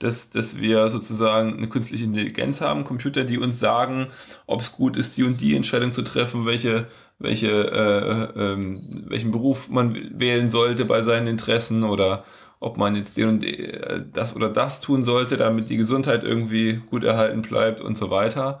dass, 0.00 0.30
dass 0.30 0.60
wir 0.60 0.90
sozusagen 0.90 1.56
eine 1.56 1.68
künstliche 1.68 2.04
Intelligenz 2.04 2.60
haben, 2.60 2.84
Computer, 2.84 3.24
die 3.24 3.38
uns 3.38 3.58
sagen, 3.60 4.08
ob 4.46 4.60
es 4.60 4.72
gut 4.72 4.96
ist, 4.96 5.16
die 5.16 5.22
und 5.22 5.40
die 5.40 5.54
Entscheidung 5.56 5.92
zu 5.92 6.02
treffen, 6.02 6.46
welche, 6.46 6.88
welche, 7.24 7.50
äh, 7.50 8.40
ähm, 8.40 9.04
welchen 9.08 9.32
Beruf 9.32 9.68
man 9.68 9.96
wählen 10.18 10.48
sollte 10.48 10.84
bei 10.84 11.02
seinen 11.02 11.26
Interessen 11.26 11.82
oder 11.82 12.24
ob 12.60 12.76
man 12.78 12.94
jetzt 12.96 13.16
den 13.16 13.28
und 13.28 13.44
äh, 13.44 14.02
das 14.12 14.36
oder 14.36 14.48
das 14.48 14.80
tun 14.80 15.02
sollte, 15.04 15.36
damit 15.36 15.68
die 15.70 15.76
Gesundheit 15.76 16.22
irgendwie 16.24 16.80
gut 16.90 17.02
erhalten 17.04 17.42
bleibt 17.42 17.80
und 17.80 17.98
so 17.98 18.10
weiter. 18.10 18.60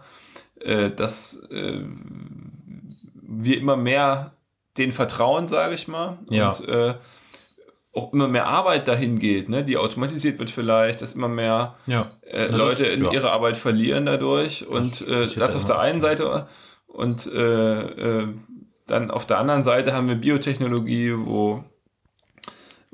Äh, 0.60 0.90
dass 0.90 1.42
äh, 1.50 1.80
wir 3.22 3.58
immer 3.58 3.76
mehr 3.76 4.32
den 4.76 4.92
vertrauen, 4.92 5.46
sage 5.46 5.74
ich 5.74 5.88
mal. 5.88 6.18
Ja. 6.30 6.50
Und 6.50 6.68
äh, 6.68 6.94
auch 7.92 8.12
immer 8.12 8.26
mehr 8.26 8.46
Arbeit 8.48 8.88
dahin 8.88 9.20
geht, 9.20 9.48
ne, 9.48 9.62
die 9.64 9.76
automatisiert 9.76 10.40
wird 10.40 10.50
vielleicht, 10.50 11.00
dass 11.00 11.14
immer 11.14 11.28
mehr 11.28 11.76
Ja. 11.86 12.10
äh, 12.22 12.48
das- 12.48 12.56
Leute 12.58 12.84
in 12.86 13.04
ja. 13.04 13.12
ihre 13.12 13.30
Arbeit 13.30 13.56
verlieren 13.56 14.06
dadurch 14.06 14.66
und 14.66 15.00
Das 15.00 15.32
äh, 15.36 15.38
das 15.38 15.54
auf 15.54 15.64
der 15.64 15.78
einen 15.78 16.00
Seite 16.00 16.48
und 16.88 17.26
äh, 17.32 17.80
äh, 18.22 18.28
dann 18.86 19.10
auf 19.10 19.26
der 19.26 19.38
anderen 19.38 19.64
Seite 19.64 19.92
haben 19.92 20.08
wir 20.08 20.16
Biotechnologie, 20.16 21.14
wo 21.16 21.64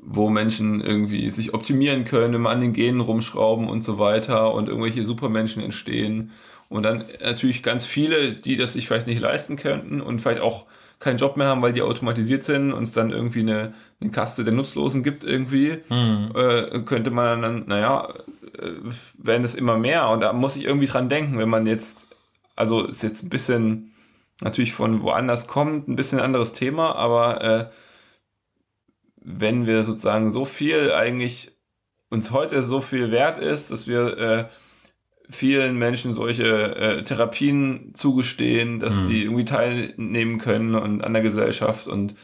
wo 0.02 0.30
Menschen 0.30 0.80
irgendwie 0.80 1.30
sich 1.30 1.52
optimieren 1.52 2.04
können, 2.04 2.34
immer 2.34 2.50
an 2.50 2.60
den 2.60 2.72
Genen 2.72 3.00
rumschrauben 3.00 3.68
und 3.68 3.84
so 3.84 3.98
weiter 3.98 4.54
und 4.54 4.68
irgendwelche 4.68 5.04
Supermenschen 5.04 5.62
entstehen. 5.62 6.32
Und 6.70 6.84
dann 6.84 7.04
natürlich 7.22 7.62
ganz 7.62 7.84
viele, 7.84 8.32
die 8.32 8.56
das 8.56 8.72
sich 8.72 8.86
vielleicht 8.86 9.06
nicht 9.06 9.20
leisten 9.20 9.56
könnten 9.56 10.00
und 10.00 10.20
vielleicht 10.20 10.40
auch 10.40 10.66
keinen 11.00 11.18
Job 11.18 11.36
mehr 11.36 11.48
haben, 11.48 11.62
weil 11.62 11.72
die 11.72 11.82
automatisiert 11.82 12.44
sind 12.44 12.72
und 12.72 12.84
es 12.84 12.92
dann 12.92 13.10
irgendwie 13.10 13.40
eine, 13.40 13.74
eine 14.00 14.10
Kaste 14.10 14.44
der 14.44 14.54
Nutzlosen 14.54 15.02
gibt 15.02 15.24
irgendwie, 15.24 15.78
äh, 16.34 16.80
könnte 16.82 17.10
man 17.10 17.42
dann, 17.42 17.64
naja, 17.66 18.08
äh, 18.58 18.70
werden 19.18 19.44
es 19.44 19.54
immer 19.54 19.76
mehr. 19.78 20.08
Und 20.10 20.20
da 20.20 20.32
muss 20.32 20.56
ich 20.56 20.64
irgendwie 20.64 20.86
dran 20.86 21.08
denken, 21.08 21.38
wenn 21.38 21.48
man 21.48 21.66
jetzt, 21.66 22.06
also 22.54 22.84
ist 22.84 23.02
jetzt 23.02 23.22
ein 23.22 23.30
bisschen 23.30 23.92
natürlich 24.40 24.72
von 24.72 25.02
woanders 25.02 25.46
kommt, 25.46 25.88
ein 25.88 25.96
bisschen 25.96 26.18
ein 26.18 26.24
anderes 26.24 26.52
Thema, 26.52 26.94
aber 26.96 27.42
äh, 27.42 27.70
wenn 29.22 29.66
wir 29.66 29.84
sozusagen 29.84 30.30
so 30.30 30.44
viel 30.44 30.92
eigentlich 30.92 31.52
uns 32.08 32.30
heute 32.30 32.62
so 32.62 32.80
viel 32.80 33.10
wert 33.10 33.38
ist, 33.38 33.70
dass 33.70 33.86
wir 33.86 34.18
äh, 34.18 34.44
vielen 35.28 35.78
Menschen 35.78 36.12
solche 36.12 36.74
äh, 36.74 37.04
Therapien 37.04 37.92
zugestehen, 37.94 38.80
dass 38.80 38.96
Mhm. 38.96 39.08
die 39.08 39.22
irgendwie 39.22 39.44
teilnehmen 39.44 40.38
können 40.38 40.74
und 40.74 41.04
an 41.04 41.12
der 41.12 41.22
Gesellschaft 41.22 41.86
und 41.86 42.14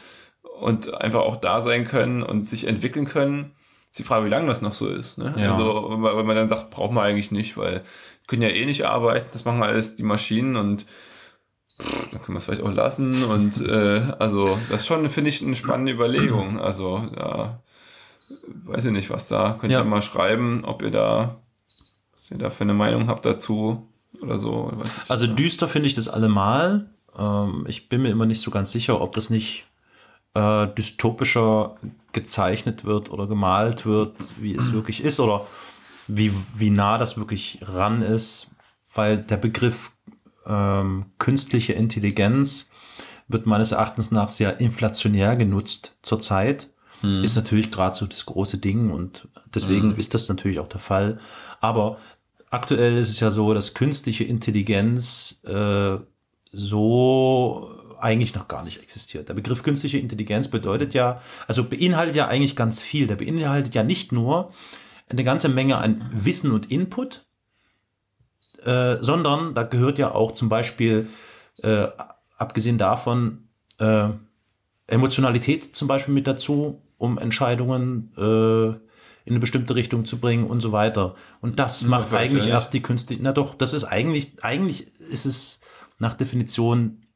und 0.59 0.91
einfach 0.95 1.21
auch 1.21 1.35
da 1.37 1.61
sein 1.61 1.85
können 1.85 2.23
und 2.23 2.49
sich 2.49 2.65
entwickeln 2.65 3.05
können. 3.05 3.51
Ist 3.91 3.99
die 3.99 4.03
Frage, 4.03 4.25
wie 4.25 4.29
lange 4.29 4.47
das 4.47 4.61
noch 4.63 4.73
so 4.73 4.87
ist. 4.87 5.19
Ne? 5.19 5.35
Ja. 5.37 5.51
Also, 5.51 5.85
weil 6.01 6.23
man 6.23 6.35
dann 6.35 6.49
sagt, 6.49 6.71
braucht 6.71 6.91
man 6.91 7.05
eigentlich 7.05 7.29
nicht, 7.31 7.57
weil 7.57 7.73
wir 7.75 7.81
können 8.25 8.41
ja 8.41 8.49
eh 8.49 8.65
nicht 8.65 8.83
arbeiten, 8.85 9.29
das 9.33 9.45
machen 9.45 9.61
alles 9.61 9.95
die 9.95 10.03
Maschinen 10.03 10.55
und 10.55 10.87
dann 11.77 12.21
können 12.21 12.35
wir 12.35 12.37
es 12.37 12.45
vielleicht 12.45 12.63
auch 12.63 12.71
lassen. 12.73 13.23
Und 13.23 13.61
äh, 13.67 14.13
also, 14.19 14.45
das 14.69 14.81
ist 14.81 14.87
schon, 14.87 15.07
finde 15.09 15.29
ich, 15.29 15.41
eine 15.41 15.55
spannende 15.55 15.91
Überlegung. 15.91 16.59
Also, 16.59 17.07
ja, 17.17 17.59
weiß 18.65 18.85
ich 18.85 18.91
nicht, 18.91 19.09
was 19.09 19.27
da. 19.27 19.57
Könnt 19.59 19.71
Ja. 19.71 19.79
ihr 19.79 19.85
mal 19.85 20.01
schreiben, 20.01 20.65
ob 20.65 20.81
ihr 20.81 20.91
da, 20.91 21.35
was 22.13 22.31
ihr 22.31 22.37
da 22.37 22.49
für 22.49 22.63
eine 22.63 22.73
Meinung 22.73 23.07
habt 23.07 23.25
dazu 23.25 23.87
oder 24.21 24.39
so. 24.39 24.71
Also 25.07 25.27
düster 25.27 25.67
finde 25.67 25.87
ich 25.87 25.93
das 25.93 26.07
allemal. 26.07 26.89
Ähm, 27.17 27.65
ich 27.67 27.89
bin 27.89 28.01
mir 28.01 28.09
immer 28.09 28.25
nicht 28.25 28.41
so 28.41 28.49
ganz 28.51 28.71
sicher, 28.71 28.99
ob 28.99 29.13
das 29.13 29.29
nicht 29.29 29.65
äh, 30.33 30.67
dystopischer 30.67 31.75
gezeichnet 32.13 32.83
wird 32.85 33.11
oder 33.11 33.27
gemalt 33.27 33.85
wird, 33.85 34.15
wie 34.41 34.55
es 34.55 34.73
wirklich 34.73 35.03
ist 35.03 35.19
oder 35.19 35.45
wie, 36.07 36.33
wie 36.55 36.69
nah 36.71 36.97
das 36.97 37.17
wirklich 37.17 37.59
ran 37.61 38.01
ist, 38.01 38.47
weil 38.95 39.19
der 39.19 39.37
Begriff 39.37 39.91
ähm, 40.47 41.05
künstliche 41.17 41.73
Intelligenz 41.73 42.69
wird 43.27 43.45
meines 43.45 43.71
Erachtens 43.73 44.11
nach 44.11 44.29
sehr 44.29 44.59
inflationär 44.59 45.35
genutzt 45.35 45.97
zurzeit. 46.01 46.69
Ist 47.23 47.35
natürlich 47.35 47.69
gerade 47.69 47.95
so 47.95 48.07
das 48.07 48.25
große 48.25 48.57
Ding 48.57 48.89
und 48.89 49.27
deswegen 49.53 49.95
ist 49.95 50.15
das 50.15 50.29
natürlich 50.29 50.59
auch 50.59 50.67
der 50.67 50.79
Fall. 50.79 51.19
Aber 51.59 51.97
aktuell 52.49 52.97
ist 52.97 53.09
es 53.09 53.19
ja 53.19 53.29
so, 53.29 53.53
dass 53.53 53.75
künstliche 53.75 54.23
Intelligenz 54.23 55.39
äh, 55.43 55.97
so 56.51 57.69
eigentlich 57.99 58.33
noch 58.33 58.47
gar 58.47 58.63
nicht 58.63 58.81
existiert. 58.81 59.29
Der 59.29 59.35
Begriff 59.35 59.61
künstliche 59.61 59.99
Intelligenz 59.99 60.47
bedeutet 60.47 60.93
ja, 60.93 61.21
also 61.47 61.63
beinhaltet 61.63 62.15
ja 62.15 62.27
eigentlich 62.27 62.55
ganz 62.55 62.81
viel. 62.81 63.05
Der 63.05 63.15
beinhaltet 63.15 63.75
ja 63.75 63.83
nicht 63.83 64.11
nur 64.11 64.51
eine 65.07 65.23
ganze 65.23 65.49
Menge 65.49 65.77
an 65.77 66.09
Wissen 66.13 66.51
und 66.51 66.71
Input, 66.71 67.26
äh, 68.65 68.97
sondern 69.01 69.53
da 69.53 69.63
gehört 69.63 69.97
ja 69.97 70.13
auch 70.13 70.33
zum 70.33 70.49
Beispiel, 70.49 71.07
äh, 71.63 71.87
abgesehen 72.37 72.77
davon, 72.77 73.47
äh, 73.79 74.09
Emotionalität 74.87 75.75
zum 75.75 75.87
Beispiel 75.87 76.13
mit 76.13 76.27
dazu, 76.27 76.81
um 76.97 77.17
Entscheidungen 77.17 78.11
äh, 78.17 78.67
in 79.27 79.33
eine 79.33 79.39
bestimmte 79.39 79.75
Richtung 79.75 80.05
zu 80.05 80.19
bringen 80.19 80.45
und 80.45 80.61
so 80.61 80.71
weiter. 80.71 81.15
Und 81.41 81.59
das 81.59 81.83
macht 81.83 82.09
vielleicht, 82.09 82.31
eigentlich 82.31 82.45
ja. 82.45 82.51
erst 82.51 82.73
die 82.73 82.81
künstliche, 82.81 83.21
na 83.21 83.33
doch, 83.33 83.55
das 83.55 83.73
ist 83.73 83.83
eigentlich, 83.83 84.41
eigentlich 84.41 84.87
ist 84.99 85.25
es 85.25 85.59
nach 85.99 86.13
Definition 86.13 87.06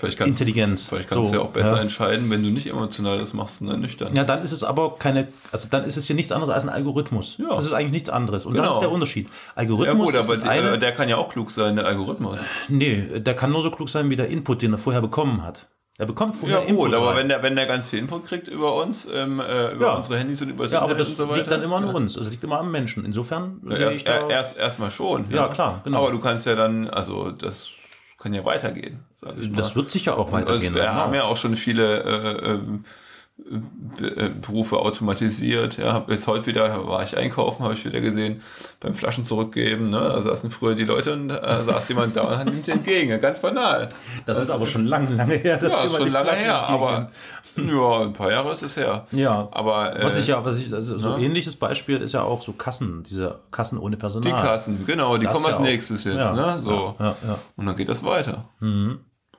Vielleicht 0.00 0.18
kannst, 0.18 0.40
Intelligenz. 0.40 0.88
vielleicht 0.88 1.08
kannst 1.08 1.26
So, 1.28 1.32
du 1.32 1.38
ja 1.38 1.44
auch 1.44 1.50
besser 1.50 1.76
ja. 1.76 1.82
entscheiden, 1.82 2.28
wenn 2.30 2.42
du 2.42 2.48
nicht 2.50 2.66
emotional 2.66 3.18
das 3.18 3.32
machst, 3.32 3.58
sondern 3.58 3.80
nüchtern. 3.80 4.14
Ja, 4.16 4.24
dann 4.24 4.42
ist 4.42 4.50
es 4.52 4.64
aber 4.64 4.96
keine, 4.98 5.28
also 5.52 5.68
dann 5.70 5.84
ist 5.84 5.96
es 5.96 6.08
ja 6.08 6.14
nichts 6.14 6.32
anderes 6.32 6.52
als 6.52 6.64
ein 6.64 6.70
Algorithmus. 6.70 7.36
Ja. 7.38 7.54
Das 7.54 7.66
ist 7.66 7.72
eigentlich 7.72 7.92
nichts 7.92 8.10
anderes. 8.10 8.46
Und 8.46 8.54
das 8.56 8.62
Genau. 8.64 8.74
ist 8.74 8.80
der 8.80 8.90
Unterschied. 8.90 9.26
Ja 9.28 9.32
Algorithmus 9.56 10.06
gut, 10.06 10.14
ist 10.14 10.24
aber 10.24 10.34
das 10.36 10.42
eine, 10.48 10.78
der 10.78 10.92
kann 10.92 11.08
ja 11.08 11.16
auch 11.18 11.28
klug 11.28 11.50
sein, 11.50 11.76
der 11.76 11.86
Algorithmus. 11.86 12.40
nee, 12.68 13.20
der 13.20 13.34
kann 13.34 13.52
nur 13.52 13.62
so 13.62 13.70
klug 13.70 13.88
sein 13.88 14.10
wie 14.10 14.16
der 14.16 14.28
Input, 14.28 14.62
den 14.62 14.72
er 14.72 14.78
vorher 14.78 15.02
bekommen 15.02 15.42
hat. 15.44 15.68
Er 15.98 16.06
bekommt 16.06 16.34
vorher 16.36 16.60
Ja 16.60 16.64
Input 16.64 16.86
gut, 16.86 16.94
aber 16.94 17.08
rein. 17.10 17.16
wenn 17.18 17.28
der, 17.28 17.42
wenn 17.42 17.56
der 17.56 17.66
ganz 17.66 17.90
viel 17.90 17.98
Input 17.98 18.24
kriegt 18.24 18.48
über 18.48 18.74
uns, 18.76 19.06
ähm, 19.14 19.38
äh, 19.38 19.72
über 19.72 19.88
Ja. 19.88 19.92
unsere 19.96 20.16
Handys 20.18 20.40
und 20.40 20.48
über 20.48 20.62
das 20.62 20.72
ja, 20.72 20.78
aber 20.78 20.92
Internet 20.92 21.00
das 21.02 21.08
und 21.10 21.16
so 21.16 21.24
weiter. 21.28 21.36
liegt 21.36 21.50
dann 21.50 21.62
immer 21.62 21.76
an 21.76 21.84
uns. 21.94 22.14
Das 22.14 22.30
liegt 22.30 22.42
immer 22.42 22.58
am 22.58 22.70
Menschen. 22.70 23.04
Insofern 23.04 23.60
Ja, 23.68 23.76
sehe 23.76 23.90
ich 23.92 24.04
da, 24.04 24.26
erst 24.30 24.56
erstmal 24.56 24.90
schon. 24.90 25.26
Ja, 25.30 25.48
klar, 25.48 25.82
genau. 25.84 25.98
Aber 25.98 26.10
du 26.10 26.18
kannst 26.18 26.46
ja 26.46 26.54
dann, 26.54 26.88
also 26.88 27.30
das 27.32 27.68
kann 28.18 28.32
ja 28.32 28.44
weitergehen. 28.46 29.00
Das 29.56 29.76
wird 29.76 29.90
sicher 29.90 30.16
auch 30.18 30.32
weitergehen. 30.32 30.74
wir 30.74 30.94
haben 30.94 31.14
ja 31.14 31.24
auch 31.24 31.36
schon 31.36 31.56
viele 31.56 32.02
äh, 32.02 32.50
ähm, 32.52 32.84
Be- 33.96 34.16
äh, 34.16 34.28
Berufe 34.28 34.78
automatisiert. 34.78 35.78
Ja, 35.78 36.04
jetzt 36.08 36.26
heute 36.26 36.44
wieder 36.46 36.86
war 36.86 37.02
ich 37.02 37.16
einkaufen, 37.16 37.64
habe 37.64 37.72
ich 37.72 37.84
wieder 37.86 38.00
gesehen 38.02 38.42
beim 38.80 38.94
Flaschen 38.94 39.24
zurückgeben. 39.24 39.86
Ne, 39.86 39.98
da 39.98 40.20
saßen 40.22 40.50
früher 40.50 40.74
die 40.74 40.84
Leute 40.84 41.14
und 41.14 41.30
äh, 41.30 41.64
saß 41.64 41.88
jemand 41.88 42.16
da 42.16 42.22
und 42.22 42.36
hat 42.38 42.44
nimmt 42.46 42.68
entgegen. 42.68 43.10
Ja, 43.10 43.16
Ganz 43.16 43.38
banal. 43.40 43.88
das 44.26 44.40
ist 44.40 44.50
aber 44.50 44.66
schon 44.66 44.84
lange, 44.86 45.14
lange 45.16 45.34
her. 45.36 45.56
dass 45.56 45.72
ja, 45.72 45.84
ist 45.84 45.96
schon 45.96 46.10
lange 46.12 46.28
Flaschen 46.28 46.44
her, 46.44 46.68
aber 46.68 47.10
ja, 47.56 48.00
ein 48.02 48.12
paar 48.12 48.30
Jahre 48.30 48.52
ist 48.52 48.62
es 48.62 48.76
her. 48.76 49.06
Ja. 49.10 49.48
Aber 49.52 49.96
äh, 49.98 50.04
Was 50.04 50.18
ich 50.18 50.26
ja, 50.26 50.44
was 50.44 50.58
ich, 50.58 50.72
also 50.72 50.98
so 50.98 51.16
ne? 51.16 51.24
ähnliches 51.24 51.56
Beispiel 51.56 51.96
ist 52.02 52.12
ja 52.12 52.22
auch 52.22 52.42
so 52.42 52.52
Kassen, 52.52 53.04
diese 53.04 53.40
Kassen 53.50 53.78
ohne 53.78 53.96
Personal. 53.96 54.30
die 54.30 54.46
Kassen, 54.46 54.84
genau, 54.86 55.16
die 55.16 55.24
Das 55.24 55.32
kommen 55.32 55.46
ja 55.46 55.50
als 55.52 55.58
auch. 55.58 55.62
nächstes 55.62 56.04
jetzt. 56.04 56.16
Ja, 56.16 56.32
Ne, 56.34 56.62
so. 56.62 56.94
Ja, 56.98 57.16
ja. 57.26 57.38
Und 57.56 57.64
dann 57.66 57.74
geht 57.76 57.88
das 57.88 58.04
weiter. 58.04 58.44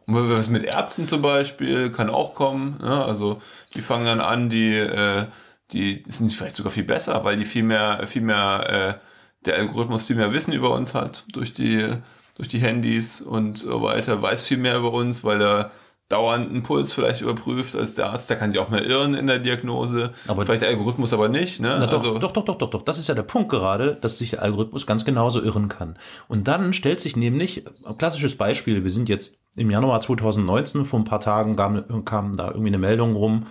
Und 0.07 0.29
was 0.29 0.49
mit 0.49 0.63
Ärzten 0.63 1.07
zum 1.07 1.21
Beispiel 1.21 1.91
kann 1.91 2.09
auch 2.09 2.33
kommen. 2.33 2.79
Ne? 2.81 3.03
Also 3.05 3.41
die 3.75 3.81
fangen 3.81 4.05
dann 4.05 4.19
an, 4.19 4.49
die, 4.49 4.75
äh, 4.75 5.25
die 5.71 6.03
sind 6.07 6.33
vielleicht 6.33 6.55
sogar 6.55 6.71
viel 6.71 6.83
besser, 6.83 7.23
weil 7.23 7.37
die 7.37 7.45
viel 7.45 7.63
mehr, 7.63 8.05
viel 8.07 8.21
mehr, 8.21 8.99
äh, 8.99 9.45
der 9.45 9.55
Algorithmus 9.57 10.07
viel 10.07 10.15
mehr 10.15 10.33
Wissen 10.33 10.53
über 10.53 10.71
uns 10.71 10.93
hat 10.93 11.25
durch 11.31 11.53
die, 11.53 11.87
durch 12.35 12.47
die 12.47 12.59
Handys 12.59 13.21
und 13.21 13.59
so 13.59 13.81
weiter, 13.81 14.21
weiß 14.21 14.45
viel 14.45 14.57
mehr 14.57 14.77
über 14.77 14.91
uns, 14.91 15.23
weil 15.23 15.41
er 15.41 15.71
dauernd 16.11 16.49
einen 16.49 16.63
Puls 16.63 16.93
vielleicht 16.93 17.21
überprüft 17.21 17.75
als 17.75 17.95
der 17.95 18.09
Arzt. 18.11 18.29
Der 18.29 18.37
kann 18.37 18.51
sich 18.51 18.59
auch 18.59 18.69
mal 18.69 18.83
irren 18.83 19.13
in 19.15 19.27
der 19.27 19.39
Diagnose. 19.39 20.11
Aber- 20.27 20.45
vielleicht 20.45 20.61
der 20.61 20.69
Algorithmus 20.69 21.13
aber 21.13 21.29
nicht. 21.29 21.59
Ne? 21.59 21.77
Na 21.79 21.87
doch, 21.87 21.99
also, 21.99 22.19
doch, 22.19 22.31
doch, 22.31 22.45
doch, 22.45 22.57
doch, 22.57 22.69
doch. 22.69 22.81
Das 22.83 22.97
ist 22.97 23.07
ja 23.07 23.15
der 23.15 23.23
Punkt 23.23 23.49
gerade, 23.49 23.95
dass 24.01 24.17
sich 24.17 24.31
der 24.31 24.41
Algorithmus 24.43 24.85
ganz 24.85 25.05
genauso 25.05 25.41
irren 25.41 25.67
kann. 25.69 25.97
Und 26.27 26.47
dann 26.47 26.73
stellt 26.73 26.99
sich 26.99 27.15
nämlich, 27.15 27.65
ein 27.85 27.97
klassisches 27.97 28.35
Beispiel, 28.35 28.83
wir 28.83 28.91
sind 28.91 29.09
jetzt 29.09 29.37
im 29.55 29.69
Januar 29.71 30.01
2019, 30.01 30.85
vor 30.85 30.99
ein 30.99 31.05
paar 31.05 31.19
Tagen 31.21 31.55
kam, 31.55 32.05
kam 32.05 32.35
da 32.35 32.47
irgendwie 32.49 32.67
eine 32.67 32.77
Meldung 32.77 33.15
rum, 33.15 33.47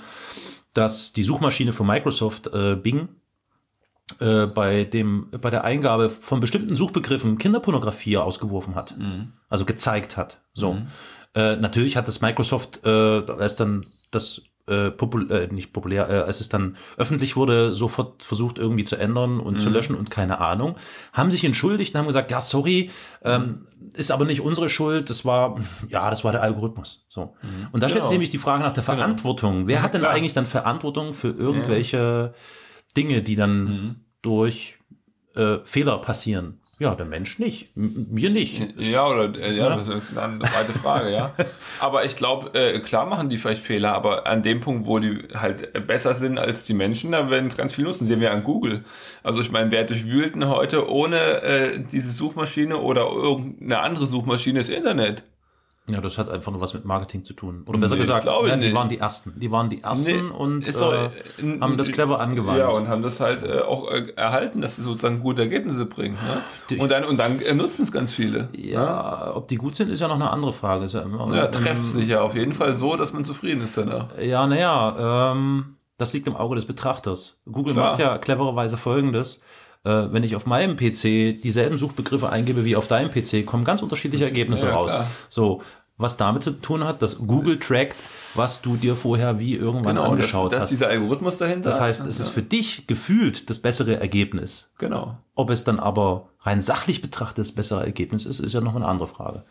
dass 0.74 1.12
die 1.12 1.24
Suchmaschine 1.24 1.72
von 1.72 1.86
Microsoft, 1.86 2.46
äh, 2.54 2.76
Bing, 2.76 3.08
äh, 4.20 4.46
bei 4.46 4.84
dem, 4.84 5.28
bei 5.40 5.50
der 5.50 5.64
Eingabe 5.64 6.10
von 6.10 6.40
bestimmten 6.40 6.74
Suchbegriffen 6.76 7.38
Kinderpornografie 7.38 8.16
ausgeworfen 8.16 8.74
hat. 8.74 8.94
Also 9.48 9.64
gezeigt 9.64 10.16
hat. 10.16 10.40
So. 10.52 10.78
Äh, 11.34 11.56
natürlich 11.56 11.96
hat 11.96 12.08
das 12.08 12.20
Microsoft, 12.20 12.80
äh, 12.84 12.88
als 12.90 13.56
dann 13.56 13.86
das 14.10 14.42
äh, 14.66 14.90
popul 14.90 15.30
äh, 15.32 15.46
nicht 15.52 15.72
populär, 15.72 16.08
äh, 16.08 16.16
als 16.22 16.40
es 16.40 16.48
dann 16.48 16.76
öffentlich 16.96 17.34
wurde, 17.36 17.74
sofort 17.74 18.22
versucht 18.22 18.58
irgendwie 18.58 18.84
zu 18.84 18.96
ändern 18.96 19.40
und 19.40 19.60
zu 19.60 19.68
löschen 19.68 19.96
und 19.96 20.10
keine 20.10 20.38
Ahnung, 20.40 20.76
haben 21.12 21.30
sich 21.30 21.44
entschuldigt 21.44 21.94
und 21.94 21.98
haben 22.00 22.06
gesagt, 22.06 22.30
ja, 22.30 22.40
sorry, 22.40 22.90
ähm, 23.24 23.66
ist 23.94 24.10
aber 24.12 24.24
nicht 24.26 24.40
unsere 24.42 24.68
Schuld, 24.68 25.10
das 25.10 25.24
war, 25.24 25.58
ja, 25.88 26.08
das 26.10 26.22
war 26.24 26.32
der 26.32 26.42
Algorithmus. 26.42 27.06
So. 27.08 27.34
Und 27.72 27.82
da 27.82 27.88
stellt 27.88 28.02
sich 28.02 28.08
Genau. 28.10 28.12
nämlich 28.12 28.30
die 28.30 28.38
Frage 28.38 28.62
nach 28.62 28.72
der 28.72 28.82
Verantwortung. 28.84 29.66
Wer 29.66 29.82
hat 29.82 29.94
denn 29.94 30.02
klar. 30.02 30.12
eigentlich 30.12 30.34
dann 30.34 30.46
Verantwortung 30.46 31.14
für 31.14 31.28
irgendwelche 31.30 32.34
Dinge, 32.96 33.22
die 33.22 33.36
dann 33.36 33.64
Mhm. 33.64 33.96
durch 34.22 34.78
äh, 35.34 35.58
Fehler 35.64 35.98
passieren? 35.98 36.60
Ja, 36.80 36.94
der 36.94 37.04
Mensch 37.04 37.38
nicht. 37.38 37.76
M 37.76 38.06
mir 38.10 38.30
nicht. 38.30 38.66
Ja, 38.78 39.06
oder 39.06 39.38
äh, 39.38 39.54
ja, 39.54 39.76
das 39.76 39.86
ist 39.86 40.16
eine 40.16 40.38
breite 40.38 40.72
Frage, 40.72 41.12
ja. 41.12 41.34
Aber 41.78 42.06
ich 42.06 42.16
glaube, 42.16 42.58
äh, 42.58 42.80
klar 42.80 43.04
machen 43.04 43.28
die 43.28 43.36
vielleicht 43.36 43.62
Fehler, 43.62 43.94
aber 43.94 44.26
an 44.26 44.42
dem 44.42 44.60
Punkt, 44.60 44.86
wo 44.86 44.98
die 44.98 45.28
halt 45.34 45.86
besser 45.86 46.14
sind 46.14 46.38
als 46.38 46.64
die 46.64 46.74
Menschen, 46.74 47.12
da 47.12 47.30
werden 47.30 47.48
es 47.48 47.56
ganz 47.56 47.74
viel 47.74 47.84
nutzen. 47.84 48.06
Sehen 48.06 48.20
wir 48.20 48.32
an 48.32 48.44
Google. 48.44 48.82
Also 49.22 49.42
ich 49.42 49.50
meine, 49.50 49.70
wer 49.70 49.84
durchwühlt 49.84 50.34
denn 50.34 50.48
heute 50.48 50.90
ohne 50.90 51.16
äh, 51.42 51.80
diese 51.80 52.10
Suchmaschine 52.12 52.78
oder 52.78 53.02
irgendeine 53.10 53.80
andere 53.80 54.06
Suchmaschine 54.06 54.58
das 54.58 54.70
Internet? 54.70 55.22
Ja, 55.92 56.00
das 56.00 56.18
hat 56.18 56.30
einfach 56.30 56.52
nur 56.52 56.60
was 56.60 56.74
mit 56.74 56.84
Marketing 56.84 57.24
zu 57.24 57.32
tun. 57.34 57.62
Oder 57.66 57.78
besser 57.78 57.94
Nee, 57.96 58.00
gesagt, 58.02 58.24
ja, 58.26 58.56
die 58.56 58.66
nicht. 58.66 58.74
waren 58.74 58.88
die 58.88 58.98
Ersten. 58.98 59.32
Die 59.38 59.50
waren 59.50 59.68
die 59.68 59.82
Ersten 59.82 60.10
Nee, 60.28 60.32
und 60.36 60.66
doch, 60.80 60.92
äh, 60.92 61.06
äh, 61.42 61.60
haben 61.60 61.76
das 61.76 61.90
clever 61.92 62.20
angewandt. 62.20 62.58
Ja, 62.58 62.68
und 62.68 62.88
haben 62.88 63.02
das 63.02 63.20
halt 63.20 63.42
äh, 63.42 63.60
auch 63.60 63.90
äh, 63.90 64.12
erhalten, 64.16 64.60
dass 64.60 64.76
sie 64.76 64.82
sozusagen 64.82 65.20
gute 65.20 65.42
Ergebnisse 65.42 65.86
bringen. 65.86 66.16
Ne? 66.70 66.78
Und 66.80 66.90
dann, 66.90 67.04
und 67.04 67.16
dann 67.18 67.40
äh, 67.40 67.54
nutzen 67.54 67.82
es 67.82 67.92
ganz 67.92 68.12
viele. 68.12 68.48
ja, 68.56 69.32
ob 69.34 69.48
die 69.48 69.56
gut 69.56 69.74
sind, 69.76 69.90
ist 69.90 70.00
ja 70.00 70.08
noch 70.08 70.14
eine 70.16 70.30
andere 70.30 70.52
Frage. 70.52 70.84
Ist 70.84 70.94
ja, 70.94 71.00
immer, 71.02 71.34
Ja, 71.34 71.46
ähm, 71.46 71.52
treffen 71.52 71.84
sich 71.84 72.08
ja 72.08 72.20
auf 72.22 72.34
jeden 72.34 72.54
Fall 72.54 72.74
so, 72.74 72.96
dass 72.96 73.12
man 73.12 73.24
zufrieden 73.24 73.62
ist 73.64 73.76
danach. 73.76 74.06
Ja, 74.20 74.46
naja, 74.46 75.32
ähm, 75.32 75.76
das 75.98 76.12
liegt 76.12 76.26
im 76.26 76.36
Auge 76.36 76.54
des 76.54 76.64
Betrachters. 76.66 77.40
Google 77.50 77.74
Klar. 77.74 77.90
macht 77.90 78.00
ja 78.00 78.16
clevererweise 78.18 78.76
folgendes. 78.76 79.40
Wenn 79.82 80.22
ich 80.24 80.36
auf 80.36 80.44
meinem 80.44 80.76
PC 80.76 81.40
dieselben 81.42 81.78
Suchbegriffe 81.78 82.28
eingebe 82.28 82.66
wie 82.66 82.76
auf 82.76 82.86
deinem 82.86 83.10
PC, 83.10 83.46
kommen 83.46 83.64
ganz 83.64 83.80
unterschiedliche 83.80 84.26
Ergebnisse 84.26 84.66
Ja, 84.66 84.74
raus. 84.74 84.90
klar. 84.90 85.06
So, 85.30 85.62
was 86.00 86.16
damit 86.16 86.42
zu 86.42 86.52
tun 86.52 86.84
hat, 86.84 87.02
dass 87.02 87.18
Google 87.18 87.58
trackt, 87.58 87.96
was 88.34 88.62
du 88.62 88.76
dir 88.76 88.96
vorher 88.96 89.38
wie 89.38 89.54
irgendwann 89.54 89.96
Genau, 89.96 90.02
das, 90.02 90.10
angeschaut 90.12 90.52
das 90.52 90.58
ist 90.58 90.62
hast. 90.62 90.70
dieser 90.70 90.88
Algorithmus 90.88 91.36
dahinter. 91.36 91.68
Das 91.68 91.80
heißt, 91.80 92.06
es 92.06 92.20
ist 92.20 92.28
für 92.28 92.42
dich 92.42 92.86
gefühlt 92.86 93.50
das 93.50 93.58
bessere 93.58 94.00
Ergebnis. 94.00 94.70
Genau. 94.78 95.16
Ob 95.34 95.50
es 95.50 95.64
dann 95.64 95.78
aber 95.80 96.28
rein 96.40 96.60
sachlich 96.60 97.02
betrachtet 97.02 97.38
das 97.38 97.52
bessere 97.52 97.84
Ergebnis 97.84 98.26
ist, 98.26 98.40
ist 98.40 98.52
ja 98.54 98.60
noch 98.60 98.76
eine 98.76 98.86
andere 98.86 99.08
Frage. 99.08 99.42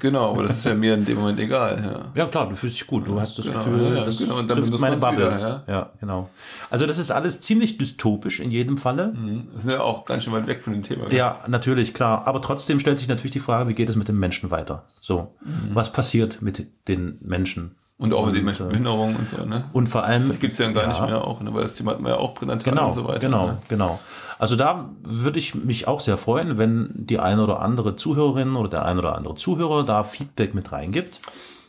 Genau, 0.00 0.30
aber 0.32 0.42
das 0.42 0.58
ist 0.58 0.64
ja 0.66 0.74
mir 0.74 0.94
in 0.94 1.04
dem 1.06 1.18
Moment 1.18 1.38
egal. 1.40 1.82
Ja. 2.14 2.22
Ja 2.24 2.28
klar, 2.28 2.48
du 2.48 2.54
fühlst 2.56 2.76
dich 2.76 2.86
gut, 2.86 3.06
du 3.06 3.18
hast 3.18 3.38
das 3.38 3.46
Genau, 3.46 3.58
Gefühl, 3.64 3.96
ja, 3.96 4.04
das 4.04 4.18
genau, 4.18 4.38
und 4.38 4.50
dann 4.50 4.58
trifft 4.58 4.78
meine 4.80 4.96
Bubble. 4.96 5.34
wieder, 5.34 5.64
ja. 5.66 5.90
genau. 5.98 6.28
Also 6.70 6.86
das 6.86 6.98
ist 6.98 7.10
alles 7.10 7.40
ziemlich 7.40 7.78
dystopisch 7.78 8.40
in 8.40 8.50
jedem 8.50 8.76
Falle. 8.76 9.14
Das 9.54 9.64
ist 9.64 9.70
ja 9.70 9.80
auch 9.80 10.04
ganz 10.04 10.24
schön 10.24 10.32
weit 10.34 10.46
weg 10.46 10.62
von 10.62 10.74
dem 10.74 10.82
Thema. 10.82 11.10
Ja, 11.10 11.40
natürlich, 11.46 11.94
klar. 11.94 12.26
Aber 12.26 12.42
trotzdem 12.42 12.80
stellt 12.80 12.98
sich 12.98 13.08
natürlich 13.08 13.30
die 13.32 13.40
Frage, 13.40 13.68
wie 13.68 13.74
geht 13.74 13.88
es 13.88 13.96
mit 13.96 14.08
dem 14.08 14.18
Menschen 14.18 14.50
weiter? 14.50 14.84
So, 15.00 15.34
Mhm. 15.40 15.70
was 15.74 15.90
passiert 15.92 16.42
mit 16.42 16.66
den 16.88 17.18
Menschen? 17.22 17.76
Und 17.98 18.12
auch 18.14 18.26
mit 18.26 18.34
den 18.34 18.44
Menschen 18.44 18.66
mit 18.66 18.74
äh, 18.74 18.78
Behinderung 18.78 19.14
und 19.14 19.28
so, 19.28 19.44
ne? 19.44 19.64
Und 19.72 19.86
vor 19.88 20.02
allem. 20.02 20.36
Gibt 20.40 20.52
es 20.54 20.58
ja 20.58 20.68
gar 20.72 20.82
Ja. 20.82 20.88
nicht 20.88 21.00
mehr 21.02 21.24
auch, 21.24 21.40
ne? 21.40 21.54
weil 21.54 21.62
das 21.62 21.74
Thema 21.74 21.92
hatten 21.92 22.02
wir 22.02 22.10
ja 22.10 22.16
auch 22.16 22.34
pränatal 22.34 22.72
Genau, 22.72 22.88
und 22.88 22.94
so 22.94 23.06
weiter. 23.06 23.20
genau, 23.20 23.46
Ne? 23.46 23.58
genau. 23.68 24.00
Also 24.42 24.56
da 24.56 24.90
würde 25.04 25.38
ich 25.38 25.54
mich 25.54 25.86
auch 25.86 26.00
sehr 26.00 26.18
freuen, 26.18 26.58
wenn 26.58 26.90
die 26.96 27.20
eine 27.20 27.44
oder 27.44 27.60
andere 27.60 27.94
Zuhörerin 27.94 28.56
oder 28.56 28.68
der 28.68 28.84
eine 28.84 28.98
oder 28.98 29.14
andere 29.14 29.36
Zuhörer 29.36 29.84
da 29.84 30.02
Feedback 30.02 30.52
mit 30.52 30.72
reingibt. 30.72 31.20